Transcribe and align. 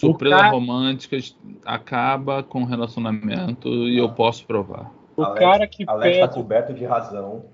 Surpresas 0.00 0.40
cara... 0.40 0.50
românticas 0.50 1.36
acaba 1.62 2.42
com 2.42 2.64
relacionamento 2.64 3.68
e 3.68 3.98
eu 3.98 4.10
posso 4.10 4.46
provar. 4.46 4.90
O 5.14 5.22
Alex, 5.22 5.38
cara 5.38 5.66
que 5.66 5.84
Alex 5.86 6.00
tá 6.00 6.20
pede... 6.20 6.20
tá 6.20 6.28
coberto 6.28 6.72
de 6.72 6.84
razão, 6.86 7.44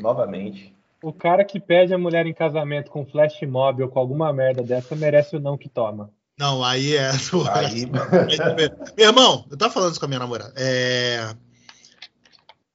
novamente. 0.00 0.74
O 1.00 1.12
cara 1.12 1.44
que 1.44 1.60
pede 1.60 1.94
a 1.94 1.98
mulher 1.98 2.26
em 2.26 2.34
casamento 2.34 2.90
com 2.90 3.06
flash 3.06 3.40
mob 3.42 3.84
ou 3.84 3.88
com 3.88 4.00
alguma 4.00 4.32
merda 4.32 4.64
dessa 4.64 4.96
merece 4.96 5.36
o 5.36 5.40
não 5.40 5.56
que 5.56 5.68
toma. 5.68 6.10
Não, 6.36 6.64
aí 6.64 6.96
é. 6.96 7.10
Aí, 7.54 7.86
Meu 8.96 9.06
irmão, 9.06 9.46
eu 9.48 9.56
tava 9.56 9.72
falando 9.72 9.92
isso 9.92 10.00
com 10.00 10.06
a 10.06 10.08
minha 10.08 10.20
namorada. 10.20 10.52
É... 10.56 11.34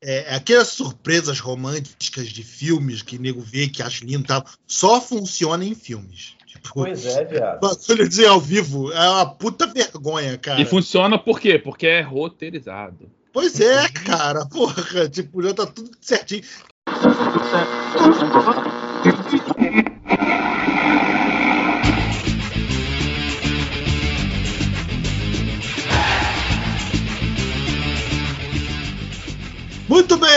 É, 0.02 0.36
aquelas 0.36 0.68
surpresas 0.68 1.40
românticas 1.40 2.30
de 2.30 2.44
filmes 2.44 3.02
que 3.02 3.18
nego 3.18 3.42
vê, 3.42 3.68
que 3.68 3.82
acha 3.82 4.06
lindo 4.06 4.24
e 4.24 4.28
tal, 4.28 4.46
só 4.68 5.02
funciona 5.02 5.66
em 5.66 5.74
filmes. 5.74 6.35
Pois 6.74 7.06
é, 7.06 7.24
viado. 7.26 7.60
Bagulho 7.60 8.08
dizer 8.08 8.28
ao 8.28 8.40
vivo 8.40 8.92
é 8.92 9.10
uma 9.10 9.26
puta 9.26 9.68
vergonha, 9.68 10.38
cara. 10.38 10.62
E 10.62 10.66
funciona 10.66 11.18
por 11.18 11.40
quê? 11.40 11.60
Porque 11.60 11.88
é 11.88 12.02
roteirizado. 12.02 13.10
Pois 13.32 13.60
é, 13.60 13.90
cara. 13.90 14.46
Porra, 14.46 15.10
tipo, 15.10 15.44
já 15.44 15.54
tá 15.54 15.66
tudo 15.66 15.92
certinho. 16.00 16.44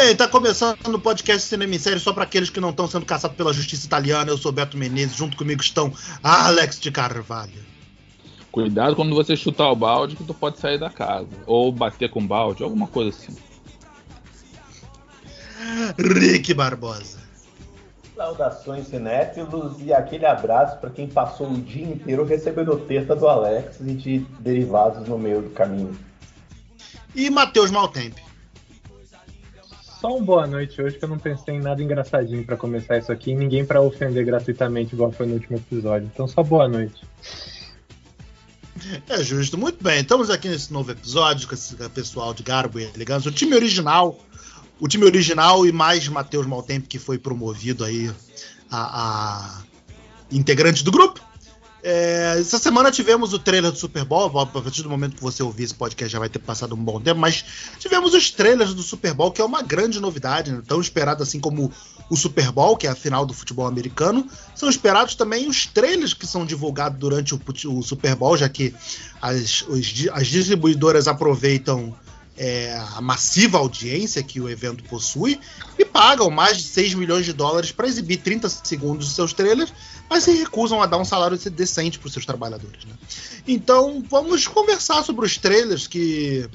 Bem, 0.01 0.15
tá 0.15 0.29
começando 0.29 0.95
o 0.95 0.98
podcast 0.98 1.43
Cinema 1.43 1.75
em 1.75 1.79
Série 1.79 1.98
só 1.98 2.12
para 2.12 2.23
aqueles 2.23 2.51
que 2.51 2.61
não 2.61 2.70
estão 2.70 2.87
sendo 2.87 3.05
caçados 3.05 3.37
pela 3.37 3.52
justiça 3.52 3.87
italiana. 3.87 4.30
Eu 4.30 4.38
sou 4.38 4.52
Beto 4.52 4.77
Menezes, 4.77 5.16
junto 5.16 5.37
comigo 5.37 5.61
estão 5.61 5.93
Alex 6.23 6.79
de 6.79 6.91
Carvalho. 6.93 7.66
Cuidado 8.52 8.95
quando 8.95 9.15
você 9.15 9.37
chutar 9.37 9.71
o 9.71 9.77
balde 9.77 10.15
que 10.15 10.24
tu 10.24 10.33
pode 10.33 10.59
sair 10.59 10.79
da 10.79 10.88
casa. 10.88 11.29
Ou 11.47 11.73
bater 11.73 12.11
com 12.11 12.24
balde, 12.24 12.63
alguma 12.63 12.87
coisa 12.87 13.10
assim. 13.10 13.37
Rick 15.99 16.55
Barbosa. 16.55 17.18
Saudações 18.16 18.87
cinéfilos 18.87 19.80
e 19.80 19.93
aquele 19.93 20.27
abraço 20.27 20.79
para 20.79 20.90
quem 20.90 21.09
passou 21.09 21.51
o 21.51 21.60
dia 21.60 21.87
inteiro 21.87 22.24
recebendo 22.24 22.77
teta 22.77 23.15
do 23.15 23.29
Alex 23.29 23.80
e 23.80 23.95
de 23.95 24.18
derivados 24.40 25.09
no 25.09 25.18
meio 25.18 25.43
do 25.43 25.51
caminho. 25.51 25.96
E 27.15 27.30
Matheus 27.30 27.71
Maltempe. 27.71 28.27
Só 30.01 30.16
um 30.16 30.23
boa 30.23 30.46
noite 30.46 30.80
hoje 30.80 30.96
que 30.96 31.04
eu 31.04 31.09
não 31.09 31.18
pensei 31.18 31.57
em 31.57 31.60
nada 31.60 31.82
engraçadinho 31.82 32.45
para 32.45 32.57
começar 32.57 32.99
isso 32.99 33.10
aqui, 33.10 33.35
ninguém 33.35 33.65
para 33.65 33.80
ofender 33.80 34.24
gratuitamente 34.24 34.95
igual 34.95 35.10
foi 35.10 35.27
no 35.27 35.35
último 35.35 35.57
episódio. 35.57 36.09
Então 36.13 36.29
só 36.29 36.40
boa 36.40 36.68
noite. 36.68 37.05
É 39.09 39.23
justo, 39.24 39.59
muito 39.59 39.82
bem. 39.82 40.01
Estamos 40.01 40.30
aqui 40.30 40.49
nesse 40.49 40.73
novo 40.73 40.93
episódio 40.93 41.49
com 41.49 41.55
esse 41.55 41.74
pessoal 41.90 42.32
de 42.32 42.45
Garbo 42.45 42.79
e 42.79 42.85
Elegância, 42.85 43.29
o 43.29 43.35
time 43.35 43.57
original, 43.57 44.16
o 44.79 44.87
time 44.87 45.05
original 45.05 45.66
e 45.66 45.73
mais 45.73 46.07
Matheus 46.07 46.46
Maltempo 46.46 46.87
que 46.87 46.99
foi 47.01 47.18
promovido 47.18 47.85
aí 47.85 48.09
a, 48.71 49.02
a 49.02 49.62
integrante 50.30 50.85
do 50.85 50.93
grupo. 50.93 51.21
É, 51.90 52.36
essa 52.38 52.58
semana 52.58 52.90
tivemos 52.90 53.32
o 53.32 53.38
trailer 53.38 53.72
do 53.72 53.78
Super 53.78 54.04
Bowl. 54.04 54.38
A 54.38 54.44
partir 54.44 54.82
do 54.82 54.90
momento 54.90 55.16
que 55.16 55.22
você 55.22 55.42
ouvir 55.42 55.62
esse 55.62 55.74
podcast 55.74 56.12
já 56.12 56.18
vai 56.18 56.28
ter 56.28 56.38
passado 56.38 56.74
um 56.74 56.84
bom 56.84 57.00
tempo, 57.00 57.18
mas 57.18 57.42
tivemos 57.78 58.12
os 58.12 58.30
trailers 58.30 58.74
do 58.74 58.82
Super 58.82 59.14
Bowl, 59.14 59.32
que 59.32 59.40
é 59.40 59.44
uma 59.44 59.62
grande 59.62 59.98
novidade, 59.98 60.52
né? 60.52 60.60
tão 60.68 60.82
esperado 60.82 61.22
assim 61.22 61.40
como 61.40 61.72
o 62.10 62.14
Super 62.14 62.52
Bowl, 62.52 62.76
que 62.76 62.86
é 62.86 62.90
a 62.90 62.94
final 62.94 63.24
do 63.24 63.32
futebol 63.32 63.66
americano. 63.66 64.28
São 64.54 64.69
esperados 64.69 65.14
também 65.14 65.48
os 65.48 65.64
trailers 65.64 66.12
que 66.12 66.26
são 66.26 66.44
divulgados 66.44 66.98
durante 66.98 67.34
o, 67.34 67.41
o 67.69 67.82
Super 67.82 68.14
Bowl, 68.14 68.36
já 68.36 68.50
que 68.50 68.75
as, 69.22 69.62
os, 69.62 70.09
as 70.12 70.26
distribuidoras 70.26 71.09
aproveitam 71.09 71.97
é, 72.38 72.78
a 72.94 73.00
massiva 73.00 73.56
audiência 73.56 74.22
que 74.22 74.41
o 74.41 74.48
evento 74.48 74.84
possui 74.84 75.41
e 75.78 75.84
pagam 75.84 76.31
mais 76.31 76.59
de 76.59 76.65
6 76.65 76.94
milhões 76.94 77.25
de 77.25 77.32
dólares 77.32 77.72
para 77.72 77.88
exibir 77.88 78.19
30 78.19 78.48
segundos 78.48 79.06
dos 79.06 79.15
seus 79.15 79.32
trailers 79.32 79.72
mas 80.09 80.25
se 80.25 80.33
recusam 80.33 80.83
a 80.83 80.87
dar 80.87 80.99
um 80.99 81.05
salário 81.05 81.37
decente 81.51 81.99
para 81.99 82.07
os 82.07 82.13
seus 82.13 82.25
trabalhadores. 82.25 82.85
Né? 82.85 82.95
Então, 83.47 84.03
vamos 84.09 84.47
conversar 84.47 85.03
sobre 85.03 85.27
os 85.27 85.37
trailers 85.37 85.87
que. 85.87 86.49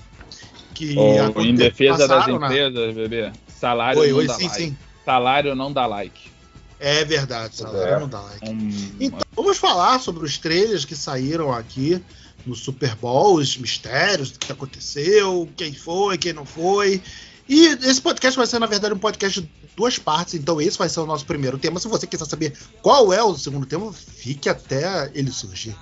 que 0.74 0.96
oh, 0.98 1.42
em 1.42 1.56
defesa 1.56 2.08
das 2.08 2.28
empresas, 2.28 2.96
bebê. 2.96 3.32
Salário 3.48 4.02
oi, 4.02 4.10
não 4.10 4.18
oi, 4.18 4.28
dá 4.28 4.34
sim, 4.34 4.48
like. 4.48 4.58
Sim. 4.58 4.78
Salário 5.06 5.56
não 5.56 5.72
dá 5.72 5.86
like. 5.86 6.32
É 6.80 7.06
verdade, 7.06 7.56
salário 7.56 7.94
é. 7.96 8.00
não 8.00 8.10
dá 8.10 8.20
like. 8.20 8.50
Um... 8.50 8.96
Então, 9.00 9.22
vamos 9.36 9.58
falar 9.58 10.00
sobre 10.00 10.26
os 10.26 10.38
trailers 10.38 10.84
que 10.84 10.96
saíram 10.96 11.52
aqui 11.52 12.02
no 12.46 12.56
Super 12.56 12.96
Bowl, 12.96 13.36
os 13.36 13.58
mistérios 13.58 14.32
do 14.32 14.40
que 14.40 14.52
aconteceu, 14.52 15.48
quem 15.56 15.74
foi, 15.74 16.18
quem 16.18 16.34
não 16.34 16.46
foi. 16.46 17.02
E 17.48 17.66
esse 17.66 18.02
podcast 18.02 18.38
vai 18.38 18.48
ser, 18.48 18.60
na 18.60 18.66
verdade, 18.66 18.94
um 18.94 19.00
podcast 19.00 19.42
de 19.42 19.50
duas 19.76 19.98
partes, 20.00 20.36
então 20.36 20.62
esse 20.62 20.78
vai 20.78 20.88
ser 20.88 21.00
o 21.02 21.06
nosso 21.06 21.26
primeiro 21.26 21.58
tema. 21.58 21.80
Se 21.80 21.88
você 21.88 22.08
quiser 22.08 22.26
saber 22.26 22.54
qual 22.82 23.12
é 23.12 23.22
o 23.22 23.36
segundo 23.36 23.66
tema, 23.66 23.92
fique 23.92 24.48
até 24.48 25.12
ele 25.14 25.32
surgir. 25.32 25.76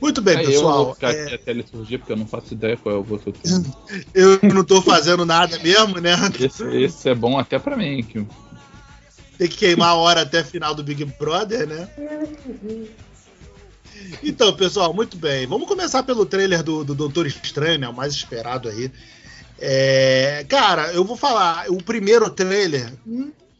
Muito 0.00 0.22
bem, 0.22 0.38
é, 0.38 0.44
pessoal. 0.44 0.78
Eu 0.78 0.84
vou 0.84 0.94
ficar 0.94 1.12
é... 1.12 1.34
até 1.34 1.50
ele 1.50 1.64
surgir, 1.68 1.98
porque 1.98 2.12
eu 2.12 2.16
não 2.16 2.26
faço 2.26 2.54
ideia 2.54 2.76
qual 2.76 2.94
é 2.94 2.98
o 2.98 3.06
outro 3.10 3.32
tema. 3.32 3.64
eu 4.14 4.38
não 4.54 4.62
tô 4.62 4.80
fazendo 4.80 5.26
nada 5.26 5.58
mesmo, 5.58 6.00
né? 6.00 6.14
Esse, 6.38 6.64
esse 6.76 7.08
é 7.08 7.14
bom 7.14 7.36
até 7.36 7.58
pra 7.58 7.76
mim. 7.76 8.02
Que... 8.04 8.24
Tem 9.36 9.48
que 9.48 9.56
queimar 9.56 9.90
a 9.90 9.94
hora 9.94 10.22
até 10.22 10.44
final 10.44 10.74
do 10.74 10.84
Big 10.84 11.04
Brother, 11.04 11.66
né? 11.66 11.88
Então, 14.22 14.54
pessoal, 14.54 14.94
muito 14.94 15.16
bem. 15.16 15.46
Vamos 15.46 15.66
começar 15.66 16.04
pelo 16.04 16.24
trailer 16.24 16.62
do, 16.62 16.84
do 16.84 16.94
Doutor 16.94 17.26
Estranho, 17.26 17.80
né? 17.80 17.88
O 17.88 17.94
mais 17.94 18.12
esperado 18.14 18.68
aí. 18.68 18.92
É, 19.60 20.44
cara, 20.48 20.92
eu 20.92 21.04
vou 21.04 21.16
falar, 21.16 21.66
o 21.68 21.82
primeiro 21.82 22.30
trailer 22.30 22.92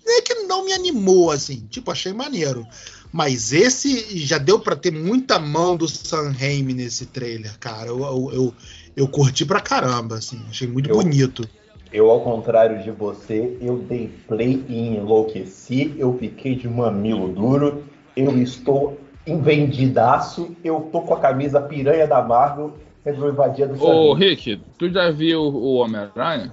é 0.06 0.22
que 0.22 0.34
não 0.44 0.64
me 0.64 0.72
animou 0.72 1.30
assim, 1.30 1.66
tipo, 1.68 1.90
achei 1.90 2.12
maneiro. 2.12 2.66
Mas 3.12 3.52
esse 3.52 4.18
já 4.18 4.38
deu 4.38 4.60
para 4.60 4.76
ter 4.76 4.92
muita 4.92 5.38
mão 5.38 5.76
do 5.76 5.88
Sam 5.88 6.30
Raimi 6.30 6.74
nesse 6.74 7.06
trailer, 7.06 7.58
cara. 7.58 7.88
Eu, 7.88 8.00
eu, 8.00 8.30
eu, 8.32 8.54
eu 8.96 9.08
curti 9.08 9.44
pra 9.44 9.60
caramba, 9.60 10.16
assim, 10.16 10.40
achei 10.48 10.68
muito 10.68 10.90
eu, 10.90 10.96
bonito. 10.96 11.48
Eu, 11.92 12.10
ao 12.10 12.20
contrário 12.20 12.82
de 12.82 12.90
você, 12.90 13.56
eu 13.60 13.78
dei 13.78 14.10
play 14.26 14.62
e 14.68 14.88
enlouqueci, 14.88 15.94
eu 15.98 16.16
fiquei 16.18 16.54
de 16.54 16.68
mamilo 16.68 17.28
duro, 17.28 17.84
eu 18.14 18.40
estou 18.42 19.00
envendidaço, 19.26 20.54
eu 20.62 20.88
tô 20.92 21.02
com 21.02 21.14
a 21.14 21.20
camisa 21.20 21.60
piranha 21.60 22.06
da 22.06 22.22
Marvel, 22.22 22.74
resolveu 23.10 23.32
invadir 23.32 23.68
do 23.68 23.84
Ô, 23.84 24.14
Rick, 24.14 24.60
tu 24.78 24.90
já 24.90 25.10
viu 25.10 25.42
o 25.42 25.74
Homem-Aranha? 25.74 26.52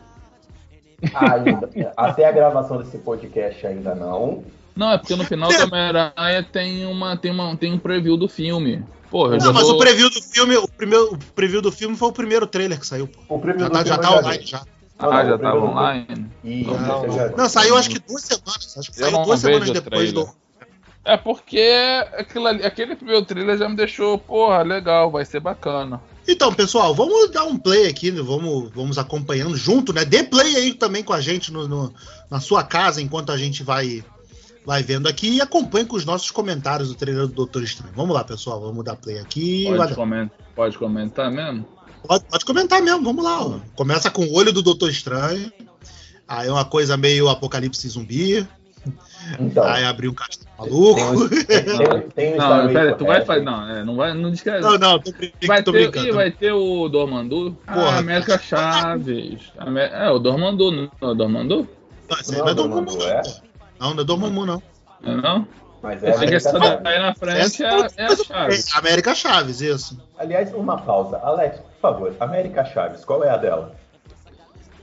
Ainda. 1.14 1.70
Até 1.96 2.26
a 2.26 2.32
gravação 2.32 2.78
desse 2.78 2.98
podcast 2.98 3.66
ainda 3.66 3.94
não. 3.96 4.44
Não, 4.76 4.92
é 4.92 4.98
porque 4.98 5.16
no 5.16 5.24
final 5.24 5.50
do 5.50 5.64
Homem-Aranha 5.64 6.44
tem, 6.52 6.86
uma, 6.86 7.16
tem, 7.16 7.32
uma, 7.32 7.56
tem 7.56 7.74
um 7.74 7.80
preview 7.80 8.18
do 8.18 8.28
filme. 8.28 8.84
Porra, 9.10 9.38
não, 9.38 9.54
mas 9.54 9.70
o 9.70 9.78
preview 9.78 10.10
do 10.10 10.22
filme, 10.22 10.58
o, 10.58 10.68
primeiro, 10.68 11.14
o 11.14 11.18
preview 11.18 11.62
do 11.62 11.72
filme 11.72 11.96
foi 11.96 12.10
o 12.10 12.12
primeiro 12.12 12.46
trailer 12.48 12.80
que 12.80 12.88
saiu. 12.88 13.10
O 13.30 13.42
já, 13.58 13.70
tá, 13.70 13.84
já 13.84 13.98
tá 13.98 14.12
online 14.18 14.46
já. 14.46 14.62
Ah, 14.98 15.24
não, 15.24 15.30
já 15.30 15.38
tava 15.38 15.60
online? 15.60 16.32
Não, 16.44 16.80
não, 16.80 17.08
não, 17.08 17.30
não, 17.38 17.50
saiu 17.50 17.76
acho 17.78 17.90
que 17.90 18.00
duas 18.00 18.22
semanas. 18.24 18.78
Acho 18.78 18.92
que 18.92 18.98
saiu 18.98 19.24
duas 19.24 19.40
semanas 19.40 19.70
depois 19.70 20.14
do. 20.14 20.28
É 21.04 21.18
porque 21.18 21.72
aquilo 22.18 22.48
ali, 22.48 22.66
aquele 22.66 22.96
primeiro 22.96 23.24
trailer 23.26 23.58
já 23.58 23.70
me 23.70 23.76
deixou, 23.76 24.18
porra, 24.18 24.64
legal, 24.64 25.12
vai 25.12 25.24
ser 25.24 25.40
bacana. 25.40 26.02
Então, 26.28 26.52
pessoal, 26.54 26.94
vamos 26.96 27.30
dar 27.30 27.44
um 27.44 27.58
play 27.58 27.88
aqui, 27.88 28.12
né? 28.12 28.22
vamos, 28.22 28.72
vamos 28.74 28.98
acompanhando 28.98 29.56
junto, 29.56 29.94
né? 29.94 30.04
Dê 30.04 30.24
play 30.24 30.56
aí 30.56 30.74
também 30.74 31.04
com 31.04 31.14
a 31.14 31.22
gente 31.22 31.52
no, 31.52 31.68
no, 31.68 31.94
na 32.30 32.40
sua 32.40 32.64
casa 32.64 33.02
enquanto 33.02 33.32
a 33.32 33.38
gente 33.38 33.64
vai, 33.64 34.04
vai 34.66 34.82
vendo 34.82 35.08
aqui 35.08 35.36
e 35.36 35.42
acompanhe 35.42 35.86
com 35.86 35.96
os 35.96 36.06
nossos 36.06 36.32
comentários 36.32 36.90
do 36.90 36.96
trailer 36.96 37.28
do 37.28 37.34
Doutor 37.34 37.64
Estranho. 37.64 37.94
Vamos 37.96 38.16
lá, 38.16 38.24
pessoal, 38.24 38.60
vamos 38.60 38.84
dar 38.84 38.96
play 38.96 39.20
aqui. 39.20 39.66
Pode, 39.66 39.94
comentar, 39.94 40.38
pode 40.56 40.78
comentar 40.78 41.32
mesmo? 41.32 41.68
Pode, 42.08 42.26
pode 42.26 42.46
comentar 42.46 42.82
mesmo, 42.82 43.04
vamos 43.04 43.24
lá. 43.24 43.46
Ó. 43.46 43.60
Começa 43.76 44.10
com 44.10 44.24
o 44.24 44.34
olho 44.34 44.52
do 44.52 44.64
Doutor 44.64 44.90
Estranho. 44.90 45.52
Aí 46.28 46.48
é 46.48 46.52
uma 46.52 46.66
coisa 46.66 46.98
meio 46.98 47.30
apocalipse 47.30 47.88
zumbi. 47.88 48.48
Então, 49.40 49.64
Aí 49.64 49.84
abrir 49.84 50.10
um 50.10 50.14
castelo 50.14 50.50
maluco. 50.58 51.30
Tem, 51.30 51.46
tem, 51.46 52.10
tem 52.10 52.38
não, 52.38 52.68
pera, 52.68 52.96
tu 52.96 53.06
vai 53.06 53.26
fazer. 53.26 53.44
Não, 53.44 53.70
é, 53.70 53.84
não 53.84 53.96
vai. 53.96 54.14
Não 54.14 54.32
descreve. 54.32 54.62
Não, 54.62 54.78
não, 54.78 55.00
tô, 55.00 55.12
brincando, 55.12 55.48
vai 55.48 55.64
tô 55.64 55.72
ter, 55.72 55.90
brincando. 55.90 56.08
Ih, 56.08 56.12
vai 56.12 56.32
ter 56.32 56.52
o 56.52 56.88
Dormandu. 56.90 57.58
Porra, 57.66 57.96
ah, 57.96 57.98
América 57.98 58.38
Chaves. 58.38 59.52
É, 59.92 60.10
o 60.10 60.20
Dormandu, 60.20 60.72
não 60.72 60.92
é 61.02 61.06
o 61.06 61.14
Dormandu? 61.14 61.68
Não, 62.10 62.18
esse 62.20 62.38
não 62.38 62.48
é 62.48 62.54
Dormandu, 62.54 63.04
é? 63.04 63.22
Não, 63.80 63.94
não 63.94 64.02
é 64.02 64.06
Dormandu, 64.06 64.46
não. 64.46 64.64
É 65.04 65.16
não? 65.16 65.48
Mas 65.82 66.04
é 66.04 66.16
América 66.16 66.40
Chaves. 66.40 66.84
daí 66.84 67.00
na 67.00 67.14
frente 67.14 67.64
é, 67.64 67.68
é, 67.68 67.80
é 67.98 68.06
a 68.06 68.16
Chaves. 68.16 68.74
É 68.74 68.78
América 68.78 69.16
Chaves, 69.16 69.62
isso. 69.62 70.00
Aliás, 70.18 70.54
uma 70.54 70.78
pausa. 70.78 71.18
Alex, 71.18 71.60
por 71.60 71.80
favor, 71.80 72.16
América 72.20 72.66
Chaves, 72.66 73.04
qual 73.06 73.24
é 73.24 73.30
a 73.30 73.38
dela? 73.38 73.76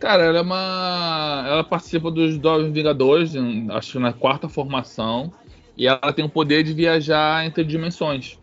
Cara, 0.03 0.25
ela 0.25 0.39
é 0.39 0.43
uma. 0.43 1.45
Ela 1.47 1.63
participa 1.63 2.11
dos 2.11 2.35
Jovens 2.35 2.73
Vingadores, 2.73 3.35
acho 3.71 3.93
que 3.93 3.99
na 4.01 4.13
quarta 4.13 4.49
formação. 4.49 5.33
E 5.77 5.87
ela 5.87 6.13
tem 6.13 6.25
o 6.25 6.29
poder 6.29 6.65
de 6.65 6.73
viajar 6.73 7.47
entre 7.47 7.63
dimensões. 7.63 8.37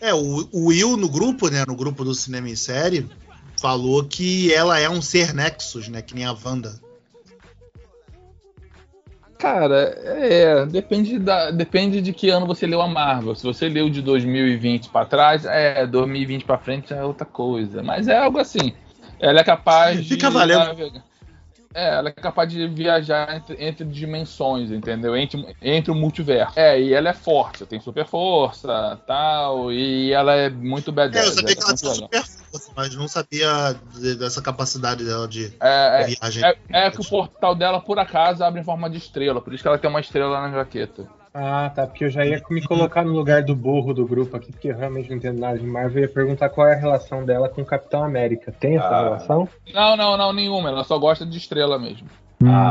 É, 0.00 0.14
o, 0.14 0.48
o 0.50 0.68
Will 0.68 0.96
no 0.96 1.06
grupo, 1.06 1.50
né? 1.50 1.64
No 1.68 1.76
grupo 1.76 2.02
do 2.02 2.14
cinema 2.14 2.48
em 2.48 2.56
série, 2.56 3.06
falou 3.60 4.02
que 4.02 4.50
ela 4.50 4.78
é 4.78 4.88
um 4.88 5.02
ser 5.02 5.34
Nexus, 5.34 5.88
né? 5.88 6.00
Que 6.00 6.14
nem 6.14 6.24
a 6.24 6.32
Wanda. 6.32 6.80
Cara, 9.38 9.98
é, 10.02 10.64
depende, 10.64 11.18
da, 11.18 11.50
depende 11.50 12.00
de 12.00 12.14
que 12.14 12.30
ano 12.30 12.46
você 12.46 12.66
leu 12.66 12.80
a 12.80 12.88
Marvel. 12.88 13.34
Se 13.34 13.44
você 13.44 13.68
leu 13.68 13.90
de 13.90 14.00
2020 14.00 14.88
pra 14.88 15.04
trás, 15.04 15.44
é, 15.44 15.86
2020 15.86 16.46
pra 16.46 16.56
frente 16.56 16.94
é 16.94 17.04
outra 17.04 17.26
coisa. 17.26 17.82
Mas 17.82 18.08
é 18.08 18.16
algo 18.16 18.38
assim. 18.38 18.72
Ela 19.20 19.40
é 19.40 19.44
capaz 19.44 19.98
de. 20.02 20.08
Fica 20.08 20.30
valendo. 20.30 20.58
navegar- 20.64 21.02
É, 21.74 21.90
ela 21.96 22.08
é 22.08 22.12
capaz 22.12 22.50
de 22.50 22.66
viajar 22.66 23.36
entre, 23.36 23.62
entre 23.64 23.84
dimensões, 23.84 24.70
entendeu? 24.72 25.14
Entre, 25.16 25.54
entre 25.62 25.90
o 25.92 25.94
multiverso. 25.94 26.58
É, 26.58 26.80
e 26.80 26.92
ela 26.94 27.10
é 27.10 27.12
forte, 27.12 27.64
tem 27.66 27.78
super 27.78 28.04
força, 28.06 28.98
tal, 29.06 29.70
e 29.70 30.10
ela 30.12 30.34
é 30.34 30.48
muito 30.48 30.90
É, 30.90 30.94
badass. 30.94 31.26
eu 31.26 31.32
sabia 31.34 31.52
é 31.52 31.54
que 31.54 31.62
ela 31.62 31.74
tinha 31.76 31.94
super 31.94 32.24
força, 32.50 32.72
mas 32.74 32.94
não 32.96 33.06
sabia 33.06 33.76
de- 33.94 34.16
dessa 34.16 34.40
capacidade 34.42 35.04
dela 35.04 35.28
de 35.28 35.52
É, 35.60 36.02
é, 36.02 36.04
viagem. 36.06 36.42
é, 36.44 36.56
é 36.86 36.90
que 36.90 37.00
o 37.00 37.04
portal 37.04 37.54
dela, 37.54 37.80
por 37.80 37.98
acaso, 37.98 38.42
abre 38.42 38.60
em 38.60 38.64
forma 38.64 38.88
de 38.88 38.96
estrela, 38.96 39.40
por 39.40 39.52
isso 39.52 39.62
que 39.62 39.68
ela 39.68 39.78
tem 39.78 39.90
uma 39.90 40.00
estrela 40.00 40.40
na 40.40 40.50
jaqueta. 40.50 41.06
Ah, 41.34 41.70
tá. 41.74 41.86
Porque 41.86 42.04
eu 42.04 42.10
já 42.10 42.24
ia 42.24 42.42
me 42.50 42.62
colocar 42.66 43.04
no 43.04 43.12
lugar 43.12 43.42
do 43.42 43.54
burro 43.54 43.92
do 43.94 44.06
grupo 44.06 44.36
aqui, 44.36 44.50
porque 44.50 44.68
eu 44.68 44.76
realmente 44.76 45.08
não 45.10 45.16
entendo 45.16 45.38
nada 45.38 45.58
de 45.58 45.66
Marvel. 45.66 45.98
Eu 46.02 46.08
ia 46.08 46.12
perguntar 46.14 46.48
qual 46.48 46.66
é 46.66 46.74
a 46.74 46.78
relação 46.78 47.24
dela 47.24 47.48
com 47.48 47.62
o 47.62 47.66
Capitão 47.66 48.02
América. 48.02 48.50
Tem 48.52 48.76
essa 48.76 48.86
Ah. 48.88 49.02
relação? 49.04 49.48
Não, 49.72 49.96
não, 49.96 50.16
não, 50.16 50.32
nenhuma, 50.32 50.68
ela 50.70 50.84
só 50.84 50.98
gosta 50.98 51.24
de 51.26 51.36
estrela 51.38 51.78
mesmo. 51.78 52.08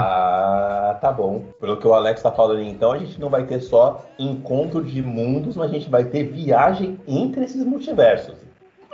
Ah, 0.02 0.98
tá 1.02 1.12
bom. 1.12 1.46
Pelo 1.60 1.78
que 1.78 1.86
o 1.88 1.94
Alex 1.94 2.22
tá 2.22 2.32
falando, 2.32 2.62
então, 2.62 2.92
a 2.94 2.98
gente 2.98 3.20
não 3.20 3.30
vai 3.30 3.44
ter 3.46 3.60
só 3.62 4.06
encontro 4.18 4.84
de 4.84 5.02
mundos, 5.02 5.56
mas 5.56 5.70
a 5.70 5.74
gente 5.74 5.90
vai 5.90 6.06
ter 6.06 6.24
viagem 6.24 7.00
entre 7.08 7.44
esses 7.44 7.64
multiversos. 7.66 8.36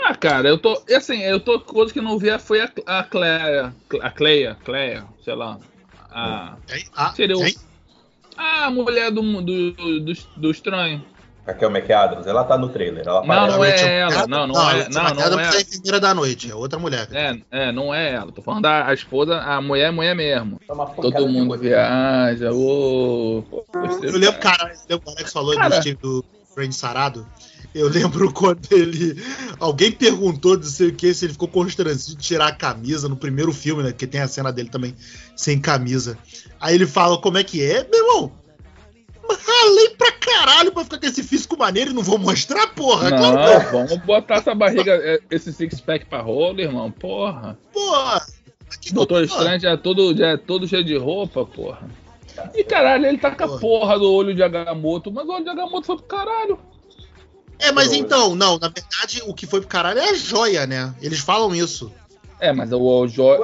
Ah, 0.03 0.15
cara, 0.15 0.47
eu 0.49 0.57
tô. 0.57 0.81
Assim, 0.95 1.21
eu 1.21 1.39
tô. 1.39 1.59
Coisa 1.59 1.93
que 1.93 1.99
eu 1.99 2.03
não 2.03 2.17
vi 2.17 2.37
foi 2.39 2.59
a, 2.61 2.69
a 2.87 3.03
Cleia. 3.03 3.73
A 4.01 4.09
Cleia, 4.09 4.57
Cleia, 4.65 5.05
sei 5.23 5.35
lá. 5.35 5.57
A? 6.11 6.55
Ah, 6.95 7.13
Seria 7.13 7.37
o- 7.37 7.41
tem? 8.35 8.45
a 8.45 8.69
mulher 8.69 9.11
do, 9.11 9.21
do, 9.41 9.71
do, 9.71 10.13
do 10.37 10.51
estranho. 10.51 11.03
Raquel 11.45 11.69
McAdams, 11.69 12.25
ela 12.25 12.45
tá 12.45 12.57
no 12.57 12.69
trailer. 12.69 13.03
Ela 13.05 13.21
Não, 13.25 13.47
não 13.47 13.65
é 13.65 13.99
ela, 13.99 14.11
McAdams? 14.11 14.27
não, 14.29 14.47
não 14.47 14.55
é- 14.55 14.73
Rachel 14.83 14.89
não, 14.93 15.03
não 15.03 15.09
McAdams 15.09 15.43
é. 15.55 15.57
a 15.57 15.61
enfermeira 15.61 15.99
da 15.99 16.13
noite, 16.13 16.49
é 16.51 16.55
outra 16.55 16.79
mulher. 16.79 17.07
É, 17.11 17.37
é, 17.51 17.71
não 17.73 17.93
é 17.93 18.13
ela. 18.13 18.31
Tô 18.31 18.41
falando 18.41 18.61
da 18.63 18.87
a 18.87 18.93
esposa, 18.93 19.39
a 19.41 19.61
mulher 19.61 19.87
é 19.89 19.91
mulher 19.91 20.15
mesmo. 20.15 20.57
É 20.61 21.01
Todo 21.01 21.27
mundo 21.27 21.57
viaja. 21.57 22.49
Ô, 22.53 23.43
Eu 24.01 24.17
lembro, 24.17 24.39
cara, 24.39 24.71
eu 24.87 24.97
lembro 24.97 25.03
que 25.05 25.09
o 25.09 25.13
Alex 25.15 25.33
falou 25.33 25.55
Cara. 25.55 25.69
do 25.69 25.75
Steve 25.81 25.97
do 26.01 26.23
Friend 26.53 26.73
Sarado. 26.73 27.27
Eu 27.73 27.89
lembro 27.89 28.31
quando 28.33 28.67
ele. 28.71 29.21
Alguém 29.59 29.91
perguntou, 29.91 30.57
não 30.57 30.63
sei 30.63 30.89
o 30.89 30.95
que, 30.95 31.13
se 31.13 31.25
ele 31.25 31.33
ficou 31.33 31.47
constrangido 31.47 32.15
de 32.15 32.15
tirar 32.15 32.47
a 32.47 32.55
camisa 32.55 33.07
no 33.07 33.15
primeiro 33.15 33.51
filme, 33.51 33.83
né? 33.83 33.89
Porque 33.89 34.07
tem 34.07 34.21
a 34.21 34.27
cena 34.27 34.51
dele 34.51 34.69
também 34.69 34.95
sem 35.35 35.59
camisa. 35.59 36.17
Aí 36.59 36.75
ele 36.75 36.87
fala: 36.87 37.17
como 37.17 37.37
é 37.37 37.43
que 37.43 37.63
é? 37.63 37.87
Meu 37.89 37.99
irmão, 38.05 38.31
ralei 39.29 39.89
pra 39.89 40.11
caralho 40.11 40.71
pra 40.71 40.83
ficar 40.83 40.99
com 40.99 41.05
esse 41.05 41.23
físico 41.23 41.57
maneiro 41.57 41.91
e 41.91 41.93
não 41.93 42.03
vou 42.03 42.17
mostrar, 42.17 42.67
porra. 42.67 43.09
Claro 43.09 43.35
Não, 43.35 43.87
vamos 43.87 44.05
botar 44.05 44.35
essa 44.35 44.53
barriga, 44.53 44.93
é, 44.93 45.19
esse 45.31 45.51
six-pack 45.53 46.05
pra 46.05 46.21
rolo, 46.21 46.59
irmão. 46.59 46.91
Porra. 46.91 47.57
porra. 47.71 48.25
Que 48.81 48.93
Doutor. 48.93 49.23
Estranho 49.23 49.59
já 49.59 49.71
é 49.71 49.77
todo, 49.77 50.15
já 50.15 50.29
é 50.29 50.37
todo 50.37 50.67
cheio 50.67 50.83
de 50.83 50.97
roupa, 50.97 51.45
porra. 51.45 51.87
E 52.55 52.63
caralho, 52.63 53.05
ele 53.05 53.17
tá 53.17 53.31
com 53.31 53.43
a 53.43 53.47
Porra. 53.47 53.59
porra 53.59 53.99
do 53.99 54.11
olho 54.11 54.33
de 54.33 54.41
Agamotto, 54.41 55.11
mas 55.11 55.27
o 55.27 55.31
olho 55.31 55.43
de 55.43 55.49
Agamotto 55.49 55.85
foi 55.85 55.97
pro 55.97 56.05
caralho. 56.05 56.57
É, 57.63 57.71
mas 57.71 57.93
então, 57.93 58.35
não, 58.35 58.57
na 58.59 58.67
verdade, 58.67 59.21
o 59.25 59.33
que 59.33 59.45
foi 59.47 59.59
pro 59.61 59.69
caralho 59.69 59.99
é 59.99 60.09
a 60.09 60.13
joia, 60.15 60.67
né? 60.67 60.93
Eles 61.01 61.19
falam 61.19 61.53
isso. 61.55 61.91
É, 62.39 62.51
mas 62.51 62.71
o, 62.73 62.77
o 62.79 63.07
jo- 63.07 63.37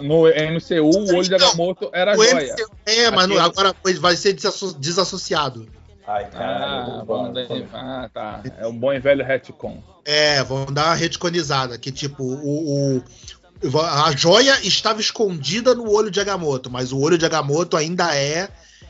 no 0.00 0.22
MCU, 0.26 0.82
o 0.88 1.14
olho 1.14 1.22
de 1.22 1.30
Não, 1.30 1.36
Agamotto 1.48 1.90
era 1.92 2.12
o 2.18 2.24
joia. 2.24 2.54
MCU 2.54 2.70
é, 2.86 3.10
mas 3.10 3.26
no- 3.28 3.38
Aquilo- 3.38 3.40
agora 3.40 3.76
vai 4.00 4.16
ser 4.16 4.32
desasso- 4.32 4.74
desassociado. 4.78 5.68
Ai, 6.06 6.30
caralho. 6.30 6.64
Ah, 6.64 7.04
vamos- 7.06 7.34
vamos 7.34 7.34
daí. 7.48 7.66
ah, 7.74 8.08
tá. 8.12 8.42
É 8.58 8.66
o 8.66 8.72
bom 8.72 8.90
e 8.92 8.98
velho 8.98 9.22
retcon. 9.22 9.82
É, 10.04 10.42
vão 10.42 10.64
dar 10.66 10.86
uma 10.86 10.94
reticonizada, 10.94 11.76
que 11.76 11.92
tipo, 11.92 12.22
o, 12.24 12.96
o- 12.96 13.80
a 13.82 14.10
joia 14.16 14.58
estava 14.66 15.00
escondida 15.02 15.74
no 15.74 15.90
olho 15.92 16.10
de 16.10 16.18
Agamotto, 16.20 16.70
mas 16.70 16.92
o 16.92 16.98
olho 16.98 17.18
de 17.18 17.26
Agamotto 17.26 17.76
ainda 17.76 18.16
é 18.16 18.48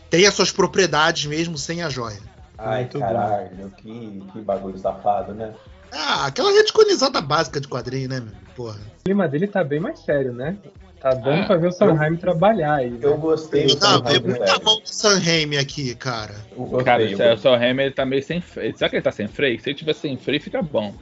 tem 0.08 0.25
as 0.26 0.34
suas 0.34 0.52
propriedades 0.52 1.26
mesmo 1.26 1.58
sem 1.58 1.82
a 1.82 1.90
joia. 1.90 2.20
Ai, 2.58 2.81
Muito 2.82 2.99
caralho, 2.99 3.72
que, 3.76 4.22
que 4.32 4.40
bagulho 4.40 4.76
safado, 4.78 5.32
né? 5.32 5.55
Ah, 5.93 6.26
aquela 6.26 6.50
reticonizada 6.52 7.20
básica 7.20 7.60
de 7.60 7.69
quadrinho, 7.69 8.08
né, 8.08 8.20
meu? 8.20 8.32
Porra. 8.55 8.76
O 9.00 9.05
clima 9.05 9.26
dele 9.28 9.46
tá 9.46 9.62
bem 9.64 9.81
mais 9.81 10.00
sério, 10.00 10.32
né? 10.32 10.56
Tá 11.00 11.10
dando 11.14 11.43
Ah, 11.44 11.46
pra 11.46 11.56
ver 11.56 11.69
o 11.69 11.72
Sanheim 11.72 12.16
trabalhar 12.16 12.75
aí. 12.75 12.90
né? 12.90 12.99
Eu 13.00 13.16
gostei 13.16 13.66
do 13.66 13.76
é 13.76 14.02
Raimi, 14.02 14.28
muita 14.28 14.58
mão 14.64 14.81
do 14.81 14.88
Sam 14.88 15.19
Raimi 15.20 15.56
aqui, 15.56 15.94
cara. 15.94 16.34
Gostei, 16.56 16.84
Cara, 16.84 17.02
eu 17.05 17.38
o. 17.38 17.55
Hammer 17.55 17.87
ele 17.87 17.94
tá 17.94 18.05
meio 18.05 18.22
sem 18.22 18.40
freio. 18.40 18.76
Será 18.76 18.90
que 18.90 18.96
ele 18.96 19.02
tá 19.02 19.12
sem 19.12 19.28
freio? 19.28 19.61
Se 19.61 19.70
ele 19.70 19.78
tiver 19.78 19.94
sem 19.94 20.16
freio, 20.19 20.40
fica 20.43 20.61
bom. 20.61 20.93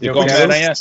E 0.00 0.06
Eu 0.06 0.12
como 0.14 0.26
quero- 0.26 0.44
Homem-Aranha 0.44 0.72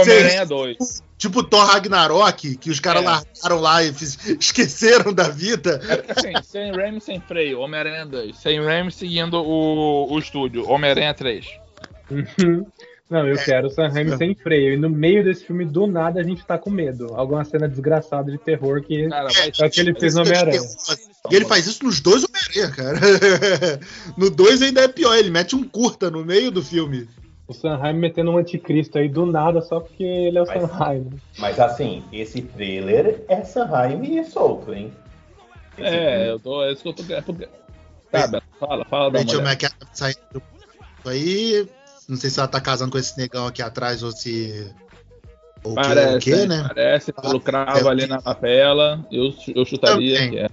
Homem-Aranha 0.00 0.46
2. 0.46 1.02
Tipo 1.18 1.42
Thor 1.44 1.64
Ragnarok, 1.66 2.56
que 2.56 2.70
os 2.70 2.80
caras 2.80 3.02
É. 3.02 3.06
largaram 3.06 3.60
lá 3.60 3.82
e 3.84 3.92
fiz- 3.92 4.18
esqueceram 4.40 5.12
da 5.12 5.28
vida. 5.28 5.80
É 5.88 5.96
porque 5.96 6.12
assim, 6.28 6.32
sem 6.42 6.72
Raimi, 6.72 7.00
sem 7.00 7.20
freio. 7.20 7.60
Homem-Aranha 7.60 8.06
2. 8.06 8.36
Sem 8.38 8.60
Raimi 8.62 8.90
seguindo 8.90 9.34
o, 9.34 10.12
o 10.12 10.18
estúdio. 10.18 10.68
Homem-Aranha 10.68 11.14
3. 11.14 11.46
Não, 13.08 13.28
eu 13.28 13.36
quero 13.36 13.66
o 13.66 13.70
Sanheim 13.70 14.10
É. 14.10 14.16
sem 14.16 14.34
freio. 14.34 14.72
E 14.74 14.76
no 14.76 14.88
meio 14.88 15.22
desse 15.22 15.44
filme, 15.44 15.64
do 15.66 15.86
nada, 15.86 16.18
a 16.20 16.22
gente 16.22 16.44
tá 16.46 16.56
com 16.56 16.70
medo. 16.70 17.12
Alguma 17.14 17.44
cena 17.44 17.68
desgraçada 17.68 18.30
de 18.32 18.38
terror 18.38 18.82
que 18.82 19.06
Cara, 19.08 19.28
é 19.60 19.66
o 19.66 19.70
que 19.70 19.80
ele 19.80 19.94
fez 19.98 20.14
no 20.14 20.22
Homem-Aranha. 20.22 20.60
E 21.30 21.36
ele 21.36 21.44
faz 21.44 21.66
isso 21.66 21.84
nos 21.84 22.00
dois 22.00 22.24
Homem-Aranha, 22.24 22.74
cara. 22.74 22.98
no 24.16 24.30
dois 24.30 24.62
ainda 24.62 24.80
é 24.80 24.88
pior, 24.88 25.14
ele 25.14 25.30
mete 25.30 25.54
um 25.54 25.62
curta 25.62 26.10
no 26.10 26.24
meio 26.24 26.50
do 26.50 26.62
filme. 26.62 27.06
O 27.52 27.54
Sanheim 27.54 27.92
metendo 27.94 28.30
um 28.30 28.38
anticristo 28.38 28.98
aí 28.98 29.08
do 29.08 29.26
nada 29.26 29.60
só 29.60 29.78
porque 29.80 30.02
ele 30.02 30.38
é 30.38 30.42
o 30.42 30.46
Mas- 30.46 30.62
Sanheim. 30.70 31.10
Mas 31.38 31.60
assim, 31.60 32.02
esse 32.12 32.42
trailer 32.42 33.22
é 33.28 33.42
Sam 33.44 33.66
Raimi 33.66 34.24
solto, 34.24 34.72
hein? 34.74 34.92
Esse 35.78 35.86
É, 35.86 35.90
trailer- 35.90 36.26
eu 36.28 36.40
tô. 36.40 36.62
É 36.64 36.72
isso 36.72 36.82
que 36.82 36.88
eu 36.88 36.92
tô. 36.94 37.12
É 37.14 37.20
porque... 37.20 37.48
Tá, 38.10 38.26
Beto, 38.26 38.46
fala, 38.60 38.84
fala 38.84 39.10
da 39.10 39.18
Rachel 39.20 39.40
mulher. 39.40 39.52
McAdams 39.52 39.88
saindo 39.92 40.18
do 40.32 40.42
aí. 41.08 41.66
Não 42.08 42.16
sei 42.16 42.28
se 42.30 42.38
ela 42.38 42.48
tá 42.48 42.60
casando 42.60 42.90
com 42.92 42.98
esse 42.98 43.16
negão 43.16 43.46
aqui 43.46 43.62
atrás 43.62 44.02
ou 44.02 44.12
se. 44.12 44.70
Ou 45.64 45.74
que, 45.74 45.80
o 45.80 45.82
Parece, 45.82 46.18
quê, 46.18 46.46
né? 46.46 46.64
parece, 46.68 47.12
pelo 47.12 47.40
cravo 47.40 47.88
ali 47.88 48.06
na 48.06 48.20
lapela, 48.24 49.06
eu, 49.10 49.32
eu 49.54 49.64
chutaria 49.64 50.16
Também. 50.16 50.30
que 50.30 50.38
é. 50.40 50.48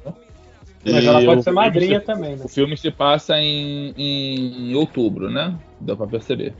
Mas 0.85 1.03
E 1.03 1.07
ela 1.07 1.25
pode 1.25 1.43
ser 1.43 1.51
madrinha 1.51 1.99
se- 1.99 2.05
também, 2.05 2.35
né? 2.37 2.45
O 2.45 2.47
filme 2.47 2.77
se 2.77 2.89
passa 2.91 3.37
em, 3.37 3.93
em 3.97 4.75
outubro, 4.75 5.29
né? 5.29 5.53
Dá 5.81 5.95
pra 5.97 6.07
perceber. 6.07 6.53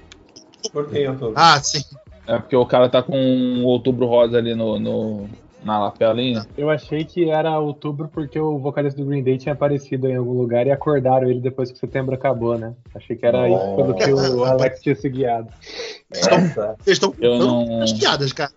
Por 0.72 0.90
que 0.90 1.00
eu 1.00 1.18
tô. 1.18 1.34
Ah, 1.36 1.60
sim. 1.62 1.82
É 2.28 2.38
porque 2.38 2.56
o 2.56 2.66
cara 2.66 2.88
tá 2.90 3.02
com 3.02 3.18
um 3.18 3.66
outubro 3.66 4.06
rosa 4.06 4.38
ali 4.38 4.54
no, 4.54 4.80
no, 4.80 5.30
na 5.64 5.80
lapelinha. 5.80 6.46
Eu 6.58 6.70
achei 6.70 7.04
que 7.04 7.30
era 7.30 7.60
outubro 7.60 8.08
porque 8.08 8.40
o 8.40 8.58
vocalista 8.60 9.02
do 9.02 9.08
Green 9.08 9.24
Day 9.24 9.38
tinha 9.38 9.54
aparecido 9.54 10.08
em 10.08 10.16
algum 10.16 10.34
lugar 10.34 10.68
e 10.68 10.72
acordaram 10.72 11.30
ele 11.30 11.40
depois 11.40 11.72
que 11.72 11.80
setembro 11.80 12.14
acabou, 12.14 12.58
né? 12.58 12.74
Achei 12.94 13.16
que 13.16 13.26
era 13.26 13.50
isso 13.50 13.76
pelo 13.76 13.94
que 13.96 14.12
o 14.12 14.46
Alex 14.46 14.82
tinha 14.82 14.96
se 14.96 15.10
guiado. 15.10 15.50
Vocês 16.12 16.98
estão 16.98 17.14
as 17.82 17.94
piadas, 17.94 18.32
cara. 18.32 18.52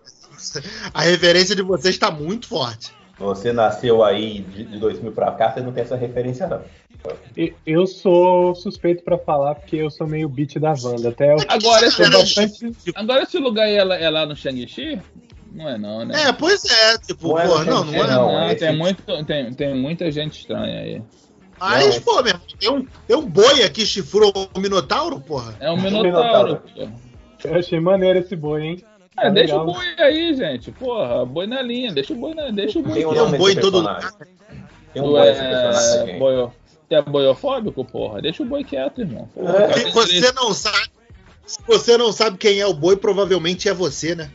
A 0.93 1.01
referência 1.01 1.55
de 1.55 1.61
vocês 1.61 1.97
tá 1.97 2.11
muito 2.11 2.47
forte. 2.47 2.91
você 3.17 3.53
nasceu 3.53 4.03
aí 4.03 4.41
de, 4.41 4.65
de 4.65 4.77
2000 4.77 5.11
pra 5.13 5.31
cá, 5.31 5.51
você 5.51 5.61
não 5.61 5.71
tem 5.71 5.83
essa 5.83 5.95
referência, 5.95 6.47
não. 6.47 6.61
Eu 7.65 7.85
sou 7.87 8.55
suspeito 8.55 9.03
pra 9.03 9.17
falar 9.17 9.55
porque 9.55 9.77
eu 9.77 9.89
sou 9.89 10.07
meio 10.07 10.29
beat 10.29 10.57
da 10.59 10.73
Wanda. 10.81 11.09
Até 11.09 11.33
eu 11.33 11.37
Agora, 11.47 11.85
esse, 11.85 12.09
bastante. 12.09 12.73
agora 12.95 13.23
esse 13.23 13.37
lugar 13.37 13.65
aí 13.65 13.75
é 13.75 13.83
lá, 13.83 13.95
é 13.95 14.09
lá 14.09 14.25
no 14.25 14.35
Shang-Chi? 14.35 15.01
Não 15.51 15.69
é 15.69 15.77
não, 15.77 16.05
né? 16.05 16.29
É, 16.29 16.33
pois 16.33 16.63
é, 16.65 16.97
tipo, 16.97 17.29
Não 17.29 17.39
é 17.39 17.47
porra, 17.47 17.65
no 17.65 17.71
não, 17.71 17.83
não 17.85 17.93
É, 17.93 17.99
é. 17.99 18.07
não, 18.07 18.31
não, 18.31 18.43
é 18.49 18.55
tem, 18.55 18.75
muito, 18.75 19.03
tem, 19.25 19.53
tem 19.53 19.75
muita 19.75 20.11
gente 20.11 20.39
estranha 20.39 20.79
aí. 20.79 21.01
Mas, 21.59 21.95
Não, 21.95 22.01
pô, 22.01 22.23
mesmo, 22.23 22.39
tem 22.59 22.69
um, 22.71 22.85
tem 23.07 23.15
um 23.15 23.25
boi 23.25 23.63
aqui 23.63 23.85
chifrou 23.85 24.33
o 24.53 24.59
Minotauro, 24.59 25.19
porra. 25.19 25.55
É 25.59 25.71
um 25.71 25.77
Minotauro. 25.77 26.07
minotauro. 26.07 26.61
pô. 26.75 27.47
Eu 27.47 27.55
achei 27.55 27.79
maneiro 27.79 28.19
esse 28.19 28.35
boi, 28.35 28.63
hein? 28.63 28.83
É, 29.17 29.23
Tá 29.25 29.29
deixa 29.29 29.53
legal. 29.53 29.69
o 29.69 29.73
boi 29.73 29.85
aí, 29.99 30.33
gente. 30.35 30.71
Porra, 30.71 31.25
boi 31.25 31.45
na 31.45 31.61
linha, 31.61 31.91
deixa 31.91 32.13
o 32.13 32.15
boi 32.15 32.33
na. 32.33 32.49
Deixa 32.49 32.79
o 32.79 32.81
boi. 32.81 32.93
Tem 32.93 33.05
um 33.05 33.23
um 33.25 33.37
boi 33.37 33.51
em 33.51 33.55
todo 33.59 33.83
personagem. 33.83 34.09
Tem 34.93 35.01
um 35.03 35.05
boi 35.05 35.27
é, 35.27 35.31
aqui. 35.31 36.17
É 36.89 37.01
boiofóbico, 37.01 37.83
porra? 37.85 38.21
Deixa 38.21 38.43
o 38.43 38.45
boi 38.45 38.63
quieto, 38.63 39.01
irmão. 39.01 39.27
Porra, 39.33 39.57
É. 39.57 39.67
cara, 39.67 39.79
Se 39.79 39.91
você 39.91 40.31
não 40.33 40.53
sabe. 40.53 40.91
Se 41.45 41.59
você 41.67 41.97
não 41.97 42.11
sabe 42.11 42.37
quem 42.37 42.59
é 42.59 42.65
o 42.65 42.73
boi, 42.73 42.95
provavelmente 42.95 43.67
é 43.67 43.73
você, 43.73 44.15
né? 44.15 44.31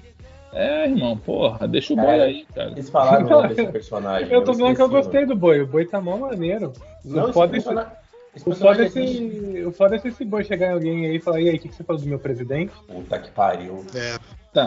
É, 0.53 0.85
irmão, 0.89 1.17
porra, 1.17 1.67
deixa 1.69 1.93
o 1.93 1.97
boi 1.97 2.07
Cara, 2.07 2.23
aí, 2.25 2.47
cara. 2.55 2.71
Eles 2.71 2.91
falaram 2.91 3.27
o 3.27 3.31
nome 3.31 3.49
desse 3.55 3.67
personagem. 3.73 4.33
Eu 4.33 4.45
tô 4.45 4.55
falando 4.55 4.77
que 4.77 4.83
eu 4.83 4.89
gostei 4.89 5.25
do 5.27 5.37
boi. 5.37 5.61
O 5.63 5.67
boi 5.67 5.87
tá 5.87 6.01
mó 6.01 6.17
maneiro. 6.17 6.73
Não, 7.05 7.27
Não, 7.27 7.33
pode 7.33 7.57
esse, 7.57 7.67
personagem, 7.67 7.93
Esse 8.35 8.49
O 8.49 8.55
foda, 8.55 8.83
é 8.83 8.89
personagem 8.89 9.31
se, 9.31 9.65
o 9.65 9.73
foda 9.73 9.97
é 9.97 9.99
se 9.99 10.09
esse 10.09 10.25
boi 10.25 10.45
chegar 10.45 10.69
em 10.69 10.73
alguém 10.73 11.07
aí 11.07 11.17
e 11.17 11.21
falar, 11.21 11.41
e 11.41 11.49
aí, 11.49 11.57
o 11.57 11.61
que, 11.61 11.69
que 11.69 11.75
você 11.75 11.85
falou 11.85 12.01
do 12.01 12.09
meu 12.09 12.19
presidente? 12.19 12.73
Puta 12.87 13.19
que 13.19 13.31
pariu. 13.31 13.85
É. 13.95 14.19
Tá, 14.51 14.67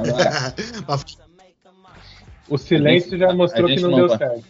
O 2.47 2.57
silêncio 2.57 3.17
já 3.17 3.33
mostrou 3.33 3.67
que 3.67 3.73
gente 3.73 3.83
não 3.83 3.91
não 3.91 3.97
deu 3.99 4.07
vai. 4.09 4.17
certo. 4.17 4.43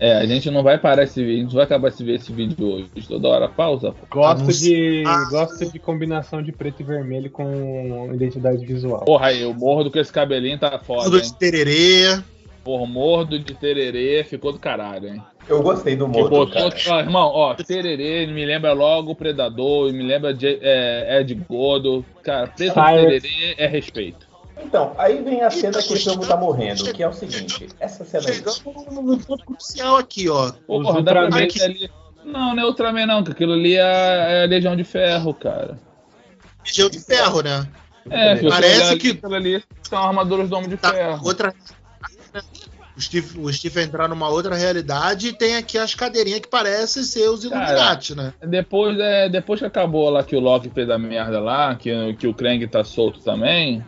É, 0.00 0.12
a 0.14 0.26
gente 0.26 0.50
não 0.50 0.62
vai 0.62 0.78
parar 0.78 1.02
esse 1.02 1.20
vídeo, 1.24 1.38
a 1.38 1.42
gente 1.44 1.54
vai 1.54 1.64
acabar 1.64 1.90
de 1.90 2.04
ver 2.04 2.14
esse 2.14 2.32
vídeo 2.32 2.66
hoje. 2.66 2.88
Toda 3.08 3.28
hora 3.28 3.48
pausa. 3.48 3.94
Gosto 4.10 4.42
Anunci- 4.42 4.68
de, 4.70 5.04
Ah. 5.06 5.28
gosto 5.30 5.72
de 5.72 5.78
combinação 5.78 6.42
de 6.42 6.52
preto 6.52 6.80
e 6.80 6.84
vermelho 6.84 7.30
com 7.30 8.10
identidade 8.14 8.64
visual. 8.64 9.04
Porra, 9.04 9.26
aí, 9.28 9.44
o 9.44 9.52
mordo 9.54 9.90
com 9.90 9.98
esse 9.98 10.12
cabelinho 10.12 10.58
tá 10.58 10.78
foda, 10.78 11.04
tudo 11.04 11.16
hein? 11.16 11.22
de 11.24 11.34
tererê. 11.34 12.20
Porra, 12.62 12.86
mordo 12.86 13.38
de 13.38 13.54
tererê 13.54 14.22
ficou 14.24 14.52
do 14.52 14.58
caralho, 14.58 15.08
hein? 15.08 15.22
Eu 15.48 15.62
gostei 15.62 15.96
do 15.96 16.04
Que 16.06 16.18
modo, 16.18 16.28
botou, 16.28 16.70
cara. 16.70 16.96
ó, 16.96 17.00
irmão, 17.00 17.30
ó, 17.34 17.54
tererê 17.54 18.26
me 18.26 18.44
lembra 18.44 18.74
logo 18.74 19.12
o 19.12 19.16
Predador, 19.16 19.90
me 19.92 20.02
lembra 20.02 20.34
de, 20.34 20.58
é, 20.60 21.20
Ed 21.20 21.34
Godo. 21.48 22.04
Cara, 22.22 22.46
preto 22.48 22.74
de 22.74 22.74
Cyrus. 22.74 23.22
tererê 23.22 23.54
é 23.56 23.66
respeito. 23.66 24.27
Então, 24.64 24.94
aí 24.98 25.22
vem 25.22 25.42
a 25.42 25.50
cena 25.50 25.82
que 25.82 25.92
o 25.92 25.96
jogo 25.96 26.26
tá 26.26 26.36
morrendo, 26.36 26.92
que 26.92 27.02
é 27.02 27.08
o 27.08 27.12
seguinte, 27.12 27.68
essa 27.80 28.04
cena 28.04 28.28
aí, 28.28 28.34
Chegamos 28.34 28.62
no, 28.92 29.18
ponto 29.18 29.44
crucial 29.44 29.96
aqui, 29.96 30.28
ó. 30.28 30.50
Pra 30.52 30.74
Ultraman 30.74 31.46
que- 31.46 31.58
que 31.58 31.62
ali. 31.62 31.90
Não, 32.24 32.54
não 32.54 32.62
é 32.62 32.66
Ultraman 32.66 33.06
não, 33.06 33.24
que 33.24 33.30
aquilo 33.32 33.52
ali 33.54 33.76
é, 33.76 33.80
é 33.80 34.44
a 34.44 34.46
Legião 34.46 34.76
de 34.76 34.84
Ferro, 34.84 35.32
cara. 35.32 35.78
Região 36.64 36.90
de 36.90 36.98
ferro, 37.00 37.40
né? 37.42 37.66
É, 38.10 38.36
você 38.36 38.48
Parece 38.48 38.82
ali, 38.90 38.98
que- 38.98 39.10
aquilo 39.12 39.34
ali 39.34 39.64
são 39.82 39.98
armaduras 40.02 40.48
do 40.48 40.56
Homem 40.56 40.68
de 40.68 40.76
Tá, 40.76 40.90
Ferro. 40.92 41.24
outra. 41.26 41.54
O 42.96 43.00
Steve, 43.00 43.38
o 43.40 43.52
Steve 43.52 43.80
entrar 43.82 44.08
numa 44.08 44.28
outra 44.28 44.56
realidade 44.56 45.28
e 45.28 45.32
tem 45.32 45.56
aqui 45.56 45.78
as 45.78 45.94
cadeirinhas 45.94 46.40
que 46.40 46.48
parecem 46.48 47.04
ser 47.04 47.28
os 47.30 47.46
Cara, 47.46 47.64
Illuminati, 47.64 48.14
né? 48.16 48.34
Depois, 48.44 48.98
é, 48.98 49.28
depois 49.28 49.60
que 49.60 49.66
acabou 49.66 50.10
lá 50.10 50.24
que 50.24 50.34
o 50.34 50.40
Loki 50.40 50.68
fez 50.68 50.90
a 50.90 50.98
merda 50.98 51.38
lá, 51.38 51.76
que, 51.76 52.14
que 52.14 52.26
o 52.26 52.34
Krang 52.34 52.66
tá 52.66 52.82
solto 52.82 53.20
também, 53.20 53.84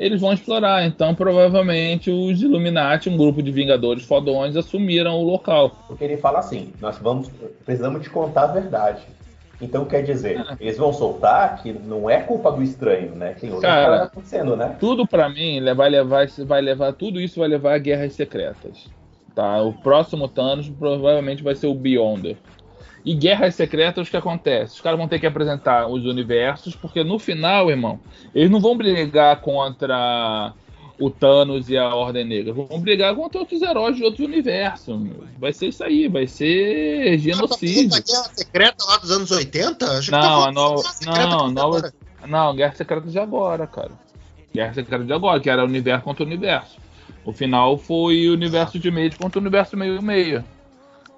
eles 0.00 0.20
vão 0.20 0.32
explorar. 0.32 0.84
Então, 0.86 1.14
provavelmente, 1.14 2.10
os 2.10 2.42
Illuminati, 2.42 3.10
um 3.10 3.16
grupo 3.16 3.42
de 3.42 3.52
Vingadores 3.52 4.04
fodões, 4.04 4.56
assumiram 4.56 5.16
o 5.16 5.22
local. 5.22 5.76
porque 5.86 6.02
ele 6.02 6.16
fala 6.16 6.38
assim, 6.38 6.72
nós 6.80 6.98
vamos, 6.98 7.30
precisamos 7.64 8.02
te 8.02 8.10
contar 8.10 8.44
a 8.44 8.46
verdade. 8.46 9.02
Então 9.62 9.84
quer 9.84 10.02
dizer, 10.02 10.42
eles 10.58 10.78
vão 10.78 10.90
soltar 10.90 11.62
que 11.62 11.70
não 11.70 12.08
é 12.08 12.22
culpa 12.22 12.50
do 12.50 12.62
estranho, 12.62 13.14
né? 13.14 13.34
Tem 13.38 13.52
outra 13.52 13.68
Cara. 13.68 13.88
coisa 13.88 14.04
acontecendo, 14.04 14.56
né? 14.56 14.76
Tudo 14.80 15.06
pra 15.06 15.28
mim 15.28 15.62
vai 15.74 15.90
levar, 15.90 16.26
vai 16.46 16.62
levar, 16.62 16.94
tudo 16.94 17.20
isso 17.20 17.40
vai 17.40 17.48
levar 17.48 17.74
a 17.74 17.78
guerras 17.78 18.14
secretas. 18.14 18.88
Tá? 19.34 19.60
O 19.60 19.74
próximo 19.74 20.26
Thanos 20.28 20.70
provavelmente 20.70 21.42
vai 21.42 21.54
ser 21.54 21.66
o 21.66 21.74
Beyonder. 21.74 22.36
E 23.04 23.14
guerras 23.14 23.54
secretas, 23.54 24.06
o 24.06 24.10
que 24.10 24.16
acontece? 24.16 24.74
Os 24.74 24.80
caras 24.80 24.98
vão 24.98 25.08
ter 25.08 25.18
que 25.18 25.26
apresentar 25.26 25.86
os 25.86 26.04
universos, 26.04 26.74
porque 26.74 27.02
no 27.02 27.18
final, 27.18 27.70
irmão, 27.70 27.98
eles 28.34 28.50
não 28.50 28.60
vão 28.60 28.76
brigar 28.76 29.40
contra 29.40 30.52
o 30.98 31.10
Thanos 31.10 31.70
e 31.70 31.78
a 31.78 31.94
Ordem 31.94 32.24
Negra. 32.24 32.52
Vão 32.52 32.78
brigar 32.78 33.14
contra 33.14 33.40
outros 33.40 33.62
heróis 33.62 33.96
de 33.96 34.04
outros 34.04 34.26
universos. 34.26 35.00
meu. 35.00 35.24
Vai 35.38 35.52
ser 35.52 35.68
isso 35.68 35.82
aí, 35.82 36.08
vai 36.08 36.26
ser 36.26 37.18
genocídio. 37.18 37.96
A 37.96 38.00
guerra 38.00 38.30
secreta 38.34 38.84
lá 38.84 38.96
dos 38.98 39.10
anos 39.10 39.30
80? 39.30 39.86
Acho 39.86 40.06
que 40.06 40.10
Não, 40.10 40.52
tá 40.52 40.92
Secreta 40.92 41.26
não, 41.26 41.50
nova-. 41.50 41.92
Não, 42.26 42.54
Guerra 42.54 42.74
Secreta 42.74 43.08
de 43.08 43.18
agora, 43.18 43.66
cara. 43.66 43.92
Guerra 44.52 44.74
Secreta 44.74 45.04
de 45.04 45.12
agora, 45.12 45.40
que 45.40 45.48
era 45.48 45.64
universo 45.64 46.04
contra 46.04 46.22
universo. 46.24 46.76
O 47.24 47.32
final 47.32 47.78
foi 47.78 48.28
universo 48.28 48.78
de 48.78 48.90
meio 48.90 49.16
contra 49.16 49.40
universo 49.40 49.76
meio-meio. 49.76 50.44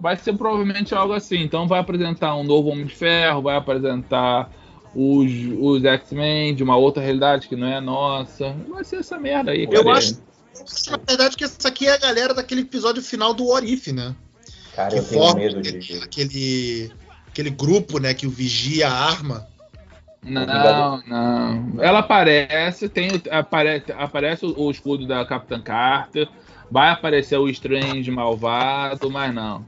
Vai 0.02 0.16
ser 0.16 0.32
provavelmente 0.32 0.92
algo 0.96 1.14
assim. 1.14 1.40
Então 1.42 1.68
vai 1.68 1.78
apresentar 1.78 2.34
um 2.34 2.42
novo 2.42 2.70
Homem 2.70 2.86
de 2.86 2.94
Ferro, 2.94 3.40
vai 3.40 3.54
apresentar 3.54 4.50
os, 4.92 5.30
os 5.60 5.84
X-Men 5.84 6.56
de 6.56 6.64
uma 6.64 6.76
outra 6.76 7.00
realidade 7.00 7.46
que 7.46 7.54
não 7.54 7.68
é 7.68 7.76
a 7.76 7.80
nossa. 7.80 8.52
Vai 8.68 8.82
ser 8.82 8.96
essa 8.96 9.16
merda 9.16 9.52
aí, 9.52 9.64
cara. 9.64 9.78
Eu 9.78 9.90
acho, 9.92 10.18
na 10.90 10.96
verdade, 10.96 11.36
que 11.36 11.44
essa 11.44 11.68
aqui 11.68 11.86
é 11.86 11.94
a 11.94 11.98
galera 11.98 12.34
daquele 12.34 12.62
episódio 12.62 13.00
final 13.00 13.32
do 13.32 13.46
What 13.46 13.72
If, 13.72 13.86
né? 13.92 14.12
Cara, 14.74 14.90
Que 14.90 14.98
eu 14.98 15.04
tenho 15.04 15.34
medo 15.36 15.58
aquele, 15.60 15.78
de. 15.78 15.98
aquele, 16.02 16.92
aquele 17.28 17.50
grupo, 17.50 18.00
né, 18.00 18.12
que 18.12 18.26
o 18.26 18.30
vigia 18.30 18.88
a 18.88 18.92
arma. 18.92 19.46
Não, 20.20 21.00
não. 21.06 21.80
Ela 21.80 22.00
aparece, 22.00 22.88
tem, 22.88 23.08
aparece 23.98 24.44
o, 24.44 24.66
o 24.66 24.68
escudo 24.68 25.06
da 25.06 25.24
Capitã 25.24 25.60
Carter, 25.60 26.28
vai 26.68 26.90
aparecer 26.90 27.36
o 27.36 27.48
Strange 27.48 28.10
malvado, 28.10 29.08
mas 29.08 29.32
não. 29.32 29.64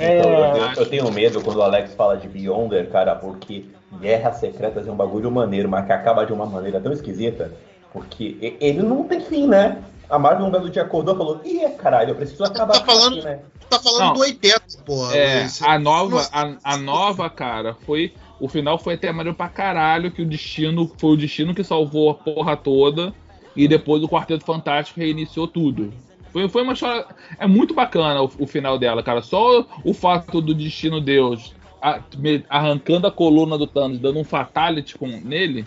Então, 0.00 0.30
eu, 0.30 0.44
É, 0.44 0.52
tenho, 0.52 0.72
eu 0.76 0.86
tenho 0.86 1.12
medo 1.12 1.40
quando 1.42 1.58
o 1.58 1.62
Alex 1.62 1.94
fala 1.94 2.16
de 2.16 2.26
Beyonder, 2.28 2.88
cara, 2.90 3.14
porque 3.14 3.66
Guerras 4.00 4.36
Secretas 4.36 4.86
é 4.86 4.90
um 4.90 4.96
bagulho 4.96 5.30
maneiro, 5.30 5.68
mas 5.68 5.84
que 5.84 5.92
acaba 5.92 6.24
de 6.24 6.32
uma 6.32 6.46
maneira 6.46 6.80
tão 6.80 6.92
esquisita. 6.92 7.52
Porque 7.92 8.56
ele 8.60 8.82
não 8.82 9.04
tem 9.04 9.20
fim, 9.20 9.46
né? 9.46 9.82
A 10.08 10.18
Marvel 10.18 10.46
um 10.46 10.50
belo 10.50 10.70
dia 10.70 10.82
acordou 10.82 11.14
e 11.14 11.18
falou: 11.18 11.40
Ih, 11.44 11.68
caralho, 11.76 12.10
eu 12.10 12.14
preciso 12.14 12.44
acabar 12.44 12.74
Tá 12.78 12.84
falando- 12.84 13.16
aqui, 13.18 13.24
né? 13.24 13.40
Tá 13.68 13.78
falando 13.78 14.00
Não. 14.00 14.12
do 14.14 14.20
80, 14.20 14.62
porra. 14.84 15.16
É, 15.16 15.46
a 15.60 15.78
nova, 15.78 16.28
a, 16.32 16.52
a 16.64 16.76
nova, 16.76 17.28
cara, 17.30 17.74
foi. 17.86 18.12
O 18.40 18.48
final 18.48 18.78
foi 18.78 18.94
até 18.94 19.12
maneiro 19.12 19.36
pra 19.36 19.48
caralho, 19.48 20.10
que 20.10 20.22
o 20.22 20.26
destino 20.26 20.90
foi 20.98 21.10
o 21.10 21.16
destino 21.16 21.54
que 21.54 21.62
salvou 21.62 22.10
a 22.10 22.14
porra 22.14 22.56
toda. 22.56 23.12
E 23.54 23.68
depois 23.68 24.02
o 24.02 24.08
Quarteto 24.08 24.44
Fantástico 24.44 24.98
reiniciou 25.00 25.46
tudo. 25.46 25.92
Foi, 26.32 26.48
foi 26.48 26.62
uma 26.62 26.72
história. 26.72 27.04
É 27.38 27.46
muito 27.46 27.74
bacana 27.74 28.22
o, 28.22 28.30
o 28.38 28.46
final 28.46 28.78
dela, 28.78 29.02
cara. 29.02 29.22
Só 29.22 29.66
o 29.84 29.92
fato 29.94 30.40
do 30.40 30.54
destino 30.54 31.00
Deus 31.00 31.54
a- 31.82 32.00
me- 32.16 32.44
arrancando 32.48 33.06
a 33.06 33.10
coluna 33.12 33.56
do 33.58 33.66
Thanos, 33.66 33.98
dando 33.98 34.18
um 34.18 34.24
fatality 34.24 34.96
com, 34.96 35.06
nele, 35.08 35.64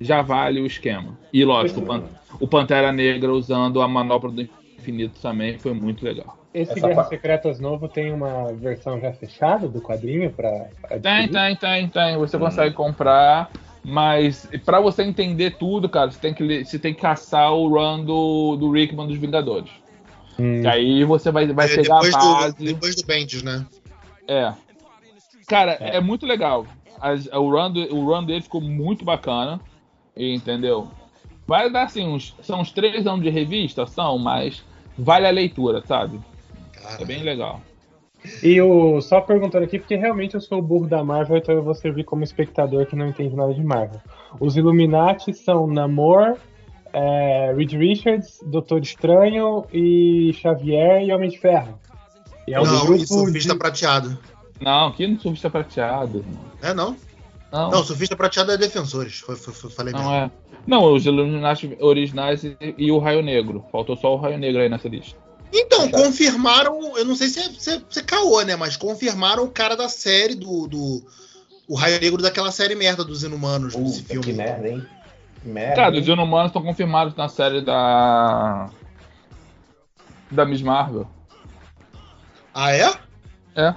já 0.00 0.22
vale 0.22 0.60
o 0.60 0.66
esquema. 0.66 1.16
E 1.32 1.44
lógico, 1.44 1.80
o, 1.80 1.86
Pan- 1.86 2.02
o 2.40 2.48
Pantera 2.48 2.92
Negra 2.92 3.32
usando 3.32 3.80
a 3.80 3.88
manobra 3.88 4.30
do 4.30 4.48
infinito 4.78 5.20
também 5.20 5.58
foi 5.58 5.72
muito 5.74 6.04
legal. 6.04 6.38
esse 6.54 6.72
Essa 6.72 6.88
Guerras 6.88 7.08
Secretas 7.08 7.60
novo 7.60 7.86
tem 7.88 8.12
uma 8.12 8.52
versão 8.52 8.98
já 9.00 9.12
fechada 9.12 9.68
do 9.68 9.80
quadrinho 9.80 10.30
pra 10.32 10.50
Tem, 11.02 11.28
tem, 11.28 11.56
tem, 11.56 11.88
tem. 11.88 12.16
Você 12.18 12.38
consegue 12.38 12.74
comprar, 12.74 13.50
mas 13.84 14.48
pra 14.64 14.80
você 14.80 15.02
entender 15.02 15.56
tudo, 15.58 15.88
cara, 15.88 16.10
você 16.10 16.18
tem 16.20 16.34
que, 16.34 16.64
você 16.64 16.78
tem 16.78 16.92
que 16.94 17.00
caçar 17.00 17.52
o 17.52 17.68
run 17.68 18.04
do, 18.04 18.56
do 18.56 18.70
Rickman 18.70 19.06
dos 19.06 19.16
Vingadores. 19.18 19.70
Hum. 20.38 20.60
Que 20.62 20.66
aí 20.68 21.04
você 21.04 21.30
vai, 21.30 21.46
vai 21.52 21.66
é, 21.66 21.76
pegar 21.76 21.96
a 21.98 22.00
depois, 22.00 22.12
base. 22.14 22.56
do, 22.56 22.64
depois 22.64 22.96
do 22.96 23.06
Bendis, 23.06 23.42
né? 23.42 23.66
É. 24.28 24.52
Cara, 25.46 25.76
É. 25.80 25.96
é, 25.96 26.00
muito 26.00 26.24
legal. 26.26 26.66
As- 27.00 27.26
o, 27.26 27.50
run 27.50 27.70
do- 27.72 27.94
o 27.96 28.04
run 28.04 28.24
dele 28.24 28.40
ficou 28.42 28.60
muito 28.60 29.04
bacana. 29.04 29.60
Entendeu? 30.16 30.88
Vai 31.46 31.70
dar 31.70 31.84
assim, 31.84 32.06
uns, 32.06 32.34
são 32.42 32.60
uns 32.60 32.70
três 32.70 33.06
anos 33.06 33.22
de 33.22 33.30
revista, 33.30 33.86
são, 33.86 34.18
mas 34.18 34.62
vale 34.98 35.26
a 35.26 35.30
leitura, 35.30 35.82
sabe? 35.86 36.20
Cara, 36.72 37.02
É 37.02 37.04
bem 37.04 37.22
legal. 37.22 37.60
E 38.42 38.60
o, 38.60 39.00
só 39.00 39.20
perguntando 39.20 39.64
aqui, 39.64 39.78
porque 39.78 39.96
realmente 39.96 40.34
eu 40.34 40.40
sou 40.40 40.58
o 40.58 40.62
burro 40.62 40.86
da 40.86 41.02
Marvel, 41.02 41.38
então 41.38 41.54
eu 41.54 41.62
vou 41.62 41.74
servir 41.74 42.04
como 42.04 42.22
espectador 42.22 42.86
que 42.86 42.94
não 42.94 43.06
entende 43.08 43.34
nada 43.34 43.54
de 43.54 43.62
Marvel. 43.64 44.00
Os 44.38 44.56
Illuminati 44.56 45.32
são 45.32 45.66
Namor, 45.66 46.36
é, 46.92 47.52
Reed 47.56 47.72
Richards, 47.72 48.38
Doutor 48.44 48.80
Estranho 48.82 49.64
e 49.72 50.32
Xavier 50.34 51.02
e 51.02 51.12
Homem 51.12 51.30
de 51.30 51.38
Ferro. 51.38 51.78
E 52.46 52.52
é 52.54 52.60
um 52.60 52.64
não, 52.64 52.86
grupo 52.86 53.02
e 53.02 53.06
surfista 53.06 53.52
de- 53.54 53.58
prateado. 53.58 54.18
Não, 54.60 54.88
aqui 54.88 55.06
no 55.06 55.18
surfista 55.18 55.48
prateado. 55.48 56.24
É, 56.60 56.74
não? 56.74 56.94
Não, 57.50 57.70
Não, 57.70 57.82
surfista 57.84 58.14
prateado 58.14 58.52
é 58.52 58.56
defensores. 58.58 59.18
Foi, 59.20 59.34
foi, 59.36 59.52
foi- 59.54 59.70
falei 59.70 59.92
não 59.92 60.00
mesmo. 60.00 60.14
é. 60.14 60.30
Não, 60.66 60.92
os 60.92 61.06
Illuminati 61.06 61.76
originais 61.80 62.44
e, 62.44 62.56
e 62.76 62.92
o 62.92 62.98
Raio 62.98 63.22
Negro. 63.22 63.64
Faltou 63.72 63.96
só 63.96 64.12
o 64.14 64.16
Raio 64.18 64.38
Negro 64.38 64.60
aí 64.60 64.68
nessa 64.68 64.88
lista. 64.88 65.18
Então, 65.52 65.90
confirmaram, 65.90 66.96
eu 66.96 67.04
não 67.04 67.14
sei 67.16 67.28
se 67.28 67.40
é, 67.40 67.42
se, 67.58 67.70
é, 67.70 67.80
se 67.90 67.98
é 68.00 68.02
caô, 68.02 68.40
né? 68.42 68.54
Mas 68.56 68.76
confirmaram 68.76 69.44
o 69.44 69.50
cara 69.50 69.76
da 69.76 69.88
série 69.88 70.34
do. 70.34 70.66
do 70.68 71.02
o 71.68 71.74
Raio 71.76 72.00
Negro 72.00 72.20
daquela 72.22 72.50
série 72.50 72.74
merda 72.74 73.04
dos 73.04 73.22
Inumanos, 73.22 73.74
Puta, 73.74 73.90
filme. 74.04 74.24
que 74.24 74.32
merda, 74.32 74.68
hein? 74.68 74.84
Que 75.42 75.48
merda. 75.48 75.76
Cara, 75.76 75.94
hein? 75.94 76.00
os 76.02 76.08
Inumanos 76.08 76.48
estão 76.50 76.62
confirmados 76.62 77.14
na 77.16 77.28
série 77.28 77.60
da. 77.62 78.68
Da 80.30 80.44
Miss 80.44 80.62
Marvel. 80.62 81.06
Ah, 82.54 82.72
é? 82.74 82.92
É, 83.56 83.74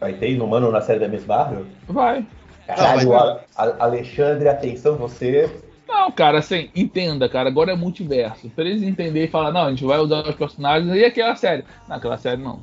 Vai 0.00 0.14
ter 0.14 0.30
Inumano 0.32 0.70
na 0.72 0.80
série 0.80 0.98
da 1.00 1.08
Miss 1.08 1.24
Marvel? 1.26 1.66
vai. 1.86 2.26
Caralho, 2.66 3.08
Não, 3.08 3.18
vai 3.18 3.44
a- 3.56 3.84
Alexandre, 3.84 4.48
atenção, 4.48 4.96
você. 4.96 5.50
Não, 5.92 6.10
cara, 6.10 6.38
assim, 6.38 6.70
entenda, 6.74 7.28
cara, 7.28 7.48
agora 7.48 7.72
é 7.72 7.76
multiverso. 7.76 8.48
Pra 8.50 8.64
eles 8.64 8.82
entenderem 8.82 9.28
e 9.28 9.30
falar, 9.30 9.52
não, 9.52 9.62
a 9.66 9.70
gente 9.70 9.84
vai 9.84 9.98
usar 9.98 10.26
os 10.26 10.34
personagens 10.34 10.94
e 10.94 11.04
aquela 11.04 11.36
série. 11.36 11.64
Não, 11.88 11.96
aquela 11.96 12.16
série 12.16 12.40
não. 12.42 12.60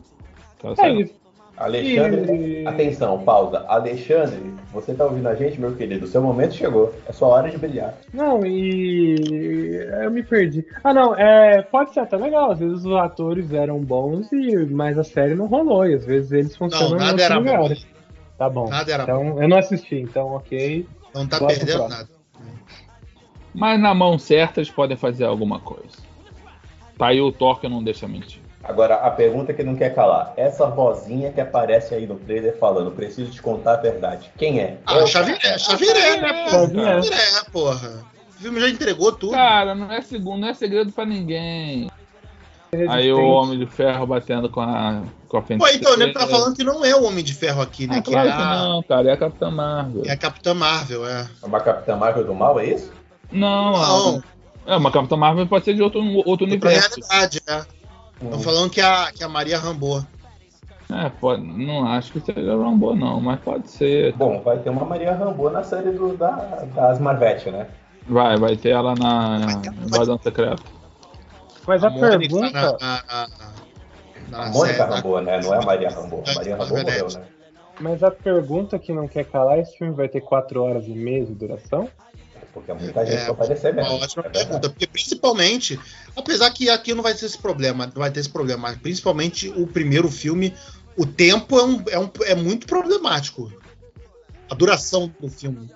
Aquela 0.58 0.74
É 0.74 0.76
série 0.76 0.94
não. 0.94 1.02
isso. 1.02 1.20
Alexandre, 1.60 2.62
E- 2.62 2.68
atenção, 2.68 3.20
pausa. 3.20 3.66
Alexandre, 3.68 4.54
você 4.72 4.94
tá 4.94 5.04
ouvindo 5.04 5.28
a 5.28 5.36
gente, 5.36 5.60
meu 5.60 5.76
querido? 5.76 6.08
Seu 6.08 6.22
momento 6.22 6.54
chegou. 6.54 6.94
É 7.06 7.12
sua 7.12 7.28
hora 7.28 7.50
de 7.50 7.58
brilhar. 7.58 7.96
Não, 8.14 8.46
e 8.46 9.86
eu 10.04 10.10
me 10.10 10.24
perdi. 10.24 10.66
Ah, 10.84 10.94
não, 10.94 11.14
é, 11.16 11.62
pode 11.64 11.94
ser 11.94 12.00
até 12.00 12.16
legal. 12.16 12.52
Às 12.52 12.60
vezes 12.60 12.86
os 12.86 12.96
atores 12.96 13.52
eram 13.52 13.80
bons, 13.80 14.32
e 14.32 14.56
mas 14.72 14.98
a 14.98 15.04
série 15.04 15.36
não 15.36 15.48
rolou. 15.48 15.86
E 15.86 15.96
às 15.96 16.06
vezes 16.06 16.32
eles 16.32 16.56
funcionam 16.56 16.92
Não, 16.92 16.96
em 16.96 17.00
nada 17.00 17.12
outros 17.12 17.30
era 17.30 17.40
bom. 17.42 17.52
lugares. 17.64 17.88
Tá 18.38 18.50
bom. 18.50 18.70
Nada 18.70 18.92
era 18.94 19.04
então, 19.04 19.42
eu 19.44 19.50
não 19.50 19.58
assisti, 19.58 19.96
então 19.98 20.28
ok. 20.36 20.86
Não 21.14 21.28
tá 21.28 21.40
perdendo 21.46 21.90
nada. 21.90 22.08
Mas 23.54 23.80
na 23.80 23.94
mão 23.94 24.18
certa 24.20 24.60
eles 24.60 24.70
podem 24.72 24.96
fazer 24.98 25.26
alguma 25.26 25.60
coisa. 25.60 25.98
Tá 26.98 27.08
aí 27.08 27.22
o 27.22 27.32
Thor 27.32 27.60
que 27.60 27.68
não 27.68 27.84
deixa 27.84 28.08
mentir. 28.08 28.42
Agora, 28.64 28.96
a 28.96 29.10
pergunta 29.10 29.54
que 29.54 29.64
não 29.64 29.76
quer 29.76 29.96
calar. 29.96 30.34
Essa 30.36 30.68
vozinha 30.68 31.32
que 31.32 31.40
aparece 31.42 31.96
aí 31.96 32.06
no 32.06 32.16
trailer 32.18 32.58
falando, 32.60 32.92
preciso 32.92 33.32
te 33.32 33.42
contar 33.42 33.74
a 33.74 33.78
verdade. 33.78 34.30
Quem 34.38 34.60
é? 34.60 34.78
Ah, 34.86 34.98
É 34.98 35.04
o- 35.04 35.08
Xavier, 35.08 35.60
Xavier, 35.60 36.22
né, 36.22 36.34
porra? 36.46 36.60
Xavier. 36.68 37.04
Xavier, 37.04 37.52
porra. 37.52 38.06
O 38.38 38.42
filme 38.42 38.60
já 38.60 38.70
entregou 38.70 39.12
tudo. 39.14 39.32
Cara, 39.32 39.74
não 39.74 39.92
é 39.92 40.02
segundo, 40.02 40.42
não 40.42 40.50
é 40.50 40.54
segredo 40.54 40.92
pra 40.92 41.06
ninguém. 41.06 41.90
Aí 42.88 43.12
o 43.12 43.20
Homem 43.30 43.58
de 43.58 43.66
Ferro 43.66 44.06
batendo 44.06 44.48
com 44.50 44.60
a 44.62 45.02
com 45.28 45.38
a 45.38 45.42
Pô, 45.42 45.68
então, 45.68 45.94
ele 45.94 46.12
tá 46.14 46.28
falando 46.28 46.56
que 46.56 46.64
não 46.64 46.84
é 46.86 46.96
o 46.96 47.04
Homem 47.04 47.24
de 47.24 47.34
Ferro 47.34 47.62
aqui, 47.62 47.88
né? 47.88 47.98
Ah, 47.98 48.02
que 48.02 48.12
claro 48.12 48.30
é 48.30 48.32
que 48.32 48.42
a, 48.42 48.46
não, 48.58 48.84
cara, 48.84 49.10
é 49.10 49.14
a 49.14 49.18
Capitã 49.18 49.50
Marvel. 49.52 50.04
é 50.06 50.12
a 50.12 50.18
Capitã 50.18 50.54
Marvel, 50.54 51.08
é. 51.08 51.28
É 51.42 51.46
uma 51.46 51.60
Capitã 51.62 51.96
Marvel 51.96 52.24
do 52.26 52.34
mal, 52.36 52.60
é 52.60 52.66
isso? 52.66 52.92
Não, 53.32 53.72
Não, 53.74 54.24
é 54.66 54.76
uma 54.78 54.92
Capitã 54.92 55.16
Marvel 55.16 55.48
pode 55.48 55.66
ser 55.66 55.74
de 55.74 55.82
outro, 55.82 56.02
outro 56.04 56.30
outra 56.32 56.46
universo. 56.46 56.90
realidade, 57.00 57.42
é. 57.48 57.66
Estão 58.24 58.40
falando 58.40 58.70
que 58.70 58.82
é 58.82 58.86
a, 58.86 59.12
que 59.12 59.24
é 59.24 59.26
a 59.26 59.30
Maria 59.30 59.58
Rambo. 59.58 60.06
É, 60.92 61.10
pode, 61.10 61.42
não 61.44 61.88
acho 61.88 62.12
que 62.14 62.20
seja 62.20 62.52
Rambo 62.58 62.96
não, 62.96 63.22
mas 63.22 63.40
pode 63.42 63.70
ser. 63.70 64.14
Bom, 64.14 64.42
vai 64.42 64.58
ter 64.58 64.70
uma 64.72 64.84
Maria 64.86 65.14
Rambo 65.14 65.50
na 65.50 65.64
série 65.64 65.92
do, 65.92 66.18
da, 66.18 66.32
das 66.76 67.00
Marvete, 67.00 67.52
né? 67.52 67.68
Vai, 68.08 68.36
vai 68.38 68.58
ter 68.58 68.70
ela 68.70 68.96
na 68.96 69.62
Invasão 69.86 70.18
Secreta. 70.22 70.62
Mas 71.68 71.84
a 71.84 71.92
pergunta. 71.92 72.50
na- 72.52 72.72
na- 72.82 73.04
na- 73.08 73.30
na 74.30 74.46
A 74.46 74.50
Mônica 74.50 74.78
série- 74.78 74.92
Rambo, 74.96 75.20
né? 75.22 75.40
Não 75.42 75.54
é 75.54 75.58
a 75.58 75.62
Maria 75.62 75.90
Rambo. 75.90 76.24
A 76.28 76.34
Maria 76.34 76.58
Rambo 76.58 76.76
morreu, 76.82 77.08
né? 77.14 77.22
Mas 77.80 78.04
a 78.04 78.10
pergunta 78.12 78.78
que 78.80 78.92
não 78.92 79.08
quer 79.08 79.26
calar, 79.26 79.60
esse 79.60 79.78
filme 79.78 79.94
vai 79.94 80.10
ter 80.10 80.22
4 80.22 80.62
horas 80.64 80.86
e 80.88 80.92
meia 80.92 81.24
de 81.26 81.34
duração? 81.34 81.88
Porque 82.54 82.74
muita 82.74 83.06
gente 83.06 83.16
É, 83.16 83.22
vai 83.24 83.30
aparecer 83.32 83.74
mesmo. 83.74 83.92
Uma 83.96 84.04
ótima 84.04 84.24
É 84.26 84.30
pergunta, 84.30 84.70
porque 84.70 84.88
principalmente, 84.88 85.80
apesar 86.16 86.50
que 86.52 86.70
aqui 86.70 86.94
não 86.94 87.04
vai 87.04 87.14
ter 87.14 87.26
esse 87.26 87.38
problema, 87.38 87.86
não 87.86 87.94
vai 88.02 88.12
ter 88.12 88.20
esse 88.20 88.30
problema, 88.30 88.64
mas 88.70 88.78
principalmente 88.78 89.50
o 89.50 89.68
primeiro 89.68 90.10
filme, 90.10 90.54
o 90.98 91.06
tempo 91.06 91.58
é, 91.60 91.64
um, 91.64 91.84
é, 91.90 92.00
um, 92.00 92.10
é 92.26 92.36
muito 92.36 92.66
problemático. 92.68 93.52
A 94.50 94.56
duração 94.56 95.14
do 95.20 95.30
filme, 95.30 95.72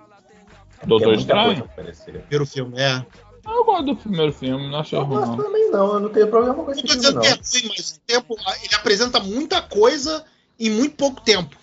Doutor 0.86 1.13
é 1.13 1.15
muita 1.15 1.22
Estranho? 1.22 1.70
primeiro 2.06 2.46
filme, 2.46 2.80
é. 2.82 3.06
Eu 3.46 3.63
gosto 3.65 3.86
do 3.86 3.96
primeiro 3.96 4.34
filme, 4.34 4.70
não 4.70 4.80
achei 4.80 4.98
Eu 4.98 5.03
ruim 5.03 5.18
gosto 5.20 5.36
não. 5.38 5.44
também 5.44 5.70
não, 5.70 5.94
eu 5.94 6.00
não 6.00 6.10
tenho 6.10 6.27
problema 6.27 6.56
com 6.56 6.63
Não 6.63 6.72
esse 6.72 6.82
tô 6.82 6.88
filme, 6.88 7.01
dizendo 7.01 7.15
não. 7.15 7.22
que 7.22 7.27
é 7.27 7.32
ruim, 7.32 7.74
mas 7.77 7.92
o 7.92 8.00
tempo, 8.00 8.36
ele 8.63 8.75
apresenta 8.75 9.20
muita 9.20 9.62
coisa 9.62 10.25
em 10.60 10.70
muito 10.70 10.96
pouco 10.96 11.22
tempo. 11.22 11.56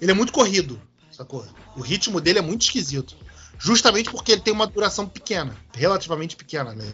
Ele 0.00 0.10
é 0.10 0.14
muito 0.14 0.32
corrido, 0.32 0.80
sacou? 1.10 1.46
O 1.76 1.80
ritmo 1.80 2.20
dele 2.20 2.38
é 2.38 2.42
muito 2.42 2.62
esquisito. 2.62 3.16
Justamente 3.58 4.10
porque 4.10 4.32
ele 4.32 4.40
tem 4.40 4.52
uma 4.52 4.66
duração 4.66 5.06
pequena, 5.06 5.56
relativamente 5.74 6.36
pequena, 6.36 6.74
né? 6.74 6.92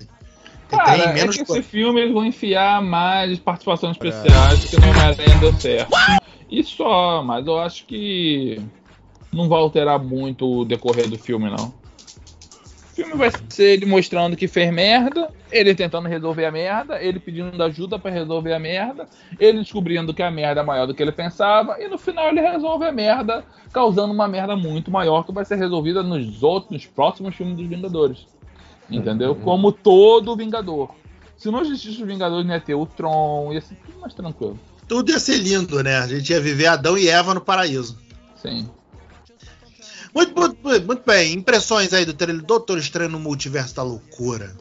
Cara, 0.69 0.93
tem 0.93 1.03
é 1.03 1.13
menos 1.13 1.37
que 1.37 1.45
coisa. 1.45 1.61
esse 1.61 1.69
filme 1.69 2.01
eles 2.01 2.13
vão 2.13 2.25
enfiar 2.25 2.81
mais 2.81 3.39
participações 3.39 3.93
especiais 3.93 4.65
que 4.65 4.77
no 4.79 4.89
Homem-Aranha 4.89 5.39
deu 5.39 5.53
certo. 5.61 5.93
E 6.51 6.63
só, 6.65 7.23
mas 7.23 7.47
eu 7.47 7.59
acho 7.59 7.85
que 7.87 8.61
não 9.33 9.49
vai 9.49 9.59
alterar 9.59 9.99
muito 9.99 10.61
o 10.61 10.65
decorrer 10.65 11.09
do 11.09 11.19
filme, 11.19 11.51
não. 11.51 11.73
O 12.93 12.95
filme 12.95 13.15
vai 13.15 13.31
ser 13.49 13.71
ele 13.71 13.87
mostrando 13.87 14.37
que 14.37 14.47
fez 14.47 14.71
merda, 14.71 15.31
ele 15.51 15.75
tentando 15.75 16.07
resolver 16.09 16.45
a 16.45 16.51
merda, 16.51 17.03
ele 17.03 17.19
pedindo 17.19 17.63
ajuda 17.63 17.99
pra 17.99 18.11
resolver 18.11 18.53
a 18.53 18.59
merda, 18.59 19.07
ele 19.41 19.61
descobrindo 19.61 20.13
que 20.13 20.23
a 20.23 20.31
merda 20.31 20.61
é 20.61 20.65
maior 20.65 20.87
do 20.87 20.93
que 20.93 21.03
ele 21.03 21.11
pensava, 21.11 21.81
e 21.81 21.89
no 21.89 21.97
final 21.97 22.29
ele 22.29 22.43
resolve 22.43 22.85
a 22.85 22.93
merda, 22.93 23.43
causando 23.73 24.13
uma 24.13 24.29
merda 24.29 24.55
muito 24.55 24.91
maior 24.91 25.25
que 25.25 25.33
vai 25.33 25.43
ser 25.43 25.57
resolvida 25.57 26.03
nos 26.03 26.43
outros, 26.43 26.71
nos 26.71 26.87
próximos 26.87 27.35
filmes 27.35 27.57
dos 27.57 27.67
Vingadores. 27.67 28.27
Entendeu? 28.91 29.33
Uhum. 29.33 29.41
Como 29.41 29.73
todo 29.73 30.37
Vingador. 30.37 30.91
Se 31.39 31.51
não 31.51 31.63
existisse 31.63 32.03
os 32.03 32.07
Vingadores, 32.07 32.47
não 32.47 32.55
ia 32.55 32.61
ter 32.61 32.75
o 32.75 32.85
Tron, 32.85 33.55
ia 33.55 33.63
ser 33.63 33.75
tudo 33.87 34.01
mais 34.01 34.13
tranquilo. 34.13 34.61
Tudo 34.87 35.11
ia 35.11 35.19
ser 35.19 35.39
lindo, 35.39 35.83
né? 35.83 35.97
A 35.97 36.07
gente 36.07 36.31
ia 36.31 36.41
viver 36.41 36.67
Adão 36.67 36.99
e 36.99 37.09
Eva 37.09 37.33
no 37.33 37.41
paraíso. 37.41 37.99
Sim. 38.37 38.69
Muito, 40.15 40.35
muito, 40.39 40.87
muito- 40.87 41.03
bem. 41.07 41.33
Impressões 41.33 41.93
aí 41.93 42.05
do 42.05 42.13
trailer 42.15 42.43
Doutor 42.43 42.79
Estranho 42.79 43.11
no 43.11 43.19
Multiverso 43.19 43.75
da 43.75 43.83
Loucura. 43.83 44.55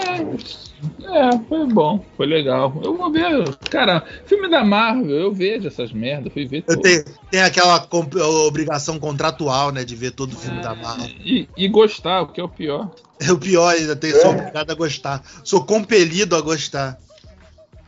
É, 0.00 1.38
foi 1.48 1.66
bom, 1.66 2.04
foi 2.16 2.26
legal. 2.26 2.80
Eu 2.84 2.96
vou 2.96 3.10
ver. 3.10 3.54
Cara, 3.70 4.04
filme 4.26 4.48
da 4.48 4.64
Marvel, 4.64 5.10
eu 5.16 5.32
vejo 5.32 5.66
essas 5.66 5.92
merdas, 5.92 6.32
fui 6.32 6.46
ver 6.46 6.64
Eu 6.66 6.76
tudo. 6.76 6.82
tenho, 6.82 7.04
tem 7.30 7.42
aquela 7.42 7.80
comp- 7.80 8.14
obrigação 8.16 8.98
contratual, 8.98 9.72
né, 9.72 9.84
de 9.84 9.96
ver 9.96 10.12
todo 10.12 10.32
o 10.34 10.36
filme 10.36 10.60
da 10.60 10.74
Marvel. 10.74 11.08
E, 11.24 11.48
e 11.56 11.68
gostar, 11.68 12.22
o 12.22 12.28
que 12.28 12.40
é 12.40 12.44
o 12.44 12.48
pior. 12.48 12.90
É 13.20 13.32
o 13.32 13.38
pior 13.38 13.74
ainda, 13.74 13.96
tenho, 13.96 14.20
sou 14.20 14.30
obrigado 14.30 14.70
a 14.70 14.74
gostar. 14.74 15.22
Sou 15.42 15.64
compelido 15.64 16.36
a 16.36 16.40
gostar. 16.40 16.98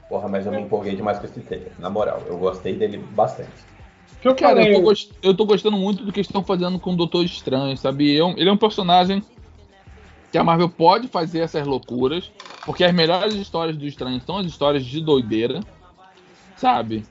Porra, 0.09 0.29
mas 0.29 0.44
eu 0.44 0.50
me 0.50 0.61
empolguei 0.62 0.96
demais 0.96 1.18
com 1.20 1.26
esse 1.26 1.38
trailer. 1.40 1.70
Na 1.79 1.88
moral, 1.88 2.24
eu 2.26 2.37
gostei 2.37 2.74
dele 2.74 2.98
bastante. 2.98 3.69
Que 4.20 4.28
eu 4.28 4.35
Cara, 4.35 4.56
falei, 4.56 4.70
eu 4.70 4.74
tô, 4.74 4.80
gost- 4.83 5.11
eu 5.22 5.35
tô 5.35 5.44
gostando 5.46 5.76
muito 5.76 6.04
do 6.04 6.12
que 6.12 6.20
estão 6.20 6.42
fazendo 6.44 6.78
com 6.78 6.92
o 6.92 6.96
Doutor 6.96 7.24
Estranho, 7.24 7.76
sabe? 7.76 8.18
É 8.18 8.22
Ele 8.37 8.48
é 8.48 8.52
um 8.52 8.56
personagem 8.56 9.22
que 10.30 10.37
a 10.38 10.44
Marvel 10.44 10.68
pode 10.68 11.09
fazer 11.09 11.40
essas 11.40 11.66
loucuras, 11.66 12.30
porque 12.64 12.85
as 12.85 12.94
melhores 12.94 13.35
histórias 13.35 13.76
do 13.76 13.87
Estranho 13.87 14.20
são 14.24 14.37
as 14.37 14.46
histórias 14.46 14.85
de 14.85 15.00
doideira, 15.00 15.61
sabe? 16.56 17.04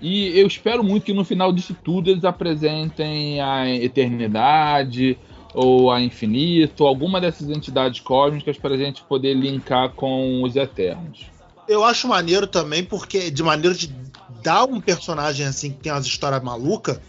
E 0.00 0.38
eu 0.38 0.46
espero 0.46 0.84
muito 0.84 1.04
que 1.04 1.12
no 1.12 1.24
final 1.24 1.52
disso 1.52 1.74
tudo 1.82 2.10
eles 2.10 2.24
apresentem 2.24 3.40
a 3.40 3.66
eternidade 3.70 5.16
ou 5.54 5.90
a 5.90 6.02
infinito, 6.02 6.86
alguma 6.86 7.18
dessas 7.18 7.48
entidades 7.48 8.00
cósmicas 8.00 8.58
pra 8.58 8.76
gente 8.76 9.02
poder 9.04 9.32
linkar 9.34 9.90
com 9.92 10.42
os 10.42 10.54
eternos. 10.54 11.24
Eu 11.66 11.82
acho 11.82 12.06
maneiro 12.06 12.46
também, 12.46 12.84
porque 12.84 13.30
de 13.30 13.42
maneira 13.42 13.74
de 13.74 13.90
dar 14.46 14.64
um 14.64 14.80
personagem 14.80 15.44
assim 15.44 15.72
que 15.72 15.78
tem 15.78 15.90
umas 15.90 16.06
histórias 16.06 16.40
malucas 16.40 17.00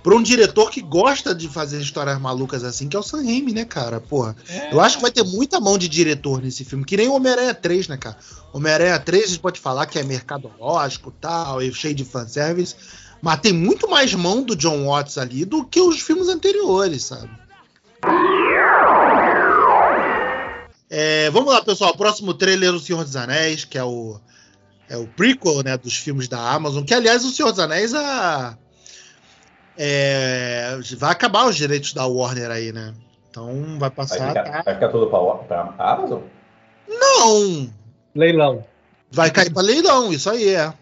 pra 0.00 0.14
um 0.14 0.22
diretor 0.22 0.70
que 0.70 0.80
gosta 0.80 1.34
de 1.34 1.48
fazer 1.48 1.80
histórias 1.80 2.20
malucas 2.20 2.62
assim, 2.62 2.88
que 2.88 2.96
é 2.96 3.00
o 3.00 3.02
Sam 3.02 3.24
Raimi, 3.24 3.52
né, 3.52 3.64
cara? 3.64 4.00
Porra. 4.00 4.36
Eu 4.70 4.80
acho 4.80 4.94
que 4.94 5.02
vai 5.02 5.10
ter 5.10 5.24
muita 5.24 5.58
mão 5.58 5.76
de 5.76 5.88
diretor 5.88 6.40
nesse 6.40 6.64
filme, 6.64 6.84
que 6.84 6.96
nem 6.96 7.08
o 7.08 7.14
Homem-Aranha 7.14 7.52
3, 7.52 7.88
né, 7.88 7.96
cara? 7.96 8.16
Homem-Aranha 8.52 8.96
3 9.00 9.24
a 9.24 9.26
gente 9.26 9.40
pode 9.40 9.58
falar 9.58 9.86
que 9.86 9.98
é 9.98 10.04
mercadológico 10.04 11.12
tal, 11.20 11.60
e 11.60 11.74
cheio 11.74 11.96
de 11.96 12.04
fanservice, 12.04 12.76
mas 13.20 13.40
tem 13.40 13.52
muito 13.52 13.90
mais 13.90 14.14
mão 14.14 14.44
do 14.44 14.54
John 14.54 14.86
Watts 14.86 15.18
ali 15.18 15.44
do 15.44 15.64
que 15.64 15.80
os 15.80 16.00
filmes 16.00 16.28
anteriores, 16.28 17.06
sabe? 17.06 17.28
É, 20.88 21.28
vamos 21.30 21.52
lá, 21.52 21.60
pessoal. 21.60 21.96
Próximo 21.96 22.34
trailer 22.34 22.70
do 22.70 22.78
Senhor 22.78 23.02
dos 23.02 23.16
Anéis, 23.16 23.64
que 23.64 23.76
é 23.76 23.82
o, 23.82 24.20
é 24.88 24.96
o 24.96 25.06
prequel 25.06 25.62
né, 25.62 25.76
dos 25.76 25.96
filmes 25.96 26.28
da 26.28 26.38
Amazon. 26.38 26.84
Que, 26.84 26.94
aliás, 26.94 27.24
o 27.24 27.30
Senhor 27.30 27.50
dos 27.50 27.60
Anéis 27.60 27.92
a, 27.94 28.56
é, 29.76 30.78
vai 30.96 31.10
acabar 31.12 31.46
os 31.48 31.56
direitos 31.56 31.92
da 31.92 32.06
Warner 32.06 32.50
aí, 32.50 32.72
né? 32.72 32.94
Então 33.30 33.46
vai 33.78 33.78
Vai 33.78 33.90
passar. 33.90 34.28
ficar, 34.28 34.62
vai 34.64 34.74
ficar 34.74 34.88
tudo 34.88 35.06
pra, 35.08 35.34
pra 35.74 35.74
Amazon? 35.92 36.22
Não! 36.88 37.72
leilão. 38.14 38.64
Vai 39.10 39.30
cair 39.30 39.52
para 39.52 39.62
leilão, 39.62 40.12
isso 40.12 40.28
aí 40.28 40.48
é. 40.54 40.72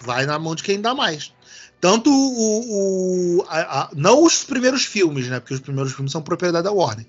Vai 0.00 0.26
na 0.26 0.38
mão 0.38 0.54
de 0.54 0.62
quem 0.62 0.80
dá 0.80 0.94
mais. 0.94 1.32
Tanto 1.80 2.10
o. 2.10 3.38
o- 3.40 3.46
a- 3.48 3.80
a- 3.82 3.90
não 3.94 4.22
os 4.24 4.44
primeiros 4.44 4.84
filmes, 4.84 5.28
né? 5.28 5.40
Porque 5.40 5.54
os 5.54 5.60
primeiros 5.60 5.92
filmes 5.92 6.12
são 6.12 6.22
propriedade 6.22 6.64
da 6.64 6.72
Warner. 6.72 7.06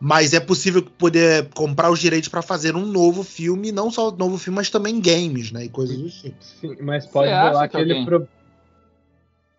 Mas 0.00 0.32
é 0.32 0.38
possível 0.38 0.82
poder 0.82 1.48
comprar 1.54 1.90
os 1.90 1.98
direitos 1.98 2.28
para 2.28 2.40
fazer 2.40 2.76
um 2.76 2.86
novo 2.86 3.24
filme, 3.24 3.72
não 3.72 3.90
só 3.90 4.10
um 4.10 4.16
novo 4.16 4.38
filme, 4.38 4.54
mas 4.56 4.70
também 4.70 5.00
games, 5.00 5.50
né? 5.50 5.64
E 5.64 5.68
coisas 5.68 5.96
do 5.96 6.08
tipo. 6.08 6.36
Sim, 6.40 6.76
mas 6.80 7.04
pode 7.06 7.30
Você 7.30 7.36
rolar 7.36 7.68
que 7.68 7.76
aquele 7.76 7.92
alguém- 7.92 8.04
pro- 8.06 8.20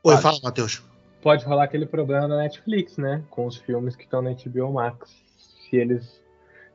Oi, 0.02 0.13
Pode. 0.13 0.21
fala, 0.21 0.39
Matheus. 0.41 0.82
pode 1.21 1.43
rolar 1.43 1.65
aquele 1.65 1.86
problema 1.86 2.25
da 2.28 2.38
Netflix, 2.38 2.95
né? 2.95 3.21
Com 3.30 3.45
os 3.47 3.58
filmes 3.58 3.97
que 3.97 4.04
estão 4.04 4.21
na 4.21 4.30
HBO 4.32 4.71
Max. 4.71 5.10
Se 5.69 5.75
eles 5.75 6.21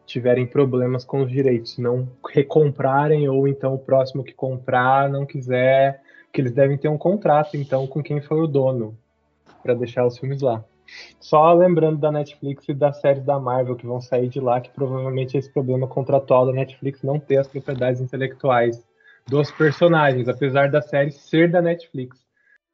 tiverem 0.07 0.47
problemas 0.47 1.03
com 1.03 1.23
os 1.23 1.31
direitos, 1.31 1.79
não 1.79 2.07
recomprarem 2.31 3.27
ou 3.31 3.49
então 3.49 3.73
o 3.73 3.79
próximo 3.79 4.23
que 4.23 4.35
comprar 4.35 5.09
não 5.09 5.25
quiser, 5.25 6.03
que 6.31 6.39
eles 6.43 6.53
devem 6.53 6.77
ter 6.77 6.89
um 6.89 6.99
contrato 6.99 7.57
então 7.57 7.87
com 7.87 8.03
quem 8.03 8.21
foi 8.21 8.39
o 8.43 8.47
dono 8.47 8.95
para 9.63 9.73
deixar 9.73 10.07
os 10.07 10.19
filmes 10.19 10.43
lá. 10.43 10.63
Só 11.21 11.53
lembrando 11.53 11.99
da 11.99 12.13
Netflix 12.13 12.69
e 12.69 12.75
das 12.75 13.01
séries 13.01 13.25
da 13.25 13.39
Marvel 13.39 13.77
que 13.77 13.87
vão 13.87 14.01
sair 14.01 14.29
de 14.29 14.41
lá, 14.41 14.61
que 14.61 14.71
provavelmente 14.71 15.37
é 15.37 15.41
esse 15.41 15.51
problema 15.51 15.87
contratual 15.87 16.47
da 16.47 16.53
Netflix 16.53 17.03
não 17.03 17.19
ter 17.19 17.39
as 17.39 17.49
propriedades 17.49 18.01
intelectuais 18.01 18.85
dos 19.27 19.51
personagens, 19.51 20.29
apesar 20.29 20.71
da 20.71 20.83
série 20.83 21.11
ser 21.11 21.51
da 21.51 21.63
Netflix. 21.63 22.25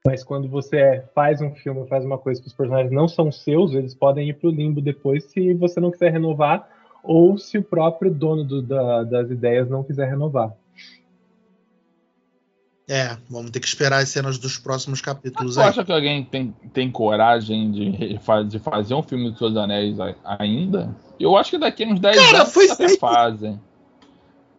Mas 0.05 0.25
quando 0.25 0.49
você 0.49 1.05
faz 1.15 1.41
um 1.43 1.55
filme, 1.55 1.87
faz 1.87 2.05
uma 2.05 2.19
coisa 2.19 2.41
que 2.41 2.49
os 2.49 2.55
personagens 2.55 2.93
não 2.93 3.07
são 3.07 3.31
seus, 3.31 3.75
eles 3.75 3.95
podem 3.95 4.29
ir 4.29 4.35
pro 4.35 4.51
limbo 4.51 4.81
depois 4.81 5.25
se 5.25 5.53
você 5.55 5.79
não 5.79 5.91
quiser 5.91 6.11
renovar 6.11 6.69
ou 7.03 7.39
se 7.39 7.59
o 7.59 7.63
próprio 7.63 8.11
dono 8.11 8.43
do- 8.43 8.63
da- 8.63 9.05
das 9.05 9.31
ideias 9.31 9.69
não 9.69 9.85
quiser 9.85 10.09
renovar. 10.09 10.55
É, 12.93 13.17
vamos 13.29 13.53
ter 13.53 13.61
que 13.61 13.69
esperar 13.69 13.99
as 14.03 14.09
cenas 14.09 14.37
dos 14.37 14.59
próximos 14.59 15.01
capítulos 15.01 15.55
Você 15.55 15.61
aí. 15.61 15.69
acha 15.69 15.85
que 15.85 15.93
alguém 15.93 16.25
tem, 16.25 16.53
tem 16.73 16.91
coragem 16.91 17.71
de, 17.71 18.19
de 18.49 18.59
fazer 18.59 18.95
um 18.95 19.03
filme 19.03 19.31
dos 19.31 19.39
Seus 19.39 19.57
Anéis 19.57 19.97
ainda? 20.25 20.93
Eu 21.19 21.37
acho 21.37 21.51
que 21.51 21.59
daqui 21.59 21.85
uns 21.87 22.01
10 22.01 22.17
Cara, 22.17 22.39
anos 22.41 22.53
foi 22.53 22.69
até 22.69 22.89
feito. 22.89 22.99
fazem. 23.01 23.61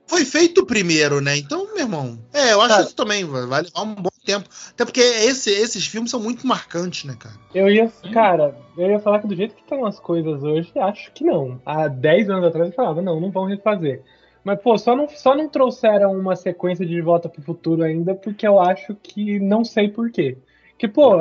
Foi 0.07 0.23
feito 0.25 0.65
primeiro, 0.65 1.19
né? 1.21 1.37
Então, 1.37 1.65
meu 1.73 1.79
irmão. 1.79 2.17
É, 2.33 2.53
eu 2.53 2.61
acho 2.61 2.69
Cara. 2.69 2.83
isso 2.83 2.95
também. 2.95 3.25
Vai 3.25 3.63
levar 3.63 3.81
um 3.81 3.95
bom 3.95 4.09
tempo. 4.25 4.47
Até 4.69 4.85
porque 4.85 4.99
esse- 5.01 5.49
esses 5.51 5.85
filmes 5.87 6.11
são 6.11 6.19
muito 6.19 6.45
marcantes, 6.47 7.05
né, 7.05 7.15
cara? 7.17 7.35
Eu 7.53 7.69
ia, 7.69 7.91
cara, 8.13 8.55
eu 8.77 8.89
ia 8.91 8.99
falar 8.99 9.19
que 9.19 9.27
do 9.27 9.35
jeito 9.35 9.55
que 9.55 9.61
estão 9.61 9.85
as 9.85 9.99
coisas 9.99 10.41
hoje, 10.43 10.71
acho 10.79 11.11
que 11.13 11.23
não. 11.23 11.61
Há 11.65 11.87
10 11.87 12.29
anos 12.29 12.45
atrás 12.45 12.69
eu 12.69 12.75
falava, 12.75 13.01
não, 13.01 13.19
não 13.21 13.31
vão 13.31 13.45
refazer. 13.45 14.01
Mas, 14.43 14.59
pô, 14.59 14.77
só 14.77 14.95
não, 14.95 15.07
só 15.07 15.35
não 15.35 15.47
trouxeram 15.47 16.11
uma 16.13 16.35
sequência 16.35 16.85
de 16.85 16.99
Volta 17.01 17.29
pro 17.29 17.41
Futuro 17.41 17.83
ainda, 17.83 18.15
porque 18.15 18.47
eu 18.47 18.59
acho 18.59 18.95
que 18.95 19.39
não 19.39 19.63
sei 19.63 19.87
porquê. 19.87 20.37
Que, 20.77 20.87
pô, 20.87 21.15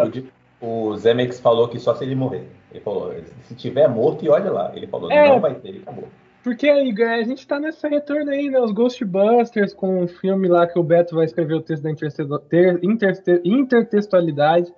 O 0.61 0.97
Zemex 0.97 1.39
falou 1.41 1.69
que 1.69 1.79
só 1.79 1.95
se 1.95 2.05
ele 2.05 2.15
morrer. 2.15 2.47
Ele 2.71 2.81
falou, 2.81 3.13
se 3.43 3.55
tiver 3.55 3.89
morto, 3.89 4.25
e 4.25 4.29
olha 4.29 4.51
lá. 4.51 4.73
Ele 4.75 4.87
falou, 4.87 5.11
É. 5.11 5.29
não 5.29 5.41
vai 5.41 5.55
ter, 5.55 5.75
e 5.75 5.79
acabou. 5.79 6.05
porque 6.43 6.69
aí, 6.69 6.95
a 7.03 7.23
gente 7.23 7.47
tá 7.47 7.61
nessa 7.61 7.89
retorno 7.89 8.31
aí, 8.31 8.49
né? 8.49 8.59
Os 8.61 8.73
Ghostbusters 8.73 9.75
com 9.75 10.05
o 10.05 10.09
filme 10.09 10.49
lá 10.49 10.67
que 10.67 10.79
o 10.79 10.83
Beto 10.83 11.15
vai 11.15 11.27
escrever 11.27 11.55
o 11.55 11.61
texto 11.61 11.83
da 11.83 11.91
intertextualidade. 13.45 14.73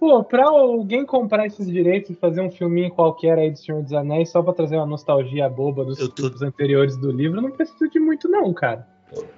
Pô, 0.00 0.24
pra 0.24 0.44
alguém 0.48 1.04
comprar 1.04 1.46
esses 1.46 1.66
direitos 1.66 2.08
e 2.10 2.14
fazer 2.14 2.40
um 2.40 2.50
filminho 2.50 2.90
qualquer 2.90 3.38
aí 3.38 3.50
do 3.50 3.58
Senhor 3.58 3.82
dos 3.82 3.92
Anéis 3.92 4.30
só 4.30 4.42
pra 4.42 4.54
trazer 4.54 4.76
uma 4.76 4.86
nostalgia 4.86 5.46
boba 5.46 5.84
dos 5.84 5.98
tô- 6.08 6.32
anteriores 6.42 6.96
do 6.96 7.12
livro, 7.12 7.42
não 7.42 7.50
precisa 7.50 7.86
de 7.86 8.00
muito, 8.00 8.26
não, 8.26 8.50
cara. 8.54 8.88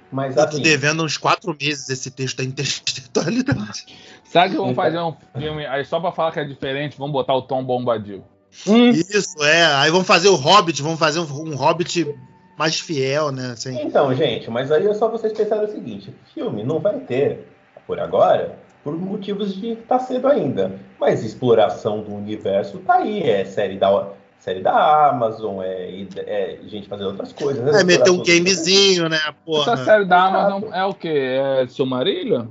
Mas 0.09 0.37
Eu 0.37 0.43
tô 0.43 0.49
assim, 0.49 0.61
devendo 0.61 1.03
uns 1.03 1.17
quatro 1.17 1.53
meses 1.59 1.89
esse 1.89 2.09
texto 2.11 2.37
da 2.37 2.43
intertextualidade. 2.45 3.85
Sabe 4.23 4.51
que 4.51 4.57
vamos 4.57 4.75
fazer 4.75 4.99
um 4.99 5.13
filme, 5.37 5.65
aí 5.65 5.83
só 5.83 5.99
pra 5.99 6.11
falar 6.11 6.31
que 6.31 6.39
é 6.39 6.45
diferente, 6.45 6.97
vamos 6.97 7.11
botar 7.13 7.35
o 7.35 7.41
Tom 7.41 7.63
Bombadil. 7.63 8.23
Hum, 8.67 8.89
Isso, 8.89 9.43
é. 9.43 9.65
Aí 9.65 9.91
vamos 9.91 10.07
fazer 10.07 10.29
o 10.29 10.35
Hobbit, 10.35 10.81
vamos 10.81 10.99
fazer 10.99 11.19
um, 11.19 11.23
um 11.23 11.55
Hobbit 11.55 12.15
mais 12.57 12.79
fiel, 12.79 13.31
né? 13.31 13.51
Assim. 13.51 13.75
Então, 13.81 14.13
gente, 14.13 14.49
mas 14.49 14.71
aí 14.71 14.87
é 14.87 14.93
só 14.93 15.09
vocês 15.09 15.33
pensarem 15.33 15.65
o 15.65 15.71
seguinte: 15.71 16.13
filme 16.33 16.63
não 16.63 16.79
vai 16.79 16.99
ter, 16.99 17.47
por 17.87 17.99
agora, 17.99 18.57
por 18.83 18.93
motivos 18.97 19.55
de 19.55 19.73
estar 19.73 19.99
cedo 19.99 20.27
ainda. 20.27 20.79
Mas 20.99 21.23
exploração 21.23 22.01
do 22.01 22.13
universo 22.13 22.79
tá 22.79 22.95
aí. 22.95 23.23
É 23.23 23.45
série 23.45 23.77
da, 23.77 24.09
série 24.39 24.61
da 24.61 25.09
Amazon, 25.09 25.61
é, 25.61 26.05
é 26.17 26.59
gente 26.67 26.87
fazendo 26.87 27.07
outras 27.07 27.31
coisas. 27.31 27.63
né? 27.63 27.79
É 27.79 27.83
meter 27.83 28.11
um 28.11 28.21
gamezinho, 28.21 29.07
né? 29.07 29.17
Essa 29.17 29.33
Porra. 29.45 29.77
série 29.77 30.05
da 30.05 30.25
Amazon 30.25 30.63
é 30.73 30.83
o 30.83 30.93
quê? 30.93 31.07
É 31.09 31.65
Silmarillion? 31.67 32.47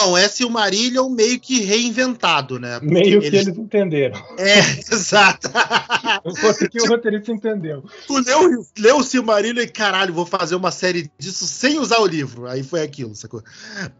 Não, 0.00 0.16
é 0.16 0.26
Silmarillion 0.28 1.08
meio 1.10 1.38
que 1.38 1.60
reinventado, 1.60 2.58
né? 2.58 2.78
Porque 2.80 2.92
meio 2.94 3.20
que 3.20 3.26
eles- 3.26 3.48
entenderam. 3.48 4.18
É, 4.38 4.58
exato. 4.92 5.48
Eu 6.24 6.32
consegui 6.34 6.80
o 6.80 6.86
roteirista 6.86 7.30
entendeu. 7.32 7.84
tu 8.06 8.18
leu, 8.18 8.64
leu 8.78 8.96
o 8.98 9.02
Silmarillion 9.02 9.62
e 9.62 9.68
caralho, 9.68 10.14
vou 10.14 10.24
fazer 10.26 10.54
uma 10.54 10.70
série 10.70 11.10
disso 11.18 11.46
sem 11.46 11.78
usar 11.78 11.98
o 12.00 12.06
livro. 12.06 12.46
Aí 12.46 12.62
foi 12.62 12.82
aquilo, 12.82 13.14
sacou? 13.14 13.42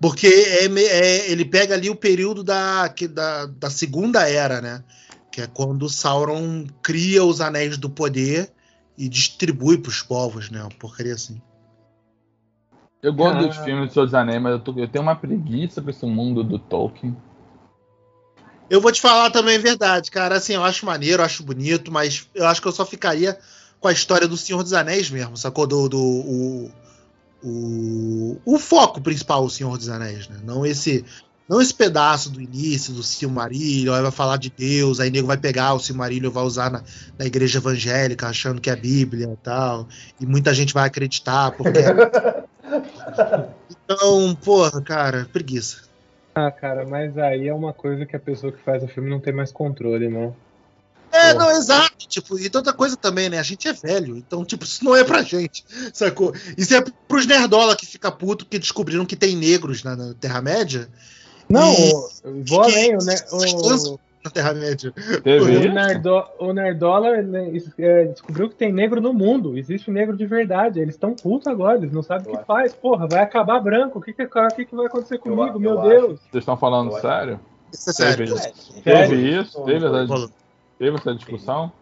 Porque 0.01 0.27
é, 0.27 0.65
é- 0.67 1.31
ele 1.31 1.45
pega 1.45 1.75
ali 1.75 1.91
o 1.91 1.97
período 1.97 2.43
da, 2.43 2.89
que- 2.95 3.09
da, 3.09 3.47
da 3.47 3.69
Segunda 3.71 4.29
Era, 4.29 4.61
né? 4.61 4.83
Que 5.31 5.43
é 5.43 5.47
quando 5.47 5.89
Sauron 5.89 6.67
cria 6.83 7.25
os 7.25 7.41
Anéis 7.41 7.77
do 7.77 7.89
Poder 7.91 8.51
e 8.99 9.09
distribui 9.09 9.79
pros 9.79 10.03
povos, 10.03 10.51
né? 10.51 10.61
Uma 10.61 10.69
porcaria 10.71 11.15
assim. 11.15 11.41
Eu 13.03 13.13
gosto 13.13 13.39
Ah. 13.39 13.47
dos 13.49 13.57
filmes 13.59 13.87
dos 13.87 13.95
Seus 13.95 14.15
Anéis, 14.15 14.41
mas 14.41 14.53
eu, 14.53 14.61
tô- 14.61 14.75
eu 14.79 14.87
tenho 14.89 15.03
uma 15.03 15.17
preguiça 15.17 15.83
pra 15.83 15.91
esse 15.91 16.07
mundo 16.07 16.45
do 16.45 16.59
Tolkien. 16.59 17.17
Eu 18.71 18.81
vou 18.81 18.93
te 18.93 19.01
falar 19.01 19.31
também 19.31 19.57
a 19.57 19.61
verdade, 19.61 20.11
cara. 20.11 20.37
Assim, 20.37 20.55
eu 20.55 20.65
acho 20.65 20.87
maneiro, 20.87 21.21
eu 21.21 21.27
acho 21.27 21.43
bonito, 21.43 21.91
mas 21.93 22.29
eu 22.35 22.47
acho 22.47 22.63
que 22.63 22.69
eu 22.69 22.73
só 22.73 22.87
ficaria 22.87 23.37
com 23.81 23.89
a 23.89 23.93
história 23.93 24.29
do 24.29 24.37
Senhor 24.37 24.63
dos 24.63 24.73
Anéis 24.73 25.11
mesmo, 25.11 25.37
sacou? 25.37 25.67
Do, 25.67 25.89
do 25.89 25.99
o, 26.01 26.71
o, 27.43 28.41
o 28.45 28.59
foco 28.59 29.01
principal, 29.01 29.45
o 29.45 29.51
Senhor 29.51 29.77
dos 29.77 29.89
Anéis, 29.89 30.29
né? 30.29 30.39
Não 30.45 30.65
esse, 30.65 31.05
não 31.49 31.61
esse 31.61 31.75
pedaço 31.75 32.31
do 32.31 32.41
início 32.41 32.95
do 32.95 33.03
Silmarillion, 33.03 33.93
aí 33.95 34.01
vai 34.03 34.13
falar 34.13 34.37
de 34.39 34.49
Deus, 34.57 35.01
aí 35.01 35.11
nego 35.11 35.27
vai 35.27 35.37
pegar 35.37 35.75
o 35.75 35.81
Silmarillion 35.81 36.31
e 36.31 36.33
vai 36.33 36.45
usar 36.45 36.71
na, 36.71 36.83
na 37.19 37.27
igreja 37.27 37.59
evangélica, 37.59 38.29
achando 38.29 38.61
que 38.61 38.71
é 38.71 38.77
Bíblia 38.77 39.29
e 39.33 39.37
tal. 39.43 39.89
E 40.21 40.25
muita 40.25 40.55
gente 40.55 40.73
vai 40.73 40.87
acreditar, 40.87 41.51
porque. 41.51 41.81
então, 43.71 44.35
porra, 44.37 44.81
cara, 44.83 45.29
preguiça. 45.33 45.83
Ah, 46.35 46.51
cara, 46.51 46.87
mas 46.87 47.19
aí 47.19 47.49
é 47.49 47.55
uma 47.55 47.73
coisa 47.73 48.07
que 48.07 48.17
a 48.17 48.21
pessoa 48.21 48.53
que 48.53 48.63
faz 48.63 48.83
o 48.83 48.89
filme 48.89 49.11
não 49.11 49.21
tem 49.21 49.33
mais 49.33 49.53
controle, 49.53 50.09
né? 50.09 50.33
É, 51.13 51.35
não, 51.35 51.51
exato. 51.51 52.09
Tipo, 52.09 52.39
e 52.39 52.51
outra 52.55 52.73
coisa 52.73 52.97
também, 52.97 53.29
né? 53.29 53.39
A 53.39 53.43
gente 53.43 53.69
é 53.69 53.73
velho, 53.73 54.17
então, 54.17 54.45
tipo, 54.45 54.65
isso 54.65 54.83
não 54.83 54.97
é 54.97 55.05
pra 55.05 55.23
gente, 55.23 55.63
sacou? 55.93 56.35
Isso 56.57 56.75
é 56.75 56.83
pros 57.07 57.27
nerdola 57.27 57.77
que 57.77 57.85
fica 57.85 58.11
puto 58.11 58.47
porque 58.47 58.59
descobriram 58.59 59.05
que 59.05 59.15
tem 59.15 59.37
negros 59.37 59.85
na, 59.85 59.95
na 59.95 60.15
Terra-média. 60.15 60.89
Não, 61.49 61.71
E- 61.71 61.93
vou 62.47 62.63
além, 62.63 62.93
né, 62.93 63.15
o, 63.31 63.99
Na 64.25 64.31
Terra-média. 64.31 64.93
Teve 65.23 65.45
o, 65.45 65.51
isso? 65.51 65.73
Nerdo, 65.73 66.25
o 66.39 66.53
Nerdola 66.53 67.23
né, 67.23 67.51
es- 67.51 67.75
descobriu 68.11 68.49
que 68.49 68.55
tem 68.55 68.73
negro 68.73 69.01
no 69.01 69.13
mundo. 69.13 69.57
Existe 69.59 69.91
negro 69.91 70.17
de 70.17 70.27
verdade. 70.27 70.81
Eles 70.81 70.95
estão 70.95 71.15
putos 71.15 71.49
agora, 71.49 71.79
eles 71.79 71.93
não 71.93 72.03
sabem 72.03 72.29
o 72.29 72.37
Eu 72.37 72.39
que 72.39 72.45
faz. 72.45 72.73
Porra, 72.73 73.09
vai 73.09 73.21
acabar 73.21 73.59
branco. 73.61 73.99
O 73.99 74.03
que, 74.03 74.13
que, 74.13 74.27
que, 74.27 74.65
que 74.65 74.77
vai 74.77 74.87
acontecer 74.87 75.19
comigo? 75.19 75.57
eu 75.57 75.61
Meu 75.61 75.81
acho. 75.81 75.89
Deus. 75.89 76.21
Vocês 76.21 76.43
estão 76.43 76.57
falando 76.57 76.93
Eu 76.93 77.01
sério? 77.01 77.41
Isso 77.73 77.91
é 77.91 77.93
sério. 77.93 78.27
Teve, 78.27 78.91
É, 78.91 79.09
teve 79.09 79.41
isso? 79.41 79.65
Teve 79.65 79.87
essa, 79.87 80.31
teve 80.79 80.97
essa 80.97 81.15
discussão? 81.15 81.73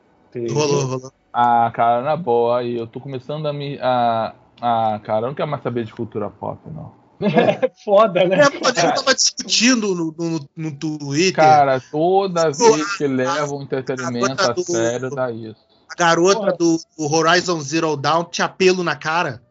rolou, 0.52 0.86
rolou. 0.86 1.12
Ah, 1.32 1.70
cara, 1.74 2.02
na 2.02 2.16
boa, 2.16 2.58
aí 2.60 2.76
eu 2.76 2.86
tô 2.86 3.00
começando 3.00 3.46
a 3.46 3.52
me. 3.52 3.78
A, 3.80 4.34
ah, 4.60 5.00
cara, 5.04 5.26
eu 5.26 5.28
não 5.28 5.34
quero 5.34 5.48
mais 5.48 5.62
saber 5.62 5.84
de 5.84 5.92
cultura 5.92 6.28
pop, 6.30 6.58
não. 6.66 6.99
É 7.20 7.70
foda, 7.84 8.24
né? 8.26 8.40
É, 8.40 8.50
pô, 8.50 8.68
eu 8.68 8.74
tava 8.74 9.14
discutindo 9.14 9.94
no, 9.94 10.14
no, 10.18 10.48
no 10.56 10.72
Twitter. 10.76 11.34
Cara, 11.34 11.80
toda 11.90 12.50
vez 12.50 12.96
que 12.96 13.06
leva 13.06 13.54
um 13.54 13.62
entretenimento 13.62 14.42
a 14.42 14.52
do- 14.52 14.62
sério, 14.64 15.10
dá 15.10 15.30
isso. 15.30 15.60
a 15.90 15.94
garota 15.94 16.52
do, 16.56 16.78
do 16.96 17.12
Horizon 17.14 17.60
Zero 17.60 17.96
Dawn 17.96 18.24
tinha 18.24 18.48
pelo 18.48 18.82
na 18.82 18.96
cara. 18.96 19.42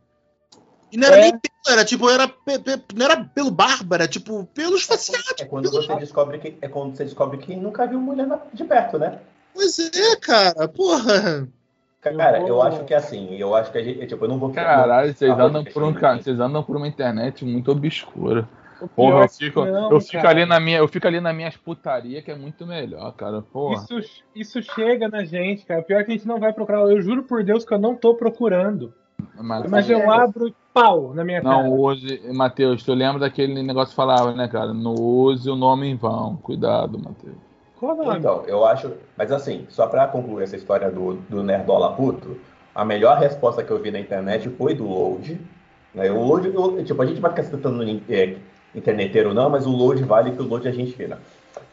E 0.91 0.97
não 0.97 1.07
era 1.07 1.17
É. 1.17 1.21
nem 1.21 1.31
pelo, 1.31 1.53
era 1.75 1.85
tipo, 1.85 2.09
era, 2.09 2.27
pe- 2.27 2.57
pe- 2.57 2.81
não 2.95 3.05
era 3.05 3.23
pelo 3.23 3.51
barba, 3.51 3.97
era 3.97 4.07
tipo 4.07 4.43
pelos 4.53 4.81
faciais. 4.83 5.23
É 5.39 5.45
quando 5.45 5.69
você 5.69 5.95
descobre 5.97 6.39
que 6.39 6.57
é 6.61 6.67
quando 6.67 6.95
você 6.97 7.03
descobre 7.05 7.37
que 7.37 7.55
nunca 7.55 7.85
viu 7.85 7.99
mulher 7.99 8.27
de 8.51 8.63
perto, 8.63 8.97
né? 8.97 9.19
Pois 9.53 9.77
é, 9.77 10.15
cara, 10.15 10.67
porra. 10.67 11.47
Cara, 12.01 12.39
Eu 12.39 12.47
eu, 12.47 12.55
vou- 12.55 12.63
acho 12.63 12.83
que 12.85 12.93
assim, 12.93 13.35
eu 13.35 13.53
acho 13.53 13.71
que 13.71 13.77
a 13.77 13.83
gente, 13.83 14.07
tipo, 14.07 14.23
eu 14.23 14.29
não 14.29 14.39
vou 14.39 14.51
Caralho, 14.51 15.13
vocês 15.13 15.29
Ah, 15.31 15.43
andam 15.43 15.63
por 15.65 15.83
um 15.83 15.93
ca- 15.93 16.17
vocês 16.17 16.39
andam 16.39 16.63
por 16.63 16.77
uma 16.77 16.87
internet 16.87 17.43
muito 17.43 17.71
obscura. 17.71 18.47
Porra, 18.95 19.23
eu 19.23 19.29
fico, 19.29 19.65
não, 19.65 19.91
eu 19.91 19.99
fico 19.99 20.13
cara. 20.21 20.29
ali 20.29 20.45
na 20.45 20.57
minha, 20.57 20.77
eu 20.77 20.87
fico 20.87 21.05
ali 21.05 21.19
na 21.19 21.33
minhas 21.33 21.57
putaria 21.57 22.21
que 22.21 22.31
é 22.31 22.35
muito 22.35 22.65
melhor, 22.65 23.11
cara. 23.13 23.41
Porra. 23.41 23.83
Isso, 23.83 23.99
isso 24.33 24.63
chega 24.63 25.09
na 25.09 25.25
gente, 25.25 25.65
cara. 25.65 25.81
Pior 25.81 26.03
que 26.05 26.11
a 26.11 26.13
gente 26.15 26.25
não 26.27 26.39
vai 26.39 26.53
procurar. 26.53 26.79
Eu 26.83 27.01
juro 27.01 27.23
por 27.23 27.43
Deus 27.43 27.65
que 27.65 27.73
eu 27.73 27.77
não 27.79 27.93
tô 27.95 28.15
procurando. 28.15 28.93
Mas, 29.35 29.69
Mas 29.69 29.89
eu 29.89 30.09
abro 30.09 30.55
pau 30.73 31.13
na 31.13 31.25
minha 31.25 31.41
não 31.43 31.63
cara. 31.63 31.69
use, 31.69 32.21
Matheus, 32.33 32.83
tu 32.83 32.93
lembra 32.93 33.19
daquele 33.19 33.61
negócio 33.61 33.89
que 33.89 33.95
falava, 33.97 34.33
né, 34.33 34.47
cara? 34.47 34.73
Não 34.73 34.93
use 34.95 35.49
o 35.49 35.55
nome 35.57 35.87
em 35.87 35.95
vão. 35.97 36.37
Cuidado, 36.37 36.97
Matheus. 36.97 37.48
Qual 37.79 37.95
o 37.97 38.03
nome? 38.03 38.19
Então, 38.19 38.43
eu 38.45 38.65
acho. 38.65 38.91
Mas 39.17 39.31
assim, 39.31 39.65
só 39.69 39.87
pra 39.87 40.07
concluir 40.07 40.43
essa 40.43 40.55
história 40.57 40.91
do, 40.91 41.13
do 41.29 41.43
Nerdola 41.43 41.93
puto, 41.93 42.37
a 42.75 42.83
melhor 42.83 43.17
resposta 43.17 43.63
que 43.63 43.71
eu 43.71 43.79
vi 43.81 43.89
na 43.91 43.99
internet 43.99 44.49
foi 44.49 44.73
do 44.73 44.85
Load. 44.87 45.39
Né? 45.93 46.11
O 46.11 46.21
Load, 46.23 46.49
o- 46.49 46.83
tipo, 46.83 47.01
a 47.01 47.05
gente 47.05 47.21
vai 47.21 47.31
ficar 47.31 47.43
citando 47.43 47.83
é, 48.09 48.35
interneteiro 48.75 49.33
não, 49.33 49.49
mas 49.49 49.65
o 49.65 49.71
Load 49.71 50.03
vale 50.03 50.31
que 50.31 50.41
o 50.41 50.45
Load 50.45 50.67
a 50.67 50.71
gente 50.71 50.91
vira. 50.95 51.19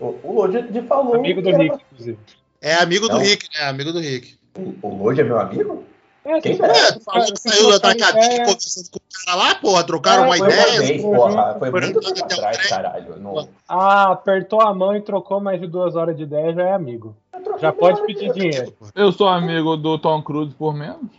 O, 0.01 0.15
o 0.23 0.33
Load 0.33 0.63
de 0.71 0.83
falou. 0.83 1.17
Amigo 1.17 1.43
do 1.43 1.51
Rick, 1.51 1.77
inclusive. 1.93 2.19
É 2.63 2.75
amigo 2.75 3.09
do 3.09 3.15
Não. 3.15 3.21
Rick, 3.23 3.49
né? 3.59 3.67
Amigo 3.67 3.93
do 3.93 3.99
Rick. 4.01 4.37
O 4.83 4.89
Load 5.05 5.21
é 5.21 5.25
meu 5.25 5.39
amigo? 5.39 5.85
É, 6.29 6.41
Quem 6.41 6.53
é? 6.53 6.57
É, 6.57 7.01
falou 7.01 7.25
que 7.33 7.39
saiu 7.41 7.79
da 7.79 7.93
ideia. 7.93 8.45
conversando 8.45 8.91
com 8.91 8.99
o 8.99 9.25
cara 9.27 9.37
lá, 9.39 9.55
porra, 9.55 9.85
trocaram 9.85 10.25
É, 10.25 10.27
uma 10.27 10.37
foi 10.37 10.39
Foi 10.39 10.49
uma 10.49 10.63
ideia. 10.67 10.81
vez, 10.81 11.03
Foi 11.03 11.17
porra. 11.17 11.57
Foi 11.59 11.71
muito 11.71 12.01
tempo 12.01 12.25
atrás, 12.25 12.67
caralho. 12.69 13.17
Não, 13.19 13.49
Ah, 13.69 14.13
apertou 14.13 14.61
a 14.61 14.75
mão 14.75 14.97
e 14.97 15.01
trocou 15.01 15.41
mais 15.41 15.61
de 15.61 15.67
duas 15.69 15.95
horas 15.95 16.17
de 16.17 16.25
ideia, 16.25 16.53
já 16.53 16.63
é 16.65 16.73
amigo. 16.73 17.17
Já 17.61 17.73
pode 17.73 18.03
pedir 18.07 18.33
dinheiro. 18.33 18.75
Eu 18.95 19.13
sou 19.13 19.29
amigo 19.29 19.77
do 19.77 19.97
Tom 19.99 20.21
Cruise 20.23 20.53
por 20.55 20.75
menos. 20.75 21.11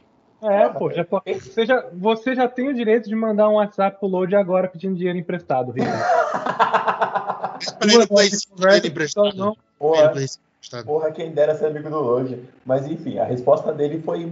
É, 0.44 0.68
pô, 0.70 0.92
já 0.92 1.04
pode. 1.06 1.34
Você 1.40 1.66
já, 1.66 1.84
você 1.94 2.36
já 2.36 2.48
tem 2.48 2.68
o 2.68 2.74
direito 2.74 3.08
de 3.10 3.16
mandar 3.16 3.50
um 3.50 3.54
WhatsApp 3.56 3.98
pro 4.00 4.08
Load 4.10 4.36
agora 4.36 4.68
pedindo 4.68 4.96
dinheiro 4.96 5.18
emprestado. 5.18 5.74
Pra 7.80 7.88
ele 7.88 7.94
Duas 7.94 8.06
Play 8.08 8.18
horas 8.18 8.30
de 8.30 8.38
5 8.40 8.56
conversa, 8.56 8.78
dele 8.82 8.88
emprestado. 8.92 9.34
não- 9.36 9.58
Porra, 9.80 10.10
Play 10.10 10.28
5 10.28 10.44
emprestado. 10.58 10.86
porra, 10.86 11.12
quem 11.12 11.32
dera 11.32 11.56
ser 11.56 11.68
amigo 11.68 11.90
do 11.90 12.00
Load. 12.00 12.40
Mas 12.66 12.86
enfim, 12.88 13.18
a 13.18 13.24
resposta 13.26 13.72
dele 13.74 14.02
foi 14.04 14.32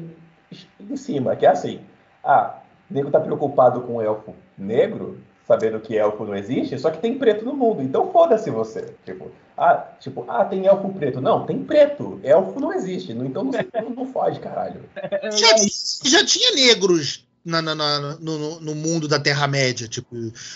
em 0.79 0.95
cima, 0.95 1.35
que 1.35 1.45
é 1.45 1.49
assim. 1.49 1.81
Ah, 2.23 2.59
o 2.89 2.93
nego 2.93 3.11
tá 3.11 3.19
preocupado 3.19 3.81
com 3.81 3.95
o 3.95 4.01
elfo 4.01 4.33
negro? 4.57 5.19
sabendo 5.47 5.79
que 5.79 5.95
elfo 5.95 6.25
não 6.25 6.35
existe, 6.35 6.77
só 6.79 6.89
que 6.89 6.97
tem 6.97 7.17
preto 7.17 7.45
no 7.45 7.53
mundo. 7.53 7.81
Então 7.81 8.11
foda-se 8.11 8.49
você. 8.49 8.93
Tipo, 9.05 9.31
ah, 9.57 9.85
tipo, 9.99 10.25
ah, 10.27 10.43
tem 10.43 10.65
elfo 10.65 10.89
preto. 10.89 11.21
Não, 11.21 11.45
tem 11.45 11.63
preto. 11.63 12.19
Elfo 12.23 12.59
não 12.59 12.73
existe. 12.73 13.11
Então 13.11 13.43
não, 13.43 13.51
não, 13.51 13.89
não 13.91 14.05
foge, 14.11 14.39
caralho. 14.39 14.81
Já, 15.31 15.55
já 16.03 16.25
tinha 16.25 16.51
negros 16.53 17.25
na, 17.43 17.61
na, 17.61 17.75
na, 17.75 18.17
no, 18.19 18.59
no, 18.59 18.75
mundo 18.75 19.07
da 19.07 19.19
Terra-média, 19.19 19.87
tipo. 19.87 20.15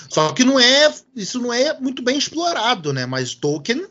Só 0.10 0.34
que 0.34 0.44
não 0.44 0.60
é. 0.60 0.92
Isso 1.16 1.40
não 1.40 1.54
é 1.54 1.80
muito 1.80 2.02
bem 2.02 2.18
explorado, 2.18 2.92
né? 2.92 3.06
Mas 3.06 3.36
Tolkien 3.36 3.86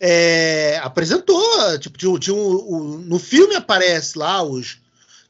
é, 0.00 0.80
apresentou. 0.82 1.78
Tipo, 1.78 1.98
tinha, 1.98 2.18
tinha 2.18 2.34
o, 2.34 2.74
o, 2.74 2.98
no 2.98 3.18
filme 3.18 3.54
aparece 3.54 4.18
lá 4.18 4.42
os. 4.42 4.80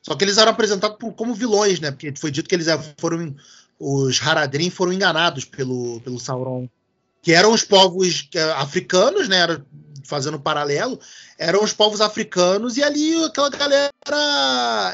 Só 0.03 0.15
que 0.15 0.25
eles 0.25 0.37
eram 0.37 0.51
apresentados 0.51 0.97
por, 0.99 1.12
como 1.12 1.35
vilões, 1.35 1.81
né? 1.81 1.91
Porque 1.91 2.12
foi 2.17 2.31
dito 2.31 2.49
que 2.49 2.55
eles 2.55 2.67
foram. 2.99 3.35
Os 3.79 4.21
Haradrim 4.21 4.69
foram 4.71 4.93
enganados 4.93 5.45
pelo, 5.45 6.01
pelo 6.01 6.19
Sauron. 6.19 6.69
Que 7.23 7.33
eram 7.33 7.53
os 7.53 7.62
povos 7.62 8.29
é, 8.35 8.43
africanos, 8.53 9.29
né? 9.29 9.38
Era, 9.38 9.65
fazendo 10.05 10.37
um 10.37 10.41
paralelo, 10.41 10.99
eram 11.38 11.62
os 11.62 11.73
povos 11.73 12.01
africanos 12.01 12.77
e 12.77 12.83
ali 12.83 13.25
aquela 13.25 13.49
galera 13.49 13.91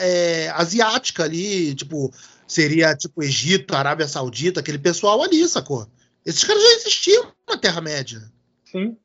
é, 0.00 0.50
asiática 0.50 1.24
ali, 1.24 1.74
tipo, 1.74 2.12
seria 2.46 2.94
tipo 2.94 3.22
Egito, 3.22 3.74
Arábia 3.74 4.06
Saudita, 4.06 4.60
aquele 4.60 4.78
pessoal 4.78 5.22
ali, 5.22 5.48
sacou? 5.48 5.86
Esses 6.24 6.44
caras 6.44 6.62
já 6.62 6.68
existiam 6.76 7.32
na 7.48 7.56
Terra-média. 7.56 8.20
Sim. 8.64 8.96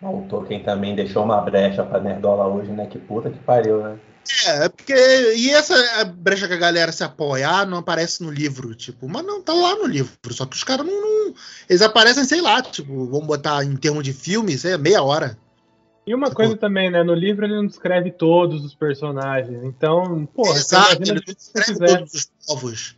O 0.00 0.26
Tolkien 0.28 0.62
também 0.62 0.94
deixou 0.94 1.24
uma 1.24 1.40
brecha 1.40 1.82
pra 1.82 2.00
Nerdola 2.00 2.46
hoje, 2.46 2.70
né? 2.70 2.86
Que 2.86 2.98
puta 2.98 3.28
que 3.30 3.38
pariu, 3.40 3.82
né? 3.82 3.98
É, 4.46 4.64
é 4.64 4.68
porque. 4.68 4.92
E 5.36 5.50
essa 5.50 6.04
brecha 6.04 6.46
que 6.46 6.54
a 6.54 6.58
galera 6.58 6.92
se 6.92 7.02
apoiar 7.02 7.66
não 7.66 7.78
aparece 7.78 8.22
no 8.22 8.30
livro, 8.30 8.74
tipo, 8.74 9.08
mas 9.08 9.24
não, 9.24 9.42
tá 9.42 9.54
lá 9.54 9.74
no 9.76 9.86
livro. 9.86 10.12
Só 10.30 10.44
que 10.44 10.56
os 10.56 10.64
caras 10.64 10.86
não, 10.86 11.00
não, 11.00 11.34
Eles 11.68 11.82
aparecem, 11.82 12.24
sei 12.24 12.40
lá, 12.40 12.60
tipo, 12.60 13.06
vamos 13.06 13.26
botar 13.26 13.64
em 13.64 13.76
termos 13.76 14.04
de 14.04 14.12
filme, 14.12 14.52
isso 14.52 14.68
é 14.68 14.76
meia 14.76 15.02
hora. 15.02 15.38
E 16.06 16.14
uma 16.14 16.26
tipo, 16.26 16.36
coisa 16.36 16.56
também, 16.56 16.90
né? 16.90 17.02
No 17.02 17.14
livro 17.14 17.44
ele 17.44 17.56
não 17.56 17.66
descreve 17.66 18.10
todos 18.10 18.64
os 18.64 18.74
personagens. 18.74 19.62
Então, 19.64 20.26
porra, 20.26 20.58
exato, 20.58 21.02
ele 21.02 21.22
não 21.26 21.34
descreve 21.34 21.78
todos 21.78 22.14
os 22.14 22.30
povos. 22.46 22.96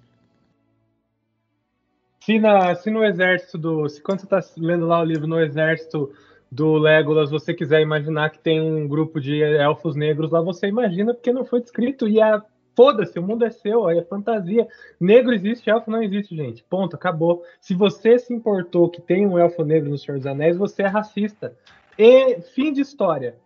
Se, 2.20 2.38
na, 2.38 2.74
se 2.74 2.90
no 2.90 3.04
exército 3.04 3.56
do. 3.56 3.88
Se 3.88 4.00
quando 4.00 4.20
você 4.20 4.26
tá 4.26 4.40
lendo 4.56 4.86
lá 4.86 5.00
o 5.00 5.04
livro 5.04 5.26
no 5.26 5.40
exército 5.40 6.12
do 6.50 6.74
Legolas 6.78 7.30
você 7.30 7.54
quiser 7.54 7.80
imaginar 7.80 8.30
que 8.30 8.38
tem 8.38 8.60
um 8.60 8.88
grupo 8.88 9.20
de 9.20 9.40
elfos 9.40 9.94
negros 9.94 10.30
lá, 10.30 10.40
você 10.40 10.66
imagina 10.66 11.14
porque 11.14 11.32
não 11.32 11.44
foi 11.44 11.60
descrito. 11.60 12.08
E 12.08 12.20
a 12.20 12.42
foda-se, 12.74 13.18
o 13.18 13.22
mundo 13.22 13.44
é 13.44 13.50
seu, 13.50 13.88
é 13.88 14.02
fantasia. 14.02 14.66
Negro 14.98 15.32
existe, 15.32 15.70
elfo 15.70 15.90
não 15.90 16.02
existe, 16.02 16.34
gente. 16.34 16.64
Ponto, 16.68 16.96
acabou. 16.96 17.44
Se 17.60 17.74
você 17.74 18.18
se 18.18 18.32
importou 18.32 18.88
que 18.88 19.00
tem 19.00 19.26
um 19.26 19.38
elfo 19.38 19.64
negro 19.64 19.90
no 19.90 19.98
Senhor 19.98 20.18
dos 20.18 20.26
Anéis, 20.26 20.56
você 20.56 20.82
é 20.82 20.86
racista. 20.86 21.54
E 21.96 22.40
fim 22.54 22.72
de 22.72 22.80
história. 22.80 23.36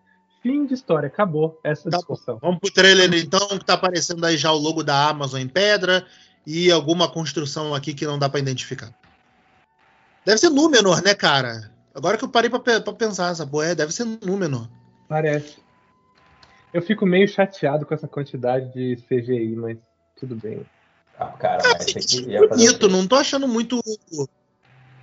Fim 0.43 0.67
de 0.67 0.75
história, 0.75 1.07
acabou 1.07 1.59
essa 1.65 1.91
tá 1.91 1.97
discussão. 1.97 2.39
Vamos 2.41 2.61
pro 2.61 2.73
trailer 2.73 3.13
então, 3.15 3.49
que 3.49 3.65
tá 3.65 3.75
aparecendo 3.75 4.25
aí 4.25 4.37
já 4.37 4.53
o 4.53 4.59
logo 4.59 4.83
da 4.83 5.09
Amazon 5.09 5.41
em 5.41 5.49
pedra 5.49 6.07
e 6.47 6.71
alguma 6.71 7.11
construção 7.11 7.75
aqui 7.75 7.95
que 7.95 8.07
não 8.07 8.19
dá 8.19 8.29
para 8.29 8.41
identificar. 8.41 8.95
Deve 10.25 10.39
ser 10.39 10.51
Númenor, 10.51 11.03
né, 11.03 11.15
cara? 11.15 11.74
Agora 11.95 12.19
que 12.19 12.25
eu 12.25 12.29
parei 12.29 12.51
pra, 12.51 12.59
pra 12.59 12.93
pensar, 12.93 13.31
essa 13.31 13.47
porra 13.47 13.67
é, 13.67 13.75
deve 13.75 13.93
ser 13.93 14.05
Númenor. 14.05 14.69
Parece. 15.09 15.59
Eu 16.73 16.83
fico 16.83 17.07
meio 17.07 17.29
chateado 17.29 17.87
com 17.87 17.95
essa 17.95 18.09
quantidade 18.09 18.73
de 18.73 18.97
CGI, 19.09 19.55
mas 19.55 19.79
tudo 20.19 20.35
bem. 20.35 20.67
Ah, 21.19 21.27
cara, 21.27 21.63
é, 21.65 21.73
mas 21.75 22.27
é 22.27 22.49
bonito, 22.49 22.89
não 22.89 23.07
tô 23.07 23.15
achando 23.15 23.47
muito. 23.47 23.81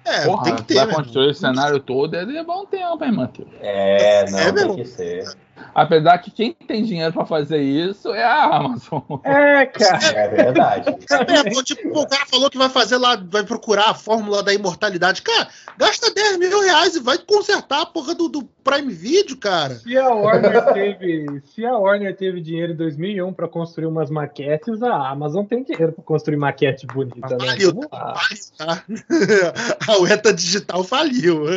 É, 0.04 0.26
Porra, 0.26 0.44
tem 0.44 0.56
que 0.58 0.64
ter. 0.64 0.74
Pra 0.86 0.96
construir 0.96 1.30
o 1.30 1.34
cenário 1.34 1.80
todo 1.80 2.16
é 2.16 2.26
levar 2.26 2.56
um 2.56 2.66
tempo, 2.66 3.06
hein, 3.06 3.12
Matheus? 3.14 3.48
É, 3.62 4.30
não, 4.30 4.40
é, 4.40 4.52
tem 4.52 4.76
que 4.76 4.86
ser. 4.86 5.34
Apesar 5.74 6.18
que 6.20 6.32
quem 6.32 6.54
tem 6.54 6.84
dinheiro 6.84 7.14
para 7.14 7.26
fazer 7.26 7.62
isso 7.62 8.14
é 8.14 8.24
a 8.24 8.58
Amazon. 8.58 9.02
É, 9.24 9.66
cara. 9.66 10.06
É 10.06 10.28
verdade. 10.28 10.90
É, 10.90 11.64
tipo, 11.64 12.00
o 12.00 12.08
cara 12.08 12.26
falou 12.26 12.50
que 12.50 12.58
vai 12.58 12.70
fazer 12.70 12.98
lá, 12.98 13.16
vai 13.16 13.44
procurar 13.44 13.90
a 13.90 13.94
fórmula 13.94 14.44
da 14.44 14.54
imortalidade. 14.54 15.22
Cara, 15.22 15.48
gasta 15.78 16.14
10 16.14 16.38
mil 16.38 16.62
reais 16.62 16.96
e 16.96 17.00
vai 17.00 17.18
consertar 17.18 17.82
a 17.82 17.86
porra 17.86 18.14
do, 18.16 18.28
do 18.28 18.44
Prime 18.64 18.94
Video, 18.94 19.38
cara. 19.38 19.76
Se 19.76 19.98
a 19.98 20.10
Warner 20.10 20.74
teve, 20.74 21.42
se 21.54 21.66
a 21.66 21.78
Warner 21.78 22.16
teve 22.16 22.42
dinheiro 22.42 22.74
em 22.74 22.76
2001 22.76 23.34
para 23.34 23.48
construir 23.48 23.88
umas 23.88 24.10
maquetes, 24.10 24.82
a 24.84 25.10
Amazon 25.10 25.46
tem 25.46 25.64
dinheiro 25.64 25.92
para 25.92 26.04
construir 26.04 26.38
maquete 26.38 26.86
bonita, 26.86 27.38
né? 27.38 27.48
Faliu, 27.48 27.74
tá? 27.90 28.84
A 29.88 30.00
UETA 30.00 30.34
Digital 30.34 30.84
faliu. 30.84 31.44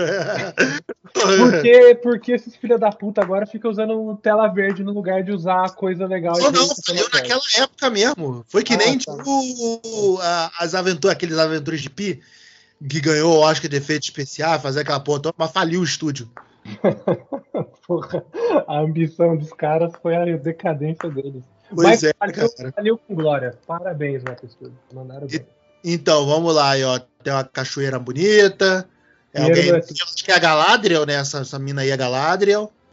Porque, 1.15 2.01
porque 2.03 2.33
esses 2.33 2.57
filha 2.57 2.77
da 2.77 2.91
puta 2.91 3.23
agora 3.23 3.47
ficam 3.47 3.71
usando 3.71 3.94
tela 4.23 4.49
verde 4.49 4.83
no 4.83 4.93
lugar 4.93 5.23
de 5.23 5.33
usar 5.33 5.75
coisa 5.75 6.07
legal. 6.07 6.35
Não, 6.39 6.51
não, 6.51 6.69
faliu 6.87 7.09
naquela 7.13 7.43
época 7.59 7.91
mesmo. 7.91 8.45
Foi 8.49 8.63
que 8.63 8.75
ah, 8.75 8.79
nem 8.79 8.99
tá. 8.99 9.13
tipo, 9.17 10.19
as 10.59 10.75
aventuras, 10.75 11.17
aqueles 11.17 11.39
aventuras 11.39 11.81
de 11.81 11.91
Pi, 11.91 12.21
que 12.89 13.01
ganhou, 13.01 13.45
acho 13.47 13.61
que, 13.61 13.69
de 13.69 13.77
efeito 13.77 14.05
especial, 14.05 14.61
fazer 14.61 14.81
aquela 14.81 15.01
porra 15.01 15.33
mas 15.37 15.53
faliu 15.53 15.81
o 15.81 15.85
estúdio. 15.85 16.31
Porra, 17.87 18.25
a 18.67 18.81
ambição 18.81 19.37
dos 19.37 19.53
caras 19.53 19.93
foi 20.01 20.17
a 20.17 20.37
decadência 20.37 21.11
deles. 21.11 21.43
Pois 21.69 21.89
Mas 21.89 22.05
é, 22.05 22.13
faliu, 22.19 22.73
faliu 22.75 22.99
com 22.99 23.15
glória. 23.15 23.59
Parabéns, 23.67 24.23
Marcos 24.23 24.53
Studio. 24.53 24.79
Mandaram 24.93 25.27
bem. 25.27 25.47
Então, 25.83 26.27
vamos 26.27 26.55
lá, 26.55 26.71
aí, 26.71 26.85
ó. 26.85 26.99
Tem 27.23 27.33
uma 27.33 27.45
cachoeira 27.45 27.99
bonita. 27.99 28.89
É 29.33 29.43
alguém, 29.43 29.71
acho 29.73 30.25
que 30.25 30.31
é 30.31 30.37
a 30.37 30.39
Galadriel, 30.39 31.05
né? 31.05 31.15
Essa, 31.15 31.41
essa 31.41 31.59
mina 31.59 31.83
aí 31.83 31.91
é 31.91 31.97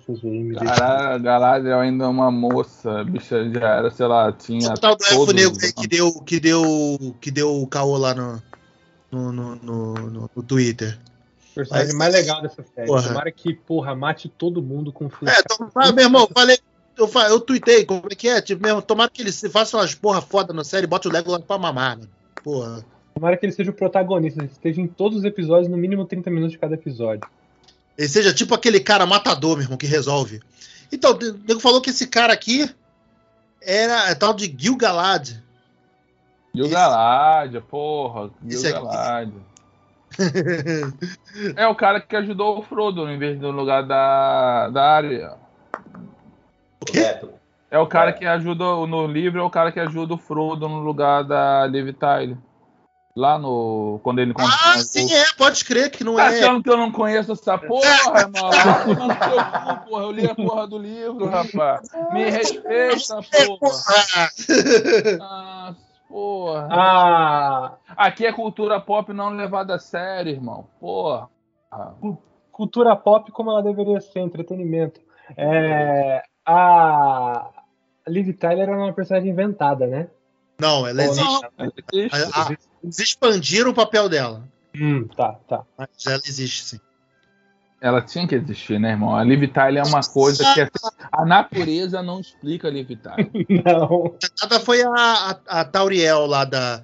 a 0.10 0.14
Galadriel. 0.14 0.76
Cara, 0.76 1.18
Galadriel 1.18 1.80
ainda 1.80 2.06
é 2.06 2.08
uma 2.08 2.32
moça, 2.32 3.04
bicha 3.04 3.50
já 3.52 3.78
era, 3.78 3.92
sei 3.92 4.06
lá, 4.06 4.32
tinha. 4.32 4.72
O 4.72 4.80
tal 4.80 4.96
do 4.96 5.04
elfo 5.06 5.34
negro 5.34 5.58
aí 5.62 5.74
que 5.74 5.88
deu, 5.88 6.14
que 6.22 6.40
deu, 6.40 7.16
que 7.20 7.32
deu 7.32 7.62
o 7.62 7.68
caô 7.68 7.98
lá 7.98 8.14
no, 8.14 8.42
no, 9.12 9.32
no, 9.32 9.56
no, 9.56 10.30
no 10.36 10.44
Twitter. 10.44 10.98
O 11.52 11.56
personagem 11.56 11.88
Mas, 11.88 11.96
mais 11.96 12.14
legal 12.14 12.42
dessa 12.42 12.64
série. 12.64 12.88
Porra. 12.88 13.08
Tomara 13.08 13.32
que, 13.32 13.54
porra, 13.54 13.96
mate 13.96 14.30
todo 14.30 14.62
mundo 14.62 14.92
com 14.92 15.10
flecha. 15.10 15.40
É, 15.40 15.44
tomara, 15.44 15.92
meu 15.92 16.06
irmão, 16.06 16.28
falei. 16.34 16.58
Eu, 16.98 17.10
eu 17.30 17.40
tuitei, 17.40 17.86
como 17.86 18.04
é 18.10 18.16
que 18.16 18.28
é? 18.28 18.42
Tipo, 18.42 18.64
mesmo, 18.64 18.82
tomara 18.82 19.10
que 19.10 19.22
ele 19.22 19.32
faça 19.32 19.78
umas 19.78 19.96
porra 19.96 20.22
foda 20.22 20.54
na 20.54 20.64
série 20.64 20.86
e 20.86 20.88
bote 20.88 21.08
o 21.08 21.12
Legolas 21.12 21.44
pra 21.44 21.58
mamar, 21.58 21.98
mano. 21.98 22.10
Porra. 22.44 22.86
Tomara 23.14 23.38
que 23.38 23.46
ele 23.46 23.54
seja 23.54 23.72
o 23.72 23.74
protagonista, 23.74 24.44
esteja 24.44 24.82
em 24.82 24.88
todos 24.88 25.20
os 25.20 25.24
episódios, 25.24 25.70
no 25.70 25.78
mínimo 25.78 26.06
30 26.06 26.30
minutos 26.30 26.54
de 26.54 26.60
cada 26.60 26.76
episódio. 26.76 27.28
Ele 28.02 28.10
seja 28.10 28.34
tipo 28.34 28.56
aquele 28.56 28.80
cara 28.80 29.06
matador, 29.06 29.58
meu 29.58 29.66
irmão, 29.66 29.78
que 29.78 29.86
resolve. 29.86 30.42
Então, 30.92 31.12
o 31.12 31.48
nego 31.48 31.60
falou 31.60 31.80
que 31.80 31.92
esse 31.92 32.08
cara 32.08 32.34
aqui 32.34 32.68
era 33.62 34.10
é 34.10 34.16
tal 34.16 34.34
de 34.34 34.52
Gil-galad. 34.58 35.40
Gil-galad, 36.52 37.62
porra. 37.70 38.32
Gil-galad. 38.44 39.32
é 41.56 41.68
o 41.68 41.76
cara 41.76 42.02
que 42.02 42.16
ajudou 42.16 42.58
o 42.58 42.64
Frodo 42.64 43.08
em 43.08 43.20
vez 43.20 43.40
do 43.40 43.52
lugar 43.52 43.84
da, 43.86 44.70
da 44.70 44.84
área. 44.84 45.34
O 46.82 46.86
quê? 46.86 47.20
É 47.70 47.78
o 47.78 47.86
cara 47.86 48.12
que 48.14 48.26
ajuda 48.26 48.66
no 48.88 49.06
livro, 49.06 49.40
é 49.40 49.44
o 49.44 49.50
cara 49.50 49.72
que 49.72 49.80
ajuda 49.80 50.16
o 50.16 50.18
Frodo 50.18 50.68
no 50.68 50.80
lugar 50.80 51.24
da 51.24 51.68
Liv 51.68 51.94
Tyler. 51.94 52.36
Lá 53.16 53.38
no. 53.38 54.00
Quando 54.04 54.20
ele. 54.20 54.34
Ah, 54.38 54.78
sim, 54.80 55.14
é, 55.14 55.26
pode 55.38 55.66
crer 55.66 55.92
que 55.92 56.04
não 56.04 56.16
tá 56.16 56.32
é. 56.32 56.40
achando 56.40 56.64
que 56.64 56.70
eu 56.70 56.78
não 56.78 56.92
conheço 56.92 57.34
essa 57.34 57.58
porra, 57.58 57.90
mano? 58.32 58.98
Não 58.98 59.08
seu 59.08 59.78
porra. 59.86 60.04
Eu 60.04 60.12
li 60.12 60.26
a 60.26 60.36
porra 60.36 60.68
do 60.68 60.78
livro, 60.78 61.26
rapaz. 61.28 61.90
Me 62.14 62.30
respeita, 62.30 63.20
porra. 63.60 64.30
Ah, 65.22 65.76
porra. 66.08 66.68
Ah. 66.72 67.74
Aqui 67.98 68.26
é 68.26 68.32
cultura 68.32 68.80
pop 68.80 69.12
não 69.12 69.30
levada 69.30 69.76
a 69.76 69.80
sério, 69.80 70.32
irmão. 70.32 70.68
Porra. 70.80 71.30
Cultura 72.52 72.96
pop 72.96 73.30
como 73.32 73.52
ela 73.52 73.64
deveria 73.64 74.00
ser, 74.00 74.20
entretenimento. 74.20 75.02
É, 75.38 76.24
a 76.46 77.50
Liv 78.08 78.34
Tyler 78.34 78.70
era 78.70 78.78
uma 78.78 78.94
personagem 78.94 79.32
inventada, 79.32 79.88
né? 79.88 80.10
Não, 80.62 80.86
ela 80.86 81.04
existe. 81.04 81.24
Não, 81.24 81.42
ela 81.58 81.74
existe. 81.92 82.38
A, 82.38 82.50
a, 82.50 82.58
eles 82.84 83.00
expandiram 83.00 83.72
o 83.72 83.74
papel 83.74 84.08
dela. 84.08 84.48
Hum, 84.76 85.08
tá, 85.08 85.34
tá. 85.48 85.64
Mas 85.76 85.90
ela 86.06 86.22
existe, 86.24 86.64
sim. 86.64 86.80
Ela 87.82 88.00
tinha 88.00 88.28
que 88.28 88.36
existir, 88.36 88.80
né, 88.80 88.92
irmão? 88.92 89.16
A 89.16 89.24
Liv 89.24 89.48
Tyler 89.48 89.84
é 89.84 89.88
uma 89.88 90.02
coisa 90.02 90.44
que 90.54 90.62
a 91.12 91.26
natureza 91.26 92.04
não 92.04 92.20
explica 92.20 92.68
a 92.68 92.72
Liv 92.72 92.92
Tyler. 92.96 93.32
não. 93.66 94.16
Nada 94.40 94.60
foi 94.60 94.84
a, 94.84 94.92
a, 94.92 95.62
a, 95.62 95.66
Tauriel 95.66 96.28
lá 96.28 96.46
da, 96.46 96.84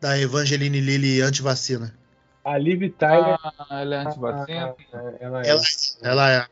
da 0.00 0.18
Evangeline 0.18 0.80
Lilly 0.80 1.20
antivacina. 1.20 1.94
A 2.42 2.56
Liv 2.56 2.90
Tyler. 2.96 3.36
Ah, 3.68 3.82
ela 3.82 3.94
é 3.94 3.98
antivacina? 3.98 4.74
Ah, 4.94 5.12
ela 5.20 5.42
é. 5.42 5.50
Ela, 5.50 5.60
ela 6.02 6.30
é. 6.30 6.46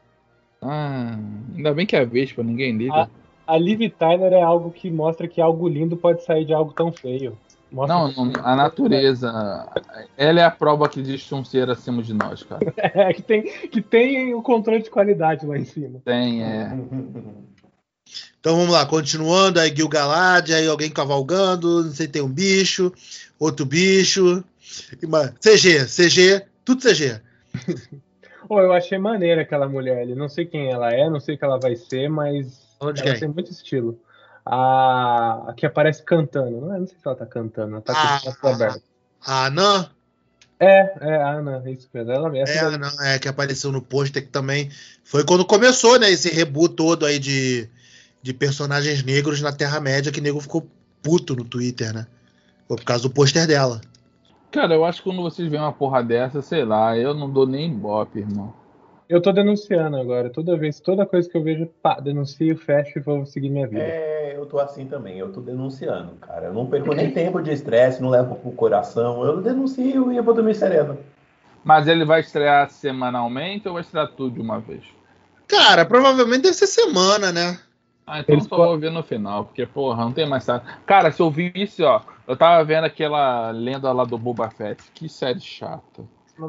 Ah, 0.60 1.18
ainda 1.56 1.72
bem 1.72 1.86
que 1.86 1.96
é 1.96 2.04
Vespa, 2.04 2.42
ninguém 2.42 2.76
liga. 2.76 2.94
A, 2.94 3.08
a 3.46 3.56
Liv 3.56 3.90
Tyler 3.90 4.32
é 4.32 4.42
algo 4.42 4.70
que 4.70 4.90
mostra 4.90 5.28
que 5.28 5.40
algo 5.40 5.68
lindo 5.68 5.96
pode 5.96 6.24
sair 6.24 6.44
de 6.44 6.52
algo 6.52 6.72
tão 6.72 6.92
feio. 6.92 7.38
Mostra 7.70 7.96
Não, 7.96 8.12
não, 8.12 8.32
a 8.44 8.56
natureza. 8.56 9.30
Ela 10.16 10.40
é 10.40 10.44
a 10.44 10.50
prova 10.50 10.88
que 10.88 11.00
existe 11.00 11.34
um 11.34 11.44
ser 11.44 11.68
acima 11.68 12.02
de 12.02 12.14
nós, 12.14 12.42
cara. 12.42 12.60
É, 12.76 13.12
que 13.12 13.22
tem, 13.22 13.42
que 13.42 13.82
tem 13.82 14.34
o 14.34 14.42
controle 14.42 14.82
de 14.82 14.90
qualidade 14.90 15.44
lá 15.46 15.58
em 15.58 15.64
cima. 15.64 16.00
Tem, 16.04 16.42
é. 16.42 16.70
Então 18.38 18.54
vamos 18.58 18.70
lá, 18.70 18.86
continuando, 18.86 19.58
aí 19.58 19.74
Gil-galad, 19.74 20.52
aí 20.52 20.68
alguém 20.68 20.88
cavalgando, 20.88 21.82
não 21.82 21.90
sei, 21.90 22.06
tem 22.06 22.22
um 22.22 22.28
bicho, 22.28 22.92
outro 23.40 23.66
bicho. 23.66 24.44
CG, 25.40 25.84
CG, 25.86 26.46
tudo 26.64 26.80
CG. 26.80 27.20
Pô, 28.46 28.60
eu 28.62 28.72
achei 28.72 28.98
maneira 28.98 29.42
aquela 29.42 29.68
mulher 29.68 30.00
ali. 30.00 30.14
Não 30.14 30.28
sei 30.28 30.46
quem 30.46 30.70
ela 30.70 30.92
é, 30.92 31.10
não 31.10 31.18
sei 31.18 31.34
o 31.34 31.38
que 31.38 31.44
ela 31.44 31.58
vai 31.58 31.74
ser, 31.74 32.08
mas 32.08 32.65
Onde 32.80 33.00
ela 33.00 33.10
quem? 33.10 33.20
tem 33.20 33.28
muito 33.28 33.50
estilo. 33.50 33.98
A, 34.44 35.46
a 35.48 35.54
que 35.54 35.66
aparece 35.66 36.02
cantando. 36.02 36.60
Não, 36.60 36.74
é- 36.74 36.78
não 36.78 36.86
sei 36.86 36.96
se 36.98 37.06
ela 37.06 37.16
tá 37.16 37.26
cantando, 37.26 37.72
ela 37.72 37.80
tá 37.82 37.92
com 37.92 37.98
Ah, 37.98 38.20
o 38.20 38.22
braço 38.40 38.62
aberto. 38.62 38.82
A 39.24 39.46
Anã, 39.46 39.90
É, 40.58 40.94
é, 41.00 41.16
a 41.16 41.30
Ana, 41.32 41.62
é 41.64 41.70
isso 41.72 41.88
mesmo. 41.92 42.12
Ela, 42.12 42.38
essa 42.38 42.52
é, 42.52 42.58
a 42.60 42.68
Anã, 42.68 42.90
é, 43.00 43.18
que 43.18 43.28
apareceu 43.28 43.72
no 43.72 43.82
pôster 43.82 44.22
que 44.24 44.30
também 44.30 44.70
foi 45.04 45.24
quando 45.24 45.44
começou, 45.44 45.98
né, 45.98 46.10
esse 46.10 46.30
reboot 46.30 46.74
todo 46.74 47.04
aí 47.04 47.18
de, 47.18 47.68
de 48.22 48.32
personagens 48.32 49.02
negros 49.02 49.42
na 49.42 49.52
Terra-média, 49.52 50.12
que 50.12 50.20
nego 50.20 50.40
ficou 50.40 50.66
puto 51.02 51.34
no 51.36 51.44
Twitter, 51.44 51.92
né? 51.92 52.06
Foi 52.68 52.76
por 52.76 52.84
causa 52.84 53.02
do 53.02 53.10
pôster 53.10 53.46
dela. 53.46 53.80
Cara, 54.50 54.74
eu 54.74 54.84
acho 54.84 55.02
que 55.02 55.08
quando 55.10 55.22
vocês 55.22 55.48
veem 55.48 55.62
uma 55.62 55.72
porra 55.72 56.02
dessa, 56.02 56.40
sei 56.40 56.64
lá, 56.64 56.96
eu 56.96 57.12
não 57.14 57.30
dou 57.30 57.46
nem 57.46 57.72
bope, 57.72 58.20
irmão. 58.20 58.54
Eu 59.08 59.20
tô 59.20 59.32
denunciando 59.32 59.96
agora. 59.96 60.30
Toda 60.30 60.56
vez, 60.56 60.80
toda 60.80 61.06
coisa 61.06 61.28
que 61.28 61.36
eu 61.36 61.42
vejo, 61.42 61.66
pá, 61.80 62.00
denuncio, 62.00 62.56
fecho 62.56 62.98
e 62.98 63.02
vou 63.02 63.24
seguir 63.24 63.50
minha 63.50 63.66
vida. 63.66 63.82
É, 63.82 64.34
eu 64.36 64.46
tô 64.46 64.58
assim 64.58 64.86
também, 64.86 65.18
eu 65.18 65.32
tô 65.32 65.40
denunciando, 65.40 66.14
cara. 66.16 66.46
Eu 66.46 66.52
não 66.52 66.66
perco 66.66 66.92
nem 66.92 67.10
tempo 67.10 67.40
de 67.40 67.52
estresse, 67.52 68.02
não 68.02 68.10
levo 68.10 68.34
pro 68.34 68.50
coração. 68.50 69.24
Eu 69.24 69.40
denuncio 69.40 70.12
e 70.12 70.16
eu 70.16 70.24
vou 70.24 70.34
dormir 70.34 70.54
sereno. 70.54 70.98
Mas 71.62 71.86
ele 71.86 72.04
vai 72.04 72.20
estrear 72.20 72.68
semanalmente 72.70 73.68
ou 73.68 73.74
vai 73.74 73.82
estrear 73.82 74.08
tudo 74.08 74.34
de 74.34 74.40
uma 74.40 74.58
vez? 74.58 74.84
Cara, 75.46 75.84
provavelmente 75.84 76.42
deve 76.42 76.54
ser 76.54 76.66
semana, 76.66 77.30
né? 77.30 77.58
Ah, 78.04 78.20
então 78.20 78.34
Eles 78.34 78.46
só 78.46 78.56
vou 78.56 78.78
ver 78.78 78.90
no 78.90 79.02
final, 79.02 79.44
porque, 79.44 79.66
porra, 79.66 80.04
não 80.04 80.12
tem 80.12 80.28
mais 80.28 80.46
nada. 80.46 80.64
Cara, 80.84 81.10
se 81.10 81.20
eu 81.20 81.30
visse, 81.30 81.82
ó, 81.82 82.00
eu 82.26 82.36
tava 82.36 82.64
vendo 82.64 82.84
aquela 82.84 83.50
lenda 83.50 83.92
lá 83.92 84.04
do 84.04 84.16
Boba 84.16 84.48
Fett, 84.50 84.82
que 84.92 85.08
série 85.08 85.40
chata. 85.40 86.04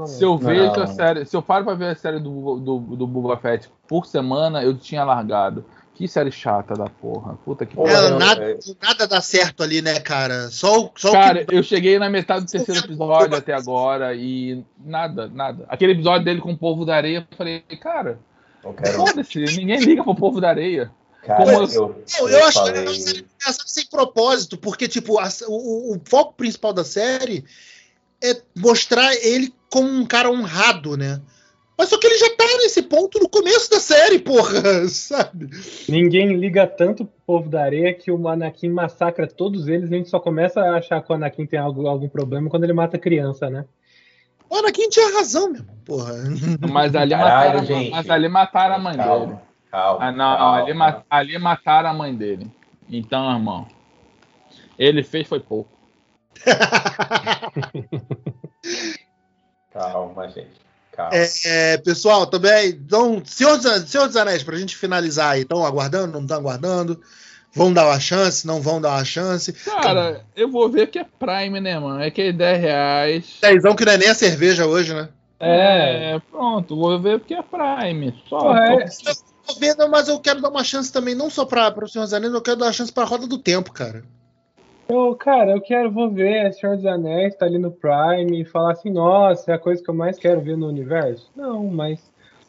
Se 0.05 0.23
eu 0.23 0.37
vejo 0.37 0.71
a 0.81 0.87
série, 0.87 1.25
se 1.25 1.35
eu 1.35 1.41
paro 1.41 1.63
pra 1.63 1.73
ver 1.73 1.87
a 1.91 1.95
série 1.95 2.19
do, 2.19 2.59
do, 2.59 2.79
do 2.95 3.07
Boba 3.07 3.37
Fett 3.37 3.69
por 3.87 4.05
semana, 4.05 4.61
eu 4.63 4.77
tinha 4.77 5.03
largado. 5.03 5.63
Que 5.95 6.07
série 6.07 6.31
chata 6.31 6.75
da 6.75 6.85
porra. 6.85 7.39
Puta 7.43 7.65
que. 7.65 7.79
Ela, 7.79 8.09
eu- 8.09 8.19
nada, 8.19 8.51
é- 8.51 8.57
nada 8.83 9.07
dá 9.07 9.19
certo 9.19 9.63
ali, 9.63 9.81
né, 9.81 9.99
cara? 9.99 10.47
Só, 10.49 10.91
só 10.95 11.11
Cara, 11.11 11.41
o 11.41 11.45
que. 11.47 11.55
eu 11.55 11.63
cheguei 11.63 11.97
na 11.97 12.07
metade 12.07 12.45
do 12.45 12.51
terceiro 12.51 12.81
episódio 12.81 13.35
até 13.35 13.51
agora 13.53 14.13
e 14.13 14.63
nada, 14.85 15.27
nada. 15.27 15.65
Aquele 15.67 15.93
episódio 15.93 16.23
dele 16.25 16.39
com 16.39 16.51
o 16.51 16.57
povo 16.57 16.85
da 16.85 16.95
areia, 16.95 17.25
eu 17.31 17.37
falei, 17.37 17.61
cara, 17.81 18.19
foda-se, 18.95 19.39
ninguém 19.57 19.79
liga 19.79 20.03
pro 20.03 20.13
povo 20.13 20.39
da 20.39 20.49
areia. 20.49 20.91
Cara, 21.23 21.43
Como 21.45 21.51
eu, 21.63 21.67
eu, 21.73 22.03
Eu, 22.19 22.29
eu 22.29 22.45
acho 22.45 22.63
que 22.63 22.69
falei- 22.69 22.85
é 22.85 22.89
uma 22.89 22.93
série 22.95 23.19
engraçada 23.39 23.63
sem 23.67 23.85
propósito, 23.87 24.55
porque, 24.57 24.87
tipo, 24.87 25.17
a- 25.17 25.27
o, 25.47 25.95
o 25.95 26.01
foco 26.05 26.33
principal 26.35 26.73
da 26.73 26.83
série 26.83 27.43
é 28.23 28.39
mostrar 28.55 29.13
ele 29.15 29.51
como 29.71 29.87
um 29.89 30.05
cara 30.05 30.29
honrado, 30.29 30.97
né? 30.97 31.21
Mas 31.77 31.89
só 31.89 31.99
que 31.99 32.07
ele 32.07 32.17
já 32.17 32.29
tá 32.35 32.43
nesse 32.57 32.81
ponto 32.81 33.19
no 33.19 33.29
começo 33.29 33.69
da 33.69 33.79
série, 33.79 34.17
porra, 34.17 34.87
sabe? 34.89 35.47
Ninguém 35.87 36.35
liga 36.35 36.65
tanto 36.65 37.05
pro 37.05 37.13
povo 37.25 37.49
da 37.49 37.63
areia 37.63 37.93
que 37.93 38.11
o 38.11 38.27
Anakin 38.27 38.69
massacra 38.69 39.27
todos 39.27 39.67
eles 39.67 39.91
e 39.91 39.93
a 39.93 39.97
gente 39.97 40.09
só 40.09 40.19
começa 40.19 40.59
a 40.59 40.77
achar 40.77 41.01
que 41.03 41.11
o 41.11 41.15
Anakin 41.15 41.45
tem 41.45 41.59
algo, 41.59 41.87
algum 41.87 42.09
problema 42.09 42.49
quando 42.49 42.63
ele 42.63 42.73
mata 42.73 42.97
criança, 42.97 43.47
né? 43.49 43.65
O 44.49 44.55
Anakin 44.55 44.89
tinha 44.89 45.13
razão, 45.13 45.51
meu 45.51 45.61
irmão, 45.61 45.75
porra. 45.85 46.13
Mas 46.71 46.95
ali, 46.95 47.11
Caralho, 47.11 47.59
mataram, 47.59 47.65
gente. 47.65 47.91
mas 47.91 48.09
ali 48.09 48.27
mataram 48.27 48.75
a 48.75 48.79
mãe 48.79 48.93
dele. 48.97 49.07
Calma, 49.07 49.41
calma. 49.69 50.05
Ah, 50.05 50.11
não, 50.11 50.37
calma. 50.37 50.57
ali, 50.57 50.73
ma- 50.73 51.03
ali 51.09 51.37
mataram 51.37 51.89
a 51.89 51.93
mãe 51.93 52.15
dele. 52.15 52.49
Então, 52.89 53.29
irmão, 53.31 53.67
ele 54.79 55.03
fez 55.03 55.27
foi 55.27 55.39
pouco. 55.41 55.69
Calma, 59.77 60.27
gente. 60.29 60.67
Calma. 60.91 61.15
É, 61.15 61.29
é, 61.45 61.77
pessoal, 61.77 62.25
também, 62.25 62.69
então, 62.69 63.21
Senhor 63.23 63.57
dos, 63.57 63.89
Senhor 63.89 64.07
dos 64.07 64.15
Anéis, 64.15 64.43
pra 64.43 64.57
gente 64.57 64.75
finalizar 64.75 65.33
aí, 65.33 65.41
estão 65.41 65.65
aguardando, 65.65 66.13
não 66.13 66.21
estão 66.21 66.37
aguardando? 66.37 66.99
Vão 67.53 67.71
dar 67.73 67.87
uma 67.87 67.99
chance, 67.99 68.45
não 68.45 68.61
vão 68.61 68.81
dar 68.81 68.89
uma 68.91 69.05
chance? 69.05 69.53
Cara, 69.53 70.25
eu 70.35 70.51
vou 70.51 70.69
ver 70.69 70.87
que 70.87 70.99
é 70.99 71.03
Prime, 71.05 71.59
né, 71.59 71.79
mano? 71.79 72.01
É 72.01 72.11
que 72.11 72.21
é 72.21 72.31
10 72.31 72.61
reais. 72.61 73.37
Dezão 73.41 73.75
que 73.75 73.85
não 73.85 73.93
é 73.93 73.97
nem 73.97 74.09
a 74.09 74.15
cerveja 74.15 74.65
hoje, 74.67 74.93
né? 74.93 75.09
É, 75.39 76.19
pronto, 76.31 76.75
vou 76.75 76.99
ver 76.99 77.19
porque 77.19 77.35
é 77.35 77.43
Prime. 77.43 78.23
Só. 78.27 78.55
É- 78.55 78.85
Tô 79.47 79.53
vendo, 79.59 79.87
mas 79.87 80.09
eu 80.09 80.19
quero 80.19 80.41
dar 80.41 80.49
uma 80.49 80.63
chance 80.63 80.91
também, 80.91 81.15
não 81.15 81.29
só 81.29 81.45
pra, 81.45 81.71
para 81.71 81.85
o 81.85 81.87
Senhor 81.87 82.03
dos 82.03 82.13
Anéis, 82.13 82.33
eu 82.33 82.41
quero 82.41 82.57
dar 82.57 82.65
uma 82.65 82.73
chance 82.73 82.91
pra 82.91 83.05
Roda 83.05 83.25
do 83.25 83.37
Tempo, 83.37 83.71
cara. 83.71 84.03
Eu, 84.89 85.15
cara, 85.15 85.51
eu 85.51 85.61
quero, 85.61 85.91
vou 85.91 86.09
ver 86.09 86.53
Senhor 86.53 86.77
dos 86.77 86.85
Anéis, 86.85 87.35
tá 87.35 87.45
ali 87.45 87.57
no 87.57 87.71
Prime, 87.71 88.41
e 88.41 88.45
falar 88.45 88.71
assim, 88.71 88.89
nossa, 88.89 89.51
é 89.51 89.55
a 89.55 89.59
coisa 89.59 89.83
que 89.83 89.89
eu 89.89 89.93
mais 89.93 90.17
quero 90.17 90.41
ver 90.41 90.55
no 90.55 90.67
universo. 90.67 91.29
Não, 91.35 91.65
mas, 91.67 91.99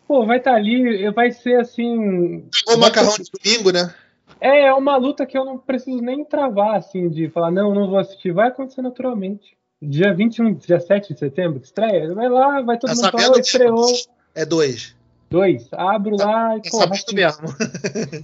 pô, 0.07 0.25
vai 0.25 0.39
estar 0.39 0.53
tá 0.53 0.57
ali, 0.57 1.11
vai 1.11 1.33
ser 1.33 1.61
assim. 1.61 2.45
O 2.69 2.77
macarrão 2.77 3.15
de 3.17 3.31
domingo, 3.31 3.73
né? 3.73 3.93
É, 4.41 4.67
é 4.67 4.73
uma 4.73 4.97
luta 4.97 5.27
que 5.27 5.37
eu 5.37 5.45
não 5.45 5.59
preciso 5.59 6.01
nem 6.01 6.25
travar, 6.25 6.77
assim, 6.77 7.09
de 7.09 7.29
falar, 7.29 7.51
não, 7.51 7.75
não 7.75 7.89
vou 7.89 7.99
assistir. 7.99 8.33
Vai 8.33 8.49
acontecer 8.49 8.83
naturalmente. 8.83 9.57
Dia 9.83 10.13
21, 10.15 10.55
dia 10.55 10.81
7 10.81 11.13
de 11.13 11.19
setembro, 11.19 11.61
estreia. 11.63 12.13
Vai 12.15 12.29
lá, 12.29 12.61
vai 12.61 12.79
todo 12.79 12.91
Tá 12.91 12.95
mundo 12.97 13.11
falar, 13.11 13.31
"Oh, 13.35 13.39
estreou. 13.39 13.87
É 14.35 14.45
dois. 14.45 14.97
Dois. 15.31 15.69
Abro 15.73 16.17
lá 16.17 16.57
e, 16.57 16.63
Tá 16.63 16.71
porra, 16.71 16.95
sabendo 16.95 17.15
mesmo. 17.15 17.49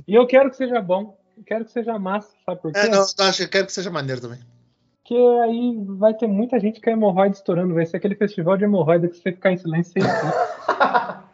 E 0.06 0.14
eu 0.14 0.26
quero 0.26 0.50
que 0.50 0.56
seja 0.56 0.80
bom. 0.80 1.16
Quero 1.46 1.64
que 1.64 1.72
seja 1.72 1.98
massa, 1.98 2.30
sabe 2.44 2.60
por 2.60 2.72
quê? 2.72 2.78
É, 2.78 2.88
não, 2.88 3.02
acho, 3.02 3.42
eu 3.42 3.48
quero 3.48 3.66
que 3.66 3.72
seja 3.72 3.90
maneiro 3.90 4.20
também. 4.20 4.38
Porque 5.02 5.14
aí 5.14 5.76
vai 5.98 6.14
ter 6.14 6.26
muita 6.26 6.58
gente 6.58 6.80
com 6.80 6.88
a 6.88 6.92
hemorroida 6.94 7.34
estourando. 7.34 7.74
Vai 7.74 7.84
ser 7.84 7.98
aquele 7.98 8.14
festival 8.14 8.56
de 8.56 8.64
hemorroida 8.64 9.06
que 9.08 9.16
você 9.16 9.32
ficar 9.32 9.52
em 9.52 9.58
silêncio 9.58 9.92
sem 9.92 10.02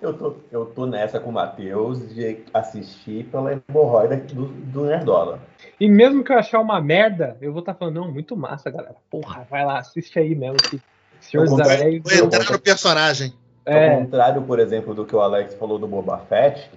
Eu 0.00 0.12
tô, 0.12 0.34
eu 0.52 0.66
tô 0.66 0.86
nessa 0.86 1.18
com 1.18 1.30
o 1.30 1.32
Matheus 1.32 2.14
de 2.14 2.44
assistir 2.52 3.24
pela 3.24 3.52
hemorroida 3.68 4.16
do, 4.16 4.46
do 4.46 4.84
Nerdola. 4.84 5.40
E 5.80 5.88
mesmo 5.88 6.22
que 6.22 6.32
eu 6.32 6.38
achar 6.38 6.60
uma 6.60 6.80
merda, 6.80 7.36
eu 7.40 7.52
vou 7.52 7.60
estar 7.60 7.74
falando, 7.74 7.96
não, 7.96 8.12
muito 8.12 8.36
massa, 8.36 8.70
galera. 8.70 8.96
Porra, 9.10 9.46
vai 9.50 9.64
lá, 9.64 9.78
assiste 9.78 10.18
aí 10.18 10.34
mesmo. 10.34 10.56
Que 10.56 10.80
Senhor 11.20 11.44
Eu 11.44 11.50
dos 11.56 11.60
Anéis. 11.60 12.02
Vou 12.02 12.12
entrar 12.12 12.52
no 12.52 12.60
personagem. 12.60 13.32
Ao 13.66 13.72
É, 13.72 13.96
contrário, 13.96 14.42
por 14.42 14.60
exemplo, 14.60 14.94
do 14.94 15.04
que 15.04 15.16
o 15.16 15.20
Alex 15.20 15.54
falou 15.54 15.78
do 15.78 15.88
Boba 15.88 16.18
Fett, 16.28 16.70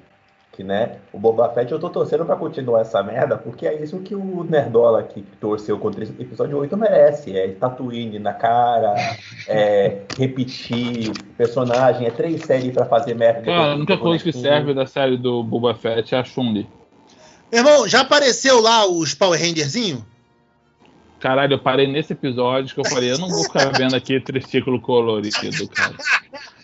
que 0.59 0.63
né, 0.65 0.97
o 1.13 1.17
Boba 1.17 1.47
Fett 1.53 1.71
eu 1.71 1.79
tô 1.79 1.89
torcendo 1.89 2.25
pra 2.25 2.35
continuar 2.35 2.81
essa 2.81 3.01
merda, 3.01 3.37
porque 3.37 3.65
é 3.65 3.81
isso 3.81 3.97
que 3.99 4.13
o 4.13 4.43
Nerdola 4.43 5.01
que 5.03 5.21
torceu 5.39 5.79
contra 5.79 6.03
esse 6.03 6.11
episódio 6.19 6.57
8 6.57 6.75
merece. 6.75 7.33
É 7.33 7.47
Tatooine 7.47 8.19
na 8.19 8.33
cara, 8.33 8.93
é 9.47 10.01
repetir 10.17 11.13
personagem, 11.37 12.07
é 12.07 12.11
três 12.11 12.41
séries 12.41 12.73
pra 12.73 12.85
fazer 12.85 13.13
merda. 13.13 13.43
Cara, 13.43 13.71
a 13.71 13.75
única 13.75 13.97
coisa 13.97 14.21
que 14.21 14.33
serve 14.33 14.73
da 14.73 14.85
série 14.85 15.15
do 15.15 15.41
Boba 15.41 15.73
Fett 15.73 16.13
é 16.13 16.17
a 16.17 16.25
Chun-Li. 16.25 16.67
Irmão, 17.53 17.87
já 17.87 18.01
apareceu 18.01 18.59
lá 18.59 18.85
os 18.85 19.13
Power 19.13 19.39
Rangerzinho? 19.39 20.05
Caralho, 21.21 21.53
eu 21.53 21.59
parei 21.59 21.87
nesse 21.87 22.11
episódio 22.11 22.75
que 22.75 22.81
eu 22.81 22.85
falei, 22.85 23.13
eu 23.13 23.17
não 23.17 23.29
vou 23.29 23.43
ficar 23.43 23.71
vendo 23.79 23.95
aqui 23.95 24.19
triciclo 24.19 24.81
colorido, 24.81 25.69
cara. 25.69 25.95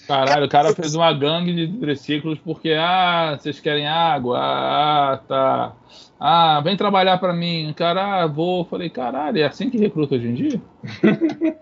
Caralho, 0.08 0.46
o 0.46 0.50
cara 0.50 0.74
fez 0.76 0.94
uma 0.94 1.12
gangue 1.14 1.54
de 1.54 1.80
triciclos 1.80 2.38
porque, 2.40 2.72
ah, 2.78 3.38
vocês 3.40 3.60
querem 3.60 3.88
água? 3.88 4.38
Ah, 4.40 5.20
tá. 5.28 5.74
Ah, 6.20 6.62
vem 6.62 6.78
trabalhar 6.78 7.18
pra 7.18 7.34
mim. 7.34 7.74
Cara, 7.76 8.24
ah, 8.24 8.28
vou. 8.28 8.66
Falei, 8.66 8.90
caralho, 8.90 9.40
é 9.40 9.44
assim 9.46 9.70
que 9.70 9.78
recruta 9.78 10.16
hoje 10.16 10.28
em 10.28 10.34
dia? 10.34 10.62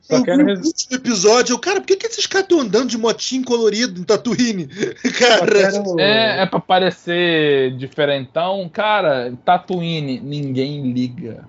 só 0.00 0.16
eu 0.16 0.24
quero 0.24 0.44
res- 0.44 0.60
no 0.60 0.66
último 0.66 0.96
episódio, 0.96 1.52
eu, 1.54 1.58
cara, 1.58 1.80
por 1.80 1.86
que, 1.86 1.96
que 1.96 2.06
esses 2.06 2.26
caras 2.26 2.44
estão 2.44 2.60
andando 2.60 2.88
de 2.88 2.98
motinho 2.98 3.44
colorido 3.44 4.00
em 4.00 4.04
Tatooine? 4.04 4.66
Cara, 5.18 5.46
quero- 5.46 5.98
É, 6.00 6.42
é 6.42 6.46
pra 6.46 6.60
parecer 6.60 7.76
diferentão. 7.76 8.68
Cara, 8.72 9.32
Tatooine, 9.44 10.20
ninguém 10.20 10.92
liga. 10.92 11.48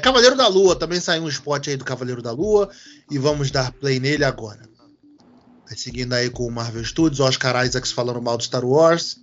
Cavaleiro 0.00 0.36
da 0.36 0.48
Lua, 0.48 0.74
também 0.76 1.00
saiu 1.00 1.22
um 1.22 1.28
spot 1.28 1.68
aí 1.68 1.76
do 1.76 1.84
Cavaleiro 1.84 2.22
da 2.22 2.32
Lua 2.32 2.68
e 3.10 3.18
vamos 3.18 3.50
dar 3.50 3.72
play 3.72 4.00
nele 4.00 4.24
agora. 4.24 4.60
Vai 5.66 5.76
seguindo 5.76 6.12
aí 6.12 6.28
com 6.28 6.46
o 6.46 6.50
Marvel 6.50 6.84
Studios, 6.84 7.20
Oscar 7.20 7.64
Isaacs 7.64 7.92
falando 7.92 8.20
mal 8.20 8.36
do 8.36 8.42
Star 8.42 8.64
Wars. 8.64 9.18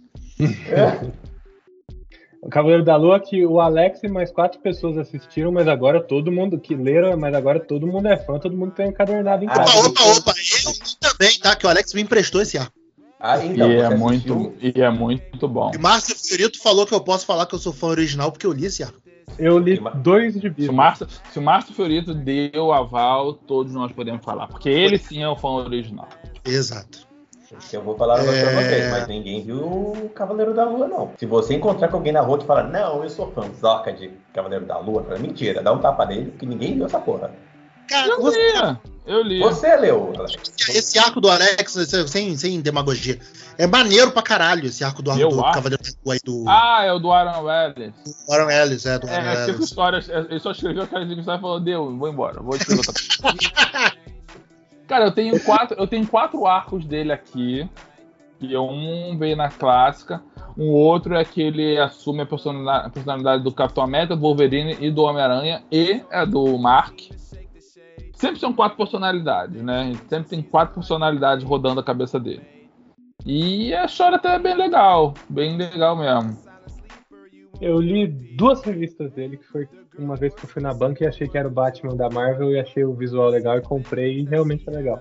O 2.41 2.49
Cavaleiro 2.49 2.85
da 2.85 2.95
Lua 2.95 3.19
que 3.19 3.45
o 3.45 3.59
Alex 3.59 4.03
e 4.03 4.07
mais 4.07 4.31
quatro 4.31 4.59
pessoas 4.61 4.97
assistiram, 4.97 5.51
mas 5.51 5.67
agora 5.67 6.01
todo 6.01 6.31
mundo 6.31 6.59
que 6.59 6.75
leram, 6.75 7.17
mas 7.17 7.33
agora 7.33 7.59
todo 7.59 7.85
mundo 7.87 8.07
é 8.07 8.15
fã, 8.15 8.39
todo 8.39 8.55
mundo 8.55 8.71
tem 8.71 8.87
encadernado 8.87 9.43
em 9.43 9.47
Ah, 9.49 9.55
casa. 9.55 9.79
Opa, 9.79 9.87
opa, 9.87 10.19
opa, 10.19 10.33
eu 10.65 10.73
também, 10.99 11.37
tá? 11.39 11.55
Que 11.55 11.65
o 11.65 11.69
Alex 11.69 11.93
me 11.93 12.01
emprestou 12.01 12.41
esse 12.41 12.57
ar. 12.57 12.71
Ah, 13.19 13.43
então, 13.43 13.71
e, 13.71 13.77
é 13.77 13.89
muito, 13.89 14.53
e 14.61 14.79
é 14.79 14.89
muito 14.91 15.47
bom. 15.47 15.71
E 15.73 15.77
Márcio 15.77 16.15
Fiorito 16.15 16.61
falou 16.61 16.85
que 16.85 16.93
eu 16.93 17.01
posso 17.01 17.25
falar 17.25 17.47
que 17.47 17.55
eu 17.55 17.59
sou 17.59 17.73
fã 17.73 17.87
original 17.87 18.31
porque 18.31 18.45
eu 18.45 18.53
li 18.53 18.65
esse 18.65 18.83
arco. 18.83 19.01
Eu 19.37 19.59
li 19.59 19.79
dois 19.95 20.33
de 20.33 20.39
Se 20.41 20.47
o, 20.47 20.49
Bíblia. 20.51 20.71
Márcio, 20.71 21.07
se 21.31 21.37
o 21.37 21.41
Márcio 21.41 21.73
Fiorito 21.75 22.13
deu 22.13 22.71
aval, 22.71 23.33
todos 23.33 23.73
nós 23.73 23.91
podemos 23.91 24.23
falar. 24.23 24.47
Porque 24.47 24.69
ele 24.69 24.97
sim 24.97 25.21
é 25.21 25.29
o 25.29 25.35
fã 25.35 25.49
original. 25.49 26.07
Exato. 26.45 27.05
Eu 27.71 27.81
vou 27.81 27.95
falar 27.95 28.15
um 28.15 28.23
negócio 28.23 28.41
pra 28.41 28.51
É. 28.51 28.63
vocês, 28.67 28.91
mas 28.91 29.07
ninguém 29.07 29.41
viu 29.41 29.57
o 29.65 30.09
Cavaleiro 30.13 30.53
da 30.53 30.65
Lua, 30.65 30.87
não. 30.87 31.11
Se 31.17 31.25
você 31.25 31.53
encontrar 31.55 31.87
com 31.87 31.95
alguém 31.97 32.11
na 32.11 32.19
rua 32.19 32.37
que 32.37 32.45
fala, 32.45 32.63
não, 32.63 33.03
eu 33.03 33.09
sou 33.09 33.31
fãzoca 33.31 33.93
de 33.93 34.11
Cavaleiro 34.33 34.65
da 34.65 34.77
Lua, 34.79 35.03
fala, 35.03 35.17
mentira, 35.19 35.61
dá 35.61 35.71
um 35.71 35.77
tapa 35.79 36.05
nele, 36.05 36.31
que 36.37 36.45
ninguém 36.45 36.75
viu 36.75 36.85
essa 36.85 36.99
porra. 36.99 37.31
Cara, 37.87 38.07
Eu 38.09 38.21
você- 38.21 38.37
li, 38.51 38.77
eu 39.05 39.21
li. 39.23 39.39
Você 39.39 39.75
leu, 39.77 40.13
esse 40.69 40.99
arco 40.99 41.21
do 41.21 41.29
Alex, 41.29 41.71
sem, 42.07 42.35
sem 42.35 42.59
demagogia, 42.61 43.17
é 43.57 43.65
maneiro 43.65 44.11
pra 44.11 44.21
caralho 44.21 44.65
esse 44.65 44.83
arco 44.83 45.01
do, 45.01 45.09
arco 45.11 45.29
do 45.29 45.39
arco? 45.39 45.53
Cavaleiro 45.53 45.81
da 45.83 45.89
Lua 46.05 46.13
aí 46.13 46.19
do 46.23 46.43
Ah, 46.47 46.83
é 46.85 46.91
o 46.91 46.99
do 46.99 47.11
Aaron 47.11 47.43
Welles. 47.43 47.93
Warren 48.27 48.55
Ellis, 48.55 48.85
é, 48.85 48.99
do 48.99 49.07
É, 49.07 49.11
Warren 49.11 49.29
é 49.31 49.35
cinco 49.45 49.49
Ellis. 49.57 49.69
histórias. 49.69 50.09
é, 50.09 50.19
Ele 50.29 50.39
só 50.39 50.51
escreveu 50.51 50.83
aquelas 50.83 51.09
histórias 51.09 51.39
e 51.39 51.41
falou, 51.41 51.59
deu, 51.59 51.97
vou 51.97 52.09
embora, 52.09 52.41
vou 52.41 52.55
escrever 52.55 52.81
outra. 52.85 52.93
Cara, 54.87 55.05
eu 55.05 55.11
tenho 55.11 55.39
quatro, 55.43 55.77
eu 55.77 55.87
tenho 55.87 56.07
quatro 56.07 56.45
arcos 56.45 56.85
dele 56.85 57.11
aqui. 57.11 57.69
E 58.39 58.55
um 58.55 59.17
veio 59.17 59.35
na 59.35 59.49
clássica. 59.49 60.21
Um 60.57 60.69
outro 60.69 61.15
é 61.15 61.25
que 61.25 61.41
ele 61.41 61.77
assume 61.79 62.21
a 62.21 62.25
personalidade, 62.25 62.85
a 62.87 62.89
personalidade 62.89 63.43
do 63.43 63.51
Capitão 63.51 63.83
América, 63.83 64.15
do 64.15 64.21
Wolverine 64.21 64.77
e 64.79 64.91
do 64.91 65.01
Homem-Aranha. 65.03 65.63
E 65.71 66.01
é 66.11 66.25
do 66.25 66.57
Mark. 66.57 66.99
Sempre 68.17 68.39
são 68.39 68.51
quatro 68.51 68.75
personalidades, 68.77 69.61
né? 69.61 69.93
Sempre 70.09 70.29
tem 70.29 70.41
quatro 70.41 70.73
personalidades 70.75 71.45
rodando 71.45 71.79
a 71.79 71.83
cabeça 71.83 72.19
dele. 72.19 72.41
E 73.23 73.73
a 73.75 73.85
história 73.85 74.17
até 74.17 74.35
é 74.35 74.39
bem 74.39 74.55
legal. 74.55 75.13
Bem 75.29 75.55
legal 75.55 75.95
mesmo. 75.95 76.35
Eu 77.61 77.79
li 77.79 78.07
duas 78.07 78.61
revistas 78.61 79.11
dele, 79.11 79.37
que 79.37 79.45
foi 79.45 79.67
uma 79.97 80.15
vez 80.15 80.33
que 80.33 80.43
eu 80.45 80.49
fui 80.49 80.61
na 80.61 80.73
banca 80.73 81.03
e 81.03 81.07
achei 81.07 81.27
que 81.27 81.37
era 81.37 81.47
o 81.47 81.51
Batman 81.51 81.95
da 81.95 82.09
Marvel 82.09 82.51
e 82.51 82.59
achei 82.59 82.83
o 82.83 82.93
visual 82.93 83.29
legal 83.29 83.57
e 83.57 83.61
comprei 83.61 84.19
e 84.19 84.25
realmente 84.25 84.67
é 84.67 84.71
legal. 84.71 84.99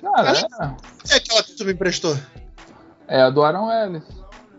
Cara, 0.00 0.32
É 1.10 1.16
aquela 1.16 1.42
que 1.42 1.54
tu 1.54 1.64
me 1.64 1.72
emprestou. 1.72 2.16
é, 3.06 3.18
é 3.18 3.22
a 3.22 3.30
do 3.30 3.42
Aaron 3.42 3.70
Ellis. 3.70 4.04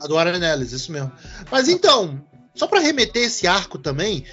A 0.01 0.07
do 0.07 0.13
Warren 0.15 0.41
Ellis, 0.43 0.71
isso 0.71 0.91
mesmo. 0.91 1.11
Mas 1.51 1.67
então, 1.67 2.21
só 2.55 2.67
pra 2.67 2.79
remeter 2.79 3.23
esse 3.23 3.47
arco 3.47 3.77
também, 3.77 4.23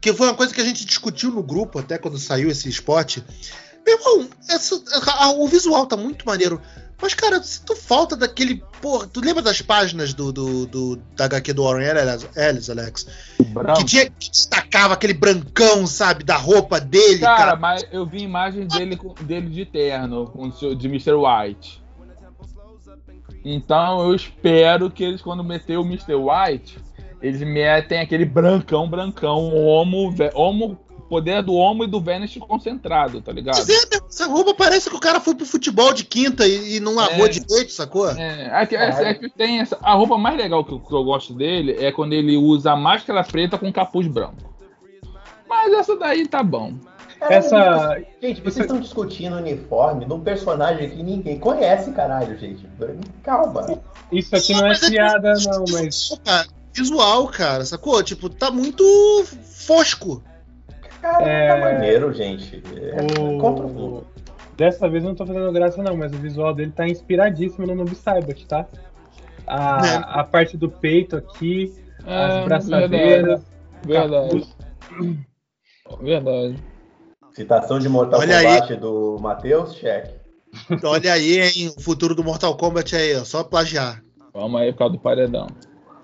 que 0.00 0.12
foi 0.12 0.26
uma 0.28 0.34
coisa 0.34 0.54
que 0.54 0.60
a 0.60 0.64
gente 0.64 0.84
discutiu 0.84 1.30
no 1.30 1.42
grupo 1.42 1.78
até 1.78 1.98
quando 1.98 2.18
saiu 2.18 2.48
esse 2.50 2.68
spot. 2.68 3.18
Meu 3.86 3.98
irmão, 3.98 4.28
essa- 4.48 4.82
a- 5.06 5.30
o 5.32 5.46
visual 5.48 5.86
tá 5.86 5.96
muito 5.96 6.26
maneiro. 6.26 6.60
Mas, 7.00 7.14
cara, 7.14 7.40
tu 7.64 7.76
falta 7.76 8.16
daquele. 8.16 8.60
Porra, 8.82 9.06
tu 9.06 9.20
lembra 9.20 9.40
das 9.40 9.62
páginas 9.62 10.12
do, 10.12 10.32
do, 10.32 10.66
do- 10.66 10.96
da 11.16 11.26
HQ 11.26 11.52
do 11.52 11.62
Warren 11.62 11.86
Ellis, 12.36 12.68
Alex? 12.68 13.06
Que, 13.76 13.84
tinha, 13.84 14.10
que 14.10 14.30
destacava 14.30 14.94
aquele 14.94 15.14
brancão, 15.14 15.86
sabe, 15.86 16.24
da 16.24 16.36
roupa 16.36 16.80
dele, 16.80 17.20
Cara, 17.20 17.36
cara. 17.36 17.56
mas 17.56 17.86
eu 17.92 18.04
vi 18.04 18.18
imagens 18.22 18.66
dele, 18.68 18.98
dele 19.22 19.48
de 19.48 19.64
terno, 19.64 20.26
com 20.26 20.48
de 20.48 20.86
Mr. 20.88 21.12
White. 21.14 21.80
Então 23.44 24.02
eu 24.08 24.14
espero 24.14 24.90
que 24.90 25.04
eles, 25.04 25.22
quando 25.22 25.44
meter 25.44 25.78
o 25.78 25.82
Mr. 25.84 26.14
White, 26.14 26.78
eles 27.22 27.40
metem 27.42 28.00
aquele 28.00 28.24
brancão, 28.24 28.88
brancão, 28.88 29.52
homo, 29.54 30.14
homo 30.34 30.78
poder 31.08 31.42
do 31.42 31.54
homo 31.54 31.84
e 31.84 31.86
do 31.86 32.00
Vanish 32.02 32.36
concentrado, 32.36 33.22
tá 33.22 33.32
ligado? 33.32 33.56
Mas 33.56 33.68
é, 33.70 33.96
essa 34.08 34.26
roupa 34.26 34.52
parece 34.54 34.90
que 34.90 34.96
o 34.96 35.00
cara 35.00 35.18
foi 35.20 35.34
pro 35.34 35.46
futebol 35.46 35.92
de 35.94 36.04
quinta 36.04 36.46
e, 36.46 36.76
e 36.76 36.80
não 36.80 36.94
lavou 36.94 37.24
É. 37.24 37.28
direito, 37.30 37.72
sacou? 37.72 38.10
É, 38.10 38.50
é 38.62 38.66
que- 38.66 38.76
é- 38.76 39.10
é 39.10 39.14
que 39.14 39.30
tem 39.30 39.60
essa, 39.60 39.78
a 39.82 39.94
roupa 39.94 40.18
mais 40.18 40.36
legal 40.36 40.62
que 40.64 40.72
eu, 40.72 40.78
que 40.80 40.94
eu 40.94 41.02
gosto 41.04 41.32
dele 41.32 41.76
é 41.82 41.90
quando 41.90 42.12
ele 42.12 42.36
usa 42.36 42.72
a 42.72 42.76
máscara 42.76 43.24
preta 43.24 43.56
com 43.56 43.72
capuz 43.72 44.06
branco. 44.06 44.36
Mas 45.48 45.72
essa 45.72 45.96
daí 45.96 46.26
tá 46.28 46.42
bom. 46.42 46.74
Essa. 47.20 48.00
Gente, 48.22 48.40
vocês 48.42 48.58
estão 48.66 48.78
discutindo 48.78 49.36
uniforme 49.36 50.04
de 50.04 50.12
um 50.12 50.20
personagem 50.20 50.90
que 50.90 51.02
ninguém 51.02 51.38
conhece, 51.38 51.90
caralho, 51.92 52.38
gente. 52.38 52.64
Calma. 53.24 53.80
Isso 54.12 54.36
aqui 54.36 54.52
não 54.52 54.66
é 54.66 54.72
é- 54.72 54.90
piada, 54.90 55.32
não, 55.46 55.64
mas. 55.72 56.20
Visual, 56.74 57.26
cara, 57.28 57.64
sacou? 57.64 58.02
Tipo, 58.02 58.28
tá 58.28 58.50
muito 58.50 58.84
fosco. 59.44 60.22
Cara, 61.00 61.28
É. 61.28 61.48
tá 61.48 61.60
maneiro, 61.72 62.12
gente. 62.12 62.62
É, 62.76 62.96
Compra 63.40 63.66
o 63.66 63.98
O... 63.98 64.06
Dessa 64.56 64.88
vez 64.88 65.04
eu 65.04 65.10
não 65.10 65.16
tô 65.16 65.24
fazendo 65.24 65.52
graça, 65.52 65.80
não, 65.82 65.96
mas 65.96 66.12
o 66.12 66.16
visual 66.18 66.52
dele 66.52 66.72
tá 66.74 66.86
inspiradíssimo 66.88 67.64
no 67.66 67.76
Noob 67.76 67.94
Saibot, 67.94 68.44
tá? 68.46 68.66
A, 69.46 69.80
Né? 69.82 70.02
a 70.04 70.24
parte 70.24 70.56
do 70.56 70.68
peito 70.68 71.16
aqui, 71.16 71.72
É, 72.04 72.24
as 72.24 72.44
braçadeiras. 72.44 73.40
Verdade. 73.86 74.48
Verdade. 76.00 76.56
Citação 77.32 77.78
de 77.78 77.88
Mortal 77.88 78.20
Olha 78.20 78.36
aí. 78.38 78.44
Kombat 78.46 78.76
do 78.76 79.16
Matheus, 79.20 79.74
cheque. 79.76 80.14
Olha 80.82 81.12
aí, 81.12 81.40
hein? 81.40 81.72
O 81.76 81.80
futuro 81.80 82.14
do 82.14 82.24
Mortal 82.24 82.56
Kombat 82.56 82.96
aí, 82.96 83.14
ó. 83.16 83.24
Só 83.24 83.44
plagiar. 83.44 84.02
Vamos 84.34 84.60
aí 84.60 84.72
por 84.72 84.78
causa 84.78 84.94
do 84.94 85.00
paredão. 85.00 85.46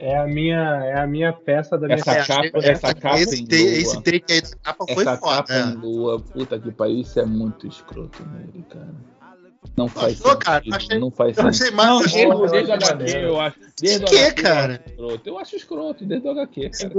É 0.07 0.18
a 0.18 0.26
minha, 0.26 0.59
é 0.84 0.98
a 1.00 1.07
minha 1.07 1.32
peça 1.32 1.78
da 1.78 1.86
minha 1.86 1.98
Essa 1.98 2.16
capa, 2.26 2.50
essa 2.62 2.94
capa 2.94 3.18
esse, 3.20 3.42
em 3.42 3.46
lua. 3.46 3.78
esse 3.78 4.02
take 4.02 4.32
aí 4.34 4.40
da 4.42 4.48
capa 4.62 4.84
foi 4.92 5.02
Essa 5.02 5.16
foda. 5.16 5.36
capa 5.36 5.55
em 5.55 5.72
é. 5.72 5.74
lua, 5.76 6.20
puta 6.20 6.59
que 6.59 6.70
pariu, 6.70 6.98
isso 7.00 7.18
é 7.18 7.24
muito 7.24 7.66
escroto 7.66 8.22
nele, 8.28 8.62
cara. 8.68 8.94
Não 9.78 9.88
faz 9.88 10.20
cara? 10.20 10.59
sentido. 10.62 10.74
Achei- 10.76 10.98
não 10.98 11.11
faz 11.11 11.38
Eu 11.38 11.44
sentido. 11.44 11.62
achei 11.64 11.74
mais. 11.74 11.88
Não, 11.88 11.98
desde, 12.00 12.50
desde 12.50 12.72
HQ, 12.72 13.16
eu 13.16 13.40
acho. 13.40 13.57
Desde 13.80 14.05
o 14.05 14.09
Que, 14.09 14.18
HQ, 14.18 14.42
cara? 14.42 14.72
Eu 14.74 14.76
acho 14.76 14.90
escroto. 14.90 15.28
Eu 15.30 15.38
acho 15.38 15.57
escroto, 15.57 16.05
desde 16.05 16.28
o 16.28 16.30
HQ, 16.32 16.70
cara. 16.70 16.94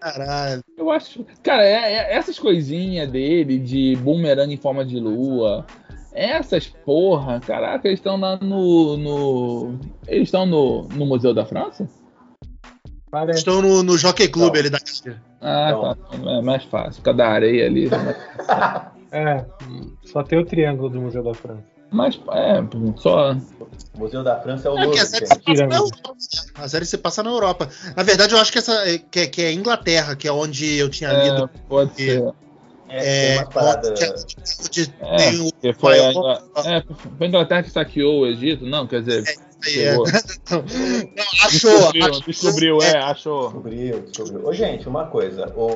Caralho. 0.00 0.64
Eu 0.76 0.90
acho. 0.90 1.24
Cara, 1.44 1.62
é- 1.64 1.92
é- 1.94 2.14
essas 2.16 2.38
coisinhas 2.38 3.08
dele 3.08 3.58
de 3.58 3.96
boomerang 4.02 4.52
em 4.52 4.56
forma 4.56 4.84
de 4.84 4.98
lua. 4.98 5.64
Essas 6.14 6.66
porra, 6.68 7.40
caraca, 7.40 7.88
eles 7.88 7.98
estão 7.98 8.16
lá 8.18 8.36
no. 8.36 8.96
no 8.96 9.78
eles 10.06 10.28
estão 10.28 10.46
no, 10.46 10.82
no 10.88 11.04
Museu 11.06 11.34
da 11.34 11.44
França? 11.44 11.88
Parece. 13.10 13.40
Estão 13.40 13.60
no, 13.62 13.82
no 13.82 13.96
Jockey 13.98 14.28
Club 14.28 14.52
Não. 14.54 14.60
ali 14.60 14.70
da 14.70 14.78
Ah, 15.40 15.70
Não. 15.72 15.94
tá. 15.94 15.96
É 16.38 16.42
mais 16.42 16.64
fácil. 16.64 17.00
Por 17.00 17.04
causa 17.06 17.18
da 17.18 17.28
areia 17.28 17.66
ali. 17.66 17.88
né? 17.88 18.14
É, 19.16 19.44
só 20.06 20.24
tem 20.24 20.40
o 20.40 20.44
triângulo 20.44 20.88
do 20.90 21.00
Museu 21.00 21.22
da 21.22 21.32
França. 21.32 21.62
Mas, 21.92 22.18
é, 22.32 22.54
só. 22.96 23.30
O 23.94 23.98
Museu 24.00 24.24
da 24.24 24.40
França 24.40 24.66
é 24.66 24.70
o 24.72 24.74
É 24.74 24.80
que 24.80 24.84
Louvre, 24.86 25.00
a 25.00 25.06
série 25.06 25.26
se 25.26 25.34
gente. 25.34 25.44
passa 25.44 25.62
na 25.62 25.68
Pirâmide. 25.68 25.76
Europa. 25.76 26.08
né? 26.08 26.64
A 26.64 26.68
série 26.68 26.84
se 26.84 26.98
passa 26.98 27.22
na 27.22 27.30
Europa. 27.30 27.68
Na 27.96 28.02
verdade, 28.02 28.34
eu 28.34 28.40
acho 28.40 28.50
que 28.50 28.58
essa 28.58 28.72
é- 28.88 28.98
que, 28.98 29.28
que 29.28 29.40
é 29.42 29.52
Inglaterra, 29.52 30.16
que 30.16 30.26
é 30.26 30.32
onde 30.32 30.76
eu 30.76 30.90
tinha 30.90 31.10
É, 31.10 31.28
lido. 31.28 31.48
pode 31.68 31.94
ser. 31.94 32.24
É, 32.96 33.36
É, 33.36 35.28
onde, 35.28 35.40
onde 35.40 35.54
É, 35.62 35.72
foi 35.72 36.00
a, 36.00 36.10
Inglaterra. 36.12 36.76
é, 36.76 36.82
foi 36.82 37.26
a 37.26 37.28
Inglaterra 37.28 37.62
que 37.62 37.70
saqueou 37.70 38.20
o 38.20 38.26
Egito? 38.26 38.64
Não, 38.64 38.86
quer 38.86 39.02
dizer, 39.02 39.24
aí, 39.64 39.78
é. 39.78 39.90
pegou. 39.90 40.06
Não, 40.50 41.24
achou, 41.44 41.70
descobriu, 41.70 42.04
achou. 42.04 42.22
descobriu, 42.26 42.82
é, 42.82 42.98
achou. 42.98 43.42
Descobriu, 43.44 44.00
descobriu. 44.00 44.46
Ô, 44.46 44.52
gente, 44.52 44.88
uma 44.88 45.06
coisa. 45.06 45.52
O, 45.56 45.68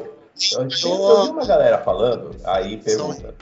eu, 0.53 0.62
eu 0.62 1.25
vi 1.25 1.31
uma 1.31 1.47
galera 1.47 1.79
falando, 1.79 2.37
aí 2.45 2.77
pergunta. 2.77 3.35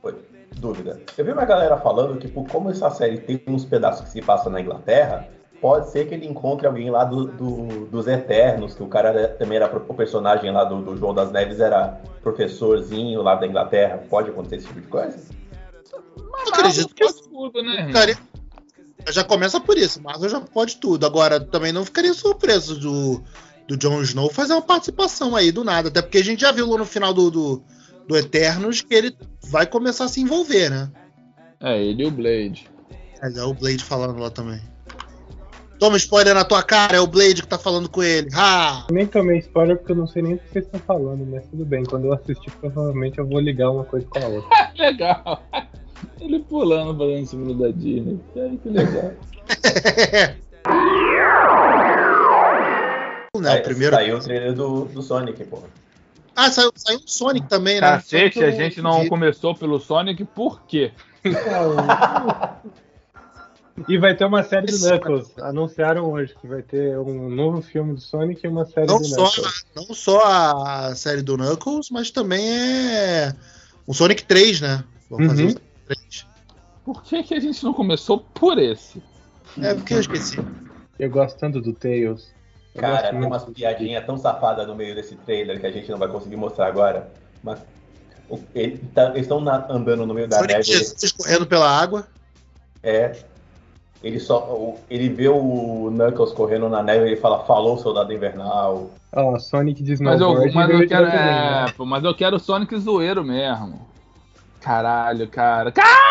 Foi, 0.00 0.14
dúvida. 0.56 1.00
Eu 1.16 1.24
vi 1.24 1.32
uma 1.32 1.44
galera 1.44 1.76
falando 1.76 2.18
que, 2.18 2.28
por 2.28 2.46
como 2.48 2.70
essa 2.70 2.90
série 2.90 3.18
tem 3.18 3.42
uns 3.46 3.64
pedaços 3.64 4.04
que 4.06 4.10
se 4.10 4.22
passam 4.22 4.52
na 4.52 4.60
Inglaterra, 4.60 5.28
pode 5.60 5.90
ser 5.90 6.06
que 6.08 6.14
ele 6.14 6.26
encontre 6.26 6.66
alguém 6.66 6.90
lá 6.90 7.04
do, 7.04 7.26
do- 7.26 7.86
dos 7.86 8.06
Eternos, 8.06 8.74
que 8.74 8.82
o 8.82 8.86
cara 8.88 9.08
era- 9.10 9.28
também 9.28 9.56
era 9.56 9.66
o 9.76 9.94
personagem 9.94 10.50
lá 10.52 10.64
do, 10.64 10.80
do 10.82 10.96
João 10.96 11.14
das 11.14 11.30
Neves, 11.32 11.60
era 11.60 12.00
professorzinho 12.22 13.22
lá 13.22 13.34
da 13.34 13.46
Inglaterra. 13.46 14.02
Pode 14.08 14.30
acontecer 14.30 14.56
esse 14.56 14.66
tipo 14.66 14.80
de 14.80 14.86
coisa? 14.86 15.18
Eu 15.92 16.52
acredito 16.54 16.94
que 16.94 17.04
Pode 17.04 17.22
tudo, 17.28 17.62
né, 17.62 17.86
ficaria. 17.86 18.16
Já 19.10 19.24
começa 19.24 19.60
por 19.60 19.76
isso, 19.78 20.02
Marvel 20.02 20.28
já 20.28 20.40
pode 20.40 20.76
tudo. 20.76 21.06
Agora, 21.06 21.40
também 21.40 21.72
não 21.72 21.84
ficaria 21.84 22.12
surpreso 22.12 22.78
do, 22.78 23.22
do 23.66 23.76
Jon 23.76 24.02
Snow 24.02 24.30
fazer 24.30 24.52
uma 24.52 24.60
participação 24.62 25.34
aí 25.34 25.50
do 25.50 25.64
nada. 25.64 25.88
Até 25.88 26.02
porque 26.02 26.18
a 26.18 26.24
gente 26.24 26.40
já 26.40 26.52
viu 26.52 26.68
lá 26.68 26.76
no 26.78 26.84
final 26.84 27.14
do, 27.14 27.30
do, 27.30 27.62
do 28.06 28.16
Eternos 28.16 28.82
que 28.82 28.94
ele 28.94 29.16
vai 29.50 29.66
começar 29.66 30.04
a 30.04 30.08
se 30.08 30.20
envolver, 30.20 30.68
né? 30.68 30.90
É, 31.60 31.82
ele 31.82 32.02
e 32.02 32.06
o 32.06 32.10
Blade. 32.10 32.68
Mas 33.22 33.36
é 33.36 33.42
o 33.44 33.54
Blade 33.54 33.82
falando 33.82 34.18
lá 34.18 34.30
também. 34.30 34.60
Toma 35.78 35.96
spoiler 35.96 36.34
na 36.34 36.44
tua 36.44 36.62
cara, 36.62 36.96
é 36.96 37.00
o 37.00 37.06
Blade 37.06 37.40
que 37.42 37.46
tá 37.46 37.56
falando 37.56 37.88
com 37.88 38.02
ele. 38.02 38.28
Ha! 38.34 38.86
Eu 38.88 38.94
nem 38.94 39.06
tomei 39.06 39.38
spoiler 39.38 39.76
porque 39.76 39.92
eu 39.92 39.96
não 39.96 40.08
sei 40.08 40.22
nem 40.22 40.34
o 40.34 40.38
que 40.38 40.48
vocês 40.50 40.64
estão 40.64 40.80
falando, 40.80 41.24
mas 41.24 41.46
tudo 41.46 41.64
bem. 41.64 41.84
Quando 41.84 42.06
eu 42.06 42.12
assistir, 42.12 42.50
provavelmente 42.52 43.18
eu 43.18 43.26
vou 43.26 43.38
ligar 43.38 43.70
uma 43.70 43.84
coisa 43.84 44.04
com 44.06 44.18
a 44.18 44.26
outra. 44.26 44.48
Legal. 44.76 45.42
Ele 46.20 46.40
pulando, 46.40 46.98
fazendo 46.98 47.26
símbolo 47.26 47.54
da 47.54 47.68
Disney. 47.68 48.18
Ai, 48.36 48.58
que 48.60 48.68
legal. 48.68 49.12
Não, 53.36 53.56
o 53.56 53.62
primeiro. 53.62 53.94
Saiu 53.94 54.16
o 54.16 54.20
trailer 54.20 54.52
do, 54.52 54.84
do 54.86 55.00
Sonic, 55.00 55.44
porra. 55.44 55.68
Ah, 56.34 56.50
saiu, 56.50 56.72
saiu 56.74 56.98
o 56.98 57.02
Sonic 57.08 57.48
também, 57.48 57.80
né? 57.80 57.80
Cacete, 57.80 58.42
a 58.42 58.50
gente 58.50 58.80
não 58.80 59.08
começou 59.08 59.54
pelo 59.54 59.78
Sonic, 59.78 60.24
por 60.24 60.62
quê? 60.66 60.92
E 63.86 63.98
vai 63.98 64.14
ter 64.16 64.24
uma 64.24 64.42
série 64.42 64.66
do 64.66 64.78
Knuckles. 64.78 65.30
Anunciaram 65.38 66.10
hoje 66.10 66.34
que 66.40 66.46
vai 66.46 66.62
ter 66.62 66.98
um 66.98 67.28
novo 67.28 67.60
filme 67.62 67.94
do 67.94 68.00
Sonic 68.00 68.44
e 68.44 68.48
uma 68.48 68.64
série 68.64 68.86
Não 68.86 68.98
do 68.98 69.04
só, 69.06 69.24
Knuckles. 69.30 69.66
não 69.76 69.94
só 69.94 70.22
a 70.24 70.94
série 70.94 71.22
do 71.22 71.36
Knuckles, 71.36 71.90
mas 71.90 72.10
também 72.10 72.46
é 72.48 73.34
o 73.86 73.94
Sonic 73.94 74.24
3, 74.24 74.60
né? 74.60 74.84
Vamos 75.10 75.26
fazer 75.28 75.42
Uhum. 75.42 75.48
o 75.48 75.52
Sonic 75.52 75.66
3. 75.86 76.26
Por 76.84 77.02
que, 77.02 77.22
que 77.22 77.34
a 77.34 77.40
gente 77.40 77.62
não 77.64 77.72
começou 77.74 78.18
por 78.18 78.58
esse? 78.58 79.02
É 79.60 79.74
porque 79.74 79.94
eu 79.94 80.00
esqueci. 80.00 80.38
Eu 80.98 81.10
gosto 81.10 81.36
tanto 81.38 81.60
do 81.60 81.72
Tails. 81.72 82.28
Eu 82.74 82.80
Cara, 82.80 83.10
tem 83.10 83.22
umas 83.24 83.44
piadinhas 83.44 84.04
tão 84.06 84.16
safadas 84.16 84.66
no 84.66 84.74
meio 84.74 84.94
desse 84.94 85.14
trailer 85.16 85.60
que 85.60 85.66
a 85.66 85.70
gente 85.70 85.90
não 85.90 85.98
vai 85.98 86.08
conseguir 86.08 86.36
mostrar 86.36 86.66
agora. 86.66 87.10
Mas 87.42 87.58
ele 88.54 88.78
tá- 88.94 89.10
eles 89.10 89.22
estão 89.22 89.38
andando 89.70 90.06
no 90.06 90.14
meio 90.14 90.28
da 90.28 90.36
Sonic 90.36 90.52
neve. 90.54 90.64
Jesus 90.64 91.12
correndo 91.12 91.46
pela 91.46 91.68
água. 91.68 92.06
É. 92.82 93.16
Ele 94.02 94.20
só. 94.20 94.74
Ele 94.88 95.08
vê 95.08 95.28
o 95.28 95.90
Knuckles 95.90 96.32
correndo 96.32 96.68
na 96.68 96.82
neve 96.82 97.04
e 97.04 97.08
ele 97.08 97.16
fala, 97.16 97.40
falou, 97.44 97.76
soldado 97.78 98.12
invernal. 98.12 98.90
Ó, 99.12 99.38
Sonic 99.38 99.82
de 99.82 100.00
Mas 100.02 100.20
eu, 100.20 100.28
snowboard. 100.28 100.54
mas 100.54 100.70
eu 100.70 100.86
quero. 100.88 101.06
É, 101.06 101.10
né? 101.66 101.66
pô, 101.76 101.84
mas 101.84 102.04
eu 102.04 102.14
quero 102.14 102.36
o 102.36 102.40
Sonic 102.40 102.76
zoeiro 102.78 103.24
mesmo. 103.24 103.80
Caralho, 104.60 105.26
cara. 105.28 105.72
Ca- 105.72 106.08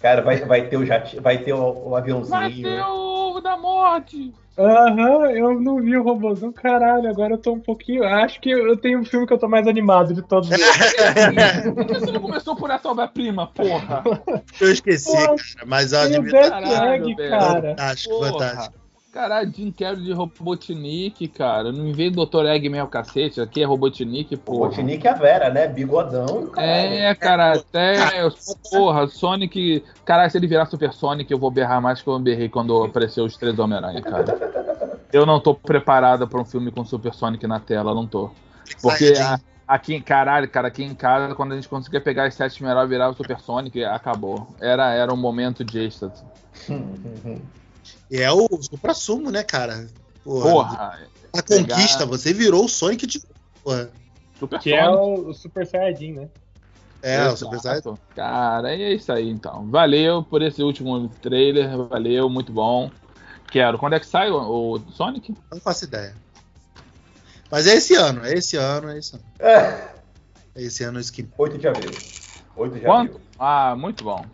Cara, 0.00 0.22
vai, 0.22 0.36
vai 0.44 0.62
ter 0.68 0.76
o 0.76 0.86
jati, 0.86 1.18
vai 1.18 1.38
ter 1.38 1.52
o, 1.52 1.58
o 1.58 1.90
Vai 1.90 2.00
aviãozinho. 2.00 2.62
ter 2.62 2.82
o 2.84 3.28
ovo 3.30 3.40
da 3.40 3.56
morte. 3.56 4.32
Aham, 4.58 5.30
eu 5.30 5.60
não 5.60 5.80
vi 5.80 5.96
o 5.96 6.02
robôzão. 6.02 6.52
Caralho, 6.52 7.08
agora 7.08 7.34
eu 7.34 7.38
tô 7.38 7.52
um 7.52 7.60
pouquinho. 7.60 8.02
Acho 8.02 8.40
que 8.40 8.50
eu 8.50 8.76
tenho 8.76 8.98
um 8.98 9.04
filme 9.04 9.26
que 9.26 9.32
eu 9.32 9.38
tô 9.38 9.48
mais 9.48 9.68
animado 9.68 10.12
de 10.12 10.22
todos 10.22 10.50
eles. 10.50 10.66
Por 11.74 11.86
que 11.86 11.94
você 12.00 12.10
não 12.10 12.20
começou 12.20 12.56
por 12.56 12.68
essa 12.70 12.88
obra-prima, 12.88 13.46
porra? 13.46 14.02
Eu 14.60 14.72
esqueci, 14.72 15.12
Pô, 15.12 15.16
cara. 15.16 15.38
Mas 15.64 15.92
eu 15.92 16.00
Tem 16.00 16.08
o 16.08 16.20
admito. 16.20 16.36
Death 16.36 16.50
Caralho, 16.50 17.04
Egg, 17.10 17.16
cara. 17.28 17.70
Fantástico, 17.70 18.18
fantástico. 18.18 18.77
Caralho, 19.18 19.52
Jim 19.52 19.72
Carrey 19.72 20.04
de 20.04 20.12
Robotnik, 20.12 21.26
cara. 21.26 21.72
Não 21.72 21.92
vem 21.92 22.08
Dr. 22.12 22.46
Eggman 22.46 22.78
é 22.78 22.84
o 22.84 22.86
cacete, 22.86 23.40
aqui 23.40 23.60
é 23.60 23.66
Robotnik, 23.66 24.36
porra. 24.36 24.68
Botinique 24.68 25.06
e 25.06 25.08
a 25.08 25.14
Vera, 25.14 25.50
né? 25.50 25.66
Bigodão. 25.66 26.24
o 26.44 26.46
caralho. 26.52 26.92
É, 26.94 27.14
cara, 27.16 27.54
até. 27.54 27.96
Porra, 28.70 29.08
Sonic. 29.08 29.82
Caralho, 30.04 30.30
se 30.30 30.38
ele 30.38 30.46
virar 30.46 30.66
Super 30.66 30.92
Sonic, 30.92 31.28
eu 31.32 31.38
vou 31.38 31.50
berrar 31.50 31.82
mais 31.82 32.00
que 32.00 32.06
eu 32.08 32.16
berrei 32.20 32.48
quando 32.48 32.84
apareceu 32.84 33.24
os 33.24 33.36
três 33.36 33.58
Homem-Aranha, 33.58 34.00
cara. 34.02 34.38
Eu 35.12 35.26
não 35.26 35.40
tô 35.40 35.52
preparada 35.52 36.24
pra 36.24 36.40
um 36.40 36.44
filme 36.44 36.70
com 36.70 36.84
Super 36.84 37.12
Sonic 37.12 37.44
na 37.44 37.58
tela, 37.58 37.92
não 37.92 38.06
tô. 38.06 38.30
Porque 38.80 39.14
a- 39.20 39.40
aqui, 39.66 39.96
em- 39.96 40.00
caralho, 40.00 40.48
cara, 40.48 40.68
aqui 40.68 40.84
em 40.84 40.94
casa, 40.94 41.34
quando 41.34 41.50
a 41.50 41.56
gente 41.56 41.68
conseguia 41.68 42.00
pegar 42.00 42.26
as 42.26 42.34
sete 42.34 42.62
melhor 42.62 42.84
e 42.84 42.88
virar 42.88 43.08
o 43.08 43.14
Super 43.14 43.40
Sonic, 43.40 43.82
acabou. 43.82 44.46
Era, 44.60 44.92
era 44.94 45.12
um 45.12 45.16
momento 45.16 45.64
de 45.64 45.80
êxtase. 45.80 46.22
E 48.10 48.18
é 48.20 48.30
o 48.32 48.46
supra-sumo, 48.62 49.30
né, 49.30 49.42
cara? 49.42 49.86
Porra. 50.24 50.50
Porra, 50.50 50.98
A 51.32 51.42
pegar- 51.42 51.74
conquista, 51.76 52.06
você 52.06 52.32
virou 52.32 52.64
o 52.64 52.68
Sonic 52.68 53.06
de. 53.06 53.22
Porra. 53.62 53.90
Super 54.38 54.58
Que 54.60 54.72
é 54.74 54.84
Sonic. 54.84 55.00
o, 55.02 55.28
o 55.28 55.34
Super 55.34 55.66
Saiyajin, 55.66 56.12
né? 56.12 56.28
É, 57.02 57.18
o 57.22 57.26
Exato. 57.32 57.36
Super 57.38 57.60
Saiyan. 57.60 57.98
Cara, 58.16 58.74
e 58.74 58.82
é 58.82 58.92
isso 58.94 59.12
aí 59.12 59.28
então. 59.28 59.68
Valeu 59.70 60.22
por 60.22 60.42
esse 60.42 60.62
último 60.62 61.08
trailer, 61.22 61.76
valeu, 61.88 62.28
muito 62.28 62.52
bom. 62.52 62.90
Quero. 63.50 63.78
Quando 63.78 63.94
é 63.94 64.00
que 64.00 64.06
sai 64.06 64.30
o, 64.30 64.72
o 64.74 64.78
Sonic? 64.92 65.34
Não 65.50 65.60
faço 65.60 65.84
ideia. 65.84 66.14
Mas 67.50 67.66
é 67.66 67.74
esse 67.76 67.94
ano, 67.94 68.24
é 68.24 68.34
esse 68.34 68.56
ano, 68.56 68.90
é 68.90 68.98
esse 68.98 69.14
ano. 69.14 69.24
É, 69.38 69.88
É 70.54 70.62
esse 70.62 70.84
ano 70.84 70.98
isso 71.00 71.12
que. 71.12 71.26
8 71.38 71.56
de 71.58 71.66
abril. 71.68 71.90
8 72.56 72.74
de 72.74 72.80
Quanto? 72.80 73.10
abril. 73.12 73.20
Ah, 73.38 73.74
muito 73.76 74.04
bom. 74.04 74.24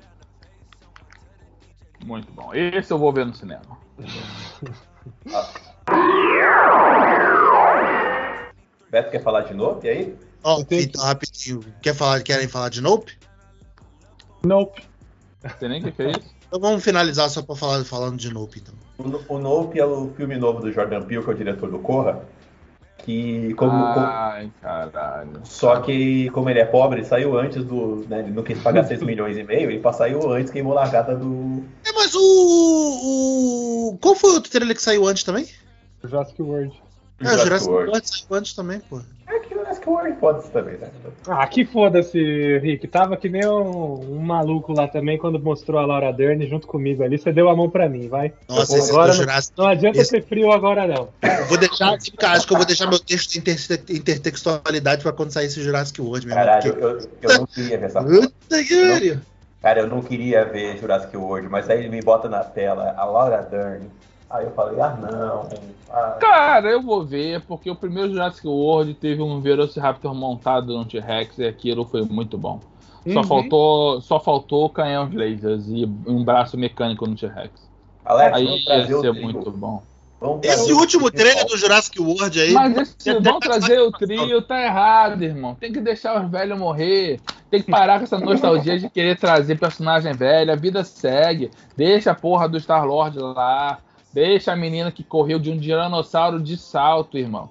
Muito 2.04 2.30
bom. 2.32 2.54
Esse 2.54 2.92
eu 2.92 2.98
vou 2.98 3.12
ver 3.12 3.24
no 3.24 3.34
cinema. 3.34 3.62
Beto 8.90 9.10
quer 9.10 9.22
falar 9.22 9.40
de 9.40 9.54
novo? 9.54 9.80
E 9.82 9.88
aí? 9.88 10.16
Ó, 10.42 10.62
tenho 10.62 10.82
então, 10.82 11.02
rapidinho. 11.02 11.64
Quer 11.80 11.94
falar, 11.94 12.22
querem 12.22 12.46
falar 12.46 12.68
de 12.68 12.82
Nope? 12.82 13.18
Nope. 14.44 14.84
Não 15.42 15.50
sei 15.58 15.68
nem 15.68 15.80
o 15.80 15.84
que, 15.84 15.92
que 15.92 16.02
é 16.02 16.10
isso. 16.10 16.34
Então 16.46 16.60
vamos 16.60 16.84
finalizar 16.84 17.28
só 17.30 17.42
pra 17.42 17.56
falar 17.56 17.84
falando 17.84 18.16
de 18.16 18.32
Nope, 18.32 18.62
então. 18.62 18.74
O, 18.96 19.34
o 19.34 19.38
Nope 19.40 19.80
é 19.80 19.84
o 19.84 20.12
filme 20.16 20.36
novo 20.36 20.60
do 20.60 20.70
Jordan 20.70 21.02
Peele, 21.02 21.24
que 21.24 21.28
é 21.28 21.32
o 21.32 21.36
diretor 21.36 21.68
do 21.68 21.80
Corra. 21.80 22.24
Que 23.04 23.52
como. 23.54 23.70
com- 23.92 24.00
Ai, 24.00 24.50
caralho. 24.62 25.40
Só 25.44 25.80
que, 25.80 26.30
como 26.30 26.48
ele 26.48 26.60
é 26.60 26.64
pobre, 26.64 27.00
ele 27.00 27.06
saiu 27.06 27.38
antes 27.38 27.62
do. 27.62 27.96
Né, 28.08 28.20
ele 28.20 28.30
não 28.30 28.42
quis 28.42 28.58
pagar 28.62 28.84
6 28.84 29.02
milhões 29.04 29.36
e 29.36 29.44
meio, 29.44 29.70
ele 29.70 29.82
saiu 29.92 30.32
antes, 30.32 30.50
queimou 30.50 30.72
a 30.72 30.76
largada 30.82 31.14
do. 31.14 31.62
É, 31.84 31.92
mas 31.92 32.14
o. 32.14 32.20
o... 33.92 33.98
Qual 34.00 34.14
foi 34.14 34.30
o 34.30 34.34
outro 34.34 34.50
trailer 34.50 34.74
que 34.74 34.82
saiu 34.82 35.06
antes 35.06 35.22
também? 35.22 35.46
Jurassic 36.02 36.40
World. 36.40 36.72
É, 37.20 37.26
o 37.26 37.38
Jurassic 37.38 37.70
World. 37.70 37.90
World 37.90 38.08
saiu 38.08 38.38
antes 38.38 38.54
também, 38.54 38.80
pô. 38.80 39.00
Jurassic 39.84 39.88
World 39.88 40.16
pode 40.18 40.50
também, 40.50 40.74
né? 40.78 40.88
Ah, 41.28 41.46
que 41.46 41.64
foda-se, 41.64 42.58
Rick. 42.58 42.88
Tava 42.88 43.16
que 43.16 43.28
nem 43.28 43.46
um, 43.46 44.16
um 44.16 44.20
maluco 44.20 44.72
lá 44.72 44.88
também 44.88 45.18
quando 45.18 45.38
mostrou 45.38 45.78
a 45.80 45.86
Laura 45.86 46.12
Dern 46.12 46.46
junto 46.48 46.66
comigo 46.66 47.02
ali. 47.02 47.18
Você 47.18 47.32
deu 47.32 47.48
a 47.48 47.56
mão 47.56 47.68
pra 47.70 47.88
mim, 47.88 48.08
vai. 48.08 48.32
Nossa, 48.48 48.76
esse 48.78 48.90
agora 48.90 49.12
do 49.12 49.16
não- 49.16 49.22
Jurassic 49.22 49.54
Não 49.58 49.66
adianta 49.66 49.98
Esse- 50.00 50.10
ser 50.10 50.22
frio 50.24 50.50
agora, 50.52 50.86
não. 50.86 51.08
Eu 51.22 51.46
vou 51.46 51.58
deixar, 51.58 51.96
cara, 52.18 52.36
acho 52.36 52.46
que 52.46 52.52
eu 52.52 52.56
vou 52.56 52.66
deixar 52.66 52.88
meu 52.88 52.98
texto 52.98 53.30
de 53.32 53.38
inter- 53.38 53.80
intertextualidade 53.90 55.02
pra 55.02 55.12
quando 55.12 55.30
sair 55.30 55.46
esse 55.46 55.62
Jurassic 55.62 56.00
World 56.00 56.26
mesmo. 56.26 56.38
Caralho, 56.40 56.72
porque- 56.74 56.84
eu, 57.26 57.30
eu 57.30 57.38
não 57.38 57.46
queria 57.46 57.78
ver 57.78 57.86
essa. 57.86 58.02
Puta 58.02 58.64
que. 58.64 59.18
Cara, 59.62 59.80
eu 59.80 59.86
não 59.86 60.02
queria 60.02 60.44
ver 60.44 60.76
Jurassic 60.78 61.16
World, 61.16 61.48
mas 61.48 61.70
aí 61.70 61.78
ele 61.80 61.88
me 61.88 62.02
bota 62.02 62.28
na 62.28 62.44
tela 62.44 62.94
a 62.96 63.04
Laura 63.04 63.38
Dern. 63.42 63.86
Aí 64.34 64.46
eu 64.46 64.50
falei, 64.50 64.80
ah 64.80 64.96
não. 65.00 65.48
Ah, 65.88 66.16
Cara, 66.20 66.68
eu 66.68 66.82
vou 66.82 67.04
ver, 67.04 67.40
porque 67.42 67.70
o 67.70 67.76
primeiro 67.76 68.10
Jurassic 68.10 68.44
World 68.48 68.92
teve 68.94 69.22
um 69.22 69.40
Velociraptor 69.40 70.12
montado 70.12 70.76
no 70.76 70.84
T-Rex 70.84 71.38
e 71.38 71.46
aquilo 71.46 71.84
foi 71.84 72.02
muito 72.02 72.36
bom. 72.36 72.58
Só, 73.12 73.20
Uhum. 73.20 73.24
faltou, 73.24 74.00
só 74.00 74.18
faltou 74.18 74.68
canhão 74.68 75.08
de 75.08 75.16
lasers 75.16 75.68
e 75.68 75.84
um 76.06 76.24
braço 76.24 76.58
mecânico 76.58 77.06
no 77.06 77.14
T-Rex. 77.14 77.52
Alex, 78.04 78.36
Aí 78.36 78.64
ia 78.66 78.86
ser 79.00 79.12
muito 79.12 79.50
bom. 79.52 79.82
Esse 80.42 80.72
último 80.72 81.10
trailer 81.10 81.46
do 81.46 81.56
Jurassic 81.56 82.00
World 82.00 82.40
aí. 82.40 82.52
Mas 82.52 82.76
esse, 82.78 83.20
vão 83.20 83.38
trazer 83.38 83.78
o 83.80 83.92
trio, 83.92 84.40
tá 84.42 84.60
errado, 84.60 85.22
irmão. 85.22 85.54
Tem 85.54 85.70
que 85.70 85.80
deixar 85.80 86.20
os 86.24 86.30
velhos 86.30 86.58
morrer. 86.58 87.20
Tem 87.50 87.62
que 87.62 87.70
parar 87.70 87.98
com 87.98 88.04
essa 88.04 88.18
nostalgia 88.18 88.78
de 88.78 88.88
querer 88.88 89.18
trazer 89.18 89.58
personagem 89.58 90.12
velho. 90.14 90.50
A 90.50 90.56
vida 90.56 90.82
segue. 90.82 91.50
Deixa 91.76 92.10
a 92.12 92.14
porra 92.14 92.48
do 92.48 92.58
Star-Lord 92.58 93.18
lá. 93.18 93.78
Deixa 94.14 94.52
a 94.52 94.56
menina 94.56 94.92
que 94.92 95.02
correu 95.02 95.40
de 95.40 95.50
um 95.50 95.58
tiranossauro 95.58 96.40
de 96.40 96.56
salto, 96.56 97.18
irmão. 97.18 97.50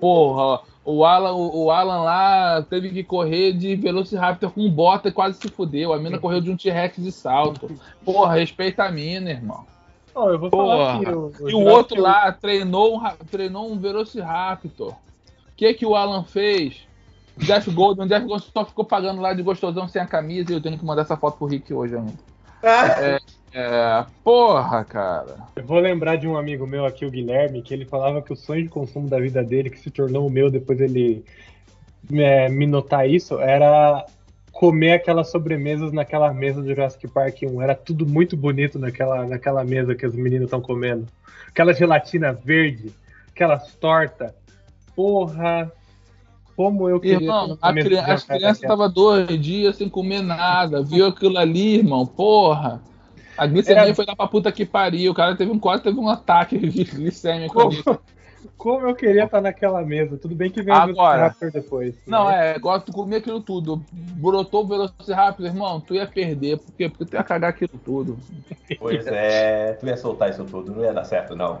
Porra, 0.00 0.62
o 0.82 1.04
Alan, 1.04 1.32
o, 1.34 1.70
Alan 1.70 2.00
lá 2.00 2.62
teve 2.62 2.88
que 2.88 3.04
correr 3.04 3.52
de 3.52 3.76
Velociraptor 3.76 4.50
com 4.50 4.66
bota 4.70 5.08
e 5.08 5.12
quase 5.12 5.38
se 5.38 5.50
fudeu. 5.50 5.92
A 5.92 5.98
mina 5.98 6.18
correu 6.18 6.40
de 6.40 6.50
um 6.50 6.56
T-Rex 6.56 6.96
de 6.96 7.12
salto. 7.12 7.70
Porra, 8.02 8.36
respeita 8.36 8.84
a 8.84 8.90
mina, 8.90 9.28
irmão. 9.30 9.66
Ó, 10.14 10.30
eu 10.30 10.38
vou 10.38 10.48
falar 10.48 10.98
Porra. 10.98 11.04
que 11.32 11.42
o, 11.42 11.50
E 11.50 11.54
o 11.54 11.58
outro 11.60 11.96
World- 11.96 12.00
lá 12.00 12.32
treinou 12.32 12.96
um, 12.96 13.02
treinou 13.30 13.70
um 13.70 13.78
Velociraptor. 13.78 14.92
O 14.92 14.96
que 15.54 15.74
que 15.74 15.84
o 15.84 15.94
Alan 15.94 16.24
fez? 16.24 16.86
Jeff 17.36 17.70
Goldman, 17.70 18.06
Jeff 18.08 18.24
Goldman 18.26 18.50
só 18.54 18.64
ficou 18.64 18.86
pagando 18.86 19.20
lá 19.20 19.34
de 19.34 19.42
gostosão 19.42 19.86
sem 19.86 20.00
a 20.00 20.06
camisa 20.06 20.50
e 20.50 20.54
eu 20.54 20.62
tenho 20.62 20.78
que 20.78 20.84
mandar 20.84 21.02
essa 21.02 21.16
foto 21.16 21.36
pro 21.36 21.46
Rick 21.46 21.74
hoje 21.74 21.94
ainda. 21.94 22.14
Ah, 22.62 23.18
É, 23.56 24.04
porra, 24.24 24.84
cara. 24.84 25.36
Eu 25.54 25.64
vou 25.64 25.78
lembrar 25.78 26.16
de 26.16 26.26
um 26.26 26.36
amigo 26.36 26.66
meu 26.66 26.84
aqui, 26.84 27.06
o 27.06 27.10
Guilherme, 27.10 27.62
que 27.62 27.72
ele 27.72 27.84
falava 27.84 28.20
que 28.20 28.32
o 28.32 28.36
sonho 28.36 28.64
de 28.64 28.68
consumo 28.68 29.08
da 29.08 29.20
vida 29.20 29.44
dele, 29.44 29.70
que 29.70 29.78
se 29.78 29.90
tornou 29.90 30.26
o 30.26 30.30
meu 30.30 30.50
depois 30.50 30.80
ele 30.80 31.24
é, 32.12 32.48
me 32.48 32.66
notar 32.66 33.08
isso, 33.08 33.38
era 33.38 34.04
comer 34.50 34.92
aquelas 34.94 35.30
sobremesas 35.30 35.92
naquela 35.92 36.32
mesa 36.32 36.60
do 36.60 36.68
Jurassic 36.68 37.06
Park 37.06 37.42
1. 37.44 37.62
Era 37.62 37.76
tudo 37.76 38.04
muito 38.04 38.36
bonito 38.36 38.76
naquela, 38.76 39.24
naquela 39.24 39.62
mesa 39.64 39.94
que 39.94 40.04
os 40.04 40.14
meninos 40.16 40.46
estão 40.46 40.60
comendo. 40.60 41.06
Aquela 41.48 41.72
gelatina 41.72 42.32
verde, 42.32 42.92
aquelas 43.30 43.72
tortas. 43.76 44.32
Porra! 44.96 45.70
Como 46.56 46.88
eu 46.88 47.00
queria. 47.00 47.16
Irmão, 47.18 47.58
a 47.60 47.72
mesa 47.72 47.88
cri- 47.88 47.98
as 47.98 48.24
crianças 48.24 48.62
estavam 48.62 48.90
dois 48.90 49.40
dias 49.40 49.76
sem 49.76 49.88
comer 49.88 50.22
nada. 50.22 50.82
Viu 50.82 51.06
aquilo 51.06 51.36
ali, 51.38 51.78
irmão? 51.78 52.06
Porra. 52.06 52.80
A 53.36 53.46
glicemia 53.46 53.82
Era- 53.82 53.94
foi 53.94 54.04
lá 54.06 54.14
pra 54.16 54.26
puta 54.28 54.50
que 54.52 54.64
pariu. 54.64 55.12
O 55.12 55.14
cara 55.14 55.34
teve 55.36 55.50
um, 55.50 55.58
quase 55.58 55.82
teve 55.82 55.98
um 55.98 56.08
ataque 56.08 56.56
glicêmico. 56.58 57.54
Como, 57.54 58.00
como 58.56 58.86
eu 58.86 58.94
queria 58.94 59.24
estar 59.24 59.40
naquela 59.40 59.82
mesa. 59.82 60.16
Tudo 60.16 60.34
bem 60.34 60.50
que 60.50 60.62
veio 60.62 60.76
Agora. 60.76 61.18
o 61.18 61.22
Raptor 61.24 61.50
depois. 61.50 61.94
Não, 62.06 62.28
né? 62.28 62.52
é, 62.52 62.56
igual 62.56 62.80
tu 62.80 62.92
comia 62.92 63.18
aquilo 63.18 63.40
tudo. 63.40 63.82
Brotou 63.92 64.64
o 64.64 64.66
Velociraptor, 64.68 65.46
irmão, 65.46 65.80
tu 65.80 65.94
ia 65.94 66.06
perder. 66.06 66.58
Por 66.58 66.72
quê? 66.72 66.88
Porque 66.88 67.04
tu 67.06 67.14
ia 67.14 67.24
cagar 67.24 67.50
aquilo 67.50 67.78
tudo. 67.84 68.18
Pois 68.78 69.06
é, 69.06 69.72
tu 69.74 69.86
ia 69.86 69.96
soltar 69.96 70.30
isso 70.30 70.44
tudo, 70.44 70.72
não 70.72 70.82
ia 70.84 70.92
dar 70.92 71.04
certo, 71.04 71.34
não. 71.34 71.60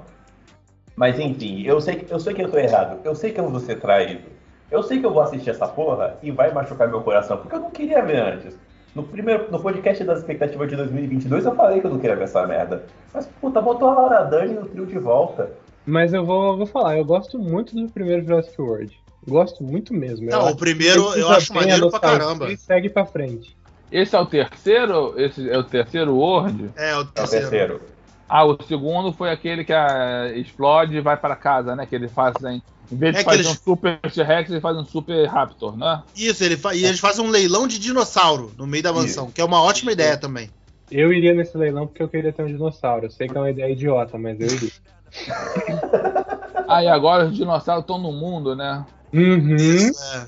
Mas 0.96 1.18
enfim, 1.18 1.62
eu 1.62 1.80
sei, 1.80 1.96
que- 1.96 2.12
eu 2.12 2.20
sei 2.20 2.34
que 2.34 2.42
eu 2.42 2.50
tô 2.50 2.56
errado. 2.58 3.00
Eu 3.04 3.14
sei 3.16 3.32
que 3.32 3.40
eu 3.40 3.50
vou 3.50 3.58
ser 3.60 3.80
traído. 3.80 4.32
Eu 4.70 4.82
sei 4.82 5.00
que 5.00 5.06
eu 5.06 5.12
vou 5.12 5.22
assistir 5.22 5.50
essa 5.50 5.66
porra 5.68 6.16
e 6.22 6.30
vai 6.30 6.52
machucar 6.52 6.88
meu 6.88 7.00
coração, 7.02 7.36
porque 7.38 7.54
eu 7.56 7.60
não 7.60 7.70
queria 7.70 8.02
ver 8.02 8.20
antes. 8.20 8.56
No, 8.94 9.02
primeiro, 9.02 9.50
no 9.50 9.58
podcast 9.58 10.04
das 10.04 10.20
expectativas 10.20 10.68
de 10.68 10.76
2022 10.76 11.44
eu 11.44 11.54
falei 11.54 11.80
que 11.80 11.86
eu 11.86 11.90
não 11.90 11.98
queria 11.98 12.14
ver 12.14 12.24
essa 12.24 12.46
merda. 12.46 12.84
Mas, 13.12 13.26
puta, 13.40 13.60
botou 13.60 13.88
a 13.88 13.94
Laura 13.94 14.24
Dani 14.24 14.54
no 14.54 14.66
trio 14.66 14.86
de 14.86 14.98
volta. 14.98 15.50
Mas 15.84 16.14
eu 16.14 16.24
vou, 16.24 16.56
vou 16.56 16.66
falar, 16.66 16.96
eu 16.96 17.04
gosto 17.04 17.38
muito 17.38 17.74
do 17.74 17.90
primeiro 17.90 18.24
Jurassic 18.24 18.60
World. 18.60 18.98
Gosto 19.26 19.64
muito 19.64 19.92
mesmo. 19.92 20.30
Não, 20.30 20.50
o 20.50 20.56
primeiro 20.56 21.14
eu 21.16 21.28
acho 21.30 21.52
maneiro 21.52 21.90
pra 21.90 21.98
caramba. 21.98 22.52
E 22.52 22.56
segue 22.56 22.88
pra 22.88 23.04
frente. 23.04 23.56
Esse 23.90 24.14
é 24.14 24.20
o 24.20 24.26
terceiro? 24.26 25.14
Esse 25.16 25.48
é 25.48 25.58
o 25.58 25.64
terceiro 25.64 26.14
World? 26.14 26.70
É, 26.76 26.96
o 26.96 27.04
terceiro. 27.04 27.44
É 27.44 27.48
o 27.48 27.50
terceiro. 27.50 27.80
Ah, 28.28 28.44
o 28.44 28.60
segundo 28.62 29.12
foi 29.12 29.30
aquele 29.30 29.64
que 29.64 29.72
a, 29.72 30.32
explode 30.34 30.96
e 30.96 31.00
vai 31.00 31.16
para 31.16 31.36
casa, 31.36 31.76
né? 31.76 31.86
Que 31.86 31.94
ele 31.94 32.08
faz 32.08 32.34
em, 32.44 32.62
em 32.92 32.96
vez 32.96 33.14
de 33.14 33.20
É 33.20 33.24
fazer 33.24 33.36
eles- 33.38 33.46
um 33.50 33.54
Super 33.54 33.98
T-Rex, 34.00 34.50
ele 34.50 34.60
faz 34.60 34.76
um 34.76 34.84
Super 34.84 35.26
Raptor, 35.26 35.76
né? 35.76 36.02
Isso, 36.16 36.44
ele 36.44 36.56
fa... 36.56 36.74
e 36.74 36.84
eles 36.84 37.00
fazem 37.00 37.24
um 37.24 37.30
leilão 37.30 37.66
de 37.66 37.78
dinossauro 37.78 38.52
no 38.58 38.66
meio 38.66 38.82
da 38.82 38.92
mansão, 38.92 39.30
que 39.30 39.40
é 39.40 39.44
uma 39.44 39.62
ótima 39.62 39.92
ideia 39.92 40.16
também. 40.16 40.50
Eu 40.90 41.12
iria 41.12 41.32
nesse 41.34 41.56
leilão 41.56 41.86
porque 41.86 42.02
eu 42.02 42.08
queria 42.08 42.32
ter 42.32 42.42
um 42.42 42.46
dinossauro. 42.46 43.06
Eu 43.06 43.10
sei 43.10 43.26
que 43.28 43.36
é 43.36 43.40
uma 43.40 43.50
ideia 43.50 43.72
idiota, 43.72 44.18
mas 44.18 44.38
eu 44.40 44.46
iria. 44.46 44.70
Ah, 46.66 46.82
e 46.82 46.88
agora 46.88 47.26
os 47.26 47.36
dinossauros 47.36 47.82
estão 47.82 47.98
no 47.98 48.10
mundo, 48.10 48.56
né? 48.56 48.84
Uhum. 49.12 49.56
É. 50.14 50.26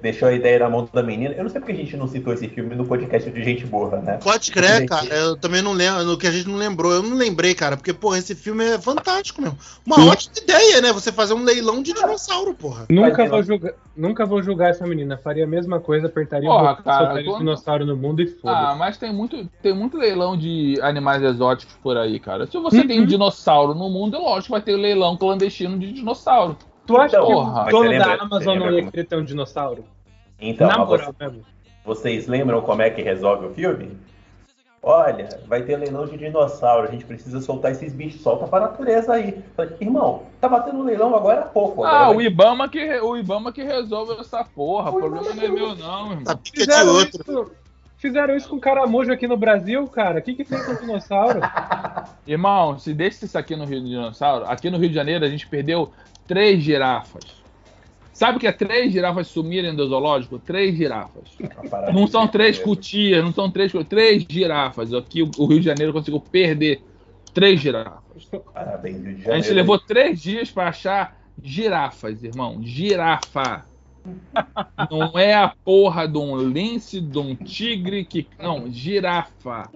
Deixou 0.00 0.28
a 0.28 0.32
ideia 0.32 0.58
na 0.58 0.68
mão 0.70 0.88
da 0.92 1.02
menina. 1.02 1.34
Eu 1.34 1.44
não 1.44 1.50
sei 1.50 1.60
porque 1.60 1.72
a 1.72 1.76
gente 1.76 1.96
não 1.96 2.06
citou 2.08 2.32
esse 2.32 2.48
filme 2.48 2.74
no 2.74 2.84
podcast 2.84 3.30
de 3.30 3.42
Gente 3.44 3.64
Burra, 3.66 3.98
né? 3.98 4.18
Pode 4.22 4.50
crer, 4.50 4.80
Gente. 4.80 4.88
cara. 4.88 5.14
Eu 5.14 5.36
também 5.36 5.62
não 5.62 5.72
lembro, 5.72 6.04
no 6.04 6.16
que 6.18 6.26
a 6.26 6.30
gente 6.30 6.48
não 6.48 6.56
lembrou. 6.56 6.92
Eu 6.92 7.02
não 7.02 7.16
lembrei, 7.16 7.54
cara, 7.54 7.76
porque, 7.76 7.92
porra, 7.92 8.18
esse 8.18 8.34
filme 8.34 8.64
é 8.64 8.78
fantástico 8.78 9.40
mesmo. 9.40 9.58
Uma 9.86 9.96
Sim. 9.96 10.08
ótima 10.08 10.34
ideia, 10.42 10.80
né? 10.80 10.92
Você 10.92 11.10
fazer 11.12 11.34
um 11.34 11.44
leilão 11.44 11.82
de 11.82 11.92
dinossauro, 11.92 12.54
porra. 12.54 12.86
Nunca 12.90 13.26
vou, 13.26 13.42
julgar, 13.42 13.72
nunca 13.96 14.26
vou 14.26 14.42
julgar 14.42 14.70
essa 14.70 14.86
menina. 14.86 15.16
Faria 15.16 15.44
a 15.44 15.46
mesma 15.48 15.80
coisa, 15.80 16.06
apertaria 16.06 16.48
Porra, 16.48 16.62
um 16.62 16.76
botão, 16.76 16.84
cara, 16.84 17.14
o 17.20 17.38
dinossauro 17.38 17.86
no 17.86 17.96
mundo 17.96 18.22
e 18.22 18.24
Ah, 18.24 18.40
foda-se. 18.40 18.78
mas 18.78 18.96
tem 18.98 19.12
muito, 19.12 19.46
tem 19.62 19.74
muito 19.74 19.96
leilão 19.96 20.36
de 20.36 20.78
animais 20.82 21.22
exóticos 21.22 21.74
por 21.82 21.96
aí, 21.96 22.18
cara. 22.18 22.46
Se 22.46 22.58
você 22.58 22.84
tem 22.86 22.98
um 22.98 23.02
Uhum. 23.02 23.06
dinossauro 23.08 23.74
no 23.74 23.88
mundo, 23.90 24.16
é 24.16 24.20
lógico 24.20 24.44
que 24.46 24.50
vai 24.50 24.62
ter 24.62 24.76
leilão 24.76 25.16
clandestino 25.16 25.78
de 25.78 25.92
dinossauro. 25.92 26.56
Tu 26.86 26.96
acha 26.96 27.16
Então, 27.16 27.26
que 27.26 27.32
porra, 27.32 27.66
o 27.66 27.70
dono 27.70 27.98
da 27.98 28.14
Amazon 28.14 28.58
não 28.58 28.70
ia 28.70 28.78
como- 28.80 28.90
querer 28.92 29.04
ter 29.04 29.16
um 29.16 29.24
dinossauro? 29.24 29.84
Então, 30.40 30.68
Na 30.68 30.78
moral 30.84 31.12
você- 31.18 31.24
mesmo. 31.24 31.44
vocês 31.84 32.26
lembram 32.26 32.60
como 32.62 32.82
é 32.82 32.90
que 32.90 33.02
resolve 33.02 33.46
o 33.46 33.50
filme? 33.54 33.96
Olha, 34.84 35.28
vai 35.46 35.62
ter 35.62 35.76
leilão 35.76 36.06
de 36.06 36.16
dinossauro, 36.18 36.88
a 36.88 36.90
gente 36.90 37.04
precisa 37.04 37.40
soltar 37.40 37.70
esses 37.70 37.92
bichos, 37.92 38.20
solta 38.20 38.48
pra 38.48 38.58
natureza 38.58 39.12
aí. 39.12 39.40
Falei, 39.56 39.76
Irmão, 39.80 40.24
tá 40.40 40.48
batendo 40.48 40.82
leilão 40.82 41.14
agora 41.14 41.42
há 41.42 41.44
pouco. 41.44 41.84
Ah, 41.84 42.00
agora 42.06 42.18
o 42.18 42.20
Ibama 42.20 42.68
que, 42.68 42.98
o 43.00 43.16
Ibama 43.16 43.52
que 43.52 43.62
resolve 43.62 44.14
essa 44.20 44.42
porra. 44.42 44.90
O 44.90 44.96
problema 44.96 45.32
não 45.32 45.42
é 45.44 45.48
meu, 45.48 45.76
não, 45.76 46.10
irmão. 46.10 46.22
A 46.26 46.34
pica 46.36 46.66
de 46.66 46.88
outro. 46.88 47.22
isso, 47.22 47.52
fizeram 48.02 48.36
isso 48.36 48.48
com 48.48 48.58
caramujo 48.58 49.12
aqui 49.12 49.28
no 49.28 49.36
Brasil, 49.36 49.86
cara. 49.86 50.18
O 50.18 50.22
que 50.22 50.34
que 50.34 50.44
fez 50.44 50.66
com 50.66 50.72
o 50.72 50.80
dinossauro? 50.80 51.40
Irmão, 52.26 52.76
se 52.76 52.92
deixa 52.92 53.24
isso 53.24 53.38
aqui 53.38 53.54
no 53.54 53.64
Rio 53.64 53.80
de 53.80 53.90
Dinossauro, 53.90 54.44
aqui 54.46 54.68
no 54.68 54.76
Rio 54.76 54.88
de 54.88 54.94
Janeiro 54.96 55.24
a 55.24 55.28
gente 55.28 55.46
perdeu 55.46 55.90
três 56.26 56.60
girafas. 56.60 57.22
Sabe 58.12 58.36
o 58.36 58.40
que 58.40 58.46
é 58.46 58.52
três 58.52 58.92
girafas 58.92 59.28
sumirem 59.28 59.74
do 59.74 59.86
zoológico? 59.86 60.38
Três 60.38 60.76
girafas. 60.76 61.22
Não 61.94 62.06
são 62.06 62.26
três 62.26 62.58
cutias, 62.58 63.24
não 63.24 63.32
são 63.32 63.50
três, 63.50 63.72
três 63.88 64.26
girafas. 64.28 64.92
Aqui 64.92 65.22
o 65.22 65.46
Rio 65.46 65.60
de 65.60 65.64
Janeiro 65.66 65.92
conseguiu 65.92 66.20
perder 66.20 66.82
três 67.32 67.60
girafas. 67.60 68.28
Parabéns, 68.52 68.96
Rio 68.96 69.14
de 69.14 69.20
A 69.22 69.24
Janeiro. 69.24 69.42
gente 69.44 69.54
levou 69.54 69.78
três 69.78 70.20
dias 70.20 70.50
pra 70.50 70.68
achar 70.68 71.16
girafas, 71.42 72.22
irmão. 72.22 72.58
Girafa. 72.62 73.64
Não 74.90 75.18
é 75.18 75.34
a 75.34 75.52
porra 75.64 76.06
de 76.08 76.18
um 76.18 76.36
lince, 76.36 77.00
de 77.00 77.18
um 77.18 77.34
tigre 77.34 78.04
que. 78.04 78.26
Não, 78.38 78.70
girafa. 78.70 79.68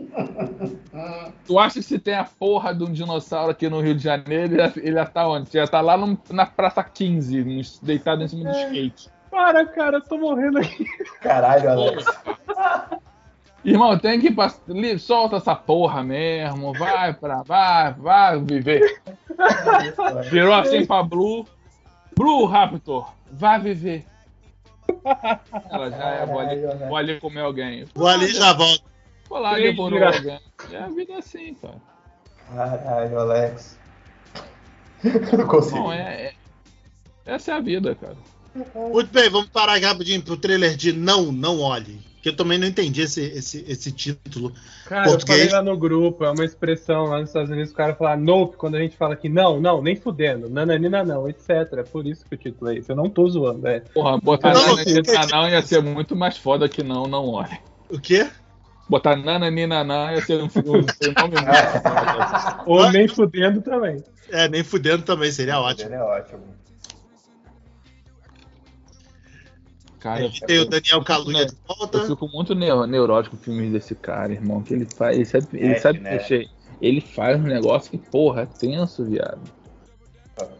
Tu 1.47 1.59
acha 1.59 1.75
que 1.75 1.83
se 1.83 1.99
tem 1.99 2.15
a 2.15 2.25
porra 2.25 2.75
de 2.75 2.85
um 2.85 2.93
dinossauro 2.93 3.51
aqui 3.51 3.69
no 3.69 3.81
Rio 3.81 3.95
de 3.95 4.03
Janeiro, 4.03 4.55
ele 4.55 4.57
ia- 4.63 4.73
ele 4.77 4.97
ia 4.97 5.07
tá 5.07 5.29
onde? 5.29 5.57
Ia 5.57 5.67
tá 5.69 5.81
lá 5.81 5.97
no- 5.97 6.19
na 6.31 6.47
Praça 6.47 6.83
15, 6.83 7.45
no- 7.45 7.61
deitado 7.83 8.23
em 8.23 8.29
cima 8.29 8.51
do 8.51 8.59
skate. 8.59 9.09
Para, 9.31 9.67
cara, 9.67 9.99
eu 9.99 10.03
tô 10.03 10.17
morrendo 10.19 10.59
aqui. 10.59 10.87
Caralho, 11.21 11.71
Alex. 11.71 12.05
Irmão, 13.65 13.99
tem 13.99 14.21
que 14.21 14.29
ir 14.29 14.35
pra... 14.35 14.53
li- 14.69 14.99
solta 14.99 15.37
essa 15.37 15.55
porra 15.55 16.03
mesmo, 16.03 16.73
vai 16.73 17.13
pra. 17.13 17.43
Vai, 17.43 17.93
vai 17.95 18.41
viver. 18.41 19.03
Virou 20.31 20.55
assim 20.55 20.87
pra 20.87 21.03
Blue. 21.03 21.45
Blue 22.17 22.47
Raptor, 22.47 23.13
vai 23.31 23.61
viver. 23.61 24.07
Ela 25.71 25.91
já 25.91 26.11
é, 26.11 26.27
vou 26.27 26.39
ali, 26.41 26.63
vou 26.89 26.97
ali 26.97 27.21
comer 27.21 27.41
alguém. 27.41 27.85
Vou 27.95 28.07
ali 28.07 28.27
e 28.27 28.35
já 28.35 28.53
volto. 28.53 28.85
Vou 29.29 29.39
lá, 29.39 29.55
devorou 29.55 30.03
alguém. 30.03 30.41
É 30.73 30.79
a 30.79 30.89
vida 30.89 31.19
assim, 31.19 31.55
cara. 31.55 31.81
Caralho, 32.55 33.19
Alex. 33.19 33.79
Não 35.37 35.47
consigo. 35.47 35.79
Bom, 35.79 35.93
é, 35.93 36.27
é- 36.27 36.35
Essa 37.25 37.53
é 37.53 37.55
a 37.55 37.61
vida, 37.61 37.95
cara. 37.95 38.17
Muito 38.75 39.13
bem, 39.13 39.29
vamos 39.29 39.49
parar 39.51 39.75
aqui 39.75 39.85
rapidinho 39.85 40.23
pro 40.23 40.37
trailer 40.37 40.77
de 40.77 40.93
Não, 40.93 41.31
Não 41.31 41.61
Olhe. 41.61 42.01
Que 42.27 42.31
eu 42.31 42.37
também 42.37 42.59
não 42.59 42.67
entendi 42.67 43.03
esse, 43.03 43.21
esse, 43.23 43.65
esse 43.69 43.93
título. 43.93 44.53
Cara, 44.87 45.05
Português. 45.05 45.43
eu 45.43 45.49
falei 45.51 45.65
lá 45.65 45.71
no 45.71 45.79
grupo, 45.79 46.25
é 46.25 46.31
uma 46.33 46.45
expressão 46.45 47.05
lá 47.05 47.21
nos 47.21 47.29
Estados 47.29 47.51
Unidos, 47.53 47.71
o 47.71 47.75
cara 47.77 47.95
fala 47.95 48.17
nope 48.17 48.57
quando 48.57 48.75
a 48.75 48.81
gente 48.81 48.97
fala 48.97 49.15
que 49.15 49.29
não, 49.29 49.61
não, 49.61 49.81
nem 49.81 49.95
fudendo, 49.95 50.51
nananina 50.51 51.05
não, 51.05 51.29
etc. 51.29 51.49
É 51.75 51.83
por 51.85 52.05
isso 52.05 52.25
que 52.29 52.35
o 52.35 52.37
título 52.37 52.73
é 52.73 52.79
esse. 52.79 52.91
Eu 52.91 52.97
não 52.97 53.09
tô 53.09 53.29
zoando, 53.29 53.69
é. 53.69 53.79
Porra, 53.79 54.19
botar 54.19 54.55
Não, 54.55 54.61
nana 54.61 54.75
não, 54.75 54.93
nina 54.93 55.27
não 55.31 55.49
ia 55.49 55.63
ser 55.63 55.81
muito 55.81 56.17
mais 56.17 56.37
foda 56.37 56.69
que 56.69 56.83
não, 56.83 57.07
não 57.07 57.29
olha. 57.29 57.61
O 57.89 58.01
quê? 58.01 58.29
Botar 58.89 59.15
nana 59.15 59.49
nina 59.49 59.85
não 59.85 60.11
ia 60.11 60.21
ser 60.21 60.43
um, 60.43 60.47
um, 60.47 60.49
um 60.49 60.83
nome 61.17 61.37
muito 61.37 61.81
foda. 61.81 62.65
Ou 62.67 62.91
nem 62.91 63.07
fudendo 63.07 63.63
também. 63.63 64.03
É, 64.33 64.49
nem 64.49 64.65
fudendo 64.65 65.05
também, 65.05 65.31
seria 65.31 65.61
ótimo. 65.61 65.91
Ele 65.91 65.95
é 65.95 66.03
ótimo. 66.03 66.43
Cara, 70.01 70.19
A 70.21 70.23
gente 70.23 70.41
tem 70.45 70.59
o 70.61 70.65
Daniel 70.69 71.03
Kaluuya 71.03 71.47
de 71.47 71.53
eu 71.53 71.75
volta. 71.77 72.05
fico 72.07 72.29
muito 72.29 72.55
neu- 72.55 72.87
neurótico 72.87 73.37
com 73.37 73.43
filmes 73.43 73.73
desse 73.73 73.95
cara, 73.95 74.33
irmão. 74.33 74.63
Que 74.63 74.75
ele 74.75 74.87
faz. 74.97 75.17
Ele 75.17 75.25
sabe, 75.25 75.47
ele 75.55 75.69
Mete, 75.69 75.81
sabe 75.81 75.99
né? 76.01 76.11
mexer. 76.13 76.49
Ele 76.81 77.01
faz 77.01 77.39
um 77.41 77.45
negócio 77.45 77.91
que, 77.91 77.99
porra, 77.99 78.43
é 78.43 78.47
tenso, 78.47 79.05
viado. 79.05 79.41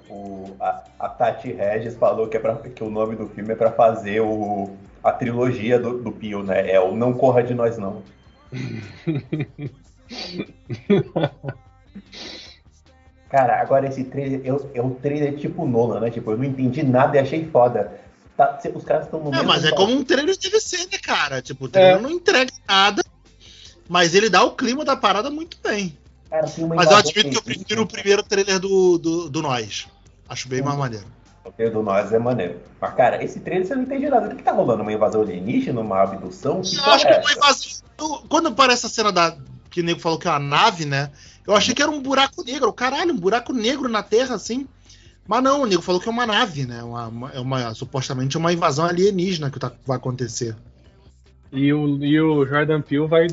O, 0.09 0.57
a, 0.59 0.83
a 0.99 1.09
Tati 1.11 1.53
Regis 1.53 1.95
falou 1.97 2.27
que, 2.29 2.37
é 2.39 2.41
pra, 2.41 2.57
que 2.57 2.83
o 2.83 2.91
nome 2.91 3.15
do 3.15 3.29
filme 3.29 3.53
é 3.53 3.57
pra 3.57 3.71
fazer 3.71 4.21
o, 4.21 4.75
a 5.05 5.13
trilogia 5.13 5.79
do, 5.79 5.99
do 6.03 6.11
Pio, 6.11 6.43
né? 6.43 6.71
É 6.71 6.81
o 6.81 6.97
Não 6.97 7.13
Corra 7.13 7.43
de 7.43 7.53
Nós 7.55 7.77
Não. 7.77 8.03
Cara, 13.29 13.61
agora 13.61 13.87
esse 13.89 14.05
trailer 14.05 14.41
eu- 14.45 14.71
é 14.73 14.81
um 14.81 14.91
trailer 14.95 15.37
tipo 15.37 15.67
Nolan, 15.67 16.01
né? 16.01 16.11
Tipo, 16.11 16.31
eu 16.31 16.39
não 16.39 16.45
entendi 16.45 16.83
nada 16.83 17.17
e 17.17 17.21
achei 17.21 17.45
foda. 17.47 17.93
Tá, 18.37 18.59
os 18.75 18.85
caras 18.85 19.05
estão 19.07 19.21
no 19.21 19.35
É, 19.35 19.43
mas 19.43 19.65
é 19.65 19.71
palco. 19.71 19.87
como 19.87 19.99
um 19.99 20.05
trailer 20.05 20.37
deve 20.37 20.61
ser, 20.61 20.87
né, 20.93 20.99
cara? 21.03 21.41
Tipo, 21.41 21.65
o 21.65 21.69
trailer 21.69 21.97
É. 21.97 22.01
não 22.01 22.11
entrega 22.11 22.53
nada, 22.69 23.03
mas 23.89 24.15
ele 24.15 24.29
dá 24.29 24.45
o 24.45 24.51
clima 24.53 24.85
da 24.85 24.95
parada 24.97 25.31
muito 25.31 25.57
bem. 25.63 25.97
Cara, 26.29 26.47
uma 26.59 26.75
Mas 26.75 26.91
eu 26.91 26.97
admito 26.97 27.31
que 27.31 27.37
eu 27.37 27.43
prefiro 27.43 27.83
o 27.83 27.87
primeiro 27.87 28.23
trailer 28.23 28.59
do, 28.59 28.99
do, 28.99 29.31
do 29.31 29.43
Nós. 29.43 29.87
Acho 30.29 30.49
bem 30.49 30.61
mais 30.61 30.77
maneiro. 30.77 31.07
O 31.45 31.51
trailer 31.53 31.75
do 31.77 31.83
Nós 31.83 32.13
é 32.13 32.19
maneiro. 32.19 32.61
Mas, 32.81 32.95
cara, 32.95 33.25
esse 33.25 33.41
trailer 33.41 33.67
você 33.67 33.75
não 33.75 33.85
entende 33.85 34.09
nada. 34.11 34.29
O 34.29 34.37
que, 34.37 34.43
tá 34.43 34.53
rolando? 34.53 34.83
Uma 34.83 34.93
invasão 34.93 35.23
alienígena? 35.23 35.81
Uma 35.81 36.03
abdução? 36.03 36.61
Que 36.61 36.77
Eu 36.77 36.85
acho 36.93 37.07
que 37.07 37.13
é 37.13 37.19
uma 37.21 37.31
essa? 37.31 37.39
invasão. 37.39 38.23
Quando 38.29 38.49
aparece 38.49 38.85
a 38.85 38.89
cena 38.89 39.13
da. 39.13 39.37
Que 39.71 39.81
o 39.81 39.85
nego 39.85 40.01
falou 40.01 40.19
que 40.19 40.27
é 40.27 40.31
uma 40.31 40.41
nave, 40.41 40.85
né? 40.85 41.11
Eu 41.47 41.55
achei 41.55 41.75
que 41.75 41.81
era 41.81 41.91
um 41.91 42.03
buraco 42.03 42.43
negro. 42.45 42.73
Caralho, 42.73 43.15
um 43.15 43.19
buraco 43.19 43.53
negro 43.53 43.89
na 43.89 44.03
Terra, 44.03 44.35
assim. 44.35 44.67
Mas 45.27 45.43
não, 45.43 45.63
o 45.63 45.67
nego 45.67 45.83
falou 45.83 46.01
que 46.01 46.09
é 46.09 46.13
uma 46.13 46.27
nave, 46.27 46.65
né? 46.67 46.83
Uma, 46.83 47.09
uma- 47.09 47.31
é 47.33 47.41
uma, 47.41 47.75
supostamente 47.75 48.37
uma 48.37 48.53
invasão 48.53 48.85
alienígena 48.87 49.51
que 49.51 49.59
tá- 49.59 49.73
vai 49.87 49.97
acontecer. 49.97 50.55
E 51.53 51.73
o, 51.73 51.99
e 52.05 52.21
o 52.21 52.47
Jordan 52.47 52.81
Peele 52.83 53.07
vai 53.07 53.27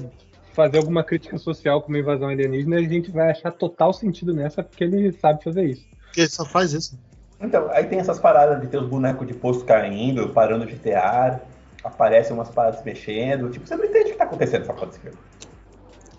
fazer 0.54 0.78
alguma 0.78 1.04
crítica 1.04 1.38
social 1.38 1.82
com 1.82 1.90
uma 1.90 2.00
invasão 2.00 2.30
alienígena 2.30 2.80
e 2.80 2.86
a 2.86 2.90
gente 2.90 3.12
vai 3.12 3.32
achar 3.32 3.52
total 3.52 3.92
sentido 3.94 4.34
nessa 4.34 4.64
porque 4.64 4.84
ele 4.84 5.12
sabe 5.14 5.44
fazer 5.44 5.66
isso. 5.66 5.86
Porque 6.06 6.22
ele 6.22 6.30
só 6.30 6.46
faz 6.46 6.74
isso. 6.74 6.98
Então, 7.42 7.68
aí 7.72 7.86
tem 7.86 8.00
essas 8.00 8.20
paradas 8.20 8.62
de 8.62 8.68
ter 8.68 8.78
os 8.78 8.88
bonecos 8.88 9.28
de 9.28 9.34
posto 9.34 9.66
caindo, 9.66 10.30
parando 10.30 10.66
de 10.66 10.76
ter 10.76 10.96
ar, 10.96 11.44
aparecem 11.84 12.34
umas 12.34 12.50
paradas 12.50 12.84
mexendo. 12.86 13.50
Tipo, 13.50 13.68
você 13.68 13.76
não 13.76 13.84
entende 13.84 14.10
o 14.10 14.12
que 14.14 14.18
tá 14.18 14.24
acontecendo 14.24 14.62
nessa 14.62 14.74
porra 14.74 14.88
desse 14.88 15.00
filme. 15.00 15.18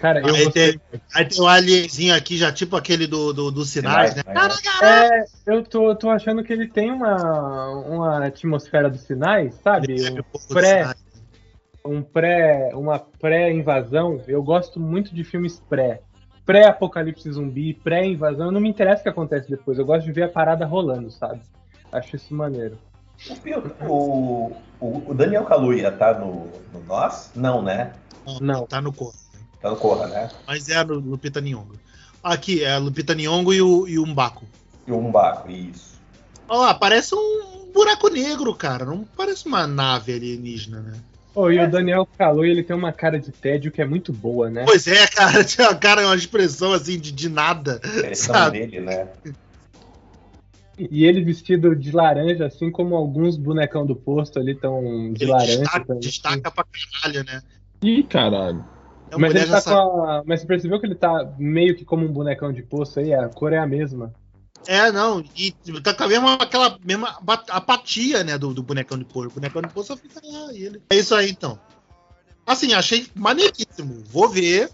Cara, 0.05 0.21
eu 0.21 0.35
Aí 0.35 0.45
gostei. 0.45 0.73
tem, 0.73 1.01
aí 1.15 1.25
tem 1.25 1.41
um 1.41 1.49
alienzinho 1.49 2.15
aqui, 2.15 2.37
já 2.37 2.53
tipo 2.53 2.77
aquele 2.77 3.07
do, 3.07 3.33
do, 3.33 3.51
dos 3.51 3.71
sinais, 3.71 4.11
Sinais, 4.11 4.27
né? 4.27 4.35
né? 4.35 4.55
Cara! 4.79 5.17
É, 5.17 5.25
eu 5.47 5.63
tô, 5.65 5.97
tô 5.97 6.11
achando 6.11 6.45
que 6.45 6.53
ele 6.53 6.69
tem 6.69 6.91
uma, 6.93 7.71
uma 7.71 8.27
atmosfera 8.27 8.91
dos 8.91 9.01
sinais, 9.01 9.55
sabe? 9.65 9.95
Um 10.11 10.19
um 10.19 10.55
pré- 10.55 10.79
sinais. 10.81 10.97
um 11.87 12.03
pré, 12.03 12.71
uma 12.75 12.99
pré-invasão. 12.99 14.21
Eu 14.29 14.43
gosto 14.43 14.79
muito 14.79 15.15
de 15.15 15.25
filmes 15.25 15.59
pré. 15.71 16.03
Pré-apocalipse 16.45 17.33
zumbi, 17.33 17.73
pré-invasão. 17.73 18.51
Não 18.51 18.61
me 18.61 18.69
interessa 18.69 19.01
o 19.01 19.05
que 19.05 19.09
acontece 19.09 19.49
depois. 19.49 19.79
Eu 19.79 19.87
gosto 19.87 20.05
de 20.05 20.13
ver 20.13 20.25
a 20.25 20.29
parada 20.29 20.67
rolando, 20.67 21.11
sabe? 21.11 21.41
Acho 21.91 22.15
isso 22.17 22.35
maneiro. 22.35 22.77
O, 23.89 24.53
o, 24.79 25.03
o- 25.11 25.15
Daniel 25.15 25.45
Kaluuya 25.47 25.91
tá 25.91 26.13
no, 26.19 26.47
no 26.75 26.85
Nós? 26.87 27.31
Não, 27.35 27.63
né? 27.63 27.93
Não. 28.43 28.67
Tá 28.67 28.83
no 28.83 28.93
corpo. 28.93 29.24
No 29.71 29.77
Corra, 29.77 30.07
né? 30.09 30.31
Mas 30.47 30.69
é 30.69 30.85
no 30.85 30.95
Lupita 30.95 31.41
Nyong'o. 31.41 31.79
Aqui, 32.23 32.63
é 32.63 32.73
a 32.73 32.79
Lupita 32.79 33.15
Nyong'o 33.15 33.53
e 33.55 33.63
o, 33.63 33.89
e 33.89 33.99
o 33.99 34.07
Mbaku. 34.07 34.45
E 34.87 34.93
o 34.93 34.99
Umbaco, 34.99 35.51
isso. 35.51 35.95
Ó, 36.49 36.73
parece 36.75 37.15
um 37.15 37.71
buraco 37.73 38.09
negro, 38.09 38.55
cara. 38.55 38.85
Não 38.85 39.05
parece 39.17 39.47
uma 39.47 39.67
nave 39.67 40.13
alienígena, 40.13 40.81
né? 40.81 40.93
Oh, 41.35 41.51
e 41.51 41.59
o 41.59 41.69
Daniel 41.69 42.07
Kaluuya, 42.17 42.53
ele 42.53 42.63
tem 42.63 42.77
uma 42.77 42.93
cara 42.93 43.19
de 43.19 43.33
tédio 43.33 43.73
que 43.73 43.83
é 43.83 43.85
muito 43.85 44.13
boa, 44.13 44.49
né? 44.49 44.65
Pois 44.67 44.87
é, 44.87 45.07
cara. 45.09 45.43
Tinha 45.45 45.69
uma 45.69 45.75
cara, 45.75 46.07
uma 46.07 46.15
expressão 46.15 46.73
assim 46.73 46.99
de, 46.99 47.11
de 47.11 47.29
nada. 47.29 47.81
A 47.83 47.87
expressão 47.89 48.35
Sabe? 48.37 48.61
dele, 48.61 48.81
né? 48.81 49.09
E 50.79 51.05
ele 51.05 51.23
vestido 51.25 51.75
de 51.75 51.91
laranja, 51.91 52.47
assim 52.47 52.71
como 52.71 52.95
alguns 52.95 53.37
bonecão 53.37 53.87
do 53.87 53.97
posto 53.97 54.39
ali 54.39 54.53
estão 54.53 55.13
de 55.13 55.25
Ele 55.25 55.33
laranja. 55.33 55.59
destaca, 55.59 55.87
também. 55.87 56.01
destaca 56.01 56.51
pra 56.51 56.65
caralho, 57.03 57.25
né? 57.25 57.43
Ih, 57.83 58.03
caralho. 58.05 58.65
É 59.11 59.17
Mas, 59.17 59.33
mulher 59.33 59.43
ele 59.49 59.61
tá 59.61 59.73
a... 59.73 60.23
Mas 60.27 60.41
você 60.41 60.47
percebeu 60.47 60.81
que 60.81 60.87
ele 60.87 60.95
tá 60.95 61.33
meio 61.39 61.75
que 61.77 61.85
como 61.85 62.05
um 62.05 62.13
bonecão 62.13 62.53
de 62.53 62.63
poço 62.63 63.01
aí? 63.01 63.13
A 63.13 63.29
cor 63.29 63.53
é 63.53 63.59
a 63.59 63.67
mesma. 63.67 64.13
É, 64.67 64.91
não, 64.91 65.23
e 65.37 65.53
tá 65.83 65.93
com 65.93 66.05
a 66.05 66.09
mesma, 66.09 66.35
aquela 66.35 66.79
mesma 66.83 67.19
apatia, 67.51 68.25
né, 68.25 68.39
do, 68.39 68.55
do 68.55 68.63
bonecão 68.63 68.99
de 68.99 69.05
porco. 69.05 69.33
O 69.33 69.35
bonecão 69.35 69.61
de 69.61 69.69
porco 69.69 69.87
só 69.87 69.97
fica 69.97 70.21
lá, 70.25 70.53
e 70.53 70.65
ele... 70.65 70.83
É 70.89 70.97
isso 70.97 71.15
aí, 71.15 71.31
então. 71.31 71.59
Assim, 72.47 72.73
achei 72.73 73.07
maneiríssimo. 73.15 74.03
Vou 74.07 74.29
ver, 74.29 74.71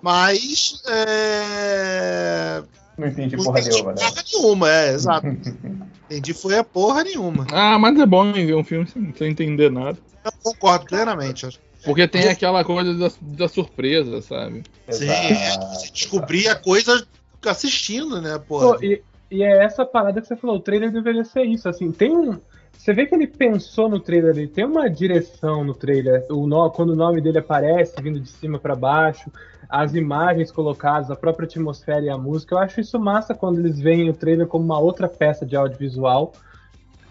mas... 0.00 0.82
É... 0.86 2.62
Não 2.96 3.06
entendi 3.06 3.36
Não 3.36 3.44
porra 3.44 3.60
nenhuma, 3.60 3.92
né? 3.92 3.98
porra 3.98 4.24
nenhuma, 4.32 4.70
é, 4.70 4.92
exato. 4.94 5.26
entendi 6.10 6.32
foi 6.32 6.58
a 6.58 6.64
porra 6.64 7.04
nenhuma. 7.04 7.46
Ah, 7.52 7.78
mas 7.78 7.98
é 7.98 8.06
bom 8.06 8.32
ver 8.32 8.56
um 8.56 8.64
filme 8.64 8.86
sem, 8.86 9.14
sem 9.14 9.30
entender 9.30 9.70
nada. 9.70 9.98
Eu 10.24 10.32
concordo 10.42 10.86
plenamente. 10.86 11.46
acho. 11.46 11.67
Porque 11.84 12.08
tem 12.08 12.28
aquela 12.28 12.64
coisa 12.64 12.92
da, 12.94 13.08
da 13.20 13.48
surpresa, 13.48 14.20
sabe? 14.20 14.64
Sim, 14.90 15.06
Exato. 15.10 15.66
você 15.76 15.90
descobrir 15.92 16.48
a 16.48 16.56
coisa 16.56 17.06
assistindo, 17.46 18.20
né, 18.20 18.36
Pô, 18.38 18.44
porra. 18.60 18.84
e, 18.84 19.00
e 19.30 19.42
é 19.42 19.64
essa 19.64 19.84
parada 19.86 20.20
que 20.20 20.26
você 20.26 20.36
falou, 20.36 20.56
o 20.56 20.60
trailer 20.60 20.90
deveria 20.90 21.24
ser 21.24 21.44
isso, 21.44 21.68
assim, 21.68 21.92
tem 21.92 22.10
um... 22.16 22.38
Você 22.76 22.92
vê 22.92 23.06
que 23.06 23.14
ele 23.14 23.26
pensou 23.26 23.88
no 23.88 23.98
trailer, 23.98 24.36
ele 24.36 24.46
tem 24.46 24.64
uma 24.64 24.88
direção 24.88 25.64
no 25.64 25.74
trailer, 25.74 26.24
o 26.30 26.46
no- 26.46 26.70
quando 26.70 26.90
o 26.90 26.96
nome 26.96 27.20
dele 27.20 27.38
aparece, 27.38 28.00
vindo 28.00 28.20
de 28.20 28.28
cima 28.28 28.58
pra 28.58 28.76
baixo, 28.76 29.30
as 29.68 29.94
imagens 29.94 30.50
colocadas, 30.52 31.10
a 31.10 31.16
própria 31.16 31.46
atmosfera 31.46 32.02
e 32.04 32.08
a 32.08 32.16
música, 32.16 32.54
eu 32.54 32.58
acho 32.58 32.80
isso 32.80 32.98
massa 32.98 33.34
quando 33.34 33.58
eles 33.58 33.78
veem 33.80 34.08
o 34.08 34.14
trailer 34.14 34.46
como 34.46 34.64
uma 34.64 34.78
outra 34.78 35.08
peça 35.08 35.44
de 35.44 35.56
audiovisual, 35.56 36.32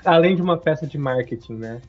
além 0.05 0.35
de 0.35 0.41
uma 0.41 0.57
peça 0.57 0.87
de 0.87 0.97
marketing, 0.97 1.53
né? 1.55 1.81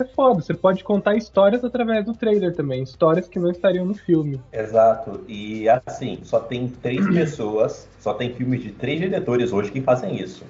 É 0.00 0.04
foda, 0.04 0.40
você 0.40 0.54
pode 0.54 0.84
contar 0.84 1.16
histórias 1.16 1.64
através 1.64 2.04
do 2.04 2.14
trailer 2.14 2.54
também, 2.54 2.82
histórias 2.82 3.28
que 3.28 3.38
não 3.38 3.50
estariam 3.50 3.84
no 3.84 3.94
filme. 3.94 4.40
Exato. 4.52 5.24
E 5.26 5.68
assim, 5.68 6.20
só 6.22 6.38
tem 6.38 6.68
três 6.68 7.06
pessoas, 7.12 7.88
só 7.98 8.14
tem 8.14 8.32
filmes 8.32 8.62
de 8.62 8.70
três 8.70 9.00
diretores 9.00 9.52
hoje 9.52 9.72
que 9.72 9.80
fazem 9.80 10.16
isso. 10.20 10.44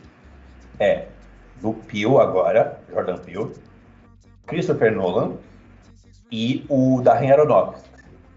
É 0.78 1.06
do 1.60 1.72
Peele 1.72 2.18
agora, 2.18 2.78
Jordan 2.90 3.18
Peele, 3.18 3.52
Christopher 4.46 4.94
Nolan 4.94 5.32
e 6.30 6.64
o 6.68 7.00
Darren 7.02 7.32
Aronofsky. 7.32 7.87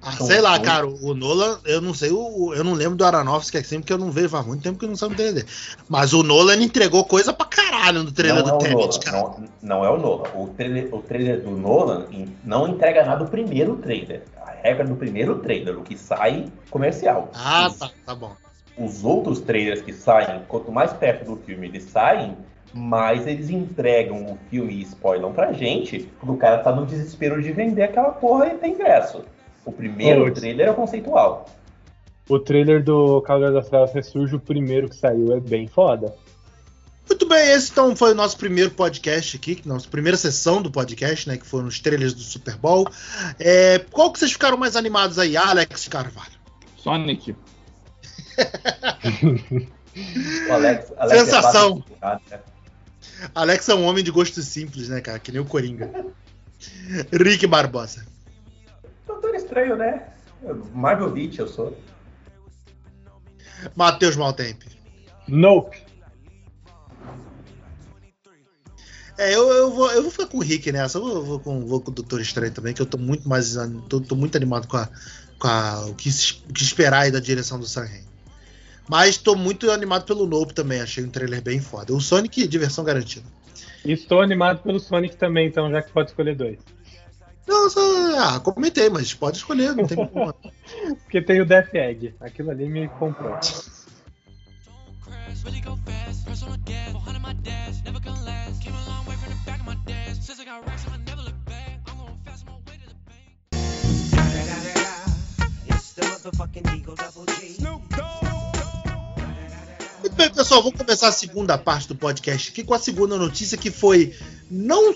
Ah, 0.04 0.12
sei 0.14 0.41
lá, 0.41 0.60
cara, 0.60 0.88
o 0.88 1.14
Nolan, 1.14 1.60
eu 1.64 1.80
não 1.80 1.93
sei, 1.93 2.10
o- 2.12 2.54
eu 2.56 2.64
não 2.64 2.74
lembro 2.74 2.95
do 2.97 3.06
Aronofsky 3.06 3.58
assim, 3.60 3.80
porque 3.80 3.93
eu 3.93 3.99
não 3.99 4.10
vejo 4.10 4.30
faz 4.30 4.45
muito 4.47 4.64
tempo 4.64 4.80
que 4.80 4.86
eu 4.86 4.89
não 4.89 4.95
sabe 4.95 5.14
dele. 5.14 5.45
Mas 5.88 6.12
o 6.12 6.24
Nolan 6.24 6.56
entregou 6.56 7.06
coisa 7.06 7.32
pra 7.32 7.45
caralho 7.45 8.02
no 8.04 8.12
trailer 8.12 8.43
não 8.43 8.58
do 8.58 8.66
é 8.66 8.70
Tenet, 8.70 8.99
cara. 8.99 9.18
não, 9.20 9.43
não 9.62 9.86
é 9.86 9.89
o 9.91 9.97
Nolan. 9.99 10.30
O 10.34 10.47
trailer, 10.47 10.89
o 10.91 11.02
trailer 11.04 11.41
do 11.41 11.52
Nolan 11.52 12.08
não 12.43 12.68
entrega 12.68 13.06
nada 13.06 13.24
do 13.26 13.30
primeiro 13.30 13.76
trailer. 13.78 14.24
A 14.43 14.52
regra 14.64 14.86
do 14.88 14.95
primeiro 14.95 15.38
trailer, 15.39 15.78
o 15.78 15.84
que 15.84 15.95
sai 15.97 16.47
comercial. 16.72 17.30
Ah, 17.36 17.68
Os- 17.68 17.78
tá, 17.78 17.91
tá 18.06 18.16
bom. 18.16 18.32
os 18.78 19.04
outros 19.06 19.39
trailers 19.39 19.82
que 19.84 19.93
saem, 19.93 20.41
quanto 20.47 20.72
mais 20.72 20.91
perto 20.93 21.26
do 21.26 21.38
filme 21.38 21.68
eles 21.68 21.84
saem, 21.84 22.36
mais 22.74 23.28
eles 23.28 23.49
entregam 23.52 24.24
o 24.26 24.38
filme 24.49 24.74
e 24.74 24.82
spoilam 24.84 25.32
pra 25.34 25.52
gente, 25.52 26.10
porque 26.20 26.32
o 26.34 26.38
cara 26.38 26.58
tá 26.60 26.72
no 26.72 26.86
desespero 26.88 27.39
de 27.41 27.52
vender 27.52 27.84
aquela 27.84 28.10
porra 28.12 28.47
e 28.47 28.58
tem 28.58 28.74
ingresso. 28.74 29.24
O 29.66 29.72
primeiro 29.72 30.26
Putz. 30.26 30.39
trailer 30.39 30.68
é 30.68 30.72
o 30.72 30.76
conceitual. 30.76 31.49
O 32.30 32.39
trailer 32.39 32.84
do 32.84 33.22
Cavaleiro 33.22 33.55
das 33.55 33.68
Trevas 33.70 33.93
Ressurge, 33.93 34.36
o 34.36 34.39
primeiro 34.39 34.89
que 34.89 34.95
saiu, 34.95 35.36
é 35.36 35.39
bem 35.39 35.68
foda. 35.68 36.14
Muito 37.07 37.28
bem, 37.28 37.51
esse 37.51 37.72
então 37.72 37.95
foi 37.95 38.12
o 38.12 38.16
nosso 38.16 38.38
primeiro 38.38 38.72
podcast 38.72 39.36
aqui, 39.36 39.62
nossa 39.66 39.88
primeira 39.88 40.18
sessão 40.18 40.62
do 40.62 40.72
podcast, 40.72 41.28
né? 41.28 41.36
Que 41.38 41.45
foram 41.45 41.68
os 41.68 41.80
trailers 41.80 42.14
do 42.14 42.22
Super 42.22 42.55
Bowl. 42.55 42.88
É, 43.38 43.80
qual 43.91 44.12
que 44.14 44.20
vocês 44.20 44.32
ficaram 44.32 44.57
mais 44.57 44.76
animados 44.78 45.20
aí, 45.20 45.36
Alex 45.36 45.88
Carvalho? 45.88 46.32
Sonic. 46.78 47.36
O 50.47 50.53
Alex, 50.53 50.93
Alex 50.95 51.22
é 51.22 51.26
Sensação. 51.26 51.84
né? 52.01 52.39
Alex 53.36 53.68
é 53.68 53.76
um 53.76 53.84
homem 53.84 54.01
de 54.01 54.09
gosto 54.09 54.41
simples, 54.41 54.88
né, 54.88 55.01
cara? 55.01 55.20
Que 55.20 55.34
nem 55.34 55.41
o 55.41 55.45
Coringa. 55.45 55.91
Rick 57.12 57.45
Barbosa. 57.45 58.05
Estranho, 59.52 59.76
né? 59.76 60.08
Marvel 60.74 61.12
Beach 61.12 61.38
eu 61.38 61.47
sou. 61.47 61.78
Matheus 63.76 64.16
Maltempe. 64.16 64.66
Nope. 65.28 65.78
É, 69.18 69.36
eu, 69.36 69.49
eu, 69.52 69.72
vou, 69.72 69.91
eu 69.91 70.02
vou 70.04 70.10
ficar 70.10 70.26
com 70.28 70.38
o 70.38 70.41
Rick 70.41 70.72
nessa. 70.72 70.97
Eu 70.97 71.04
vou, 71.04 71.24
vou 71.24 71.39
com, 71.41 71.66
vou 71.66 71.82
com 71.82 71.91
o 71.91 71.93
Doutor 71.93 72.22
Estranho 72.22 72.54
também, 72.54 72.74
que 72.74 72.82
eu 72.82 72.86
tô 72.86 72.97
muito 72.97 73.28
mais. 73.28 73.56
Tô, 73.89 73.99
tô 73.99 74.16
muito 74.16 74.36
animado 74.38 74.68
com, 74.68 74.78
a, 74.78 74.88
com 75.38 75.47
a- 75.47 75.86
o, 75.88 75.95
que, 75.95 76.10
o 76.49 76.54
que 76.54 76.64
esperar 76.64 77.02
aí 77.02 77.12
da 77.12 77.20
direção 77.20 77.60
do 77.60 77.68
Sam 77.68 77.84
Raimi. 77.84 78.08
Mas 78.89 79.18
tô 79.18 79.36
muito 79.36 79.70
animado 79.70 80.06
pelo 80.06 80.26
Nope 80.26 80.54
também. 80.54 80.82
Achei 80.82 81.04
um 81.04 81.10
trailer 81.10 81.41
bem 81.41 81.60
foda. 81.60 81.93
O 81.93 81.99
Sonic, 81.99 82.47
diversão 82.47 82.84
garantida. 82.86 83.26
E 83.86 83.91
estou 83.91 84.22
animado 84.22 84.64
pelo 84.64 84.80
Sonic 84.80 85.18
também, 85.18 85.47
então, 85.47 85.70
já 85.70 85.82
que 85.82 85.91
pode 85.91 86.10
escolher 86.10 86.36
dois. 86.36 86.58
Não, 87.52 87.70
só, 87.70 87.82
ah, 88.18 88.39
comentei, 88.39 88.89
mas 88.89 89.14
pode 89.14 89.36
escolher, 89.36 89.76
não 89.76 89.86
tem 89.86 89.97
problema. 89.97 90.34
Porque 91.04 91.22
tem 91.22 91.41
o 91.41 91.45
Death 91.45 91.76
Egg. 91.76 92.16
Aquilo 92.22 92.49
ali 92.49 92.66
me 92.70 92.88
comprou. 92.88 93.38
crash, 95.04 95.43
really 95.43 95.60
go 95.60 95.78
fast. 95.86 96.24
Press 96.24 96.43
on 96.43 96.52
the 96.52 96.58
gas, 96.60 96.93
behind 96.93 97.22
my 97.22 97.34
dash, 97.43 97.84
never 97.84 97.99
gonna 97.99 98.24
last. 98.24 98.62
Came 98.62 98.74
a 98.74 98.86
long 98.88 99.06
way 99.06 99.18
from 99.18 99.34
the 99.34 99.39
back 99.45 99.60
of 99.60 99.66
my 99.66 99.76
dash. 99.86 100.18
Since 100.22 100.39
I 100.39 100.45
got 100.45 100.66
racks, 100.66 100.86
I'ma 100.88 101.04
never 101.06 101.24
look 101.24 101.45
back. 101.45 101.82
I'm 101.88 101.97
going 101.97 102.18
fast, 102.24 102.45
my 102.45 102.54
way 102.54 102.78
to 102.80 102.88
the 102.88 102.95
bank. 103.04 103.36
It's 105.68 105.91
the 105.91 106.04
motherfucking 106.04 106.74
Eagle 106.74 106.95
Double 106.95 107.26
G. 107.26 107.58
Muito 107.60 108.41
bem, 110.22 110.30
pessoal, 110.30 110.61
vamos 110.61 110.78
começar 110.78 111.07
a 111.07 111.11
segunda 111.11 111.57
parte 111.57 111.88
do 111.88 111.95
podcast 111.95 112.51
aqui 112.51 112.63
com 112.63 112.76
a 112.76 112.80
segunda 112.80 113.17
notícia 113.17 113.57
que 113.57 113.72
foi 113.72 114.15
não 114.51 114.95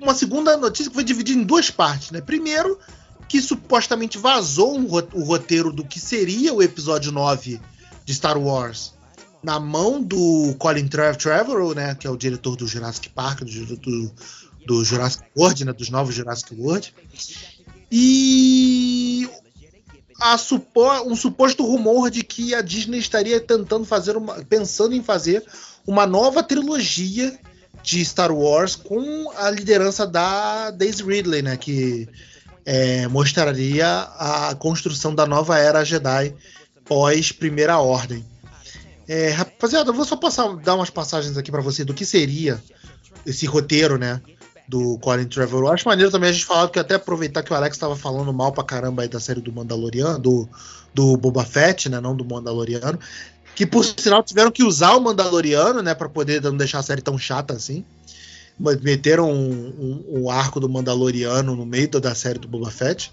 uma 0.00 0.14
segunda 0.14 0.56
notícia 0.56 0.88
que 0.88 0.94
foi 0.94 1.04
dividida 1.04 1.38
em 1.38 1.44
duas 1.44 1.70
partes, 1.70 2.10
né? 2.12 2.22
Primeiro, 2.22 2.78
que 3.28 3.42
supostamente 3.42 4.16
vazou 4.16 4.74
um 4.74 4.86
o 4.86 5.22
roteiro 5.22 5.70
do 5.70 5.84
que 5.84 6.00
seria 6.00 6.54
o 6.54 6.62
episódio 6.62 7.12
9 7.12 7.60
de 8.06 8.14
Star 8.14 8.38
Wars 8.38 8.94
na 9.42 9.60
mão 9.60 10.02
do 10.02 10.54
Colin 10.58 10.88
Trevorrow, 10.88 11.74
né, 11.74 11.94
que 11.94 12.06
é 12.06 12.10
o 12.10 12.16
diretor 12.16 12.56
do 12.56 12.66
Jurassic 12.66 13.10
Park, 13.10 13.40
do, 13.40 13.76
do, 13.76 14.10
do 14.66 14.82
Jurassic 14.82 15.24
World, 15.36 15.66
né, 15.66 15.72
dos 15.74 15.90
novos 15.90 16.14
Jurassic 16.14 16.54
World. 16.54 16.94
E 17.92 19.28
a 20.18 20.36
supo, 20.36 20.90
um 21.02 21.14
suposto 21.14 21.64
rumor 21.64 22.10
de 22.10 22.24
que 22.24 22.54
a 22.54 22.60
Disney 22.60 22.98
estaria 22.98 23.40
tentando 23.40 23.84
fazer 23.84 24.16
uma, 24.16 24.44
pensando 24.44 24.94
em 24.94 25.02
fazer 25.02 25.44
uma 25.86 26.06
nova 26.06 26.42
trilogia 26.42 27.38
de 27.82 28.04
Star 28.04 28.32
Wars 28.32 28.74
com 28.74 29.30
a 29.36 29.48
liderança 29.50 30.06
da 30.06 30.70
Daisy 30.72 31.04
Ridley, 31.04 31.42
né, 31.42 31.56
que 31.56 32.08
é, 32.66 33.06
mostraria 33.06 33.86
a 34.18 34.54
construção 34.56 35.14
da 35.14 35.24
nova 35.24 35.58
era 35.58 35.84
Jedi 35.84 36.34
pós 36.84 37.30
Primeira 37.30 37.78
Ordem. 37.78 38.24
É, 39.06 39.30
rapaziada, 39.30 39.90
eu 39.90 39.94
vou 39.94 40.04
só 40.04 40.16
passar, 40.16 40.54
dar 40.56 40.74
umas 40.74 40.90
passagens 40.90 41.38
aqui 41.38 41.50
para 41.50 41.62
você 41.62 41.84
do 41.84 41.94
que 41.94 42.04
seria 42.04 42.62
esse 43.24 43.46
roteiro, 43.46 43.96
né? 43.96 44.20
Do 44.68 44.98
Colin 44.98 45.24
Trevorrow. 45.26 45.72
Acho 45.72 45.88
maneiro 45.88 46.10
também 46.10 46.28
a 46.28 46.32
gente 46.32 46.44
falar, 46.44 46.66
porque 46.66 46.78
até 46.78 46.94
aproveitar 46.96 47.42
que 47.42 47.50
o 47.50 47.56
Alex 47.56 47.74
estava 47.74 47.96
falando 47.96 48.30
mal 48.34 48.52
pra 48.52 48.62
caramba 48.62 49.00
aí 49.02 49.08
da 49.08 49.18
série 49.18 49.40
do 49.40 49.50
Mandaloriano, 49.50 50.18
do, 50.18 50.46
do 50.92 51.16
Boba 51.16 51.42
Fett, 51.42 51.88
né? 51.88 52.00
Não 52.00 52.14
do 52.14 52.24
Mandaloriano. 52.24 52.98
Que 53.56 53.66
por 53.66 53.82
sinal 53.82 54.22
tiveram 54.22 54.50
que 54.50 54.62
usar 54.62 54.92
o 54.94 55.00
Mandaloriano, 55.00 55.82
né? 55.82 55.94
Pra 55.94 56.08
poder 56.08 56.42
não 56.42 56.56
deixar 56.56 56.80
a 56.80 56.82
série 56.82 57.00
tão 57.00 57.16
chata 57.16 57.54
assim. 57.54 57.82
Meteram 58.82 59.30
um, 59.32 60.04
um- 60.10 60.20
um 60.22 60.30
arco 60.30 60.60
do 60.60 60.68
Mandaloriano 60.68 61.56
no 61.56 61.64
meio 61.64 61.88
da 61.88 62.14
série 62.14 62.38
do 62.38 62.46
Boba 62.46 62.70
Fett. 62.70 63.12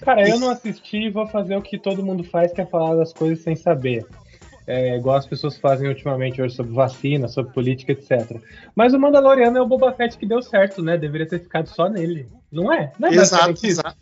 Cara, 0.00 0.28
eu 0.28 0.38
não 0.38 0.50
assisti 0.50 1.06
e 1.06 1.10
vou 1.10 1.26
fazer 1.26 1.56
o 1.56 1.62
que 1.62 1.76
todo 1.76 2.04
mundo 2.04 2.22
faz, 2.22 2.52
que 2.52 2.60
é 2.60 2.66
falar 2.66 2.94
das 2.94 3.12
coisas 3.12 3.42
sem 3.42 3.56
saber. 3.56 4.06
É, 4.68 4.96
igual 4.96 5.16
as 5.16 5.26
pessoas 5.26 5.56
fazem 5.56 5.88
ultimamente 5.88 6.40
hoje 6.42 6.54
sobre 6.54 6.72
vacina, 6.74 7.26
sobre 7.26 7.52
política, 7.52 7.92
etc. 7.92 8.40
Mas 8.76 8.92
o 8.92 8.98
Mandaloriano 9.00 9.56
é 9.56 9.60
o 9.62 9.66
Boba 9.66 9.92
Fett 9.92 10.16
que 10.18 10.26
deu 10.26 10.42
certo, 10.42 10.82
né? 10.82 10.96
Deveria 10.98 11.26
ter 11.26 11.40
ficado 11.40 11.68
só 11.68 11.88
nele. 11.88 12.28
Não 12.52 12.72
é? 12.72 12.92
Não 12.98 13.08
é 13.08 13.14
Exato, 13.14 13.66
exato. 13.66 13.96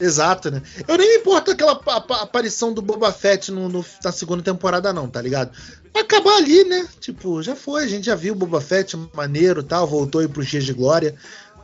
Exato, 0.00 0.50
né? 0.50 0.62
Eu 0.88 0.96
nem 0.98 1.08
me 1.08 1.16
importo 1.18 1.50
aquela 1.52 1.76
pa- 1.76 2.00
pa- 2.00 2.22
aparição 2.22 2.72
do 2.72 2.82
Boba 2.82 3.12
Fett 3.12 3.50
no, 3.52 3.68
no- 3.68 3.84
na 4.04 4.10
segunda 4.12 4.42
temporada, 4.42 4.92
não, 4.92 5.08
tá 5.08 5.22
ligado? 5.22 5.50
Acabar 5.94 6.36
ali, 6.38 6.64
né? 6.64 6.86
Tipo, 7.00 7.40
já 7.42 7.54
foi, 7.54 7.84
a 7.84 7.86
gente 7.88 8.06
já 8.06 8.14
viu 8.14 8.32
o 8.32 8.36
Boba 8.36 8.60
Fett 8.60 8.96
maneiro 9.14 9.60
e 9.60 9.64
tal, 9.64 9.86
voltou 9.86 10.20
aí 10.20 10.28
pro 10.28 10.44
Dias 10.44 10.64
de 10.64 10.72
Glória. 10.72 11.14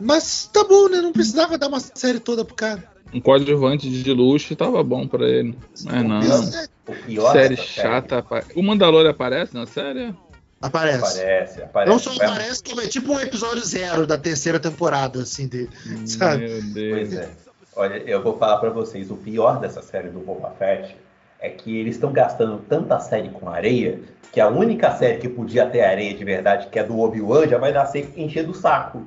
Mas 0.00 0.48
tá 0.52 0.62
bom, 0.62 0.88
né? 0.88 1.00
Não 1.00 1.12
precisava 1.12 1.58
dar 1.58 1.66
uma 1.66 1.80
série 1.80 2.20
toda 2.20 2.44
pro 2.44 2.54
cara. 2.54 2.84
Um 3.12 3.20
coadjuvante 3.20 3.88
de 3.90 4.12
luxo 4.12 4.54
tava 4.54 4.82
bom 4.82 5.06
pra 5.06 5.26
ele. 5.26 5.56
Mas 5.84 6.04
não. 6.04 6.68
O 6.86 6.94
pior 7.06 7.32
Série 7.32 7.56
dessa 7.56 7.62
chata. 7.62 8.24
O 8.54 8.62
Mandalorian 8.62 9.10
aparece 9.10 9.54
na 9.54 9.66
série? 9.66 10.14
Aparece. 10.60 11.20
Aparece, 11.20 11.62
aparece. 11.62 11.92
Não 11.92 11.98
só 11.98 12.12
aparece, 12.22 12.62
como 12.64 12.80
é 12.80 12.86
tipo 12.86 13.12
um 13.12 13.20
episódio 13.20 13.62
zero 13.64 14.06
da 14.06 14.18
terceira 14.18 14.58
temporada, 14.58 15.22
assim, 15.22 15.46
dele. 15.46 15.70
Sabe? 16.04 16.48
Meu 16.48 16.90
Pois 16.94 17.10
Deus. 17.10 17.22
é. 17.22 17.30
Olha, 17.76 17.94
eu 18.06 18.22
vou 18.22 18.36
falar 18.36 18.56
pra 18.58 18.70
vocês, 18.70 19.08
o 19.10 19.16
pior 19.16 19.60
dessa 19.60 19.80
série 19.80 20.08
do 20.08 20.18
Boba 20.18 20.52
Fett 20.58 20.96
é 21.38 21.48
que 21.48 21.78
eles 21.78 21.94
estão 21.94 22.12
gastando 22.12 22.58
tanta 22.68 22.98
série 22.98 23.28
com 23.28 23.48
areia 23.48 24.00
que 24.32 24.40
a 24.40 24.48
única 24.48 24.94
série 24.96 25.18
que 25.18 25.28
podia 25.28 25.64
ter 25.66 25.82
areia 25.82 26.12
de 26.12 26.24
verdade, 26.24 26.66
que 26.66 26.78
é 26.78 26.82
do 26.82 26.98
Obi-Wan, 26.98 27.46
já 27.46 27.56
vai 27.56 27.72
nascer 27.72 28.12
enchendo 28.16 28.50
o 28.50 28.54
saco. 28.54 29.06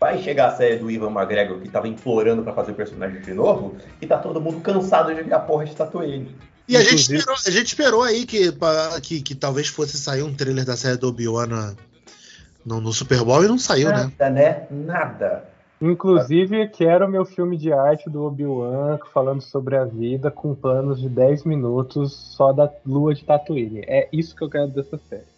Vai 0.00 0.22
chegar 0.22 0.48
a 0.48 0.56
série 0.56 0.76
do 0.76 0.90
Ivan 0.90 1.10
McGregor, 1.10 1.60
que 1.60 1.68
tava 1.68 1.88
implorando 1.88 2.42
pra 2.42 2.52
fazer 2.52 2.72
o 2.72 2.74
personagem 2.74 3.20
de 3.20 3.32
novo, 3.32 3.76
e 4.00 4.06
tá 4.06 4.18
todo 4.18 4.40
mundo 4.40 4.60
cansado 4.60 5.14
de 5.14 5.22
ver 5.22 5.32
a 5.32 5.38
porra 5.38 5.64
de 5.64 5.74
Tatooine. 5.74 6.34
E 6.66 6.76
a 6.76 6.82
gente, 6.82 7.12
esperou, 7.12 7.34
a 7.34 7.50
gente 7.50 7.66
esperou 7.66 8.02
aí 8.02 8.24
que, 8.24 8.50
que, 9.02 9.20
que 9.22 9.34
talvez 9.34 9.68
fosse 9.68 9.98
sair 9.98 10.22
um 10.22 10.34
trailer 10.34 10.64
da 10.64 10.76
série 10.76 10.96
do 10.96 11.08
Obi-Wan 11.08 11.74
no, 12.64 12.80
no 12.80 12.92
Super 12.92 13.22
Bowl 13.22 13.44
e 13.44 13.48
não 13.48 13.58
saiu, 13.58 13.90
né? 13.90 14.10
Nada, 14.18 14.30
né? 14.30 14.66
Nada. 14.70 15.54
Inclusive, 15.80 16.68
quero 16.68 17.06
meu 17.06 17.26
filme 17.26 17.58
de 17.58 17.70
arte 17.70 18.08
do 18.08 18.24
Obi-Wan 18.24 18.98
falando 19.12 19.42
sobre 19.42 19.76
a 19.76 19.84
vida 19.84 20.30
com 20.30 20.54
planos 20.54 20.98
de 20.98 21.08
10 21.10 21.44
minutos 21.44 22.14
só 22.34 22.52
da 22.52 22.72
lua 22.86 23.14
de 23.14 23.24
Tatooine. 23.24 23.80
É 23.86 24.08
isso 24.10 24.34
que 24.34 24.42
eu 24.42 24.48
quero 24.48 24.68
dessa 24.68 24.98
série. 25.10 25.33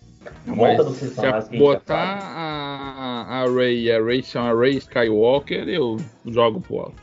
Volta 0.46 0.84
Mas 0.84 0.96
se 0.96 1.20
a 1.26 1.38
a 1.38 1.40
botar 1.58 2.18
a, 2.22 3.42
a 3.42 3.44
Ray 3.52 3.84
e 3.84 3.92
a 3.92 4.02
Ray 4.02 4.22
chama 4.22 4.54
Ray 4.58 4.76
Skywalker, 4.78 5.68
eu 5.68 5.96
jogo 6.26 6.60
pro 6.60 6.78
alto. 6.80 7.02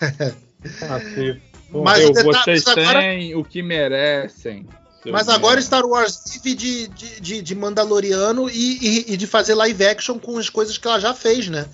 Ah, 0.82 0.98
se- 0.98 1.40
Mas 1.70 2.00
eu, 2.00 2.14
vocês 2.14 2.66
agora- 2.66 3.00
têm 3.00 3.34
o 3.34 3.44
que 3.44 3.62
merecem. 3.62 4.66
Mas 5.04 5.28
agora 5.28 5.56
merda. 5.56 5.60
Star 5.66 5.84
Wars 5.84 6.24
vive 6.42 6.54
de, 6.56 6.88
de, 6.88 7.20
de, 7.20 7.42
de 7.42 7.54
Mandaloriano 7.54 8.48
e, 8.48 8.78
e- 9.10 9.12
e 9.12 9.16
de 9.18 9.26
fazer 9.26 9.54
live 9.54 9.84
action 9.84 10.18
com 10.18 10.38
as 10.38 10.48
coisas 10.48 10.78
que 10.78 10.88
ela 10.88 10.98
já 10.98 11.12
fez, 11.12 11.48
né? 11.48 11.66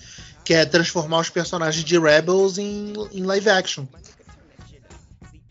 Que 0.44 0.54
é 0.54 0.64
transformar 0.66 1.20
os 1.20 1.30
personagens 1.30 1.84
de 1.84 1.96
Rebels 2.00 2.58
em, 2.58 2.92
em 3.12 3.22
live 3.22 3.48
action. 3.50 3.84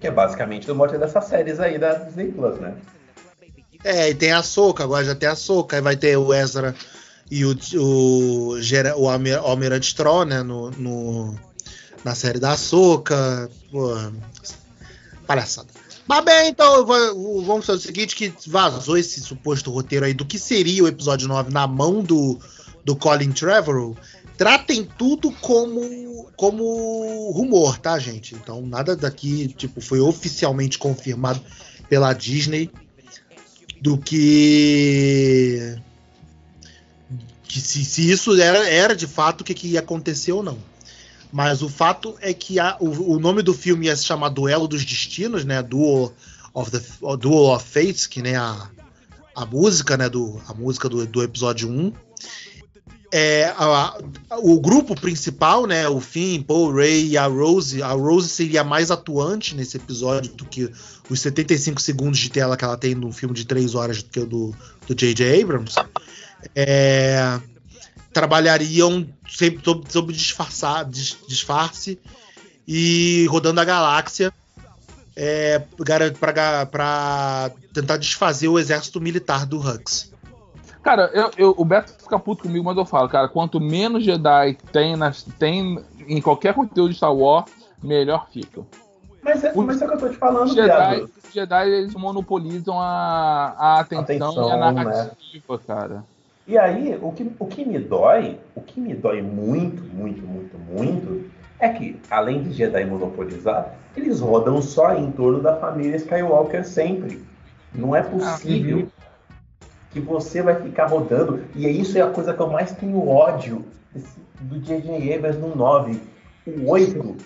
Que 0.02 0.08
é 0.08 0.12
basicamente 0.12 0.70
o 0.70 0.76
mote 0.76 0.98
dessas 0.98 1.24
séries 1.26 1.62
aí 1.62 1.78
da 1.80 1.94
Disney 1.94 2.32
Plus, 2.34 2.60
né? 2.60 2.76
É, 3.84 4.10
e 4.10 4.16
tem 4.16 4.32
a 4.32 4.44
Soca, 4.44 4.84
agora 4.84 5.06
já 5.06 5.16
tem 5.16 5.30
a 5.30 5.36
Soca, 5.36 5.76
aí 5.78 5.82
vai 5.82 5.96
ter 5.96 6.18
o 6.18 6.34
Ezra 6.34 6.76
e 7.32 7.46
o, 7.46 7.58
o, 7.76 8.56
o 8.98 9.10
Almirante 9.10 9.96
Troll, 9.96 10.26
né? 10.26 10.44
No, 10.44 10.70
no- 10.72 11.40
na 12.04 12.16
série 12.16 12.40
da 12.40 12.58
Soca. 12.58 13.50
Palhaçada. 15.28 15.68
Mas 16.08 16.26
bem, 16.26 16.50
então 16.50 16.86
vamos 16.86 17.66
fazer 17.66 17.78
o 17.80 17.82
seguinte: 17.82 18.16
que 18.16 18.34
vazou 18.48 18.98
esse 18.98 19.20
suposto 19.22 19.70
roteiro 19.72 20.06
aí 20.06 20.14
do 20.14 20.26
que 20.26 20.40
seria 20.40 20.84
o 20.84 20.88
episódio 20.88 21.28
9 21.28 21.52
na 21.52 21.68
mão 21.68 22.02
do, 22.02 22.40
do 22.84 22.96
Colin 22.96 23.32
Trevorrow. 23.32 23.96
Tratem 24.38 24.86
tudo 24.98 25.32
como, 25.34 26.30
como 26.36 27.32
rumor, 27.32 27.78
tá, 27.78 28.00
gente? 28.00 28.34
Então, 28.36 28.62
nada 28.66 28.96
daqui, 28.96 29.50
tipo, 29.50 29.82
foi 29.82 30.00
oficialmente 30.00 30.80
confirmado 30.80 31.42
pela 31.90 32.14
Disney 32.14 32.72
do 33.82 33.98
que. 33.98 35.76
se, 37.48 37.84
se 37.86 38.10
isso 38.10 38.40
era, 38.40 38.68
era 38.70 38.96
de 38.96 39.08
fato 39.08 39.42
o 39.42 39.44
que, 39.44 39.54
que 39.54 39.68
ia 39.70 39.80
acontecer 39.80 40.32
ou 40.32 40.44
não. 40.44 40.58
Mas 41.32 41.62
o 41.62 41.70
fato 41.70 42.16
é 42.22 42.34
que 42.34 42.60
a- 42.60 42.76
o, 42.80 43.14
o 43.16 43.20
nome 43.20 43.42
do 43.42 43.54
filme 43.54 43.86
ia 43.86 43.96
se 43.96 44.04
chamar 44.06 44.30
Duelo 44.30 44.68
dos 44.68 44.84
Destinos, 44.84 45.46
né? 45.46 45.62
Duel 45.62 46.12
of, 46.54 46.72
the, 46.72 46.82
Duel 47.18 47.54
of 47.54 47.64
Fates, 47.66 48.08
que 48.08 48.22
nem 48.22 48.36
a, 48.36 48.70
a 49.36 49.46
música, 49.46 49.96
né? 49.96 50.10
Do, 50.10 50.42
a 50.48 50.54
música 50.54 50.90
do, 50.90 51.06
do 51.06 51.22
episódio 51.24 51.70
1. 51.70 51.94
É, 53.12 53.46
a- 53.58 53.98
a- 54.30 54.38
o 54.38 54.60
grupo 54.60 54.94
principal, 55.00 55.66
né? 55.66 55.88
O 55.90 56.00
Finn, 56.00 56.44
Paul, 56.44 56.74
Ray 56.76 57.08
e 57.10 57.18
a 57.18 57.26
Rose. 57.26 57.82
A 57.82 57.90
Rose 57.92 58.30
seria 58.30 58.64
mais 58.64 58.92
atuante 58.92 59.56
nesse 59.56 59.78
episódio 59.78 60.32
do 60.34 60.46
que 60.46 60.70
os 61.10 61.20
75 61.20 61.82
segundos 61.82 62.20
de 62.20 62.30
tela 62.30 62.56
que 62.56 62.64
ela 62.64 62.78
tem 62.78 62.94
no 62.94 63.12
filme 63.12 63.34
de 63.34 63.46
3 63.46 63.74
horas 63.74 64.04
do 64.04 64.10
que 64.10 64.20
o 64.20 64.26
do 64.28 64.56
do 64.88 64.94
J.J. 64.96 65.42
Abrams. 65.42 65.76
É, 66.56 67.40
trabalhariam 68.14 69.08
sempre 69.30 69.64
sob, 69.64 69.86
sob 69.92 70.14
disfarçar, 70.14 70.86
dis- 70.86 71.18
disfarce 71.28 72.00
e 72.68 73.26
rodando 73.30 73.60
a 73.62 73.66
galáxia 73.66 74.32
é, 75.16 75.60
para 76.20 77.52
tentar 77.74 77.98
desfazer 77.98 78.48
o 78.48 78.58
exército 78.60 79.02
militar 79.02 79.46
do 79.46 79.60
Hux. 79.60 80.12
Cara, 80.90 81.12
eu, 81.14 81.30
eu- 81.38 81.54
o 81.56 81.64
Beto 81.64 81.94
fica 82.02 82.18
puto 82.18 82.42
comigo, 82.42 82.66
mas 82.66 82.76
eu 82.76 82.84
falo, 82.84 83.08
cara, 83.08 83.28
quanto 83.28 83.60
menos 83.62 84.04
Jedi 84.04 84.58
tem, 84.74 84.96
nas, 84.96 85.22
tem 85.38 85.78
em 86.08 86.20
qualquer 86.20 86.56
conteúdo 86.56 86.90
de 86.90 86.96
Star 86.96 87.16
Wars, 87.16 87.46
melhor 87.84 88.28
fica. 88.32 88.64
Mas 89.22 89.44
é, 89.44 89.54
mas 89.56 89.80
é 89.80 89.86
o 89.86 89.88
que 89.90 89.94
eu 89.94 90.00
tô 90.00 90.10
te 90.10 90.18
falando, 90.18 90.46
Os 90.46 90.54
Jedi, 90.56 90.96
viado. 90.96 91.12
os 91.24 91.32
Jedi 91.32 91.70
eles 91.70 91.94
monopolizam 91.94 92.80
a, 92.80 93.54
a 93.56 93.80
atenção, 93.82 94.02
Atenção, 94.02 94.48
e 94.48 94.52
a 94.52 94.58
né? 94.58 94.72
narrativa, 94.72 95.60
cara. 95.68 96.04
E 96.48 96.58
aí, 96.58 96.98
o 97.00 97.12
que, 97.12 97.32
o 97.38 97.46
que 97.46 97.64
me 97.64 97.78
dói, 97.78 98.40
o 98.56 98.62
que 98.62 98.82
me 98.82 98.96
dói 98.96 99.22
muito, 99.22 99.84
muito, 99.94 100.26
muito, 100.26 100.58
muito, 100.58 101.30
é 101.60 101.70
que, 101.70 102.02
além 102.10 102.42
de 102.42 102.52
Jedi 102.52 102.84
monopolizar, 102.86 103.76
eles 103.96 104.22
rodam 104.22 104.60
só 104.60 104.96
em 104.96 105.12
torno 105.12 105.40
da 105.40 105.56
família 105.58 105.98
Skywalker 105.98 106.66
sempre. 106.66 107.22
Não 107.76 107.96
é 107.96 108.02
possível 108.02 108.88
que 109.92 110.00
você 110.00 110.42
vai 110.42 110.56
ficar 110.56 110.88
rodando. 110.88 111.44
E 111.56 111.68
isso 111.68 111.98
é 111.98 112.02
a 112.02 112.10
coisa 112.10 112.34
que 112.34 112.40
eu 112.40 112.50
mais 112.50 112.72
tenho 112.72 113.08
ódio 113.08 113.66
do 114.42 114.60
J.J. 114.60 115.16
Abrams 115.16 115.40
no 115.40 115.56
9. 115.56 116.00
O 116.48 116.70
8, 116.70 117.18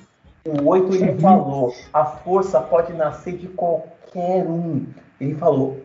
o 0.45 0.67
8 0.67 0.95
ele 0.95 1.19
falou, 1.19 1.73
a 1.93 2.05
força 2.05 2.59
pode 2.59 2.93
nascer 2.93 3.37
de 3.37 3.47
qualquer 3.47 4.45
um. 4.45 4.85
Ele 5.19 5.35
falou, 5.35 5.77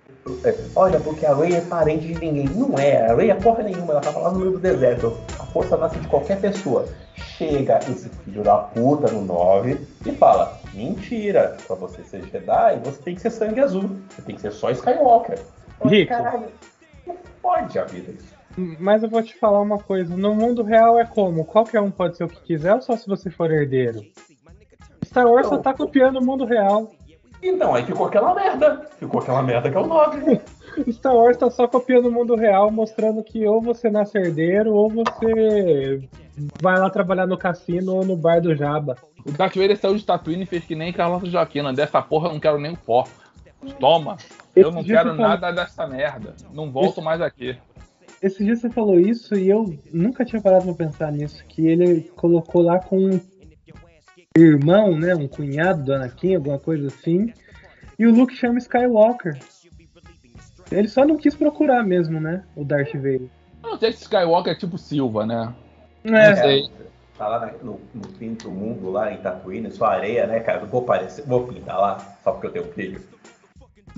é, 0.44 0.54
olha, 0.74 1.00
porque 1.00 1.24
a 1.24 1.34
Rey 1.34 1.54
é 1.54 1.60
parente 1.60 2.08
de 2.08 2.14
ninguém. 2.14 2.48
Não 2.48 2.78
é, 2.78 3.06
a 3.06 3.14
Rey 3.14 3.30
é 3.30 3.34
porra 3.34 3.62
nenhuma, 3.62 3.92
ela 3.92 4.00
tava 4.00 4.20
lá 4.20 4.30
no 4.30 4.38
meio 4.38 4.52
do 4.52 4.58
deserto. 4.58 5.16
A 5.38 5.44
força 5.46 5.76
nasce 5.76 5.98
de 5.98 6.08
qualquer 6.08 6.40
pessoa. 6.40 6.86
Chega 7.14 7.78
esse 7.88 8.08
filho 8.08 8.42
da 8.42 8.56
puta 8.56 9.10
no 9.12 9.22
9 9.22 9.78
e 10.04 10.12
fala: 10.12 10.60
mentira, 10.74 11.56
pra 11.66 11.76
você 11.76 12.02
ser 12.02 12.24
Jedi, 12.26 12.80
você 12.84 13.02
tem 13.02 13.14
que 13.14 13.20
ser 13.20 13.30
sangue 13.30 13.60
azul. 13.60 13.90
Você 14.10 14.22
tem 14.22 14.34
que 14.34 14.40
ser 14.40 14.52
só 14.52 14.70
Skywalker. 14.70 15.38
Rico. 15.84 16.12
Caralho, 16.12 16.46
não 17.06 17.16
pode 17.40 17.78
a 17.78 17.84
vida 17.84 18.12
isso. 18.12 18.38
Mas 18.78 19.02
eu 19.02 19.08
vou 19.08 19.22
te 19.22 19.36
falar 19.38 19.60
uma 19.60 19.78
coisa: 19.78 20.16
no 20.16 20.34
mundo 20.34 20.62
real 20.62 20.98
é 20.98 21.04
como? 21.04 21.44
Qualquer 21.44 21.80
um 21.80 21.90
pode 21.90 22.16
ser 22.16 22.24
o 22.24 22.28
que 22.28 22.40
quiser 22.42 22.74
ou 22.74 22.82
só 22.82 22.96
se 22.96 23.06
você 23.06 23.30
for 23.30 23.50
herdeiro? 23.50 24.00
Star 25.04 25.26
Wars 25.26 25.46
só 25.46 25.58
tá 25.58 25.72
copiando 25.72 26.18
o 26.18 26.24
mundo 26.24 26.44
real. 26.44 26.90
Então, 27.42 27.74
aí 27.74 27.84
ficou 27.84 28.06
aquela 28.06 28.34
merda. 28.34 28.86
Ficou 28.98 29.20
aquela 29.20 29.42
merda 29.42 29.70
que 29.70 29.76
é 29.76 29.80
o 29.80 29.86
9. 29.86 30.40
Star 30.90 31.14
Wars 31.14 31.36
tá 31.36 31.50
só 31.50 31.66
copiando 31.66 32.06
o 32.06 32.12
mundo 32.12 32.34
real, 32.34 32.70
mostrando 32.70 33.22
que 33.22 33.46
ou 33.46 33.60
você 33.60 33.90
nasce 33.90 34.18
herdeiro 34.18 34.74
ou 34.74 34.90
você 34.90 36.08
vai 36.60 36.78
lá 36.78 36.90
trabalhar 36.90 37.26
no 37.26 37.38
cassino 37.38 37.96
ou 37.96 38.04
no 38.04 38.16
bar 38.16 38.40
do 38.40 38.54
Jabba. 38.54 38.96
O 39.24 39.32
Darth 39.32 39.56
Vader 39.56 39.76
saiu 39.76 39.96
de 39.96 40.04
Tatooine 40.04 40.42
e 40.42 40.46
fez 40.46 40.64
que 40.64 40.74
nem 40.74 40.92
Carlota 40.92 41.26
Joaquina. 41.26 41.72
Dessa 41.72 42.00
porra 42.02 42.28
eu 42.28 42.32
não 42.32 42.40
quero 42.40 42.58
nem 42.58 42.72
o 42.72 42.76
pó. 42.76 43.04
Toma. 43.80 44.16
Eu 44.54 44.70
não 44.70 44.80
Esse 44.80 44.88
quero 44.90 45.10
você 45.10 45.16
falou- 45.16 45.30
nada 45.30 45.52
dessa 45.52 45.86
merda. 45.86 46.34
Não 46.52 46.70
volto 46.70 47.02
mais 47.02 47.20
aqui. 47.20 47.56
Esse 48.22 48.44
dia 48.44 48.56
você 48.56 48.68
falou 48.70 48.98
isso 48.98 49.34
e 49.36 49.48
eu 49.48 49.78
nunca 49.92 50.24
tinha 50.24 50.42
parado 50.42 50.64
pra 50.74 50.86
pensar 50.86 51.12
nisso, 51.12 51.44
que 51.46 51.66
ele 51.66 52.02
colocou 52.16 52.62
lá 52.62 52.78
com 52.80 52.98
um 52.98 53.20
irmão, 54.36 54.96
né, 54.96 55.14
um 55.14 55.28
cunhado 55.28 55.82
do 55.84 55.92
Anakin, 55.94 56.34
alguma 56.36 56.58
coisa 56.58 56.86
assim, 56.88 57.32
e 57.98 58.06
o 58.06 58.12
Luke 58.14 58.34
chama 58.34 58.58
Skywalker. 58.58 59.38
Ele 60.70 60.88
só 60.88 61.04
não 61.04 61.16
quis 61.16 61.34
procurar 61.34 61.82
mesmo, 61.84 62.20
né, 62.20 62.44
o 62.56 62.64
Darth 62.64 62.92
Vader. 62.94 63.28
Eu 63.62 63.70
não 63.70 63.78
sei 63.78 63.92
se 63.92 64.02
Skywalker 64.02 64.52
é 64.52 64.56
tipo 64.56 64.78
Silva, 64.78 65.24
né? 65.26 65.54
É, 66.04 66.30
Não 66.30 66.36
sei. 66.36 66.70
Tá 67.16 67.26
lá 67.26 67.52
no, 67.62 67.80
no 67.92 68.08
fim 68.16 68.34
do 68.34 68.50
mundo, 68.50 68.90
lá 68.90 69.12
em 69.12 69.16
Tatooine, 69.16 69.70
só 69.72 69.86
areia, 69.86 70.26
né, 70.26 70.38
cara? 70.40 70.60
Não 70.60 70.68
vou, 70.68 70.82
parecer, 70.82 71.24
vou 71.26 71.46
pintar 71.48 71.80
lá, 71.80 71.98
só 72.22 72.30
porque 72.30 72.46
eu 72.46 72.52
tenho 72.52 72.64
filho. 72.72 73.00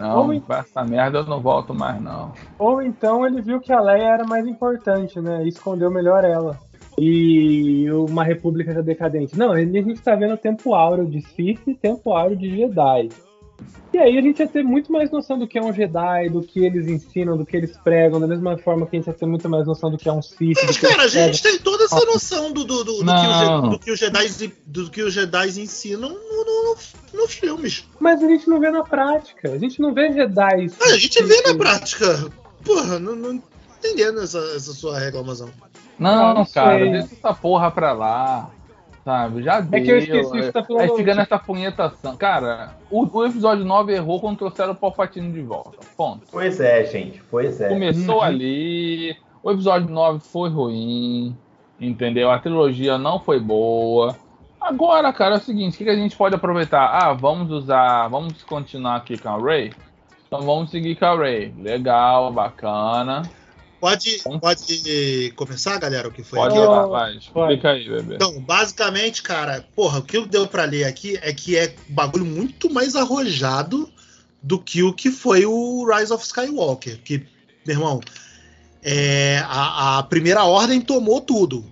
Não, 0.01 0.33
Ou 0.33 0.41
pra 0.41 0.61
essa 0.61 0.83
merda 0.83 1.19
eu 1.19 1.27
não 1.27 1.41
volto 1.41 1.75
mais, 1.75 2.01
não. 2.01 2.33
Ou 2.59 2.81
então 2.81 3.27
ele 3.27 3.43
viu 3.43 3.61
que 3.61 3.71
a 3.71 3.83
Leia 3.83 4.15
era 4.15 4.25
mais 4.25 4.47
importante, 4.47 5.21
né? 5.21 5.45
E 5.45 5.49
escondeu 5.49 5.91
melhor 5.91 6.25
ela. 6.25 6.59
E 6.99 7.87
uma 7.93 8.25
república 8.25 8.83
decadente. 8.83 9.39
Não, 9.39 9.53
a 9.53 9.61
gente 9.61 10.01
tá 10.01 10.15
vendo 10.15 10.35
o 10.35 10.39
tempo 10.39 10.75
áureo 10.75 11.07
de 11.07 11.21
Sith 11.21 11.67
e 11.67 11.75
tempo 11.75 12.13
áureo 12.13 12.37
de 12.37 12.49
Jedi. 12.49 13.11
E 13.93 13.99
aí 13.99 14.17
a 14.17 14.23
gente 14.23 14.39
ia 14.39 14.47
ter 14.47 14.63
muito 14.63 14.93
mais 14.93 15.11
noção 15.11 15.37
do 15.37 15.49
que 15.49 15.59
é 15.59 15.63
um 15.63 15.73
Jedi, 15.73 16.29
do 16.31 16.43
que 16.43 16.65
eles 16.65 16.87
ensinam, 16.87 17.37
do 17.37 17.45
que 17.45 17.57
eles 17.57 17.77
pregam, 17.77 18.21
da 18.21 18.27
mesma 18.27 18.57
forma 18.57 18.87
que 18.87 18.97
a 18.97 18.99
gente 19.01 19.09
ia 19.09 19.13
ter 19.13 19.27
muito 19.27 19.49
mais 19.49 19.67
noção 19.67 19.91
do 19.91 19.99
que 19.99 20.09
é 20.09 20.13
um 20.13 20.23
Sith. 20.23 20.55
do 20.61 20.67
Mas, 20.67 20.79
cara, 20.79 20.93
a 20.95 20.97
pregam. 21.09 21.27
gente 21.33 21.43
tem 21.43 21.59
toda 21.59 21.85
essa 21.85 22.05
noção 22.07 22.53
do, 22.53 22.65
do, 22.65 22.85
do, 22.85 22.85
do 22.85 22.99
que, 22.99 23.03
os, 23.03 23.05
Não. 23.05 23.65
Je- 23.65 23.71
do 23.71 23.79
que 23.81 23.91
os 23.91 23.99
Jedi, 23.99 24.53
do 24.67 24.91
que 24.91 25.03
os 25.03 25.13
Jedi 25.13 25.47
ensinam 25.61 26.09
no, 26.09 26.15
no- 26.15 26.75
no- 26.75 27.21
nos 27.23 27.33
filmes. 27.33 27.85
Mas 27.99 28.23
a 28.23 28.29
gente 28.29 28.49
não 28.49 28.61
vê 28.61 28.71
na 28.71 28.85
prática. 28.85 29.51
A 29.53 29.59
gente 29.59 29.81
não 29.81 29.93
vê 29.93 30.13
Jedi. 30.13 30.71
Ah, 30.81 30.85
a 30.93 30.97
gente 30.99 31.23
vê 31.25 31.43
na 31.43 31.55
prática. 31.57 32.31
Porra, 32.65 32.99
não, 33.01 33.17
não 33.17 33.43
entendendo 33.79 34.21
essa, 34.23 34.39
essa 34.55 34.73
sua 34.73 34.99
reclamação. 35.01 35.51
Não, 35.99 36.35
Não 36.35 36.47
cara, 36.47 36.79
deixa 36.91 37.09
essa 37.15 37.35
porra 37.35 37.71
pra 37.71 37.93
lá. 37.93 38.51
Sabe, 39.11 39.43
já 39.43 39.61
deu. 39.61 39.81
É 39.81 39.83
que 39.83 39.91
eu 39.91 39.99
esqueci 39.99 40.29
o 40.29 40.31
que 40.31 40.43
você 40.45 40.53
tá 40.53 40.63
falando. 40.63 40.83
Aí 40.83 40.97
fica 40.97 41.15
nessa 41.17 41.37
punhetação. 41.39 42.17
Cara, 42.17 42.77
o, 42.89 43.05
o 43.05 43.27
episódio 43.27 43.65
9 43.65 43.93
errou 43.93 44.21
quando 44.21 44.39
trouxeram 44.39 44.71
o 44.73 44.77
Palpatine 44.77 45.33
de 45.33 45.43
volta. 45.43 45.79
Ponto. 45.97 46.27
Pois 46.31 46.61
é, 46.61 46.85
gente. 46.85 47.21
Pois 47.29 47.61
é. 47.61 47.69
Começou 47.71 48.17
Uhum. 48.19 48.23
ali. 48.23 49.17
O 49.43 49.51
episódio 49.51 49.89
9 49.91 50.21
foi 50.21 50.49
ruim. 50.49 51.37
Entendeu? 51.81 52.31
A 52.31 52.39
trilogia 52.39 52.99
não 52.99 53.19
foi 53.19 53.41
boa. 53.41 54.15
Agora, 54.61 55.13
cara, 55.13 55.35
é 55.35 55.39
o 55.39 55.41
seguinte: 55.41 55.75
o 55.75 55.79
que, 55.79 55.85
que 55.85 55.91
a 55.91 55.97
gente 55.97 56.17
pode 56.17 56.37
aproveitar? 56.37 56.87
Ah, 56.87 57.13
vamos 57.13 57.51
usar. 57.51 58.07
Vamos 58.09 58.45
continuar 58.45 58.95
aqui 58.97 59.19
com 59.19 59.29
a 59.29 59.39
Ray? 59.39 59.73
Então 60.29 60.43
vamos 60.43 60.71
seguir 60.71 60.95
com 60.95 61.07
a 61.07 61.17
Ray. 61.17 61.53
Legal, 61.59 62.33
bacana. 62.33 63.23
Pode, 63.81 64.23
pode 64.41 65.33
começar, 65.37 65.79
galera, 65.79 66.07
o 66.07 66.13
que 66.13 66.23
foi? 66.23 66.39
Pode 66.39 66.59
lá, 66.59 66.87
vai. 66.87 67.13
pode. 67.13 67.19
Explica 67.25 67.71
aí, 67.71 67.89
bebê. 67.89 68.15
Então, 68.17 68.39
basicamente, 68.41 69.23
cara, 69.23 69.67
porra, 69.75 70.01
o 70.01 70.03
que 70.03 70.21
deu 70.27 70.47
pra 70.47 70.65
ler 70.65 70.85
aqui 70.85 71.19
é 71.23 71.33
que 71.33 71.57
é 71.57 71.75
bagulho 71.89 72.27
muito 72.27 72.69
mais 72.69 72.95
arrojado 72.95 73.91
do 74.43 74.59
que 74.59 74.83
o 74.83 74.93
que 74.93 75.11
foi 75.11 75.47
o 75.47 75.91
Rise 75.91 76.13
of 76.13 76.23
Skywalker. 76.23 77.01
Que, 77.03 77.27
meu 77.67 77.77
irmão, 77.77 78.01
é, 78.83 79.43
a, 79.47 79.99
a 79.99 80.03
primeira 80.03 80.45
ordem 80.45 80.81
tomou 80.81 81.21
tudo. 81.21 81.65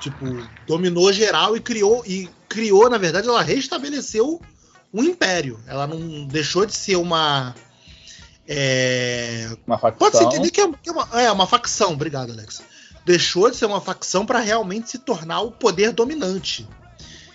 Tipo, 0.00 0.26
dominou 0.66 1.10
geral 1.10 1.56
e 1.56 1.60
criou, 1.60 2.04
e 2.06 2.28
criou, 2.48 2.90
na 2.90 2.98
verdade, 2.98 3.28
ela 3.28 3.42
restabeleceu 3.42 4.40
um 4.92 5.02
império. 5.02 5.58
Ela 5.66 5.86
não 5.86 6.26
deixou 6.26 6.66
de 6.66 6.74
ser 6.74 6.96
uma. 6.96 7.54
É, 8.48 9.48
Uma 9.66 9.78
facção. 9.78 9.98
Pode-se 9.98 10.24
entender 10.24 10.50
que 10.50 10.60
é, 10.60 10.68
que 10.82 10.88
é 10.88 10.92
uma, 10.92 11.08
é 11.20 11.32
uma 11.32 11.46
facção, 11.46 11.92
obrigado, 11.92 12.30
Alex. 12.32 12.62
Deixou 13.04 13.50
de 13.50 13.56
ser 13.56 13.66
uma 13.66 13.80
facção 13.80 14.26
para 14.26 14.40
realmente 14.40 14.90
se 14.90 14.98
tornar 14.98 15.40
o 15.40 15.50
poder 15.50 15.92
dominante. 15.92 16.66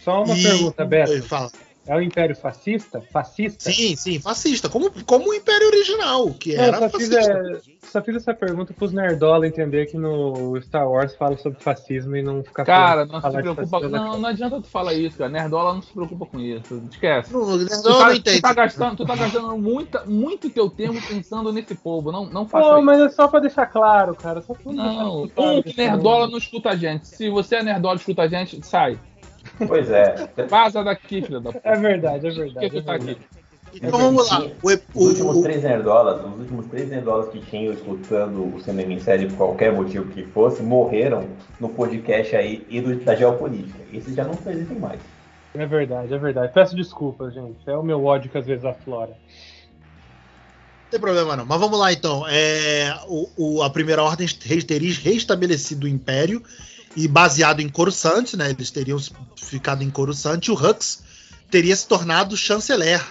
Só 0.03 0.23
uma 0.23 0.37
E- 0.37 0.43
pergunta, 0.43 0.85
Beto. 0.85 1.23
Fala. 1.23 1.51
É 1.91 1.95
o 1.97 2.01
Império 2.01 2.33
Fascista? 2.37 3.01
Fascista? 3.11 3.69
Sim, 3.69 3.97
sim, 3.97 4.17
fascista, 4.17 4.69
como, 4.69 4.89
como 5.05 5.29
o 5.29 5.33
Império 5.33 5.67
Original, 5.67 6.29
que 6.29 6.55
Não, 6.55 6.63
era 6.63 6.79
só, 6.79 6.89
fiz, 6.97 7.09
fascista. 7.09 7.31
é, 7.33 7.59
só 7.85 8.01
fiz 8.01 8.15
essa 8.15 8.33
pergunta 8.33 8.73
pros 8.73 8.93
nerdola 8.93 9.45
entender 9.45 9.87
que 9.87 9.97
no 9.97 10.57
Star 10.61 10.89
Wars 10.89 11.13
fala 11.17 11.35
sobre 11.37 11.59
fascismo 11.61 12.15
e 12.15 12.21
não 12.23 12.45
ficar 12.45 12.63
Cara, 12.63 13.05
não 13.05 13.19
se 13.19 13.29
preocupa. 13.29 13.89
Não, 13.89 14.17
não 14.17 14.29
adianta 14.29 14.61
tu 14.61 14.67
falar 14.69 14.93
isso, 14.93 15.17
cara. 15.17 15.29
Nerdola 15.29 15.73
não 15.73 15.81
se 15.81 15.91
preocupa 15.91 16.25
com 16.27 16.39
isso. 16.39 16.81
Esquece. 16.89 17.33
Não, 17.33 17.45
não, 17.45 17.57
Tu 17.67 17.89
não, 17.89 17.99
tá, 17.99 18.05
tu 18.07 18.13
entende. 18.15 18.41
tá 18.41 18.53
gastando, 18.53 18.95
tu 18.95 19.05
tá 19.05 19.15
gastando 19.17 19.57
muita, 19.57 20.05
muito 20.05 20.49
teu 20.49 20.69
tempo 20.69 20.95
pensando 21.09 21.51
nesse 21.51 21.75
povo. 21.75 22.09
Não, 22.09 22.25
não 22.25 22.47
faça 22.47 22.69
Pô, 22.69 22.75
isso. 22.77 22.85
mas 22.85 23.01
é 23.01 23.09
só 23.09 23.27
pra 23.27 23.41
deixar 23.41 23.65
claro, 23.65 24.15
cara. 24.15 24.41
Só 24.41 24.53
pra 24.53 24.71
Não, 24.71 25.23
deixar 25.23 25.35
claro 25.35 25.57
um 25.57 25.61
que 25.61 25.75
nerdola 25.77 26.29
não 26.29 26.37
escuta 26.37 26.69
a 26.69 26.75
gente. 26.77 27.05
Se 27.05 27.29
você 27.29 27.57
é 27.57 27.63
nerdola 27.63 27.95
e 27.95 27.97
escuta 27.97 28.21
a 28.21 28.27
gente, 28.29 28.65
sai. 28.65 28.97
Pois 29.67 29.89
é. 29.89 30.15
Vaza 30.49 30.83
daqui, 30.83 31.21
filha 31.21 31.39
da 31.39 31.51
puta. 31.51 31.67
É 31.67 31.75
verdade, 31.77 32.27
é 32.27 32.31
verdade. 32.31 32.69
que 32.69 32.81
tá 32.81 32.93
é 32.93 32.95
aqui? 32.95 33.05
verdade. 33.05 33.27
Então 33.73 33.91
vamos 33.99 34.29
lá. 34.29 34.41
O, 34.61 34.67
Os 34.95 35.07
últimos 35.09 35.37
o, 35.37 35.41
três 35.43 35.63
nerdolas, 35.63 36.25
os 36.25 36.39
últimos 36.39 36.65
três 36.67 36.89
nerdolas 36.89 37.29
que 37.29 37.39
tinham 37.39 37.73
escutando 37.73 38.53
o 38.55 38.59
cinema 38.61 38.91
em 38.93 38.99
série 38.99 39.27
por 39.27 39.37
qualquer 39.37 39.71
motivo 39.71 40.11
que 40.11 40.23
fosse, 40.23 40.61
morreram 40.61 41.25
no 41.59 41.69
podcast 41.69 42.35
aí 42.35 42.65
e 42.69 42.81
do- 42.81 42.95
da 42.97 43.15
geopolítica. 43.15 43.79
Esses 43.93 44.13
já 44.13 44.25
não 44.25 44.33
existem 44.47 44.77
mais. 44.77 44.99
É 45.53 45.65
verdade, 45.65 46.13
é 46.13 46.17
verdade. 46.17 46.51
Peço 46.53 46.75
desculpas, 46.75 47.33
gente. 47.33 47.57
É 47.65 47.75
o 47.77 47.83
meu 47.83 48.03
ódio 48.03 48.29
que 48.29 48.37
às 48.37 48.45
vezes 48.45 48.65
aflora. 48.65 49.11
Não 49.11 50.89
tem 50.91 50.99
problema 50.99 51.37
não. 51.37 51.45
Mas 51.45 51.59
vamos 51.59 51.79
lá 51.79 51.93
então. 51.93 52.25
É, 52.27 52.93
o, 53.07 53.29
o- 53.37 53.63
a 53.63 53.69
primeira 53.69 54.03
ordem 54.03 54.27
teria 54.67 54.93
restabelecido 54.93 55.85
o 55.85 55.89
Império 55.89 56.43
e 56.95 57.07
baseado 57.07 57.61
em 57.61 57.69
Coruscant, 57.69 58.33
né? 58.33 58.49
Eles 58.49 58.71
teriam 58.71 58.99
ficado 59.35 59.83
em 59.83 59.89
Coruscant 59.89 60.47
o 60.49 60.53
Hux 60.53 61.03
teria 61.49 61.75
se 61.75 61.85
tornado 61.85 62.37
chanceler. 62.37 63.05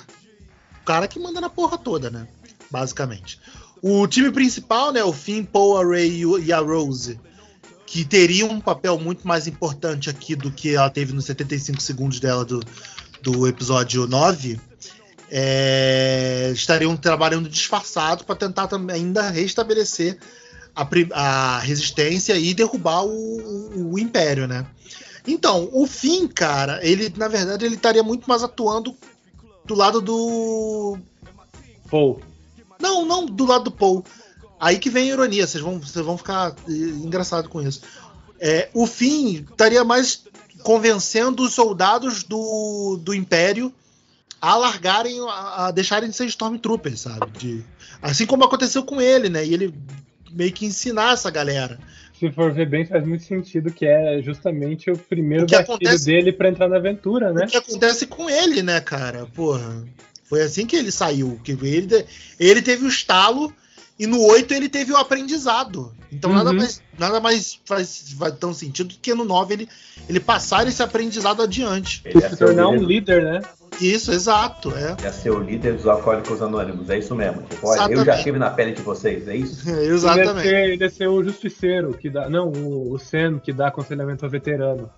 O 0.80 0.84
cara 0.84 1.06
que 1.06 1.20
manda 1.20 1.40
na 1.40 1.50
porra 1.50 1.76
toda, 1.76 2.10
né? 2.10 2.26
Basicamente. 2.70 3.38
O 3.82 4.06
time 4.06 4.30
principal, 4.30 4.92
né? 4.92 5.04
O 5.04 5.12
Finn, 5.12 5.44
Poe, 5.44 5.82
a 5.82 5.86
Rey 5.86 6.22
e 6.42 6.52
a 6.52 6.58
Rose, 6.58 7.20
que 7.86 8.04
teriam 8.04 8.48
um 8.48 8.60
papel 8.60 8.98
muito 8.98 9.26
mais 9.28 9.46
importante 9.46 10.08
aqui 10.08 10.34
do 10.34 10.50
que 10.50 10.74
ela 10.74 10.90
teve 10.90 11.12
nos 11.12 11.26
75 11.26 11.80
segundos 11.80 12.18
dela 12.18 12.44
do, 12.44 12.60
do 13.22 13.46
episódio 13.46 14.06
9, 14.06 14.60
é, 15.30 16.50
estariam 16.52 16.96
trabalhando 16.96 17.48
disfarçado 17.48 18.24
para 18.24 18.34
tentar 18.34 18.66
também 18.66 18.96
ainda 18.96 19.28
restabelecer 19.30 20.18
a, 20.74 20.86
a 21.12 21.58
resistência 21.60 22.36
e 22.38 22.54
derrubar 22.54 23.04
o, 23.04 23.10
o- 23.10 23.92
o 23.94 23.98
império, 23.98 24.46
né? 24.46 24.66
Então, 25.26 25.68
o 25.72 25.86
Finn, 25.86 26.26
cara, 26.28 26.80
ele 26.84 27.12
na 27.16 27.28
verdade 27.28 27.64
ele 27.64 27.74
estaria 27.74 28.02
muito 28.02 28.26
mais 28.28 28.42
atuando 28.42 28.96
do 29.66 29.74
lado 29.74 30.00
do 30.00 30.98
Pô, 31.88 32.20
não, 32.80 33.04
não 33.04 33.26
do 33.26 33.44
lado 33.44 33.64
do 33.64 33.70
Paul. 33.70 34.04
Aí 34.58 34.78
que 34.78 34.90
vem 34.90 35.10
a 35.10 35.14
ironia, 35.14 35.46
vocês 35.46 35.62
vão, 35.62 35.78
vocês 35.80 36.04
vão 36.04 36.16
ficar 36.18 36.54
eh, 36.68 36.72
engraçado 36.72 37.48
com 37.48 37.60
isso. 37.60 37.80
É, 38.38 38.68
o 38.74 38.86
Finn 38.86 39.42
estaria 39.50 39.84
mais 39.84 40.22
convencendo 40.62 41.42
os 41.42 41.52
soldados 41.54 42.22
do, 42.22 42.98
do 43.02 43.14
Império 43.14 43.72
a 44.40 44.56
largarem, 44.56 45.18
a, 45.28 45.66
a 45.66 45.70
deixarem 45.70 46.08
de 46.08 46.16
ser 46.16 46.26
Stormtroopers, 46.26 47.00
sabe? 47.00 47.30
De, 47.38 47.64
assim 48.00 48.24
como 48.26 48.44
aconteceu 48.44 48.82
com 48.82 49.00
ele, 49.00 49.28
né? 49.28 49.44
E 49.46 49.52
ele 49.52 49.74
meio 50.32 50.52
que 50.52 50.66
ensinar 50.66 51.12
essa 51.14 51.30
galera. 51.30 51.78
se 52.18 52.30
for 52.30 52.52
ver 52.52 52.68
bem, 52.68 52.84
faz 52.84 53.06
muito 53.06 53.24
sentido 53.24 53.72
que 53.72 53.86
é 53.86 54.20
justamente 54.22 54.90
o 54.90 54.96
primeiro 54.98 55.44
O 55.44 55.46
gatilho 55.46 55.74
acontece- 55.76 56.04
dele 56.04 56.32
pra 56.32 56.48
entrar 56.50 56.68
na 56.68 56.76
aventura, 56.76 57.32
né? 57.32 57.44
O 57.44 57.48
que 57.48 57.56
acontece 57.56 58.06
com 58.06 58.28
ele, 58.28 58.62
né, 58.62 58.78
cara? 58.80 59.26
Porra. 59.34 59.84
Foi 60.24 60.42
assim 60.42 60.66
que 60.66 60.76
ele 60.76 60.92
saiu. 60.92 61.40
Que 61.42 61.52
ele, 61.52 62.04
ele 62.38 62.60
teve 62.62 62.84
o 62.84 62.88
estalo 62.88 63.52
e 63.98 64.06
no 64.06 64.20
8 64.22 64.52
ele 64.52 64.68
teve 64.68 64.92
o 64.92 64.96
aprendizado. 64.96 65.92
Então 66.12 66.32
nada 66.32 66.50
Uhum. 66.50 66.56
mais, 66.56 66.82
nada 66.98 67.20
mais 67.20 67.60
faz, 67.64 68.14
faz 68.18 68.34
tão 68.38 68.52
sentido 68.52 68.88
do 68.88 68.98
que 68.98 69.14
no 69.14 69.24
9 69.24 69.54
ele, 69.54 69.68
ele 70.08 70.18
passar 70.20 70.66
esse 70.66 70.82
aprendizado 70.82 71.42
adiante. 71.42 72.02
Ele 72.04 72.20
Se 72.20 72.36
tornar 72.36 72.68
um 72.68 72.82
líder, 72.82 73.22
né? 73.22 73.40
Isso, 73.80 74.12
exato. 74.12 74.74
É. 74.74 74.96
ia 75.02 75.12
ser 75.12 75.30
o 75.30 75.38
líder 75.40 75.76
dos 75.76 75.86
alcoólicos 75.86 76.42
anônimos, 76.42 76.90
é 76.90 76.98
isso 76.98 77.14
mesmo. 77.14 77.42
Tipo, 77.42 77.68
olha, 77.68 77.92
eu 77.92 78.04
já 78.04 78.16
estive 78.16 78.38
na 78.38 78.50
pele 78.50 78.72
de 78.72 78.82
vocês, 78.82 79.26
é 79.28 79.36
isso? 79.36 79.68
Ele 79.70 79.94
Exatamente. 79.94 80.48
ser, 80.48 80.70
ele 80.70 80.82
ia 80.84 80.90
ser 80.90 81.06
o 81.08 81.22
justiceiro, 81.22 81.94
que 81.94 82.10
dá. 82.10 82.28
Não, 82.28 82.48
o, 82.48 82.92
o 82.92 82.98
Sen, 82.98 83.38
que 83.38 83.52
dá 83.52 83.68
aconselhamento 83.68 84.24
ao 84.24 84.30
veterano. 84.30 84.90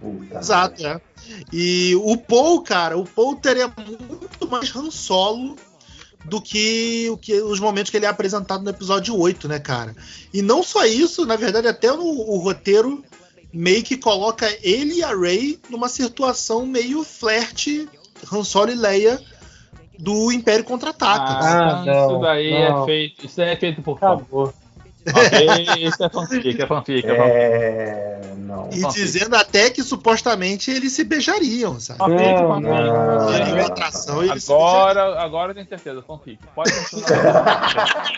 Puta 0.00 0.38
Exato, 0.38 0.84
é. 0.84 1.00
E 1.52 1.94
o 2.02 2.16
Paul, 2.16 2.62
cara, 2.62 2.96
o 2.98 3.04
Paul 3.04 3.36
teria 3.36 3.68
muito 3.68 4.48
mais 4.50 4.74
Han 4.74 4.90
Solo 4.90 5.54
do 6.24 6.40
que, 6.40 7.08
o 7.10 7.16
que 7.16 7.40
os 7.40 7.58
momentos 7.58 7.90
que 7.90 7.96
ele 7.96 8.06
é 8.06 8.08
apresentado 8.08 8.62
no 8.62 8.70
episódio 8.70 9.18
8, 9.18 9.48
né, 9.48 9.58
cara? 9.58 9.94
E 10.32 10.42
não 10.42 10.62
só 10.62 10.84
isso, 10.84 11.26
na 11.26 11.36
verdade, 11.36 11.66
até 11.66 11.88
no, 11.88 12.04
o 12.04 12.38
roteiro 12.38 13.04
meio 13.52 13.82
que 13.82 13.96
coloca 13.96 14.46
ele 14.62 14.94
e 14.94 15.04
a 15.04 15.14
Rey 15.14 15.60
numa 15.68 15.88
situação 15.88 16.64
meio 16.64 17.04
flerte 17.04 17.88
Han 18.32 18.44
Solo 18.44 18.70
e 18.70 18.74
Leia 18.74 19.20
do 19.98 20.32
Império 20.32 20.64
Contra-Ataca. 20.64 21.38
Ah, 21.40 21.82
então 21.82 21.94
não, 21.94 22.10
isso 22.10 22.20
daí 22.22 22.50
não. 22.50 22.82
é 22.82 22.84
feito. 22.86 23.26
Isso 23.26 23.40
é 23.40 23.56
feito 23.56 23.82
por 23.82 23.98
fã. 23.98 24.18
Isso 25.78 26.04
é 26.04 26.08
fanfic, 26.08 26.62
é 26.62 26.66
fanfic, 26.66 27.06
é 27.06 27.16
fanfic. 27.16 27.36
É. 27.36 28.20
Não. 28.36 28.68
e 28.70 28.86
dizendo 28.92 29.34
até 29.34 29.70
que 29.70 29.82
supostamente 29.82 30.70
eles 30.70 30.92
se 30.92 31.04
beijariam, 31.04 31.80
sabe? 31.80 31.98
Fanfic, 31.98 32.22
Não, 32.34 32.48
fanfic. 32.48 32.68
não. 32.70 33.62
Ah, 33.62 33.66
atração. 33.66 34.20
Agora, 34.20 35.22
agora 35.22 35.50
eu 35.50 35.54
tenho 35.54 35.68
certeza, 35.68 36.02
fanfic. 36.02 36.38
Pode 36.54 36.70
continuar. 36.72 38.12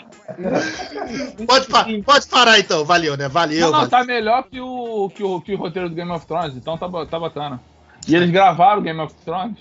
Pode, 1.47 1.67
pa- 1.67 1.85
pode 2.05 2.27
parar 2.27 2.59
então, 2.59 2.83
valeu, 2.85 3.15
né? 3.17 3.27
Valeu. 3.27 3.59
Não, 3.61 3.67
não, 3.67 3.73
valeu. 3.73 3.89
tá 3.89 4.03
melhor 4.03 4.43
que 4.43 4.59
o, 4.59 5.09
que, 5.09 5.23
o, 5.23 5.41
que 5.41 5.53
o 5.53 5.57
roteiro 5.57 5.89
do 5.89 5.95
Game 5.95 6.11
of 6.11 6.25
Thrones, 6.25 6.55
então 6.55 6.77
tá, 6.77 6.87
tá 7.05 7.19
bacana. 7.19 7.59
E 8.07 8.15
eles 8.15 8.29
gravaram 8.29 8.79
o 8.79 8.83
Game 8.83 8.99
of 8.99 9.13
Thrones? 9.25 9.57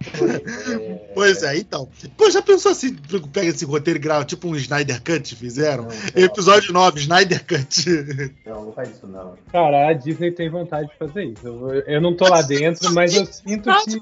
Pois 1.14 1.42
é, 1.42 1.58
então. 1.58 1.88
Pô, 2.16 2.30
já 2.30 2.40
pensou 2.40 2.72
assim, 2.72 2.94
pega 3.32 3.48
esse 3.48 3.64
roteiro 3.64 3.98
e 3.98 4.02
grava 4.02 4.24
tipo 4.24 4.48
um 4.48 4.56
Snyder 4.56 5.02
Cut, 5.02 5.34
fizeram? 5.34 5.84
Não, 5.84 5.90
não. 5.90 6.24
Episódio 6.24 6.72
9, 6.72 7.00
Snyder 7.00 7.44
Cut. 7.44 7.84
Não, 8.46 8.64
não 8.66 8.72
faz 8.72 8.90
isso 8.90 9.06
não. 9.06 9.36
Cara, 9.52 9.88
a 9.88 9.92
Disney 9.92 10.32
tem 10.32 10.48
vontade 10.48 10.88
de 10.88 10.96
fazer 10.96 11.24
isso. 11.24 11.46
Eu, 11.46 11.70
eu 11.70 12.00
não 12.00 12.16
tô 12.16 12.28
lá 12.28 12.42
dentro, 12.42 12.92
mas 12.92 13.14
eu 13.14 13.26
sinto 13.26 13.70
que, 13.84 14.00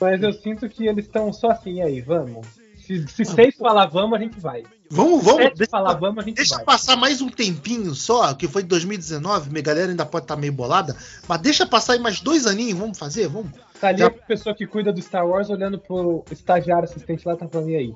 mas 0.00 0.22
eu 0.22 0.32
sinto 0.32 0.68
que 0.68 0.86
eles 0.86 1.06
estão 1.06 1.32
só 1.32 1.50
assim 1.50 1.82
aí, 1.82 2.00
vamos. 2.00 2.46
Se, 2.76 3.06
se 3.08 3.24
seis 3.24 3.56
falar 3.56 3.86
vamos, 3.86 4.18
a 4.18 4.22
gente 4.22 4.38
vai. 4.40 4.62
Vamos, 4.90 5.22
vamos. 5.22 5.50
Deixa, 5.54 5.70
falar 5.70 5.94
vamos, 5.94 6.18
a 6.24 6.26
gente 6.26 6.36
deixa 6.36 6.56
vai. 6.56 6.64
passar 6.64 6.96
mais 6.96 7.20
um 7.20 7.28
tempinho 7.28 7.94
só, 7.94 8.32
que 8.32 8.48
foi 8.48 8.62
de 8.62 8.68
2019, 8.68 9.50
minha 9.50 9.62
galera 9.62 9.90
ainda 9.90 10.06
pode 10.06 10.24
estar 10.24 10.36
meio 10.36 10.52
bolada, 10.52 10.96
mas 11.26 11.40
deixa 11.40 11.66
passar 11.66 11.92
aí 11.92 11.98
mais 11.98 12.20
dois 12.20 12.46
aninhos, 12.46 12.78
vamos 12.78 12.98
fazer? 12.98 13.28
Vamos. 13.28 13.52
Tá 13.80 13.88
ali 13.88 13.98
Já- 13.98 14.06
a 14.06 14.10
pessoa 14.10 14.54
que 14.54 14.66
cuida 14.66 14.92
do 14.92 15.00
Star 15.02 15.26
Wars 15.26 15.50
olhando 15.50 15.78
pro 15.78 16.24
estagiário 16.30 16.84
assistente 16.84 17.26
lá, 17.28 17.36
tá 17.36 17.46
falando, 17.46 17.70
e 17.70 17.76
aí? 17.76 17.94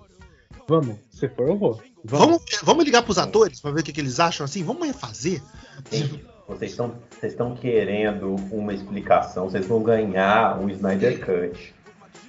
Vamos, 0.68 0.96
se 1.10 1.28
for, 1.30 1.48
eu 1.48 1.56
vou. 1.56 1.80
Vamos, 2.04 2.42
vamos 2.62 2.84
ligar 2.84 3.02
pros 3.02 3.18
atores 3.18 3.60
pra 3.60 3.70
ver 3.70 3.80
o 3.80 3.84
que, 3.84 3.92
que 3.92 4.00
eles 4.00 4.20
acham 4.20 4.44
assim? 4.44 4.62
Vamos 4.62 4.86
refazer? 4.86 5.40
Vocês 6.46 6.72
estão 6.72 6.94
vocês 7.18 7.32
estão 7.32 7.54
querendo 7.54 8.36
uma 8.50 8.74
explicação, 8.74 9.48
vocês 9.48 9.66
vão 9.66 9.82
ganhar 9.82 10.58
um 10.60 10.68
Snyder 10.68 11.18
Cut. 11.24 11.74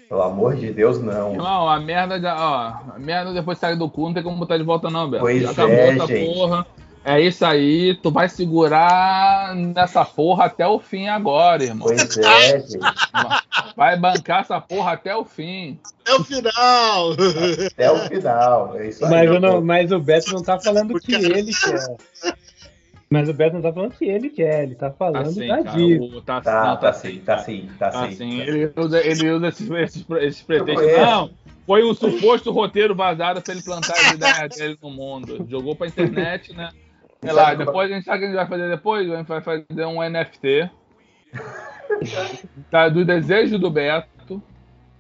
Pelo 0.10 0.22
amor 0.22 0.56
de 0.56 0.72
Deus, 0.72 1.00
não. 1.02 1.32
Irmão, 1.34 1.68
a 1.70 1.80
merda 1.80 2.20
já, 2.20 2.36
ó, 2.36 2.94
a 2.96 3.00
merda 3.00 3.34
depois 3.34 3.58
sai 3.58 3.76
do 3.76 3.90
cu, 3.90 4.04
não 4.06 4.14
tem 4.14 4.22
como 4.24 4.38
botar 4.38 4.58
de 4.58 4.64
volta 4.64 4.90
não, 4.90 5.10
Beto. 5.10 5.24
Pois 5.24 5.42
Já 5.42 5.52
acabou 5.52 5.74
é, 5.76 5.90
essa 5.90 6.08
gente. 6.08 6.34
porra. 6.34 6.66
É 7.06 7.20
isso 7.20 7.46
aí, 7.46 7.96
tu 8.02 8.10
vai 8.12 8.30
segurar 8.30 9.54
nessa 9.56 10.06
porra 10.06 10.46
até 10.46 10.66
o 10.66 10.80
fim 10.80 11.10
agora, 11.10 11.62
irmão. 11.62 11.86
Pois 11.88 12.18
é, 12.18 12.60
gente. 12.62 12.80
Vai 13.76 13.98
bancar 13.98 14.40
essa 14.42 14.62
porra 14.62 14.94
até 14.94 15.14
o 15.14 15.26
fim. 15.26 15.78
É 16.06 16.14
o 16.14 16.24
final! 16.24 17.12
Até 17.74 17.92
o 17.92 17.98
final. 18.08 18.78
É 18.78 18.88
isso 18.88 19.04
aí. 19.04 19.12
Mas, 19.12 19.26
eu 19.30 19.40
não- 19.42 19.62
mas 19.62 19.92
o 19.92 20.00
Beto 20.00 20.34
não 20.34 20.42
tá 20.42 20.58
falando 20.60 20.98
que 21.00 21.12
Cara. 21.12 21.38
ele 21.40 21.52
quer. 21.54 22.34
Mas 23.14 23.30
o 23.30 23.34
Beto 23.34 23.54
não 23.56 23.62
tá 23.62 23.72
falando 23.72 23.92
que 23.94 24.06
ele 24.06 24.30
quer, 24.30 24.64
ele 24.64 24.74
tá 24.76 24.90
Tá 24.90 24.96
falando 24.98 25.28
assim, 25.28 25.48
da 25.48 25.64
cara. 25.64 25.78
Disney. 25.78 26.18
o- 26.18 26.22
Tá, 26.22 26.42
Tá, 26.42 26.66
não, 26.66 26.78
tá 26.78 26.94
sim, 26.94 27.20
tá 27.20 27.38
sim, 27.38 27.70
tá 27.78 27.90
Tá 27.92 28.08
sim. 28.08 28.14
assim. 28.14 28.40
Ele 28.42 28.74
usa, 28.76 29.00
ele 29.06 29.30
usa 29.32 29.48
esses, 29.50 29.70
esses, 29.70 30.06
esses 30.10 30.42
pretextos. 30.42 30.98
Não, 30.98 31.30
foi 31.68 31.84
um 31.84 31.94
suposto 31.94 32.52
roteiro 32.52 32.96
vazado 32.96 33.40
pra 33.42 33.54
ele 33.54 33.62
plantar 33.62 33.94
as 33.94 34.12
ideias 34.14 34.56
dele 34.58 34.78
no 34.82 34.90
mundo. 34.90 35.46
Jogou 35.48 35.76
pra 35.76 35.86
internet, 35.88 36.56
né? 36.56 36.70
Sei 37.22 37.32
lá, 37.32 37.54
depois 37.54 37.92
a 37.92 37.94
gente 37.94 38.04
sabe 38.04 38.18
o 38.18 38.20
que 38.22 38.26
a 38.26 38.28
gente 38.30 38.36
vai 38.38 38.48
fazer 38.48 38.70
depois? 38.70 39.12
A 39.12 39.18
gente 39.18 39.28
vai 39.28 39.42
fazer 39.42 39.86
um 39.86 40.02
NFT. 40.02 40.70
tá, 42.72 42.90
do 42.90 43.06
desejo 43.06 43.58
do 43.60 43.70
Beto. 43.70 44.42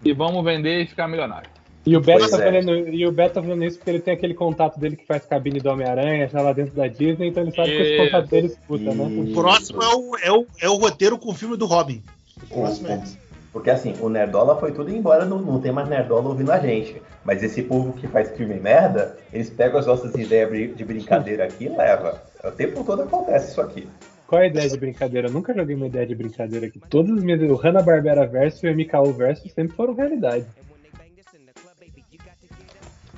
E 0.05 0.13
vamos 0.13 0.43
vender 0.43 0.81
e 0.81 0.85
ficar 0.85 1.07
milionário. 1.07 1.49
E 1.85 1.97
o, 1.97 2.01
Beto 2.01 2.29
tá 2.29 2.37
é. 2.41 2.51
falando, 2.51 2.87
e 2.89 3.05
o 3.05 3.11
Beto 3.11 3.33
tá 3.35 3.41
falando 3.41 3.63
isso 3.65 3.77
porque 3.77 3.89
ele 3.91 3.99
tem 3.99 4.13
aquele 4.13 4.33
contato 4.33 4.79
dele 4.79 4.95
que 4.95 5.05
faz 5.05 5.25
cabine 5.25 5.59
do 5.59 5.69
Homem-Aranha, 5.69 6.29
já 6.29 6.41
lá 6.41 6.53
dentro 6.53 6.73
da 6.73 6.87
Disney, 6.87 7.27
então 7.27 7.43
ele 7.43 7.51
sabe 7.51 7.69
que 7.69 7.81
esse 7.81 8.05
contato 8.05 8.29
dele 8.29 8.47
escuta, 8.47 8.93
né? 8.95 9.05
Isso. 9.05 9.31
O 9.31 9.33
próximo 9.33 9.83
é 9.83 9.87
o, 9.95 10.17
é, 10.17 10.31
o, 10.31 10.47
é 10.61 10.69
o 10.69 10.75
roteiro 10.75 11.17
com 11.17 11.31
o 11.31 11.33
filme 11.33 11.57
do 11.57 11.65
Robin. 11.65 12.01
O- 12.49 12.61
o- 12.63 13.03
Porque 13.51 13.69
assim, 13.69 13.93
o 13.99 14.07
Nerdola 14.09 14.57
foi 14.59 14.71
tudo 14.71 14.89
embora, 14.95 15.25
não, 15.25 15.39
não 15.41 15.59
tem 15.59 15.71
mais 15.73 15.89
Nerdola 15.89 16.29
ouvindo 16.29 16.51
a 16.51 16.59
gente. 16.59 17.01
Mas 17.25 17.43
esse 17.43 17.61
povo 17.61 17.93
que 17.93 18.07
faz 18.07 18.31
filme 18.31 18.55
merda, 18.59 19.17
eles 19.31 19.49
pegam 19.49 19.77
as 19.79 19.85
nossas 19.85 20.15
ideias 20.15 20.75
de 20.75 20.83
brincadeira 20.85 21.43
aqui 21.43 21.65
e 21.65 21.69
leva. 21.69 22.21
O 22.43 22.51
tempo 22.51 22.83
todo 22.83 23.03
acontece 23.03 23.51
isso 23.51 23.61
aqui. 23.61 23.87
Qual 24.25 24.41
é 24.41 24.45
a 24.45 24.47
ideia 24.47 24.69
de 24.69 24.77
brincadeira? 24.77 25.27
Eu 25.27 25.31
nunca 25.33 25.53
joguei 25.53 25.75
uma 25.75 25.85
ideia 25.87 26.07
de 26.07 26.15
brincadeira 26.15 26.65
aqui. 26.65 26.79
Todas 26.89 27.17
as 27.17 27.23
minhas. 27.23 27.41
O 27.43 27.55
Hanna-Barbera 27.55 28.25
verso 28.25 28.65
e 28.65 28.69
o 28.69 28.75
MKU 28.75 29.13
verso 29.13 29.47
sempre 29.49 29.75
foram 29.75 29.93
realidade. 29.93 30.45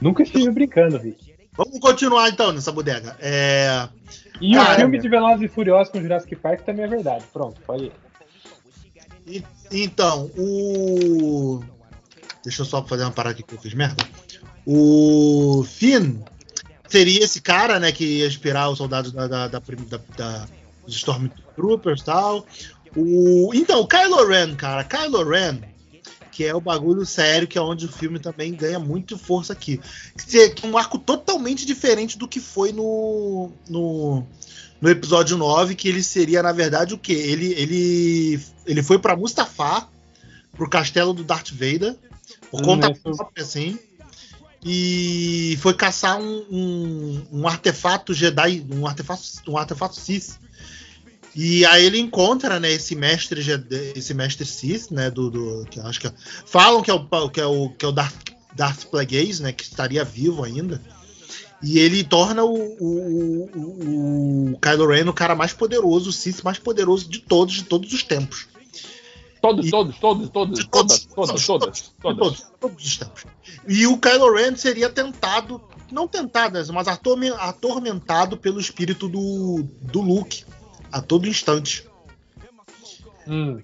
Nunca 0.02 0.24
estive 0.24 0.50
brincando, 0.52 1.00
Vic. 1.00 1.34
Vamos 1.58 1.80
continuar 1.80 2.30
então 2.30 2.52
nessa 2.52 2.72
bodega. 2.72 3.16
É, 3.20 3.88
E 4.42 4.54
Cara, 4.56 4.74
o 4.74 4.76
filme 4.76 5.00
de 5.00 5.08
Velozes 5.08 5.42
e 5.42 5.48
Furiosos 5.48 5.90
com 5.92 6.02
Jurassic 6.02 6.36
Park 6.36 6.62
também 6.62 6.84
é 6.86 6.88
verdade. 6.88 7.24
Pronto, 7.32 7.62
pode 7.62 7.86
ir. 7.86 7.92
e- 9.26 9.44
então, 9.72 10.30
o. 10.38 11.64
Deixa 12.44 12.62
eu 12.62 12.66
só 12.66 12.84
fazer 12.86 13.04
uma 13.04 13.12
parada 13.12 13.34
aqui 13.34 13.44
que 13.44 13.56
eu 13.56 13.60
fiz 13.62 13.74
merda. 13.74 14.04
O 14.66 15.64
Finn 15.68 16.20
seria 16.88 17.24
esse 17.24 17.42
cara, 17.42 17.80
né, 17.80 17.92
que 17.92 18.04
ia 18.20 18.28
inspirar 18.28 18.70
os 18.70 18.78
soldados 18.78 19.12
da, 19.12 19.28
da, 19.28 19.48
da, 19.48 19.60
da- 19.60 20.00
da- 20.18 20.48
dos 20.86 20.96
Stormtroopers 20.98 22.02
e 22.02 22.06
tal. 22.06 22.46
O, 22.96 23.52
então, 23.54 23.82
o 23.82 23.88
Kylo 23.88 24.28
Ren, 24.28 24.56
cara, 24.56 24.84
Kylo 24.84 25.24
Ren, 25.28 25.60
que 26.36 26.44
é 26.44 26.54
o 26.54 26.60
bagulho 26.60 27.06
sério, 27.06 27.48
que 27.48 27.58
é 27.58 27.62
onde 27.62 27.86
o 27.86 27.92
filme 27.92 28.20
também 28.20 28.54
ganha 28.54 28.78
muito 28.78 29.18
força 29.18 29.54
aqui. 29.54 29.80
Que 30.28 30.38
é 30.38 30.68
um 30.68 30.78
arco 30.78 31.00
totalmente 31.00 31.66
diferente 31.66 32.18
do 32.18 32.28
que 32.28 32.42
foi 32.42 32.74
no, 32.74 33.52
no, 33.70 34.22
no 34.82 34.90
episódio 34.90 35.38
9, 35.38 35.76
que 35.76 35.88
ele 35.88 36.04
seria, 36.04 36.44
na 36.44 36.52
verdade, 36.52 36.94
o 36.94 36.98
quê? 36.98 37.14
Ele, 37.14 37.54
ele, 37.54 38.40
ele 38.66 38.84
foi 38.84 39.00
pra 39.00 39.16
Mustafar, 39.16 39.90
pro 40.52 40.70
castelo 40.70 41.14
do 41.14 41.24
Darth 41.24 41.52
Vader, 41.52 41.96
por 42.52 42.60
Hum, 42.60 42.64
conta 42.66 42.88
essa- 42.88 43.00
própria, 43.02 43.42
assim, 43.44 43.80
e 44.64 45.58
foi 45.62 45.74
caçar 45.74 46.20
um, 46.20 46.46
um, 46.52 47.28
um 47.32 47.48
artefato 47.48 48.14
Jedi, 48.14 48.66
um 48.74 48.86
artefato, 48.86 49.22
um 49.48 49.58
artefato 49.58 49.96
Sith. 49.96 50.38
E 51.36 51.66
aí 51.66 51.84
ele 51.86 52.00
encontra, 52.00 52.60
né, 52.62 52.72
esse 52.72 52.96
mestre 52.96 53.42
esse 53.96 54.14
mestre 54.14 54.46
Sith, 54.46 54.90
né, 54.92 55.12
do, 55.12 55.30
do 55.30 55.66
que 55.70 55.80
acho 55.82 56.00
que 56.00 56.08
é- 56.08 56.14
falam 56.46 56.82
que 56.82 56.90
é 56.90 56.94
o 56.94 57.30
que 57.30 57.42
é 57.42 57.46
o 57.46 57.70
que 57.70 57.84
é 57.86 57.88
o 57.88 57.92
Darth, 57.92 58.16
Darth 58.56 58.86
Plagueis, 58.86 59.40
né, 59.42 59.52
que 59.52 59.64
estaria 59.64 60.04
vivo 60.06 60.44
ainda. 60.46 60.82
E 61.62 61.80
ele 61.80 62.04
torna 62.04 62.44
o, 62.44 62.54
o, 62.54 63.50
o, 63.56 64.52
o 64.54 64.60
Kylo 64.60 64.88
Ren 64.88 65.10
o 65.10 65.14
cara 65.14 65.36
mais 65.36 65.52
poderoso, 65.52 66.10
o 66.10 66.14
Sith 66.14 66.42
mais 66.44 66.58
poderoso 66.60 67.10
de 67.10 67.20
todos, 67.20 67.54
de 67.56 67.64
todos 67.64 67.92
os 67.92 68.04
tempos. 68.04 68.48
Todos, 69.42 69.68
E- 69.68 69.72
todos, 69.72 69.98
todos, 70.00 70.30
todos, 70.30 70.60
De 70.60 70.68
todas, 70.70 71.06
todas, 71.06 71.46
todas, 71.46 71.94
todas. 72.02 72.18
todos, 72.20 72.46
todos 72.60 72.86
os 72.86 72.98
tempos. 72.98 73.26
E 73.68 73.86
o 73.88 73.98
Kylo 73.98 74.34
Ren 74.36 74.56
seria 74.56 74.90
tentado, 74.90 75.62
não 75.92 76.08
tentado, 76.08 76.60
mas 76.74 76.88
atorme- 76.88 77.30
atormentado 77.30 78.38
pelo 78.38 78.60
espírito 78.60 79.08
do, 79.10 79.66
do 79.82 80.02
Luke 80.02 80.44
a 80.96 81.02
todo 81.02 81.28
instante. 81.28 81.86
Hum. 83.28 83.60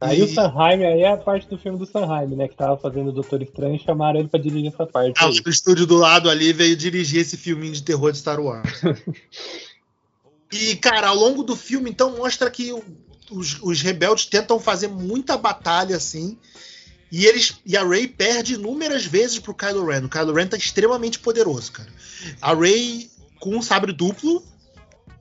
Aí 0.00 0.20
E- 0.20 0.22
o 0.22 0.28
Sanheim, 0.32 0.84
aí 0.84 1.00
é 1.02 1.08
a 1.12 1.16
parte 1.16 1.48
do 1.48 1.58
filme 1.58 1.76
do 1.78 1.86
Sanheim, 1.86 2.36
né? 2.36 2.46
Que 2.46 2.54
tava 2.54 2.76
fazendo 2.76 3.08
o 3.08 3.12
Doutor 3.12 3.42
Estranho 3.42 3.74
e 3.74 3.78
chamaram 3.80 4.20
ele 4.20 4.28
pra 4.28 4.38
dirigir 4.38 4.72
essa 4.72 4.86
parte. 4.86 5.16
Ah, 5.18 5.26
aí. 5.26 5.40
o 5.44 5.48
estúdio 5.50 5.86
do 5.86 5.96
lado 5.96 6.30
ali 6.30 6.52
veio 6.52 6.76
dirigir 6.76 7.20
esse 7.22 7.36
filminho 7.36 7.72
de 7.72 7.82
terror 7.82 8.12
de 8.12 8.18
Star 8.18 8.38
Wars. 8.38 8.70
e, 10.52 10.76
cara, 10.76 11.08
ao 11.08 11.16
longo 11.16 11.42
do 11.42 11.56
filme, 11.56 11.90
então, 11.90 12.16
mostra 12.16 12.48
que 12.50 12.72
o- 12.72 12.84
os, 13.30 13.60
os 13.62 13.80
rebeldes 13.82 14.26
tentam 14.26 14.60
fazer 14.60 14.86
muita 14.88 15.36
batalha, 15.36 15.96
assim. 15.96 16.38
E 17.10 17.24
eles 17.26 17.56
e 17.64 17.76
a 17.76 17.84
Rey 17.84 18.06
perde 18.06 18.54
inúmeras 18.54 19.04
vezes 19.04 19.38
pro 19.40 19.54
Kylo 19.54 19.84
Ren. 19.86 20.04
O 20.04 20.08
Kylo 20.08 20.32
Ren 20.32 20.46
tá 20.46 20.56
extremamente 20.56 21.18
poderoso, 21.18 21.72
cara. 21.72 21.88
A 22.40 22.54
Rey 22.54 23.10
com 23.40 23.56
um 23.56 23.62
sabre 23.62 23.92
duplo 23.92 24.42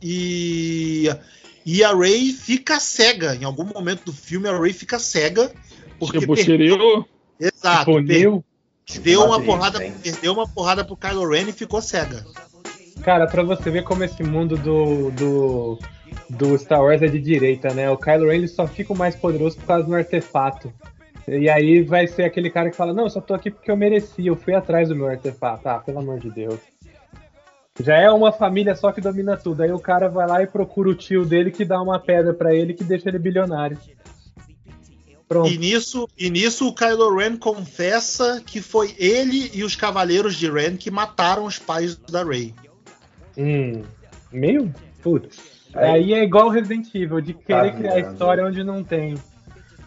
e 0.08 1.10
e 1.66 1.84
a 1.84 1.96
Rey 1.96 2.32
fica 2.32 2.80
cega. 2.80 3.36
Em 3.36 3.44
algum 3.44 3.64
momento 3.66 4.06
do 4.06 4.14
filme 4.14 4.48
a 4.48 4.56
Rey 4.58 4.72
fica 4.72 5.00
cega 5.00 5.52
porque 6.00 6.20
Tipo, 6.20 6.36
per- 6.36 6.46
Shiryu, 6.46 7.06
exato, 7.40 7.86
Tipo, 7.92 7.94
per- 7.94 8.20
Neo, 8.20 8.46
deu 9.02 9.24
uma 9.26 9.42
porrada, 9.42 9.84
hein? 9.84 9.94
perdeu 10.04 10.34
uma 10.34 10.48
porrada 10.48 10.86
pro 10.86 10.96
Kylo 10.96 11.28
Ren 11.28 11.50
e 11.50 11.52
ficou 11.52 11.82
cega. 11.82 12.24
Cara, 13.02 13.26
pra 13.26 13.42
você 13.42 13.72
ver 13.72 13.84
como 13.84 14.04
esse 14.04 14.22
mundo 14.24 14.56
do, 14.58 15.10
do, 15.12 15.80
do 16.30 16.58
Star 16.58 16.82
Wars 16.84 17.02
é 17.02 17.08
de 17.08 17.20
direita, 17.20 17.74
né? 17.74 17.90
O 17.90 17.98
Kylo 17.98 18.28
Ren 18.28 18.36
ele 18.36 18.48
só 18.48 18.68
fica 18.68 18.94
o 18.94 18.98
mais 18.98 19.16
poderoso 19.16 19.58
por 19.58 19.66
causa 19.66 19.88
do 19.88 19.96
artefato. 19.96 20.72
E 21.28 21.50
aí 21.50 21.82
vai 21.82 22.06
ser 22.06 22.24
aquele 22.24 22.52
cara 22.52 22.70
que 22.70 22.76
fala, 22.78 22.94
não, 22.94 23.06
eu 23.06 23.10
só 23.10 23.20
tô 23.20 23.34
aqui 23.34 23.50
porque 23.50 23.72
eu 23.72 23.76
mereci, 23.78 24.28
eu 24.28 24.36
fui 24.36 24.54
atrás 24.54 24.90
do 24.90 24.96
meu 24.96 25.08
artefato. 25.08 25.68
Ah, 25.68 25.80
pelo 25.80 25.98
amor 26.00 26.20
de 26.20 26.30
Deus. 26.30 26.60
Já 27.80 27.98
é 27.98 28.10
uma 28.10 28.32
família 28.32 28.76
só 28.76 28.92
que 28.92 29.02
domina 29.02 29.36
tudo. 29.36 29.62
Aí 29.62 29.72
o 29.72 29.80
cara 29.80 30.08
vai 30.08 30.28
lá 30.28 30.42
e 30.42 30.48
procura 30.48 30.90
o 30.90 30.96
tio 30.96 31.26
dele 31.26 31.52
que 31.52 31.66
dá 31.66 31.82
uma 31.82 32.00
pedra 32.00 32.34
pra 32.34 32.54
ele 32.54 32.74
que 32.74 32.84
deixa 32.84 33.10
ele 33.10 33.20
bilionário. 33.20 33.78
Pronto. 35.28 35.50
E 35.52 35.58
nisso, 35.58 36.08
e 36.18 36.30
nisso 36.30 36.68
o 36.68 36.76
Kylo 36.76 37.16
Ren 37.18 37.36
confessa 37.36 38.42
que 38.46 38.62
foi 38.62 38.96
ele 38.98 39.50
e 39.54 39.64
os 39.64 39.76
cavaleiros 39.76 40.36
de 40.36 40.50
Ren 40.50 40.78
que 40.78 40.92
mataram 40.92 41.46
os 41.46 41.58
pais 41.58 41.96
da 41.96 42.24
Rey. 42.24 42.54
Hum, 43.38 43.82
meio? 44.32 44.74
Putz. 45.02 45.38
Aí- 45.74 46.14
é 46.14 46.24
igual 46.24 46.50
Resident 46.50 46.94
Evil, 46.94 47.20
de 47.20 47.34
querer 47.34 47.72
Tá 47.72 47.78
criar 47.78 48.00
história 48.00 48.46
onde 48.46 48.64
não 48.64 48.84
tem. 48.84 49.16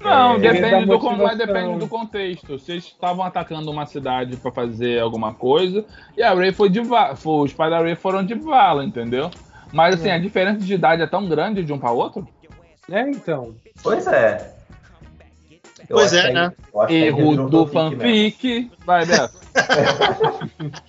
Não, 0.01 0.35
É, 0.37 0.39
depende 0.39 0.87
do, 0.87 1.17
mas 1.17 1.37
depende 1.39 1.79
do 1.79 1.89
contexto. 1.89 2.59
Se 2.59 2.73
eles 2.73 2.85
estavam 2.85 3.25
atacando 3.25 3.71
uma 3.71 3.85
cidade 3.87 4.37
pra 4.37 4.53
fazer 4.53 5.01
alguma 5.01 5.35
coisa, 5.35 5.85
e 6.17 6.23
a 6.23 6.33
Ray 6.33 6.53
foi 6.53 6.69
de 6.69 6.81
vala, 6.81 7.15
os 7.25 7.53
pais 7.53 7.71
da 7.71 7.81
Ray 7.81 7.97
foram 7.97 8.25
de 8.25 8.35
vala, 8.35 8.85
entendeu? 8.85 9.31
Mas 9.73 9.97
assim, 9.97 10.11
a 10.11 10.19
diferença 10.19 10.61
de 10.61 10.73
idade 10.73 11.03
é 11.03 11.07
tão 11.07 11.29
grande 11.29 11.65
de 11.65 11.73
um 11.73 11.79
pra 11.79 11.91
outro? 11.91 12.27
É, 12.91 13.03
então. 13.11 13.55
Pois 13.83 14.07
é. 14.07 14.55
Eu 15.89 15.97
Pois 15.97 16.13
é, 16.13 16.21
que 16.23 16.27
aí- 16.29 16.35
né? 16.35 16.53
Erro 16.89 17.49
do 17.49 17.67
fanfic 17.67 17.97
mesmo. 17.97 18.31
fanfic. 18.31 18.71
Vai, 18.85 19.07
Beto. 19.07 19.39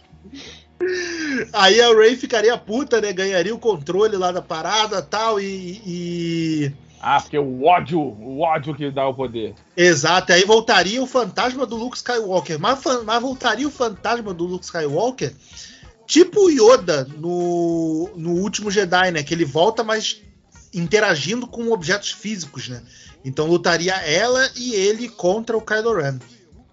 Aí 1.53 1.81
a 1.81 1.93
Ray 1.93 2.15
ficaria 2.15 2.57
puta, 2.57 3.01
né? 3.01 3.11
Ganharia 3.11 3.53
o 3.53 3.59
controle 3.59 4.15
lá 4.15 4.31
da 4.31 4.41
parada 4.41 5.01
tal, 5.01 5.39
e, 5.39 5.81
e. 5.85 6.71
Ah, 7.01 7.21
porque 7.21 7.37
o 7.37 7.63
ódio, 7.65 7.99
o 7.99 8.41
ódio 8.41 8.75
que 8.75 8.91
dá 8.91 9.07
o 9.07 9.13
poder. 9.13 9.55
Exato, 9.75 10.33
aí 10.33 10.43
voltaria 10.43 11.01
o 11.01 11.07
fantasma 11.07 11.65
do 11.65 11.75
Luke 11.77 11.95
Skywalker. 11.97 12.59
Mas, 12.59 12.79
mas 13.05 13.21
voltaria 13.21 13.67
o 13.67 13.71
fantasma 13.71 14.33
do 14.33 14.45
Luke 14.45 14.65
Skywalker, 14.65 15.33
tipo 16.05 16.41
o 16.47 16.49
Yoda 16.49 17.05
no, 17.17 18.09
no 18.15 18.31
último 18.41 18.69
Jedi, 18.69 19.11
né? 19.11 19.23
Que 19.23 19.33
ele 19.33 19.45
volta, 19.45 19.83
mas 19.83 20.21
interagindo 20.73 21.47
com 21.47 21.71
objetos 21.71 22.11
físicos, 22.11 22.67
né? 22.69 22.81
Então 23.23 23.47
lutaria 23.47 23.95
ela 24.05 24.49
e 24.57 24.73
ele 24.73 25.09
contra 25.09 25.57
o 25.57 25.61
Kylo 25.61 25.95
Ren. 25.95 26.19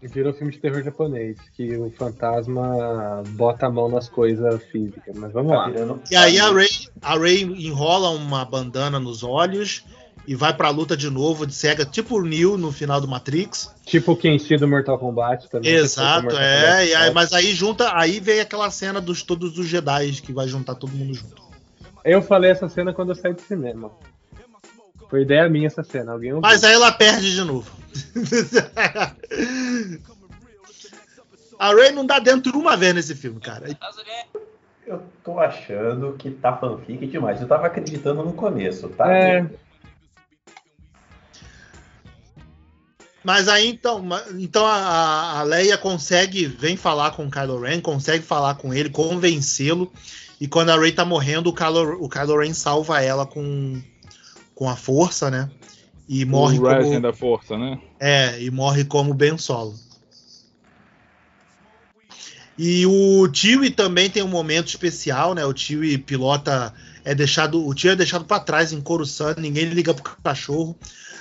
Virou 0.02 0.32
filme 0.34 0.52
de 0.52 0.58
terror 0.58 0.82
japonês, 0.84 1.36
que 1.56 1.76
o 1.76 1.90
fantasma 1.90 3.22
bota 3.30 3.66
a 3.66 3.70
mão 3.70 3.88
nas 3.88 4.08
coisas 4.08 4.62
físicas. 4.64 5.16
Mas 5.16 5.32
vamos 5.32 5.50
Tá 5.52 5.58
lá. 5.58 5.68
virando- 5.68 6.00
E 6.10 6.14
aí 6.14 6.38
a 6.38 6.50
Ray, 6.52 6.68
a 7.02 7.18
Ray 7.18 7.42
enrola 7.42 8.10
uma 8.10 8.44
bandana 8.44 9.00
nos 9.00 9.24
olhos 9.24 9.84
e 10.26 10.34
vai 10.34 10.52
pra 10.52 10.70
luta 10.70 10.96
de 10.96 11.08
novo 11.08 11.46
de 11.46 11.54
cega, 11.54 11.84
tipo 11.84 12.18
o 12.18 12.22
Neo 12.22 12.58
no 12.58 12.72
final 12.72 13.00
do 13.00 13.06
Matrix. 13.06 13.72
Tipo 13.84 14.12
o 14.12 14.16
Kenshi 14.16 14.56
do 14.56 14.66
Mortal 14.66 14.98
Kombat 14.98 15.48
também. 15.48 15.72
Exato, 15.72 16.24
Mortal 16.24 16.40
é. 16.40 16.86
E 16.86 16.94
aí, 16.94 17.12
mas 17.12 17.32
aí 17.32 17.54
junta, 17.54 17.96
aí 17.96 18.18
vem 18.18 18.40
aquela 18.40 18.68
cena 18.70 19.00
dos 19.00 19.22
todos 19.22 19.56
os 19.58 19.66
Jedi 19.66 20.10
que 20.22 20.32
vai 20.32 20.48
juntar 20.48 20.74
todo 20.74 20.92
mundo 20.92 21.14
junto. 21.14 21.46
Eu 22.04 22.20
falei 22.22 22.50
essa 22.50 22.68
cena 22.68 22.92
quando 22.92 23.10
eu 23.10 23.14
saí 23.14 23.32
do 23.32 23.40
cinema. 23.40 23.92
Foi 25.08 25.22
ideia 25.22 25.48
minha 25.48 25.68
essa 25.68 25.84
cena. 25.84 26.12
Alguém 26.12 26.32
ouviu? 26.32 26.48
Mas 26.48 26.64
aí 26.64 26.74
ela 26.74 26.92
perde 26.92 27.32
de 27.32 27.42
novo. 27.42 27.70
a 31.58 31.72
Ray 31.72 31.92
não 31.92 32.04
dá 32.04 32.18
dentro 32.18 32.58
uma 32.58 32.76
vez 32.76 32.94
nesse 32.94 33.14
filme, 33.14 33.40
cara. 33.40 33.66
Eu 34.86 35.02
tô 35.24 35.38
achando 35.38 36.12
que 36.12 36.30
tá 36.30 36.54
fanfic 36.56 37.06
demais. 37.06 37.40
Eu 37.40 37.48
tava 37.48 37.66
acreditando 37.66 38.22
no 38.24 38.32
começo, 38.32 38.88
tá? 38.90 39.12
É, 39.12 39.46
Mas 43.26 43.48
aí 43.48 43.66
então, 43.66 44.06
então 44.38 44.64
a, 44.64 45.40
a 45.40 45.42
Leia 45.42 45.76
consegue, 45.76 46.46
vem 46.46 46.76
falar 46.76 47.10
com 47.10 47.26
o 47.26 47.30
Kylo 47.30 47.60
Ren, 47.60 47.80
consegue 47.80 48.24
falar 48.24 48.54
com 48.54 48.72
ele, 48.72 48.88
convencê-lo. 48.88 49.92
E 50.40 50.46
quando 50.46 50.70
a 50.70 50.78
Rey 50.78 50.92
tá 50.92 51.04
morrendo, 51.04 51.50
o 51.50 51.52
Kylo, 51.52 52.04
o 52.04 52.08
Kylo 52.08 52.38
Ren 52.38 52.54
salva 52.54 53.02
ela 53.02 53.26
com, 53.26 53.82
com 54.54 54.70
a 54.70 54.76
força, 54.76 55.28
né? 55.28 55.50
E 56.08 56.24
morre 56.24 56.56
o 56.56 56.68
Rising 56.68 56.90
como, 56.90 57.00
da 57.00 57.12
força, 57.12 57.58
né? 57.58 57.80
é, 57.98 58.40
e 58.40 58.48
morre 58.48 58.84
como 58.84 59.12
Ben 59.12 59.36
Solo. 59.36 59.74
E 62.56 62.86
o 62.86 63.28
Chewie 63.32 63.70
também 63.70 64.08
tem 64.08 64.22
um 64.22 64.28
momento 64.28 64.68
especial, 64.68 65.34
né? 65.34 65.44
O 65.44 65.56
Chewie 65.56 65.98
pilota 65.98 66.72
é 67.04 67.12
deixado, 67.12 67.66
o 67.66 67.76
Chewie 67.76 67.94
é 67.94 67.96
deixado 67.96 68.24
para 68.24 68.38
trás 68.38 68.72
em 68.72 68.80
Coruscant, 68.80 69.36
ninguém 69.38 69.64
liga 69.64 69.92
pro 69.92 70.16
cachorro. 70.22 70.78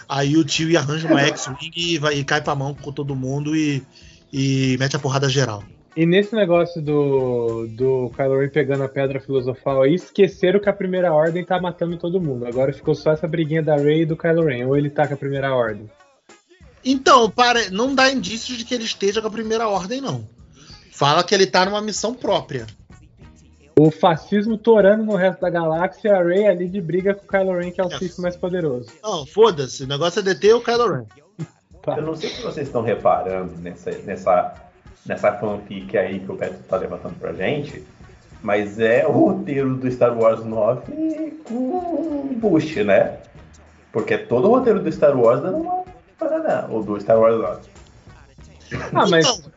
Aí 0.07 0.37
o 0.37 0.47
Chewie 0.47 0.77
arranja 0.77 1.07
uma 1.07 1.21
X-wing 1.21 1.71
e 1.75 1.97
vai 1.97 2.15
e 2.15 2.23
cai 2.23 2.41
pra 2.41 2.55
mão 2.55 2.73
com 2.73 2.91
todo 2.91 3.15
mundo 3.15 3.55
e, 3.55 3.83
e 4.31 4.75
mete 4.79 4.95
a 4.95 4.99
porrada 4.99 5.27
geral. 5.29 5.63
E 5.95 6.05
nesse 6.05 6.35
negócio 6.35 6.81
do, 6.81 7.67
do 7.67 8.11
Kylo 8.15 8.39
Ren 8.39 8.49
pegando 8.49 8.83
a 8.83 8.89
pedra 8.89 9.21
filosofal 9.21 9.83
aí, 9.83 9.95
esqueceram 9.95 10.59
que 10.59 10.67
a 10.67 10.73
primeira 10.73 11.13
ordem 11.13 11.45
tá 11.45 11.59
matando 11.59 11.95
todo 11.97 12.19
mundo. 12.19 12.45
Agora 12.45 12.73
ficou 12.73 12.93
só 12.93 13.11
essa 13.11 13.27
briguinha 13.27 13.63
da 13.63 13.77
Rey 13.77 14.01
e 14.01 14.05
do 14.05 14.17
Kylo 14.17 14.43
Ren. 14.43 14.67
Ou 14.67 14.75
ele 14.75 14.89
tá 14.89 15.07
com 15.07 15.13
a 15.13 15.17
primeira 15.17 15.55
ordem. 15.55 15.89
Então, 16.83 17.29
para, 17.29 17.69
não 17.71 17.95
dá 17.95 18.11
indícios 18.11 18.57
de 18.57 18.65
que 18.65 18.75
ele 18.75 18.83
esteja 18.83 19.21
com 19.21 19.27
a 19.29 19.31
primeira 19.31 19.69
ordem, 19.69 20.01
não. 20.01 20.27
Fala 20.91 21.23
que 21.23 21.33
ele 21.33 21.47
tá 21.47 21.65
numa 21.65 21.81
missão 21.81 22.13
própria. 22.13 22.67
O 23.77 23.91
fascismo 23.91 24.57
torando 24.57 25.03
no 25.03 25.15
resto 25.15 25.41
da 25.41 25.49
galáxia, 25.49 26.15
a 26.17 26.23
Rey 26.23 26.47
ali 26.47 26.67
de 26.69 26.79
briga 26.79 27.13
com 27.13 27.25
o 27.25 27.27
Kylo 27.27 27.57
Ren, 27.59 27.71
que 27.71 27.81
é 27.81 27.83
o 27.83 27.91
É. 27.91 27.97
Sith 27.97 28.17
mais 28.19 28.35
poderoso. 28.35 28.89
Não, 29.03 29.25
foda-se, 29.25 29.83
o 29.83 29.87
negócio 29.87 30.19
é 30.19 30.23
deter 30.23 30.55
o 30.55 30.61
Kylo 30.61 30.93
Ren. 30.93 31.03
Eu 31.97 32.01
não 32.03 32.15
sei 32.15 32.29
se 32.29 32.41
vocês 32.41 32.67
estão 32.67 32.81
reparando 32.81 33.51
nessa, 33.57 33.91
nessa, 33.91 34.55
nessa 35.05 35.33
fanfic 35.33 35.95
aí 35.97 36.19
que 36.19 36.31
o 36.31 36.35
Petro 36.37 36.57
tá 36.69 36.77
levantando 36.77 37.15
pra 37.19 37.33
gente, 37.33 37.83
mas 38.41 38.79
é 38.79 39.05
o 39.05 39.11
roteiro 39.11 39.75
do 39.75 39.91
Star 39.91 40.17
Wars 40.17 40.43
9 40.43 41.41
com 41.43 42.29
Bush, 42.37 42.77
né? 42.77 43.17
Porque 43.91 44.17
todo 44.17 44.47
o 44.47 44.51
roteiro 44.55 44.81
do 44.81 44.91
Star 44.91 45.15
Wars 45.19 45.41
dando 45.41 45.57
uma 45.57 45.83
paraná, 46.17 46.65
ou 46.71 46.81
do 46.81 46.99
Star 46.99 47.19
Wars 47.19 47.39
9. 47.39 47.61
Ah, 48.93 49.05
mas 49.07 49.27
Então, 49.27 49.51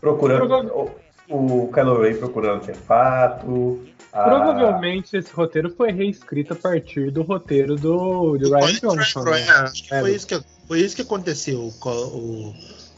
Procurando 0.00 0.46
Prova- 0.48 0.90
o, 1.30 1.70
Kylo 1.72 2.02
Ren 2.02 2.16
procurando 2.16 2.60
artefato. 2.60 3.80
a- 4.12 4.24
provavelmente 4.24 5.16
esse 5.16 5.32
roteiro 5.32 5.70
foi 5.76 5.92
reescrito 5.92 6.52
a 6.52 6.56
partir 6.56 7.10
do 7.10 7.22
roteiro 7.22 7.76
do, 7.76 8.36
do 8.36 8.52
Ryan 8.54 8.74
Johnson. 8.80 9.26
é, 9.28 9.46
né? 9.46 9.52
acho 9.52 9.84
que 9.84 9.94
É, 9.94 10.00
foi, 10.00 10.10
né? 10.10 10.16
isso 10.16 10.26
que, 10.26 10.40
foi 10.66 10.80
isso 10.80 10.96
que 10.96 11.02
aconteceu. 11.02 11.72
O, 11.84 12.54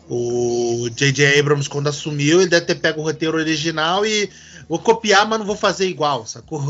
o, 0.09 0.85
o 0.85 0.91
J.J. 0.91 1.39
Abrams, 1.39 1.69
quando 1.69 1.89
assumiu, 1.89 2.41
ele 2.41 2.51
deve 2.51 2.67
ter 2.67 2.77
pego 2.77 3.01
o 3.01 3.05
roteiro 3.05 3.37
original 3.37 4.05
e 4.07 4.31
vou 4.69 4.79
copiar, 4.79 5.29
mas 5.29 5.39
não 5.39 5.47
vou 5.47 5.57
fazer 5.57 5.87
igual, 5.87 6.27
sacou? 6.27 6.61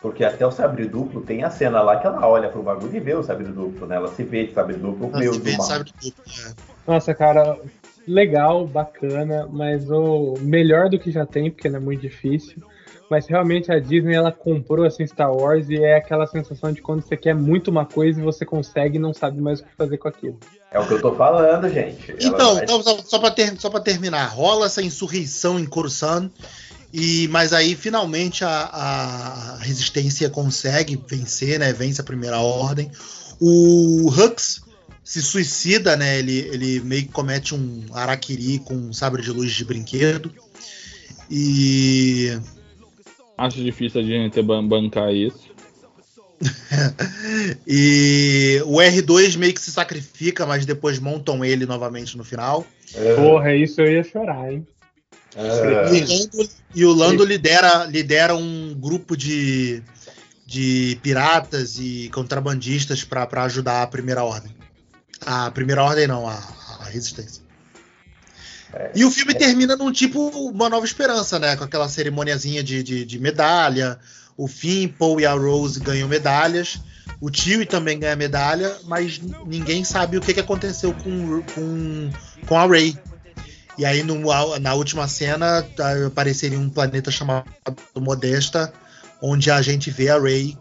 Porque 0.00 0.24
até 0.24 0.46
o 0.46 0.52
sabre 0.52 0.86
duplo 0.86 1.20
tem 1.22 1.42
a 1.42 1.50
cena 1.50 1.82
lá 1.82 1.96
que 1.96 2.06
ela 2.06 2.24
olha 2.24 2.48
pro 2.48 2.62
bagulho 2.62 2.94
e 2.96 3.00
vê 3.00 3.14
o 3.14 3.22
sabre 3.24 3.46
duplo, 3.46 3.84
né? 3.84 3.96
Ela 3.96 4.08
se 4.14 4.22
vê 4.22 4.46
de 4.46 4.54
sabre 4.54 4.76
duplo 4.76 5.10
se 5.34 5.40
vê, 5.40 5.56
mal. 5.56 5.66
sabe 5.66 5.92
tudo, 6.00 6.14
né? 6.24 6.54
Nossa, 6.86 7.12
cara, 7.14 7.58
legal, 8.08 8.66
bacana, 8.66 9.48
mas 9.50 9.88
o 9.90 10.34
melhor 10.40 10.88
do 10.88 10.98
que 10.98 11.10
já 11.10 11.24
tem, 11.26 11.50
porque 11.50 11.68
não 11.68 11.78
é 11.78 11.82
muito 11.82 12.00
difícil. 12.00 12.62
Mas 13.10 13.26
realmente 13.26 13.72
a 13.72 13.78
Disney 13.78 14.14
ela 14.14 14.30
comprou 14.30 14.84
assim 14.84 15.06
Star 15.06 15.32
Wars 15.34 15.70
e 15.70 15.76
é 15.82 15.96
aquela 15.96 16.26
sensação 16.26 16.72
de 16.72 16.82
quando 16.82 17.00
você 17.02 17.16
quer 17.16 17.34
muito 17.34 17.70
uma 17.70 17.86
coisa 17.86 18.20
e 18.20 18.22
você 18.22 18.44
consegue 18.44 18.96
e 18.96 19.00
não 19.00 19.14
sabe 19.14 19.40
mais 19.40 19.60
o 19.60 19.64
que 19.64 19.70
fazer 19.78 19.96
com 19.96 20.08
aquilo. 20.08 20.38
É 20.70 20.78
o 20.78 20.86
que 20.86 20.92
eu 20.92 21.00
tô 21.00 21.14
falando, 21.14 21.70
gente. 21.70 22.12
Então, 22.20 22.54
vai- 22.56 22.64
então, 22.64 22.82
só, 22.82 22.98
só, 22.98 23.18
pra 23.18 23.30
ter, 23.30 23.58
só 23.58 23.70
pra 23.70 23.80
terminar, 23.80 24.26
rola 24.26 24.66
essa 24.66 24.82
insurreição 24.82 25.58
em 25.58 25.64
Coruscant, 25.64 26.30
e, 26.92 27.26
mas 27.28 27.54
aí 27.54 27.74
finalmente 27.74 28.44
a, 28.44 28.50
a 28.50 29.56
resistência 29.60 30.28
consegue 30.28 31.02
vencer, 31.08 31.58
né? 31.58 31.72
Vence 31.72 32.00
a 32.02 32.04
primeira 32.04 32.38
ordem. 32.40 32.90
O 33.40 34.10
Hux 34.10 34.60
se 35.08 35.22
suicida, 35.22 35.96
né? 35.96 36.18
Ele, 36.18 36.40
ele 36.52 36.80
meio 36.80 37.04
que 37.04 37.08
comete 37.08 37.54
um 37.54 37.82
araquiri 37.94 38.58
com 38.58 38.74
um 38.74 38.92
sabre 38.92 39.22
de 39.22 39.30
luz 39.30 39.50
de 39.52 39.64
brinquedo. 39.64 40.30
E 41.30 42.38
Acho 43.38 43.64
difícil 43.64 44.02
a 44.02 44.04
gente 44.04 44.42
bancar 44.42 45.10
isso. 45.14 45.48
E 47.66 48.60
o 48.66 48.76
R2 48.76 49.38
meio 49.38 49.54
que 49.54 49.60
se 49.60 49.72
sacrifica, 49.72 50.44
mas 50.44 50.66
depois 50.66 50.98
montam 50.98 51.42
ele 51.42 51.64
novamente 51.64 52.16
no 52.16 52.22
final. 52.22 52.66
É, 52.94 53.14
Porra, 53.14 53.54
isso 53.54 53.80
eu 53.80 53.90
ia 53.90 54.04
chorar, 54.04 54.52
hein? 54.52 54.66
é, 55.34 55.94
E, 55.94 56.02
o 56.02 56.06
Lando, 56.06 56.50
e 56.74 56.84
o 56.84 56.92
Lando 56.92 57.24
lidera, 57.24 57.84
lidera 57.86 58.36
um 58.36 58.74
grupo 58.74 59.16
de, 59.16 59.82
de 60.46 60.98
piratas 61.02 61.78
e 61.78 62.10
contrabandistas 62.12 63.04
para 63.04 63.44
ajudar 63.44 63.82
a 63.82 63.86
Primeira 63.86 64.22
Ordem. 64.22 64.57
A 65.26 65.50
Primeira 65.50 65.82
Ordem 65.82 66.06
não, 66.06 66.28
a, 66.28 66.34
a 66.80 66.84
Resistência. 66.84 67.42
É. 68.72 68.92
E 68.94 69.04
o 69.04 69.10
filme 69.10 69.34
termina 69.34 69.76
num 69.76 69.90
tipo 69.90 70.28
Uma 70.28 70.68
Nova 70.68 70.84
Esperança, 70.84 71.38
né? 71.38 71.56
Com 71.56 71.64
aquela 71.64 71.88
cerimoniazinha 71.88 72.62
de, 72.62 72.82
de, 72.82 73.04
de 73.04 73.18
medalha. 73.18 73.98
O 74.36 74.46
Finn, 74.46 74.88
Paul 74.88 75.20
e 75.20 75.26
a 75.26 75.32
Rose 75.32 75.80
ganham 75.80 76.06
medalhas. 76.08 76.80
O 77.20 77.32
Chewie 77.32 77.66
também 77.66 77.98
ganha 77.98 78.14
medalha, 78.14 78.76
mas 78.84 79.20
ninguém 79.46 79.82
sabe 79.82 80.16
o 80.16 80.20
que, 80.20 80.32
que 80.34 80.40
aconteceu 80.40 80.92
com, 80.94 81.42
com, 81.54 82.10
com 82.46 82.56
a 82.58 82.66
Rey. 82.66 82.96
E 83.76 83.84
aí, 83.84 84.02
no- 84.04 84.58
na 84.60 84.74
última 84.74 85.08
cena, 85.08 85.66
apareceria 86.06 86.58
um 86.58 86.68
planeta 86.68 87.10
chamado 87.10 87.44
Modesta, 87.96 88.72
onde 89.20 89.50
a 89.50 89.60
gente 89.62 89.90
vê 89.90 90.10
a 90.10 90.20
Rey 90.20 90.56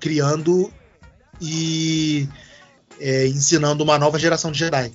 criando 0.00 0.72
e 1.40 2.28
é, 3.02 3.26
ensinando 3.26 3.82
uma 3.82 3.98
nova 3.98 4.18
geração 4.18 4.52
de 4.52 4.58
Jedi. 4.58 4.92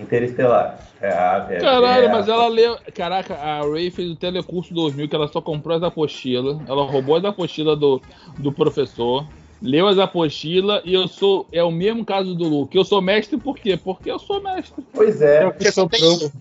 Interestelar. 0.00 0.78
É, 1.00 1.08
a- 1.08 1.46
é- 1.50 1.60
Caralho, 1.60 2.06
é 2.06 2.08
mas 2.08 2.26
ela 2.28 2.48
leu. 2.48 2.76
Caraca, 2.94 3.34
a 3.34 3.60
Ray 3.60 3.90
fez 3.90 4.10
o 4.10 4.16
Telecurso 4.16 4.72
2000, 4.74 5.08
que 5.08 5.14
ela 5.14 5.28
só 5.28 5.40
comprou 5.40 5.76
as 5.76 5.82
apostilas. 5.82 6.58
Ela 6.66 6.84
roubou 6.84 7.16
as 7.16 7.24
apostilas 7.24 7.78
do, 7.78 8.00
do 8.38 8.50
professor. 8.50 9.26
Leu 9.62 9.86
as 9.86 9.98
apostilas 9.98 10.82
e 10.84 10.94
eu 10.94 11.06
sou. 11.06 11.46
É 11.52 11.62
o 11.62 11.70
mesmo 11.70 12.04
caso 12.04 12.34
do 12.34 12.44
Luke. 12.44 12.76
Eu 12.76 12.84
sou 12.84 13.00
mestre 13.00 13.36
por 13.38 13.56
quê? 13.56 13.76
Porque 13.76 14.10
eu 14.10 14.18
sou 14.18 14.42
mestre. 14.42 14.84
Pois 14.92 15.22
é, 15.22 15.48
Porque 15.48 15.70
só 15.70 15.86
tem 15.88 16.02
eu. 16.02 16.32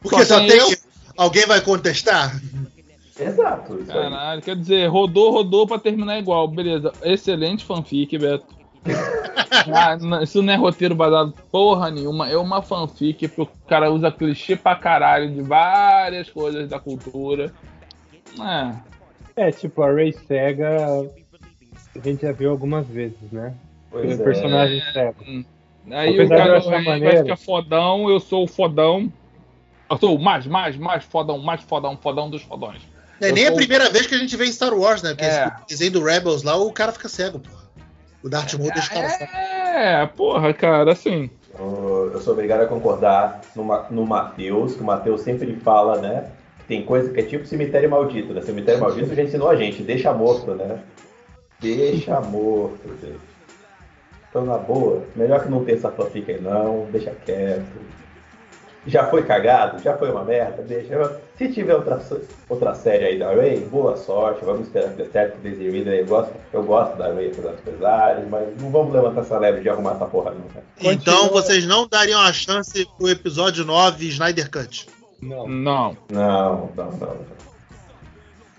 Porque 0.00 0.24
Só 0.24 0.38
só 0.38 0.46
tem 0.46 0.56
eu. 0.58 0.68
Alguém 1.16 1.46
vai 1.46 1.60
contestar? 1.60 2.40
exato. 3.20 3.78
Isso 3.78 3.92
aí. 3.92 3.98
Caralho, 3.98 4.42
quer 4.42 4.56
dizer, 4.56 4.86
rodou, 4.86 5.30
rodou 5.30 5.66
pra 5.66 5.78
terminar 5.78 6.18
igual. 6.18 6.48
Beleza. 6.48 6.92
Excelente 7.02 7.64
fanfic, 7.64 8.16
Beto. 8.18 8.46
Ah, 9.72 9.96
não, 9.96 10.22
isso 10.22 10.42
não 10.42 10.52
é 10.52 10.56
roteiro 10.56 10.94
baseado 10.94 11.32
porra 11.50 11.90
nenhuma. 11.90 12.28
É 12.28 12.36
uma 12.36 12.62
fanfic 12.62 13.28
que 13.28 13.40
o 13.40 13.46
cara 13.68 13.90
usa 13.90 14.10
clichê 14.10 14.56
pra 14.56 14.74
caralho 14.74 15.30
de 15.30 15.42
várias 15.42 16.28
coisas 16.30 16.68
da 16.68 16.78
cultura. 16.80 17.52
É. 18.40 19.46
É, 19.48 19.50
tipo, 19.52 19.82
a 19.82 19.92
Ray 19.92 20.12
Sega 20.12 21.08
a 21.94 21.98
gente 22.02 22.22
já 22.22 22.32
viu 22.32 22.50
algumas 22.50 22.86
vezes, 22.86 23.30
né? 23.30 23.54
Pois 23.90 24.18
o 24.18 24.22
é. 24.22 24.24
personagem 24.24 24.82
cego. 24.92 25.24
Aí 25.90 26.14
Apesar 26.14 26.34
o 26.34 26.38
cara 26.38 26.98
vai, 26.98 27.16
ficar 27.18 27.36
fodão, 27.36 28.08
eu 28.10 28.18
sou 28.20 28.44
o 28.44 28.48
fodão. 28.48 29.12
Eu 29.90 29.98
sou 29.98 30.16
o 30.16 30.22
mais, 30.22 30.46
mais, 30.46 30.76
mais 30.76 31.04
fodão, 31.04 31.38
mais 31.38 31.60
fodão, 31.62 31.96
fodão 31.96 32.30
dos 32.30 32.42
fodões. 32.42 32.80
É 33.20 33.28
Eu 33.28 33.34
nem 33.34 33.44
a 33.44 33.48
sou- 33.48 33.56
primeira 33.56 33.90
vez 33.90 34.06
que 34.06 34.14
a 34.14 34.18
gente 34.18 34.34
vê 34.36 34.46
em 34.46 34.52
Star 34.52 34.72
Wars, 34.72 35.02
né? 35.02 35.10
Porque 35.10 35.24
É. 35.24 35.46
esse 35.46 35.66
desenho 35.68 35.92
do 35.92 36.02
Rebels 36.04 36.42
lá, 36.42 36.56
o 36.56 36.72
cara 36.72 36.92
fica 36.92 37.08
cego, 37.08 37.38
pô. 37.38 37.50
O 38.22 38.28
Darth 38.28 38.54
Maul 38.54 38.70
deixa 38.72 38.90
o 38.90 38.94
cara 38.94 39.08
cego. 39.08 39.32
É, 39.32 40.06
porra, 40.06 40.54
cara, 40.54 40.92
assim. 40.92 41.30
Eu 41.58 42.20
sou 42.20 42.32
obrigado 42.32 42.62
a 42.62 42.66
concordar 42.66 43.40
no, 43.54 43.64
no 43.90 44.06
Matheus, 44.06 44.74
que 44.74 44.82
o 44.82 44.84
Matheus 44.84 45.22
sempre 45.22 45.54
fala, 45.56 46.00
né? 46.00 46.30
que 46.58 46.64
Tem 46.64 46.84
coisa 46.84 47.12
que 47.12 47.20
é 47.20 47.22
tipo 47.22 47.46
cemitério 47.46 47.90
maldito, 47.90 48.32
né? 48.32 48.40
Cemitério 48.42 48.80
maldito 48.80 49.14
já 49.14 49.22
ensinou 49.22 49.50
a 49.50 49.56
gente, 49.56 49.82
deixa 49.82 50.12
morto, 50.12 50.52
né? 50.52 50.78
Deixa 51.60 52.20
morto, 52.20 52.88
gente. 53.00 53.32
Então, 54.28 54.46
na 54.46 54.56
boa, 54.56 55.02
melhor 55.14 55.42
que 55.42 55.50
não 55.50 55.64
ter 55.64 55.74
essa 55.74 55.90
fanfic 55.90 56.30
aí 56.30 56.40
não, 56.40 56.86
deixa 56.90 57.10
quieto. 57.10 57.62
Já 58.86 59.06
foi 59.06 59.22
cagado, 59.22 59.80
já 59.82 59.96
foi 59.96 60.10
uma 60.10 60.24
merda, 60.24 60.62
deixa. 60.62 61.20
Se 61.42 61.52
tiver 61.52 61.74
outra, 61.74 62.00
outra 62.48 62.74
série 62.74 63.04
aí 63.04 63.18
da 63.18 63.34
Ray, 63.34 63.60
boa 63.60 63.96
sorte, 63.96 64.44
vamos 64.44 64.66
esperar 64.68 64.90
que 64.90 65.02
dê 65.02 65.08
certo, 65.10 65.36
que 65.38 65.48
Daisy 65.48 65.70
Ridley, 65.70 66.00
eu 66.00 66.06
gosto, 66.06 66.32
eu 66.52 66.62
gosto 66.62 66.96
da 66.96 67.12
Ray 67.12 67.32
apesar 67.32 67.50
dos 67.52 67.60
pesares, 67.62 68.28
mas 68.30 68.60
não 68.60 68.70
vamos 68.70 68.92
levantar 68.94 69.22
essa 69.22 69.38
leve 69.38 69.60
de 69.60 69.68
arrumar 69.68 69.94
essa 69.96 70.06
porra 70.06 70.30
nunca. 70.30 70.62
Então 70.80 71.16
Continua. 71.22 71.42
vocês 71.42 71.66
não 71.66 71.88
dariam 71.88 72.20
a 72.20 72.32
chance 72.32 72.86
pro 72.96 73.08
episódio 73.08 73.64
9 73.64 74.06
Snyder 74.08 74.48
Cut. 74.50 74.86
Não. 75.20 75.48
Não. 75.48 75.96
Não, 76.10 76.70
não, 76.76 76.92
não. 76.92 77.16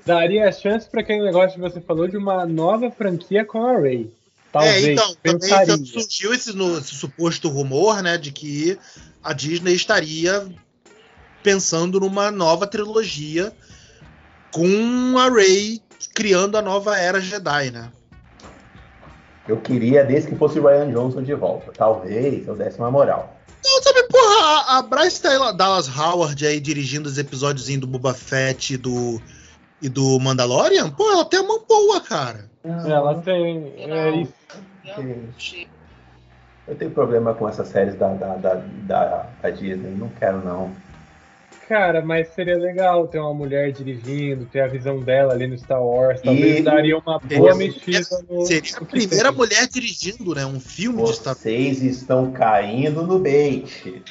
Daria 0.05 0.49
a 0.49 0.51
chance 0.51 0.89
pra 0.89 1.01
aquele 1.01 1.23
negócio 1.23 1.55
que 1.55 1.61
você 1.61 1.79
falou 1.79 2.07
de 2.07 2.17
uma 2.17 2.45
nova 2.45 2.91
franquia 2.91 3.45
com 3.45 3.65
a 3.65 3.79
Ray. 3.79 4.11
Talvez. 4.51 4.85
é, 4.85 4.91
então, 4.91 5.15
também 5.23 5.39
pensaria. 5.39 5.77
surgiu 5.77 6.33
esse, 6.33 6.53
no- 6.55 6.77
esse 6.77 6.95
suposto 6.95 7.47
rumor, 7.47 8.03
né, 8.03 8.17
de 8.17 8.31
que 8.31 8.77
a 9.23 9.31
Disney 9.33 9.73
estaria 9.73 10.45
pensando 11.43 11.99
numa 11.99 12.31
nova 12.31 12.65
trilogia 12.65 13.51
com 14.51 15.17
a 15.17 15.29
Rey 15.29 15.81
criando 16.13 16.57
a 16.57 16.61
nova 16.61 16.97
era 16.97 17.19
Jedi, 17.19 17.71
né? 17.71 17.91
Eu 19.47 19.59
queria 19.59 20.05
desde 20.05 20.29
que 20.29 20.35
fosse 20.37 20.57
o 20.59 20.65
Ryan 20.65 20.91
Johnson 20.91 21.21
de 21.21 21.33
volta. 21.33 21.71
Talvez 21.75 22.47
eu 22.47 22.55
desse 22.55 22.79
uma 22.79 22.89
moral. 22.89 23.37
Não, 23.63 23.83
sabe, 23.83 24.03
porra, 24.03 24.45
a, 24.45 24.77
a 24.77 24.81
Bryce 24.81 25.21
Taylor- 25.21 25.53
Dallas 25.53 25.87
Howard 25.87 26.45
aí 26.45 26.59
dirigindo 26.59 27.07
os 27.09 27.17
episódios 27.17 27.67
do 27.77 27.87
Boba 27.87 28.13
Fett 28.13 28.73
e 28.73 28.77
do, 28.77 29.21
e 29.81 29.89
do 29.89 30.19
Mandalorian, 30.19 30.89
pô, 30.89 31.11
ela 31.11 31.25
tem 31.25 31.39
a 31.39 31.43
mão 31.43 31.63
boa, 31.67 31.99
cara. 32.01 32.49
Ela 32.63 33.15
tem. 33.21 33.73
É 33.77 34.11
isso. 34.21 34.33
Eu 36.65 36.75
tenho 36.75 36.91
problema 36.91 37.33
com 37.33 37.47
essas 37.47 37.67
séries 37.67 37.95
da, 37.95 38.13
da, 38.13 38.35
da, 38.35 38.53
da, 38.55 39.29
da 39.41 39.49
Disney. 39.49 39.91
Não 39.91 40.07
quero, 40.09 40.43
não. 40.43 40.73
Cara, 41.67 42.01
mas 42.01 42.27
seria 42.29 42.57
legal 42.57 43.07
ter 43.07 43.19
uma 43.19 43.33
mulher 43.33 43.71
dirigindo, 43.71 44.45
ter 44.45 44.59
a 44.61 44.67
visão 44.67 44.99
dela 44.99 45.33
ali 45.33 45.47
no 45.47 45.57
Star 45.57 45.81
Wars. 45.81 46.21
Talvez 46.21 46.59
E- 46.59 46.61
daria 46.61 46.97
uma 46.97 47.19
boa 47.19 47.55
mexida 47.55 48.05
no. 48.29 48.45
Seria 48.45 48.77
a 48.77 48.85
primeira 48.85 49.31
mulher 49.31 49.67
dirigindo, 49.67 50.35
né? 50.35 50.45
Um 50.45 50.59
filme 50.59 51.03
de 51.03 51.13
Star 51.13 51.33
Vocês 51.35 51.81
estão 51.81 52.31
caindo 52.31 53.03
no 53.07 53.17
bait. 53.17 53.63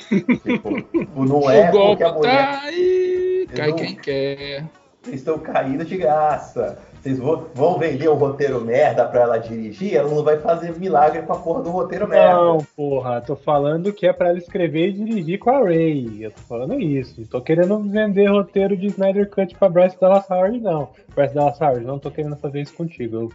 tipo, 0.09 0.71
não 1.15 1.51
é 1.51 1.69
o 1.69 1.73
golpe 1.73 1.89
porque 1.89 2.05
a 2.05 2.13
mulher. 2.13 2.53
tá 2.53 2.61
aí, 2.63 3.49
cai 3.55 3.69
não- 3.71 3.77
quem 3.77 3.95
quer. 3.97 4.65
Vocês 5.03 5.17
estão 5.17 5.39
caindo 5.39 5.85
de 5.85 5.97
graça. 5.97 6.79
Vocês 7.03 7.19
vão, 7.19 7.79
vender 7.81 8.09
um 8.09 8.15
roteiro 8.15 8.61
merda 8.61 9.05
pra 9.05 9.23
ela 9.23 9.37
dirigir, 9.37 9.97
ela 9.97 10.09
não 10.09 10.23
vai 10.23 10.39
fazer 10.39 10.79
milagre 10.79 11.23
com 11.23 11.33
a 11.33 11.39
porra 11.39 11.61
do 11.61 11.71
roteiro 11.71 12.07
merda. 12.07 12.37
Não, 12.37 12.59
porra, 12.77 13.21
tô 13.21 13.35
falando 13.35 13.93
que 13.93 14.07
é 14.07 14.13
pra 14.13 14.29
ela 14.29 14.39
escrever 14.39 14.91
e 14.91 14.93
dirigir 14.93 15.41
com 15.41 15.51
a 15.51 15.65
Ray. 15.65 16.23
Eu 16.23 16.31
tô 16.31 16.43
falando 16.43 16.81
isso. 16.81 17.27
Tô 17.27 17.41
querendo 17.41 17.77
vender 17.81 18.31
roteiro 18.31 18.77
de 18.77 18.87
Snyder 18.87 19.29
Cut 19.29 19.53
pra 19.57 19.69
Bryce 19.69 19.99
Dallas 20.01 20.31
Howard, 20.31 20.61
não. 20.61 20.91
Bryce 21.13 21.35
Dallas 21.35 21.61
Howard, 21.61 21.85
não 21.85 21.99
tô 21.99 22.09
querendo 22.09 22.37
fazer 22.37 22.61
isso 22.61 22.75
contigo. 22.75 23.17
Eu 23.17 23.33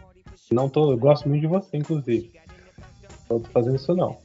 não 0.50 0.66
tô, 0.70 0.90
eu 0.90 0.96
gosto 0.96 1.28
muito 1.28 1.42
de 1.42 1.46
você, 1.46 1.76
inclusive. 1.76 2.32
Não 3.28 3.38
tô 3.38 3.50
fazendo 3.50 3.76
isso, 3.76 3.94
não. 3.94 4.16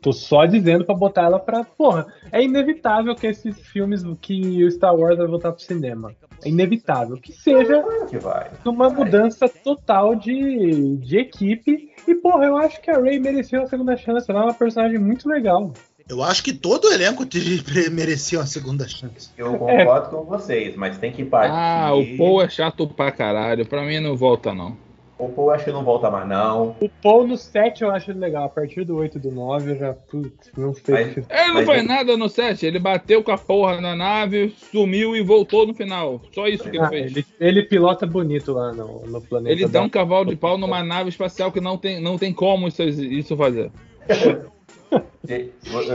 Tô 0.00 0.14
só 0.14 0.46
dizendo 0.46 0.84
pra 0.84 0.94
botar 0.94 1.24
ela 1.24 1.38
pra. 1.38 1.62
Porra, 1.62 2.06
é 2.32 2.42
inevitável 2.42 3.14
que 3.14 3.26
esses 3.26 3.60
filmes 3.60 4.02
que 4.20 4.64
o 4.64 4.70
Star 4.70 4.96
Wars 4.96 5.18
vai 5.18 5.26
voltar 5.26 5.52
pro 5.52 5.62
cinema. 5.62 6.12
É 6.44 6.48
inevitável. 6.48 7.16
Que 7.16 7.32
seja 7.32 7.82
que 8.08 8.18
vai. 8.18 8.50
numa 8.64 8.88
mudança 8.90 9.48
total 9.48 10.14
de, 10.14 10.96
de 10.96 11.18
equipe. 11.18 11.90
E, 12.06 12.14
porra, 12.16 12.46
eu 12.46 12.56
acho 12.56 12.80
que 12.80 12.90
a 12.90 12.98
Ray 12.98 13.18
merecia 13.18 13.60
uma 13.60 13.66
segunda 13.68 13.96
chance. 13.96 14.30
Ela 14.30 14.40
é 14.40 14.44
uma 14.44 14.54
personagem 14.54 14.98
muito 14.98 15.28
legal. 15.28 15.72
Eu 16.08 16.20
acho 16.22 16.42
que 16.42 16.52
todo 16.52 16.86
o 16.88 16.92
elenco 16.92 17.24
te- 17.24 17.62
merecia 17.90 18.38
uma 18.40 18.46
segunda 18.46 18.88
chance. 18.88 19.30
Eu 19.38 19.56
concordo 19.56 20.08
com 20.10 20.24
vocês, 20.24 20.74
mas 20.76 20.98
tem 20.98 21.12
que 21.12 21.24
partir. 21.24 21.54
Ah, 21.54 21.94
o 21.94 22.16
Paul 22.16 22.42
é 22.42 22.48
chato 22.48 22.86
pra 22.88 23.12
caralho. 23.12 23.64
Pra 23.64 23.82
mim 23.82 24.00
não 24.00 24.16
volta, 24.16 24.52
não. 24.52 24.76
O 25.24 25.28
Paul 25.28 25.50
acho 25.50 25.64
que 25.66 25.70
não 25.72 25.84
volta 25.84 26.10
mais, 26.10 26.26
não. 26.28 26.74
O 26.80 26.88
Paul 27.02 27.26
no 27.26 27.36
7 27.36 27.82
eu 27.82 27.90
acho 27.90 28.10
ele 28.10 28.18
legal. 28.18 28.44
A 28.44 28.48
partir 28.48 28.84
do 28.84 28.96
8 28.96 29.18
e 29.18 29.20
do 29.20 29.30
9 29.30 29.70
eu 29.72 29.76
já. 29.78 29.92
Putz, 29.92 30.50
não 30.56 30.74
sei. 30.74 30.94
Mas- 30.94 31.14
se- 31.14 31.24
Ele 31.30 31.52
não 31.52 31.64
faz 31.64 31.82
eu- 31.82 31.88
nada 31.88 32.16
no 32.16 32.28
set. 32.28 32.66
Ele 32.66 32.78
bateu 32.78 33.22
com 33.22 33.30
a 33.30 33.38
porra 33.38 33.80
na 33.80 33.94
nave, 33.94 34.54
sumiu 34.72 35.14
e 35.14 35.22
voltou 35.22 35.66
no 35.66 35.74
final. 35.74 36.20
Só 36.32 36.46
isso 36.48 36.64
que 36.64 36.76
ele 36.76 36.84
Ah, 36.84 36.88
fez. 36.88 37.12
ele, 37.16 37.26
ele 37.40 37.62
pilota 37.62 38.06
bonito 38.06 38.52
lá 38.52 38.72
no, 38.72 39.06
no 39.06 39.20
planeta. 39.20 39.52
Ele 39.52 39.66
dá 39.68 39.78
da- 39.80 39.82
um 39.84 39.88
cavalo 39.88 40.26
de 40.26 40.36
pau 40.36 40.58
numa 40.58 40.82
nave 40.82 41.08
espacial 41.10 41.52
que 41.52 41.60
não 41.60 41.78
tem, 41.78 42.00
não 42.00 42.18
tem 42.18 42.32
como 42.32 42.66
isso, 42.68 42.82
isso 42.82 43.36
fazer. 43.36 43.70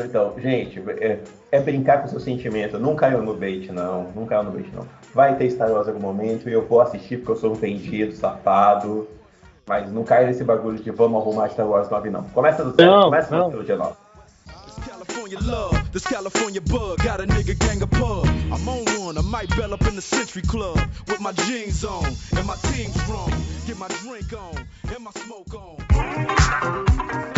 Então, 0.06 0.34
gente, 0.40 0.82
é, 1.00 1.20
é 1.52 1.60
brincar 1.60 2.00
com 2.00 2.08
o 2.08 2.10
seu 2.10 2.20
sentimento. 2.20 2.80
Não 2.80 2.96
caiu 2.96 3.22
no 3.22 3.34
bait, 3.36 3.72
não. 3.72 4.10
Não 4.16 4.26
caiu 4.26 4.44
no 4.44 4.52
bait, 4.52 4.68
não. 4.74 4.88
Vai 5.14 5.36
ter 5.38 5.50
Star 5.52 5.72
Wars 5.72 5.88
em 5.88 5.92
algum 5.92 6.02
momento 6.02 6.50
e 6.50 6.54
eu 6.54 6.66
vou 6.66 6.82
assistir 6.82 7.18
porque 7.18 7.34
eu 7.34 7.36
sou 7.36 7.52
um 7.52 7.56
vendido, 7.56 8.14
safado. 8.14 9.08
Mas 9.68 9.92
não 9.92 10.04
cai 10.04 10.26
nesse 10.26 10.44
bagulho 10.44 10.78
de 10.78 10.92
vamos 10.92 11.22
arrumar 11.22 11.50
Star 11.50 11.68
Wars 11.68 11.90
9, 11.90 12.10
não. 12.10 12.24
Começa 12.24 12.64
do 12.64 12.72
zero, 12.76 12.90
Não, 12.92 13.04
começa 13.06 13.36
não. 13.36 13.44
do 13.46 13.50
trilogia 13.50 13.76
9. 13.78 13.96
This 14.66 14.86
California 14.88 15.40
love, 15.42 15.90
this 15.92 16.04
California 16.04 16.62
bug, 16.62 17.04
got 17.04 17.20
a 17.20 17.26
nigga 17.28 17.54
gang 17.60 17.82
of 17.84 17.90
pub. 17.92 18.26
I'm 18.52 18.68
on 18.68 18.86
one, 19.06 19.18
I 19.18 19.22
might 19.22 19.50
bell 19.58 19.74
up 19.74 19.86
in 19.88 19.96
the 19.96 20.02
Century 20.02 20.42
Club 20.44 20.78
with 21.08 21.20
my 21.20 21.34
jeans 21.34 21.84
on 21.84 22.06
and 22.38 22.48
my 22.48 22.56
team 22.72 22.92
strong. 22.92 23.32
Get 23.66 23.78
my 23.78 23.88
drink 23.90 24.32
on 24.34 24.56
and 24.96 25.04
my 25.04 25.12
smoke 25.12 25.54
on. 25.54 27.37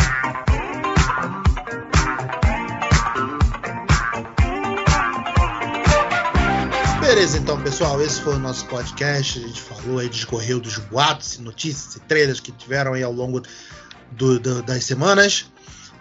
Beleza, 7.10 7.40
então, 7.40 7.60
pessoal, 7.60 8.00
esse 8.04 8.22
foi 8.22 8.36
o 8.36 8.40
nosso 8.40 8.68
podcast. 8.68 9.40
A 9.40 9.48
gente 9.48 9.60
falou 9.60 9.98
aí, 9.98 10.08
discorreu 10.08 10.60
dos 10.60 10.78
boatos, 10.78 11.40
notícias 11.40 11.96
e 11.96 12.00
trailers 12.02 12.40
que 12.40 12.52
tiveram 12.52 12.94
aí 12.94 13.02
ao 13.02 13.12
longo 13.12 13.42
do- 14.12 14.40
do- 14.40 14.62
das 14.62 14.84
semanas. 14.84 15.52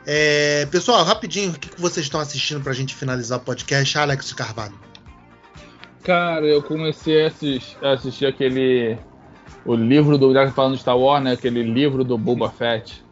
É, 0.06 0.66
pessoal, 0.66 1.02
rapidinho, 1.04 1.52
o 1.52 1.58
que, 1.58 1.70
que 1.70 1.80
vocês 1.80 2.04
estão 2.04 2.20
assistindo 2.20 2.60
pra 2.62 2.74
gente 2.74 2.94
finalizar 2.94 3.38
o 3.38 3.40
podcast? 3.40 3.96
Alex 3.96 4.34
Carvalho. 4.34 4.74
Cara, 6.04 6.44
eu 6.44 6.62
comecei 6.62 7.24
a 7.24 7.28
assistir, 7.28 7.76
a 7.82 7.92
assistir 7.92 8.26
aquele. 8.26 8.98
O 9.64 9.74
livro 9.74 10.18
do. 10.18 10.32
Já 10.34 10.46
que 10.46 10.52
falando 10.52 10.74
de 10.74 10.80
Star 10.82 10.96
Wars, 10.98 11.24
né? 11.24 11.32
Aquele 11.32 11.62
livro 11.62 12.04
do 12.04 12.18
Boba 12.18 12.50
Fett. 12.50 13.02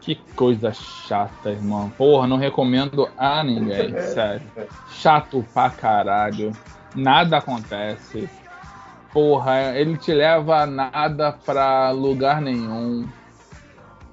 Que 0.00 0.14
coisa 0.36 0.72
chata, 0.72 1.50
irmão. 1.50 1.90
Porra, 1.98 2.28
não 2.28 2.36
recomendo 2.36 3.08
a 3.18 3.42
ninguém, 3.42 3.90
sério. 4.14 4.46
Chato 4.92 5.44
pra 5.52 5.68
caralho. 5.68 6.52
Nada 6.94 7.38
acontece. 7.38 8.28
Porra, 9.12 9.76
ele 9.76 9.96
te 9.96 10.12
leva 10.12 10.66
nada 10.66 11.32
pra 11.32 11.90
lugar 11.90 12.40
nenhum. 12.40 13.08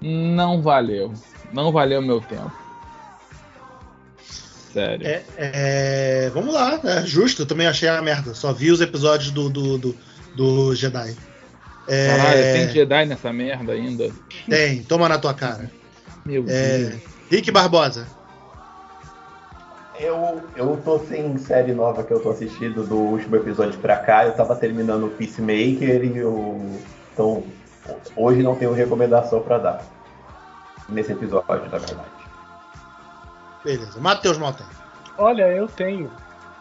Não 0.01 0.61
valeu. 0.61 1.13
Não 1.53 1.71
valeu 1.71 2.01
meu 2.01 2.19
tempo. 2.21 2.51
Sério. 4.73 5.07
É, 5.07 5.23
é, 5.37 6.29
vamos 6.33 6.53
lá, 6.53 6.79
é 6.83 7.01
justo, 7.05 7.41
eu 7.43 7.45
também 7.45 7.65
achei 7.67 7.87
a 7.89 8.01
merda. 8.01 8.33
Só 8.33 8.53
vi 8.53 8.71
os 8.71 8.81
episódios 8.81 9.31
do, 9.31 9.49
do, 9.49 9.77
do, 9.77 9.97
do 10.35 10.75
Jedi. 10.75 11.15
É, 11.87 12.07
Caralho, 12.17 12.43
tem 12.43 12.69
Jedi 12.69 13.05
nessa 13.05 13.31
merda 13.33 13.71
ainda. 13.73 14.11
tem, 14.49 14.83
toma 14.83 15.07
na 15.07 15.17
tua 15.17 15.33
cara. 15.33 15.71
Meu 16.25 16.43
É, 16.47 16.77
Deus. 16.77 17.01
Rick 17.31 17.49
Barbosa. 17.51 18.07
Eu, 19.99 20.43
eu 20.55 20.79
tô 20.85 20.99
sem 20.99 21.37
série 21.39 21.73
nova 21.73 22.03
que 22.03 22.13
eu 22.13 22.19
tô 22.19 22.29
assistindo 22.29 22.83
do 22.83 22.95
último 22.95 23.35
episódio 23.35 23.79
pra 23.79 23.97
cá. 23.97 24.25
Eu 24.25 24.35
tava 24.35 24.55
terminando 24.55 25.07
o 25.07 25.09
Peacemaker 25.09 26.03
e 26.03 26.17
eu. 26.17 26.61
Então, 27.13 27.43
hoje 28.15 28.43
não 28.43 28.55
tenho 28.55 28.73
recomendação 28.73 29.41
pra 29.41 29.57
dar. 29.57 29.83
nesse 30.87 31.13
episódio, 31.13 31.69
na 31.71 31.79
verdade. 31.79 32.09
Beleza. 33.65 33.99
Matheus 33.99 34.37
Maltem. 34.37 34.67
Olha, 35.17 35.47
eu 35.47 35.67
tenho. 35.67 36.11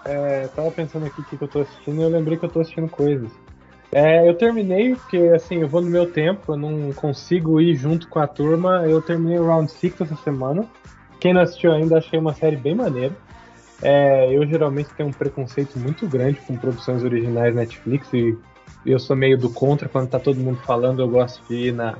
É, 0.06 0.48
tava 0.48 0.70
pensando 0.70 1.04
aqui 1.04 1.20
o 1.20 1.24
que, 1.24 1.36
que 1.36 1.44
eu 1.44 1.48
tô 1.48 1.60
assistindo 1.60 2.00
e 2.00 2.04
eu 2.04 2.08
lembrei 2.08 2.38
que 2.38 2.44
eu 2.46 2.50
tô 2.50 2.60
assistindo 2.60 2.88
coisas. 2.88 3.30
É, 3.92 4.26
eu 4.26 4.34
terminei, 4.34 4.94
porque 4.94 5.18
assim, 5.34 5.56
eu 5.60 5.68
vou 5.68 5.82
no 5.82 5.90
meu 5.90 6.10
tempo, 6.10 6.52
eu 6.52 6.56
não 6.56 6.92
consigo 6.92 7.60
ir 7.60 7.76
junto 7.76 8.08
com 8.08 8.18
a 8.18 8.26
turma. 8.26 8.86
Eu 8.86 9.02
terminei 9.02 9.38
o 9.38 9.46
Round 9.46 9.70
6 9.70 10.00
essa 10.00 10.16
semana. 10.16 10.66
Quem 11.20 11.34
não 11.34 11.42
assistiu 11.42 11.72
ainda, 11.72 11.98
achei 11.98 12.18
uma 12.18 12.32
série 12.32 12.56
bem 12.56 12.74
maneira. 12.74 13.14
É, 13.82 14.34
eu 14.34 14.46
geralmente 14.46 14.88
tenho 14.96 15.08
um 15.08 15.12
preconceito 15.12 15.78
muito 15.78 16.08
grande 16.08 16.40
com 16.40 16.56
produções 16.56 17.04
originais 17.04 17.54
Netflix 17.54 18.12
e 18.12 18.36
eu 18.84 18.98
sou 18.98 19.14
meio 19.14 19.36
do 19.36 19.50
contra, 19.50 19.88
quando 19.88 20.08
tá 20.08 20.18
todo 20.18 20.40
mundo 20.40 20.58
falando, 20.64 21.02
eu 21.02 21.08
gosto 21.08 21.42
de 21.48 21.68
ir 21.68 21.72
na 21.72 21.96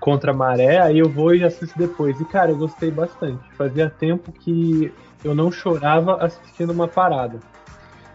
contra 0.00 0.32
maré, 0.32 0.80
aí 0.80 0.98
eu 0.98 1.08
vou 1.08 1.34
e 1.34 1.44
assisto 1.44 1.76
depois. 1.78 2.20
E 2.20 2.24
cara, 2.24 2.50
eu 2.50 2.56
gostei 2.56 2.90
bastante. 2.90 3.42
Fazia 3.56 3.90
tempo 3.90 4.32
que 4.32 4.92
eu 5.24 5.34
não 5.34 5.50
chorava 5.50 6.16
assistindo 6.16 6.70
uma 6.70 6.88
parada. 6.88 7.38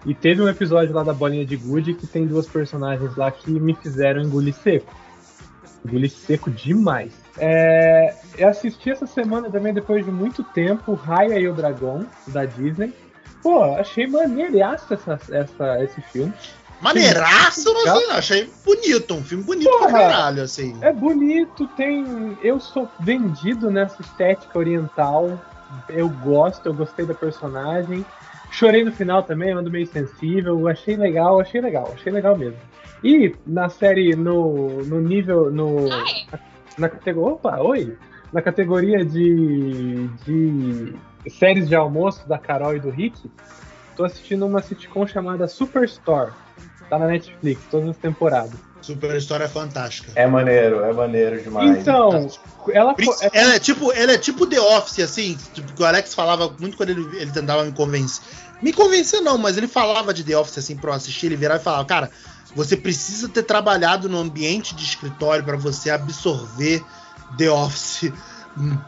E 0.05 0.13
teve 0.13 0.41
um 0.41 0.49
episódio 0.49 0.93
lá 0.93 1.03
da 1.03 1.13
Bolinha 1.13 1.45
de 1.45 1.55
Good 1.55 1.93
que 1.93 2.07
tem 2.07 2.25
duas 2.25 2.47
personagens 2.47 3.15
lá 3.15 3.31
que 3.31 3.51
me 3.51 3.73
fizeram 3.75 4.21
engolir 4.21 4.53
seco. 4.53 4.93
Engolir 5.85 6.09
seco 6.09 6.49
demais. 6.49 7.22
É, 7.37 8.13
eu 8.37 8.47
assisti 8.47 8.91
essa 8.91 9.07
semana 9.07 9.49
também, 9.49 9.73
depois 9.73 10.05
de 10.05 10.11
muito 10.11 10.43
tempo, 10.43 10.93
Raya 10.93 11.39
e 11.39 11.47
o 11.47 11.53
Dragão, 11.53 12.05
da 12.27 12.45
Disney. 12.45 12.93
Pô, 13.41 13.63
achei 13.63 14.07
maneiraço 14.07 14.93
essa, 14.93 15.19
essa, 15.31 15.83
esse 15.83 16.01
filme. 16.01 16.33
Maneiraço, 16.79 17.73
não 17.73 17.81
sei, 17.81 18.07
não. 18.07 18.11
Achei 18.11 18.49
bonito, 18.65 19.13
um 19.13 19.23
filme 19.23 19.43
bonito 19.43 19.69
Porra. 19.69 19.87
pra 19.87 19.99
caralho, 19.99 20.43
assim. 20.43 20.77
É 20.81 20.91
bonito, 20.91 21.65
tem. 21.69 22.37
Eu 22.41 22.59
sou 22.59 22.89
vendido 22.99 23.71
nessa 23.71 24.01
estética 24.01 24.59
oriental. 24.59 25.39
Eu 25.89 26.09
gosto, 26.09 26.65
eu 26.67 26.73
gostei 26.73 27.05
da 27.05 27.13
personagem. 27.13 28.05
Chorei 28.51 28.83
no 28.83 28.91
final 28.91 29.23
também, 29.23 29.51
ando 29.51 29.71
meio 29.71 29.87
sensível. 29.87 30.67
Achei 30.67 30.95
legal, 30.95 31.39
achei 31.39 31.61
legal, 31.61 31.89
achei 31.93 32.11
legal 32.11 32.37
mesmo. 32.37 32.59
E 33.01 33.33
na 33.47 33.69
série, 33.69 34.15
no, 34.15 34.83
no 34.83 35.01
nível. 35.01 35.49
No, 35.51 35.87
na 36.77 36.89
categoria. 36.89 37.33
Opa, 37.33 37.57
oi! 37.59 37.97
Na 38.31 38.41
categoria 38.41 39.05
de, 39.05 40.07
de 40.25 40.95
séries 41.29 41.67
de 41.67 41.75
almoço 41.75 42.27
da 42.27 42.37
Carol 42.37 42.75
e 42.75 42.79
do 42.79 42.89
Rick, 42.89 43.29
tô 43.95 44.03
assistindo 44.03 44.45
uma 44.45 44.61
sitcom 44.61 45.05
chamada 45.05 45.47
Superstore. 45.47 46.31
Tá 46.89 46.97
na 46.97 47.07
Netflix, 47.07 47.61
todas 47.69 47.89
as 47.89 47.97
temporadas. 47.97 48.59
Super 48.81 49.15
história 49.15 49.47
fantástica. 49.47 50.11
É 50.13 50.27
maneiro, 50.27 50.83
é 50.83 50.91
maneiro 50.91 51.41
demais. 51.41 51.79
Então, 51.79 52.27
ela. 52.73 52.93
Ela 53.31 53.55
é 53.55 53.59
tipo, 53.59 53.93
ela 53.93 54.11
é 54.11 54.17
tipo 54.17 54.45
The 54.45 54.59
Office, 54.59 54.99
assim, 54.99 55.37
tipo, 55.53 55.71
que 55.73 55.81
o 55.81 55.85
Alex 55.85 56.13
falava 56.13 56.53
muito 56.59 56.75
quando 56.75 56.89
ele, 56.89 57.01
ele 57.17 57.31
tentava 57.31 57.63
me 57.63 57.71
convencer. 57.71 58.21
Me 58.61 58.73
convencer 58.73 59.21
não, 59.21 59.37
mas 59.37 59.57
ele 59.57 59.67
falava 59.67 60.13
de 60.13 60.23
The 60.23 60.37
Office 60.37 60.57
assim 60.57 60.75
pra 60.75 60.91
eu 60.91 60.95
assistir, 60.95 61.27
ele 61.27 61.37
virava 61.37 61.61
e 61.61 61.63
falava, 61.63 61.85
cara, 61.85 62.11
você 62.55 62.75
precisa 62.77 63.27
ter 63.29 63.43
trabalhado 63.43 64.07
no 64.07 64.19
ambiente 64.19 64.75
de 64.75 64.83
escritório 64.83 65.43
pra 65.43 65.57
você 65.57 65.89
absorver 65.89 66.85
The 67.37 67.49
Office 67.49 68.11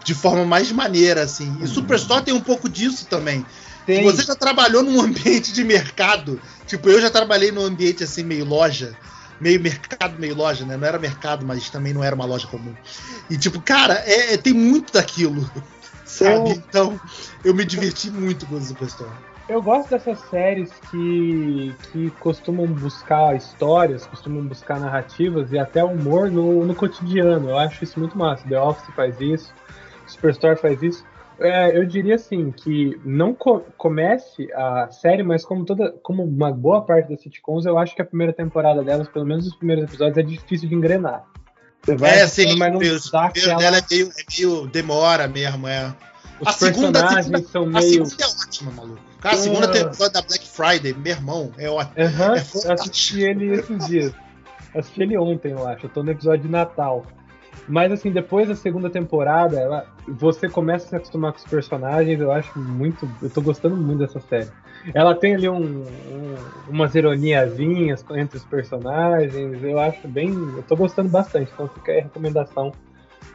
de 0.04 0.14
forma 0.14 0.46
mais 0.46 0.72
maneira, 0.72 1.24
assim. 1.24 1.58
E 1.62 1.68
Superstore 1.68 2.24
tem 2.24 2.34
um 2.34 2.42
pouco 2.42 2.70
disso 2.70 3.06
também. 3.08 3.46
Tem- 3.86 4.04
você 4.04 4.24
já 4.24 4.36
trabalhou 4.36 4.84
num 4.84 5.02
ambiente 5.02 5.52
de 5.52 5.64
mercado, 5.64 6.40
tipo, 6.68 6.90
eu 6.90 7.02
já 7.02 7.10
trabalhei 7.10 7.52
num 7.52 7.64
ambiente 7.66 8.04
assim, 8.04 8.24
meio 8.24 8.46
loja, 8.46 8.96
meio 9.40 9.60
mercado, 9.60 10.20
meio 10.20 10.36
loja, 10.36 10.66
né? 10.66 10.78
Não 10.78 10.88
era 10.88 11.00
mercado, 11.00 11.46
mas 11.46 11.70
também 11.70 11.94
não 11.94 12.04
era 12.04 12.16
uma 12.16 12.26
loja 12.26 12.48
comum. 12.48 12.76
E 13.30 13.38
tipo, 13.38 13.60
cara, 13.62 13.96
é, 14.06 14.34
é- 14.34 14.38
tem 14.38 14.54
muito 14.54 14.94
daquilo, 14.94 15.50
sabe? 16.06 16.52
Então, 16.52 17.00
eu 17.44 17.54
me 17.54 17.66
diverti 17.66 18.10
muito 18.10 18.46
com 18.46 18.56
o 18.56 18.62
Superstore. 18.62 19.12
Eu 19.48 19.62
gosto 19.62 19.90
dessas 19.92 20.20
séries 20.22 20.72
que, 20.90 21.76
que 21.92 22.10
costumam 22.20 22.66
buscar 22.66 23.36
histórias, 23.36 24.06
costumam 24.08 24.44
buscar 24.44 24.80
narrativas 24.80 25.52
e 25.52 25.58
até 25.60 25.84
humor 25.84 26.32
no, 26.32 26.66
no 26.66 26.74
cotidiano. 26.74 27.50
Eu 27.50 27.58
acho 27.58 27.84
isso 27.84 28.00
muito 28.00 28.18
massa. 28.18 28.48
The 28.50 28.60
Office 28.60 28.94
faz 28.96 29.20
isso, 29.22 29.54
Superstore 30.08 30.56
faz 30.60 30.82
isso. 30.82 31.06
É, 31.38 31.78
eu 31.78 31.86
diria 31.86 32.16
assim 32.16 32.50
que 32.50 33.00
não 33.06 33.36
co- 33.36 33.62
comece 33.78 34.52
a 34.54 34.88
série, 34.90 35.22
mas 35.22 35.46
como 35.46 35.64
toda, 35.66 35.92
como 36.02 36.24
uma 36.24 36.52
boa 36.52 36.82
parte 36.82 37.10
das 37.10 37.22
sitcoms, 37.22 37.66
eu 37.66 37.78
acho 37.78 37.94
que 37.96 38.02
a 38.02 38.06
primeira 38.06 38.34
temporada 38.34 38.82
delas, 38.82 39.08
pelo 39.10 39.26
menos 39.26 39.46
os 39.46 39.56
primeiros 39.56 39.84
episódios, 39.84 40.18
é 40.18 40.24
difícil 40.24 40.68
de 40.70 40.74
engrenar. 40.74 41.24
Você 41.84 41.96
vai 41.96 42.20
é, 42.22 42.26
sim, 42.26 42.56
mas 42.58 42.72
não 42.74 42.80
o 42.80 43.12
dá 43.12 43.26
aquela- 43.26 43.58
dela 43.60 43.78
é 43.78 43.82
meio, 43.92 44.08
é 44.10 44.24
meio 44.36 44.68
demora 44.68 45.28
mesmo, 45.28 45.68
é. 45.68 45.94
Os 46.42 46.48
a 46.48 46.52
a 46.52 46.54
personagens 46.54 47.26
segunda- 47.26 47.48
são 47.50 47.64
A 47.64 47.68
meio. 47.68 48.06
segunda 48.06 48.16
é 48.24 48.28
ótima, 48.28 48.72
maluco. 48.72 49.15
Cara, 49.26 49.36
a 49.36 49.40
segunda 49.40 49.66
Ah. 49.66 49.72
temporada 49.72 50.10
da 50.10 50.22
Black 50.22 50.48
Friday, 50.48 50.94
meu 50.94 51.14
irmão, 51.14 51.52
é 51.58 51.68
ótimo. 51.68 51.96
Aham, 52.06 52.36
É 52.36 52.44
eu 52.68 52.72
assisti 52.74 53.22
ele 53.24 53.54
esses 53.56 53.88
dias. 53.88 54.14
Assisti 54.76 55.02
ele 55.02 55.18
ontem, 55.18 55.52
eu 55.52 55.68
acho. 55.68 55.88
Eu 55.88 55.90
tô 55.90 56.04
no 56.04 56.12
episódio 56.12 56.44
de 56.44 56.50
Natal. 56.52 57.04
Mas 57.68 57.92
assim, 57.92 58.12
depois 58.12 58.48
da 58.48 58.56
segunda 58.56 58.88
temporada, 58.90 59.60
ela- 59.60 59.86
você 60.08 60.48
começa 60.48 60.86
a 60.86 60.90
se 60.90 60.96
acostumar 60.96 61.32
com 61.32 61.40
os 61.40 61.46
personagens, 61.46 62.20
eu 62.20 62.32
acho 62.32 62.60
muito. 62.60 63.10
Eu 63.20 63.30
tô 63.32 63.42
gostando 63.42 63.76
muito 63.76 64.00
dessa 64.00 64.20
série. 64.20 64.50
Ela 64.94 65.16
tem 65.16 65.34
ali 65.34 65.50
um, 65.50 65.82
um- 65.82 66.36
umas 66.70 66.94
ironiazinhas 66.94 68.06
entre 68.12 68.38
os 68.38 68.44
personagens, 68.46 69.64
eu 69.64 69.80
acho 69.80 70.08
bem. 70.08 70.30
Eu 70.56 70.62
tô 70.68 70.76
gostando 70.76 71.10
bastante. 71.10 71.50
Então 71.52 71.68
fica 71.70 71.92
aí 71.94 72.00
a 72.00 72.04
recomendação 72.04 72.72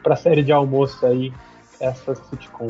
pra 0.01 0.15
série 0.15 0.43
de 0.43 0.53
almoço 0.53 1.05
aí, 1.05 1.33
essa 1.81 2.15
sitcom. 2.15 2.67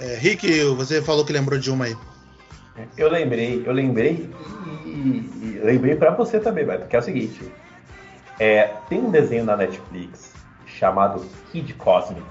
É, 0.00 0.14
Rick, 0.16 0.62
você 0.76 1.02
falou 1.02 1.24
que 1.24 1.32
lembrou 1.32 1.58
de 1.58 1.70
uma 1.70 1.86
aí. 1.86 1.96
Eu 2.96 3.10
lembrei, 3.10 3.62
eu 3.66 3.72
lembrei 3.72 4.30
e, 4.86 4.88
e 4.88 5.60
lembrei 5.64 5.96
pra 5.96 6.10
você 6.10 6.38
também, 6.38 6.64
Beto, 6.64 6.86
que 6.86 6.94
é 6.94 6.98
o 6.98 7.02
seguinte. 7.02 7.52
É, 8.38 8.70
tem 8.88 9.00
um 9.00 9.10
desenho 9.10 9.44
na 9.44 9.56
Netflix 9.56 10.32
chamado 10.66 11.26
Kid 11.50 11.74
Cosmic. 11.74 12.22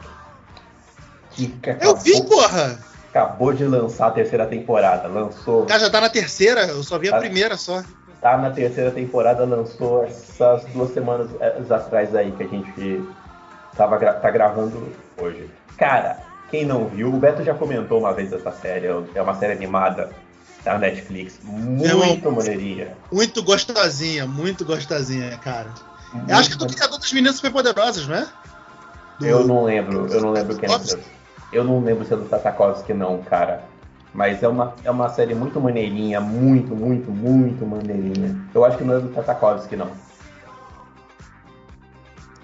Que 1.31 1.53
Eu 1.65 1.73
acabou, 1.73 1.95
vi, 1.97 2.23
porra! 2.25 2.79
acabou 3.09 3.51
de 3.53 3.65
lançar 3.65 4.07
a 4.07 4.11
terceira 4.11 4.45
temporada. 4.45 5.07
Lançou. 5.07 5.65
Cara 5.65 5.79
já 5.81 5.89
tá 5.89 5.99
na 5.99 6.09
terceira, 6.09 6.61
eu 6.67 6.81
só 6.83 6.97
vi 6.97 7.09
a 7.09 7.17
Ah. 7.17 7.19
primeira 7.19 7.57
só. 7.57 7.83
Tá 8.21 8.37
na 8.37 8.49
terceira 8.49 8.89
temporada, 8.91 9.43
lançou 9.45 10.03
essas 10.05 10.63
duas 10.65 10.91
semanas 10.93 11.29
eh, 11.39 11.61
atrás 11.69 12.15
aí 12.15 12.31
que 12.31 12.43
a 12.43 12.47
gente 12.47 13.03
tava 13.75 13.97
tá 13.99 14.31
gravando 14.31 14.91
hoje. 15.17 15.49
Cara, 15.77 16.17
quem 16.49 16.65
não 16.65 16.87
viu, 16.87 17.13
o 17.13 17.17
Beto 17.19 17.43
já 17.43 17.53
comentou 17.53 17.99
uma 17.99 18.13
vez 18.13 18.31
essa 18.31 18.51
série, 18.51 18.87
é 19.13 19.21
uma 19.21 19.35
série 19.35 19.53
animada 19.53 20.09
da 20.63 20.77
Netflix, 20.77 21.39
muito 21.43 22.31
maneirinha. 22.31 22.97
Muito 23.11 23.41
gostosinha, 23.43 24.25
muito 24.27 24.65
gostosinha, 24.65 25.37
cara. 25.37 25.67
Eu 26.27 26.35
acho 26.37 26.49
que 26.49 26.55
é 26.55 26.57
do 26.57 26.67
criador 26.73 26.99
das 26.99 27.11
meninas 27.11 27.35
superpoderosas, 27.35 28.07
não 28.07 28.15
é? 28.15 28.27
Do- 29.19 29.25
Eu 29.25 29.45
não 29.47 29.63
lembro, 29.63 30.07
eu 30.13 30.21
não 30.21 30.31
lembro 30.31 30.55
quem 30.57 30.69
é. 30.69 30.77
Eu 31.51 31.63
não 31.63 31.79
lembro 31.81 32.05
se 32.05 32.13
é 32.13 32.17
do 32.17 32.25
Tatakovsky 32.25 32.93
não, 32.93 33.17
cara. 33.23 33.63
Mas 34.13 34.41
é 34.41 34.47
uma, 34.47 34.73
é 34.83 34.89
uma 34.91 35.09
série 35.09 35.35
muito 35.35 35.59
maneirinha, 35.61 36.19
muito, 36.19 36.75
muito, 36.75 37.11
muito 37.11 37.65
maneirinha. 37.65 38.35
Eu 38.53 38.65
acho 38.65 38.77
que 38.77 38.83
não 38.83 38.95
é 38.95 38.99
do 38.99 39.09
Tatakovsky 39.09 39.75
não. 39.75 39.89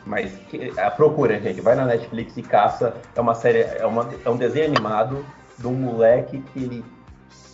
Mas 0.06 0.32
que, 0.50 0.72
a 0.78 0.92
procura, 0.92 1.40
gente, 1.40 1.62
vai 1.62 1.76
na 1.76 1.86
Netflix 1.86 2.36
e 2.38 2.44
caça. 2.44 2.94
É 3.16 3.22
uma 3.22 3.36
série, 3.36 3.60
é, 3.60 3.86
uma, 3.86 4.10
é 4.26 4.30
um 4.30 4.36
desenho 4.38 4.66
animado 4.66 5.26
de 5.58 5.68
um 5.68 5.74
moleque 5.74 6.42
que 6.54 6.64
ele, 6.64 6.86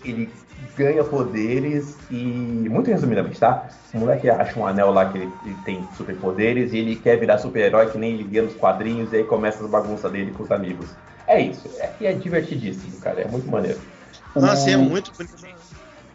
ele 0.04 0.30
ganha 0.76 1.04
poderes 1.04 1.98
e. 2.10 2.68
Muito 2.70 2.90
resumidamente, 2.90 3.40
tá? 3.40 3.68
O 3.94 4.00
moleque 4.00 4.30
acha 4.30 4.60
um 4.60 4.66
anel 4.66 4.92
lá 4.92 5.06
que 5.10 5.18
ele, 5.18 5.32
ele 5.46 5.56
tem 5.64 5.88
superpoderes 5.96 6.74
e 6.74 6.78
ele 6.78 6.96
quer 6.96 7.20
virar 7.20 7.38
super-herói 7.38 7.88
que 7.88 7.98
nem 7.98 8.14
ele 8.14 8.24
via 8.24 8.42
nos 8.42 8.56
quadrinhos 8.56 9.12
e 9.14 9.18
aí 9.18 9.24
começa 9.24 9.64
as 9.64 9.70
bagunças 9.70 10.12
dele 10.12 10.32
com 10.32 10.44
os 10.44 10.52
amigos. 10.52 10.90
É 11.28 11.40
isso. 11.40 11.70
É, 11.80 12.06
é 12.06 12.14
divertidíssimo, 12.14 13.00
cara. 13.00 13.22
É 13.22 13.28
muito 13.28 13.48
maneiro. 13.50 13.78
Nossa, 14.36 14.70
é 14.72 14.78
O- 14.78 14.82
muito 14.82 15.12
bonitinho. 15.16 15.59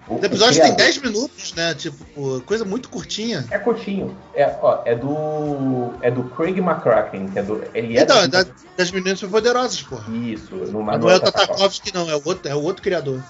O- 0.09 0.25
episódio 0.25 0.61
tem 0.61 0.75
criador- 0.75 0.77
10 0.77 0.99
minutos, 0.99 1.55
né? 1.55 1.75
Tipo, 1.75 2.41
coisa 2.43 2.65
muito 2.65 2.89
curtinha. 2.89 3.45
É 3.51 3.59
curtinho. 3.59 4.17
É, 4.35 4.57
ó, 4.61 4.83
é 4.85 4.95
do. 4.95 5.93
É 6.03 6.11
do 6.11 6.25
Craig 6.25 6.59
McCracken, 6.59 7.29
que 7.29 7.39
é 7.39 7.43
do. 7.43 7.63
Ele 7.75 7.97
é 7.99 8.03
Então, 8.03 8.19
é 8.19 8.29
da- 8.29 8.43
da- 8.43 8.51
das 8.77 8.91
meninas 8.91 9.19
superpoderosas, 9.19 9.81
porra. 9.83 10.05
Isso, 10.15 10.55
no 10.55 10.83
não 10.83 11.11
é 11.11 11.17
o 11.17 11.21
Tatakovsky. 11.21 11.93
Não, 11.95 12.11
é 12.11 12.15
o 12.17 12.23
outro, 12.25 12.49
é 12.51 12.55
o 12.55 12.63
outro 12.63 12.83
criador. 12.83 13.23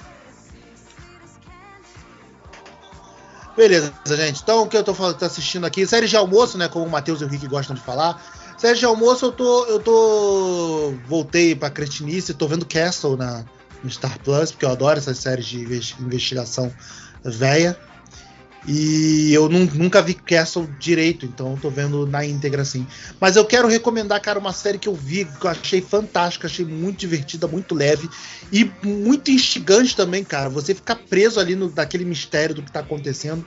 Beleza, 3.57 3.93
gente. 4.09 4.43
Então, 4.43 4.63
o 4.63 4.67
que 4.69 4.77
eu 4.77 4.83
tô, 4.83 4.93
falando, 4.93 5.17
tô 5.17 5.25
assistindo 5.25 5.65
aqui, 5.65 5.87
série 5.87 6.09
de 6.09 6.17
almoço, 6.17 6.59
né? 6.59 6.67
Como 6.69 6.85
o 6.87 6.91
Matheus 6.91 7.21
e 7.21 7.25
o 7.25 7.29
Rick 7.29 7.47
gostam 7.47 7.77
de 7.77 7.83
falar. 7.83 8.21
Série 8.59 8.79
de 8.79 8.85
almoço, 8.85 9.27
eu 9.27 9.33
tô. 9.33 9.65
Eu 9.67 9.79
tô. 9.79 10.95
Voltei 11.07 11.55
pra 11.55 11.71
cretinice, 11.71 12.35
tô 12.35 12.49
vendo 12.49 12.67
Castle 12.67 13.17
na, 13.17 13.45
no 13.85 13.91
Star 13.91 14.19
Plus, 14.21 14.51
porque 14.51 14.65
eu 14.65 14.71
adoro 14.71 14.99
essas 14.99 15.19
séries 15.19 15.47
de 15.47 15.61
investi- 15.61 16.03
investigação 16.03 16.75
velha. 17.23 17.79
E 18.67 19.31
eu 19.31 19.47
nun- 19.49 19.69
nunca 19.75 20.01
vi 20.01 20.15
Castle 20.15 20.67
direito, 20.79 21.27
então 21.27 21.53
eu 21.53 21.59
tô 21.61 21.69
vendo 21.69 22.07
na 22.07 22.25
íntegra 22.25 22.63
assim. 22.63 22.87
Mas 23.21 23.37
eu 23.37 23.45
quero 23.45 23.69
recomendar, 23.69 24.21
cara, 24.23 24.39
uma 24.39 24.55
série 24.55 24.79
que 24.79 24.89
eu 24.89 24.95
vi, 24.95 25.27
que 25.27 25.47
eu 25.47 25.51
achei 25.51 25.83
fantástica, 25.83 26.47
achei 26.47 26.65
muito 26.65 26.99
divertida, 26.99 27.47
muito 27.47 27.75
leve 27.75 28.09
e 28.51 28.71
muito 28.83 29.31
instigante 29.31 29.95
também, 29.95 30.25
cara. 30.25 30.49
Você 30.49 30.75
ficar 30.75 30.97
preso 30.97 31.39
ali 31.39 31.55
no, 31.55 31.69
daquele 31.69 32.07
mistério 32.07 32.55
do 32.55 32.63
que 32.63 32.73
tá 32.73 32.81
acontecendo. 32.81 33.47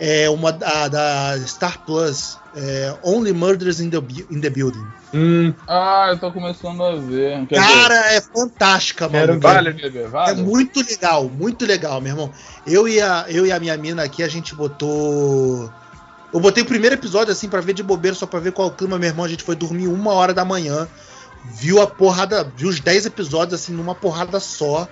É 0.00 0.30
uma 0.30 0.52
da, 0.52 0.86
da 0.86 1.38
Star 1.44 1.80
Plus, 1.84 2.38
é, 2.54 2.94
Only 3.02 3.32
Murders 3.32 3.80
in 3.80 3.90
the, 3.90 3.96
in 4.30 4.40
the 4.40 4.48
Building. 4.48 4.86
Hum, 5.12 5.52
Ah, 5.66 6.06
eu 6.10 6.18
tô 6.18 6.30
começando 6.30 6.80
a 6.84 6.94
ver. 6.94 7.46
Quer 7.46 7.56
Cara, 7.56 8.12
é 8.12 8.20
fantástica, 8.20 9.08
mano. 9.08 9.40
vale, 9.40 9.72
bebê, 9.72 10.02
É 10.02 10.06
vale? 10.06 10.42
muito 10.42 10.84
legal, 10.86 11.24
muito 11.28 11.66
legal, 11.66 12.00
meu 12.00 12.12
irmão. 12.12 12.30
Eu 12.66 12.86
e 12.86 13.00
a, 13.00 13.24
eu 13.28 13.44
e 13.44 13.50
a 13.50 13.58
minha 13.58 13.76
mina 13.76 14.04
aqui, 14.04 14.22
a 14.22 14.28
gente 14.28 14.54
botou. 14.54 15.68
Eu 16.32 16.38
botei 16.40 16.62
o 16.62 16.66
primeiro 16.66 16.94
episódio 16.94 17.32
assim 17.32 17.48
pra 17.48 17.60
ver 17.60 17.72
de 17.72 17.82
bobeira, 17.82 18.14
só 18.14 18.26
pra 18.26 18.38
ver 18.38 18.52
qual 18.52 18.68
o 18.68 18.72
clima, 18.72 18.98
meu 18.98 19.08
irmão. 19.08 19.24
A 19.24 19.28
gente 19.28 19.42
foi 19.42 19.56
dormir 19.56 19.88
uma 19.88 20.12
hora 20.12 20.32
da 20.34 20.44
manhã, 20.44 20.86
viu 21.54 21.80
a 21.82 21.86
porrada, 21.86 22.52
viu 22.56 22.68
os 22.68 22.78
10 22.78 23.06
episódios 23.06 23.60
assim 23.60 23.72
numa 23.72 23.94
porrada 23.96 24.38
só. 24.38 24.86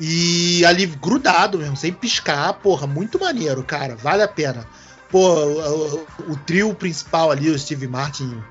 E 0.00 0.64
ali 0.64 0.86
grudado 0.86 1.58
mesmo, 1.58 1.76
sem 1.76 1.92
piscar, 1.92 2.52
porra, 2.54 2.86
muito 2.86 3.18
maneiro, 3.18 3.62
cara, 3.62 3.94
vale 3.96 4.22
a 4.22 4.28
pena. 4.28 4.66
Pô, 5.10 5.20
o, 5.28 5.94
o- 5.96 6.32
o 6.32 6.36
trio 6.38 6.74
principal 6.74 7.30
ali, 7.30 7.48
o 7.50 7.58
Steve 7.58 7.86
Martin, 7.86 8.42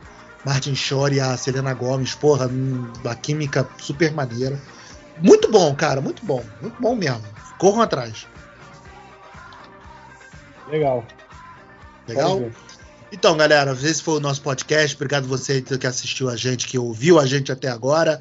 Martin 0.45 0.73
Shore 0.75 1.15
e 1.15 1.19
a 1.19 1.35
Selena 1.35 1.73
Gomes, 1.73 2.15
porra, 2.15 2.47
hum, 2.47 2.91
a 3.05 3.15
química 3.15 3.67
super 3.77 4.13
maneira. 4.13 4.57
Muito 5.21 5.51
bom, 5.51 5.75
cara, 5.75 5.99
muito 6.01 6.25
bom, 6.25 6.43
muito 6.61 6.81
bom 6.81 6.95
mesmo. 6.95 7.23
Corram 7.57 7.81
atrás. 7.81 8.25
legal. 10.69 11.05
Legal? 12.07 12.51
Então, 13.11 13.37
galera, 13.37 13.73
esse 13.73 14.01
foi 14.01 14.15
o 14.15 14.19
nosso 14.19 14.41
podcast. 14.41 14.95
Obrigado 14.95 15.27
você 15.27 15.61
que 15.61 15.85
assistiu 15.85 16.29
a 16.29 16.35
gente, 16.35 16.67
que 16.67 16.79
ouviu 16.79 17.19
a 17.19 17.25
gente 17.27 17.51
até 17.51 17.69
agora. 17.69 18.19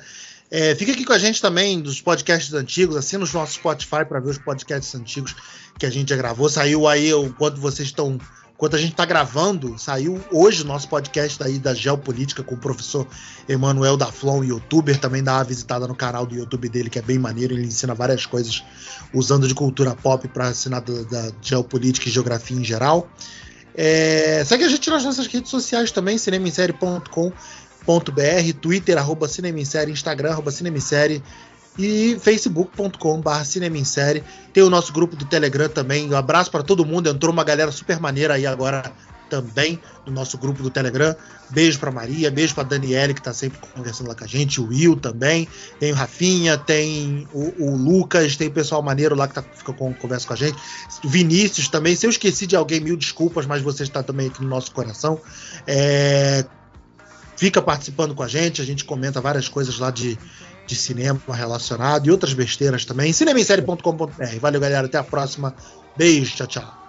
É, 0.55 0.75
fica 0.75 0.93
aqui 0.93 1.03
com 1.03 1.15
a 1.15 1.19
gente 1.19 1.41
também 1.41 1.81
dos 1.81 2.03
podcasts 2.03 2.53
antigos, 2.53 2.95
assina 2.95 3.25
o 3.25 3.33
nosso 3.33 3.55
Spotify 3.55 4.05
para 4.07 4.21
ver 4.21 4.29
os 4.29 4.37
podcasts 4.37 4.95
antigos 4.95 5.35
que 5.79 5.87
a 5.87 5.91
gente 5.91 6.11
já 6.11 6.17
gravou. 6.17 6.47
Saiu 6.47 6.87
aí, 6.87 7.11
enquanto 7.11 7.59
vocês 7.59 7.89
estão. 7.89 8.19
Enquanto 8.53 8.77
a 8.77 8.79
gente 8.79 8.93
está 8.93 9.07
gravando, 9.07 9.77
saiu 9.79 10.21
hoje 10.31 10.63
o 10.63 10.67
nosso 10.67 10.89
podcast 10.89 11.43
aí 11.43 11.59
da 11.59 11.73
Geopolítica 11.73 12.45
com 12.45 12.55
o 12.55 12.59
professor 12.59 13.09
Emanuel 13.49 13.97
da 13.97 14.07
Flon, 14.13 14.45
youtuber. 14.45 15.01
Também 15.01 15.25
dá 15.25 15.39
uma 15.39 15.45
visitada 15.45 15.89
no 15.89 15.97
canal 15.97 16.27
do 16.27 16.35
YouTube 16.35 16.69
dele, 16.69 16.91
que 16.91 16.99
é 16.99 17.03
bem 17.03 17.19
maneiro. 17.19 17.55
Ele 17.55 17.67
ensina 17.67 17.95
várias 17.95 18.27
coisas 18.27 18.63
usando 19.13 19.49
de 19.49 19.55
cultura 19.55 19.97
pop 19.97 20.29
para 20.29 20.51
ensinar 20.51 20.81
da, 20.81 21.03
da 21.03 21.33
geopolítica 21.41 22.09
e 22.09 22.13
geografia 22.13 22.57
em 22.57 22.63
geral. 22.63 23.11
É, 23.75 24.45
segue 24.45 24.65
a 24.65 24.69
gente 24.69 24.89
nas 24.91 25.03
nossas 25.03 25.27
redes 25.27 25.51
sociais 25.51 25.91
também, 25.91 26.19
cinemissérie.com.br, 27.83 28.61
Twitter, 28.61 28.99
arroba 28.99 29.29
cinemissérie, 29.29 29.93
Instagram, 29.93 30.33
arroba 30.33 30.51
cinemissérie 30.51 31.23
e 31.79 32.19
facebook.com.br 32.21 33.45
cinemissérie. 33.45 34.23
Tem 34.53 34.63
o 34.63 34.71
nosso 34.71 34.93
grupo 34.93 35.17
do 35.17 35.25
Telegram 35.25 35.69
também. 35.69 36.11
Um 36.11 36.17
abraço 36.17 36.51
para 36.51 36.63
todo 36.63 36.85
mundo. 36.85 37.09
Entrou 37.09 37.33
uma 37.33 37.45
galera 37.45 37.73
super 37.73 37.99
maneira 37.99 38.35
aí 38.35 38.47
agora 38.47 38.93
também 39.31 39.81
no 40.05 40.13
nosso 40.13 40.37
grupo 40.37 40.63
do 40.63 40.69
Telegram. 40.69 41.17
Beijo 41.49 41.79
para 41.79 41.91
Maria, 41.91 42.31
beijo 42.31 42.55
para 42.55 42.65
Daniele, 42.65 43.15
que 43.15 43.23
tá 43.23 43.33
sempre 43.33 43.59
conversando 43.75 44.09
lá 44.09 44.15
com 44.15 44.25
a 44.25 44.27
gente, 44.27 44.61
o 44.61 44.69
Will 44.69 44.95
também. 44.95 45.49
Tem 45.81 45.91
o 45.91 45.95
Rafinha, 45.95 46.59
tem 46.59 47.27
o, 47.33 47.65
o 47.65 47.77
Lucas, 47.77 48.37
tem 48.37 48.49
o 48.49 48.53
pessoal 48.53 48.83
maneiro 48.83 49.15
lá 49.15 49.27
que 49.27 49.35
tá, 49.35 49.43
fica 49.43 49.73
com, 49.73 49.95
conversa 49.95 50.27
com 50.27 50.35
a 50.35 50.37
gente. 50.37 50.59
Vinícius 51.03 51.69
também. 51.69 51.97
Se 51.97 52.07
eu 52.07 52.11
esqueci 52.11 52.47
de 52.47 52.57
alguém, 52.57 52.81
mil 52.81 52.97
desculpas, 52.97 53.47
mas 53.47 53.63
você 53.63 53.83
está 53.83 54.03
também 54.03 54.27
aqui 54.27 54.43
no 54.43 54.49
nosso 54.49 54.71
coração. 54.73 55.19
É, 55.67 56.45
fica 57.37 57.61
participando 57.61 58.15
com 58.15 58.23
a 58.23 58.29
gente, 58.29 58.61
a 58.61 58.65
gente 58.65 58.85
comenta 58.85 59.21
várias 59.21 59.49
coisas 59.49 59.79
lá 59.79 59.91
de, 59.91 60.19
de 60.67 60.77
cinema 60.77 61.21
relacionado 61.29 62.07
e 62.07 62.11
outras 62.11 62.33
besteiras 62.35 62.85
também. 62.85 63.13
cinemissérie.com.br. 63.13 64.39
Valeu, 64.41 64.61
galera. 64.61 64.87
Até 64.87 64.99
a 64.99 65.05
próxima. 65.05 65.55
Beijo, 65.97 66.37
tchau, 66.37 66.47
tchau. 66.47 66.82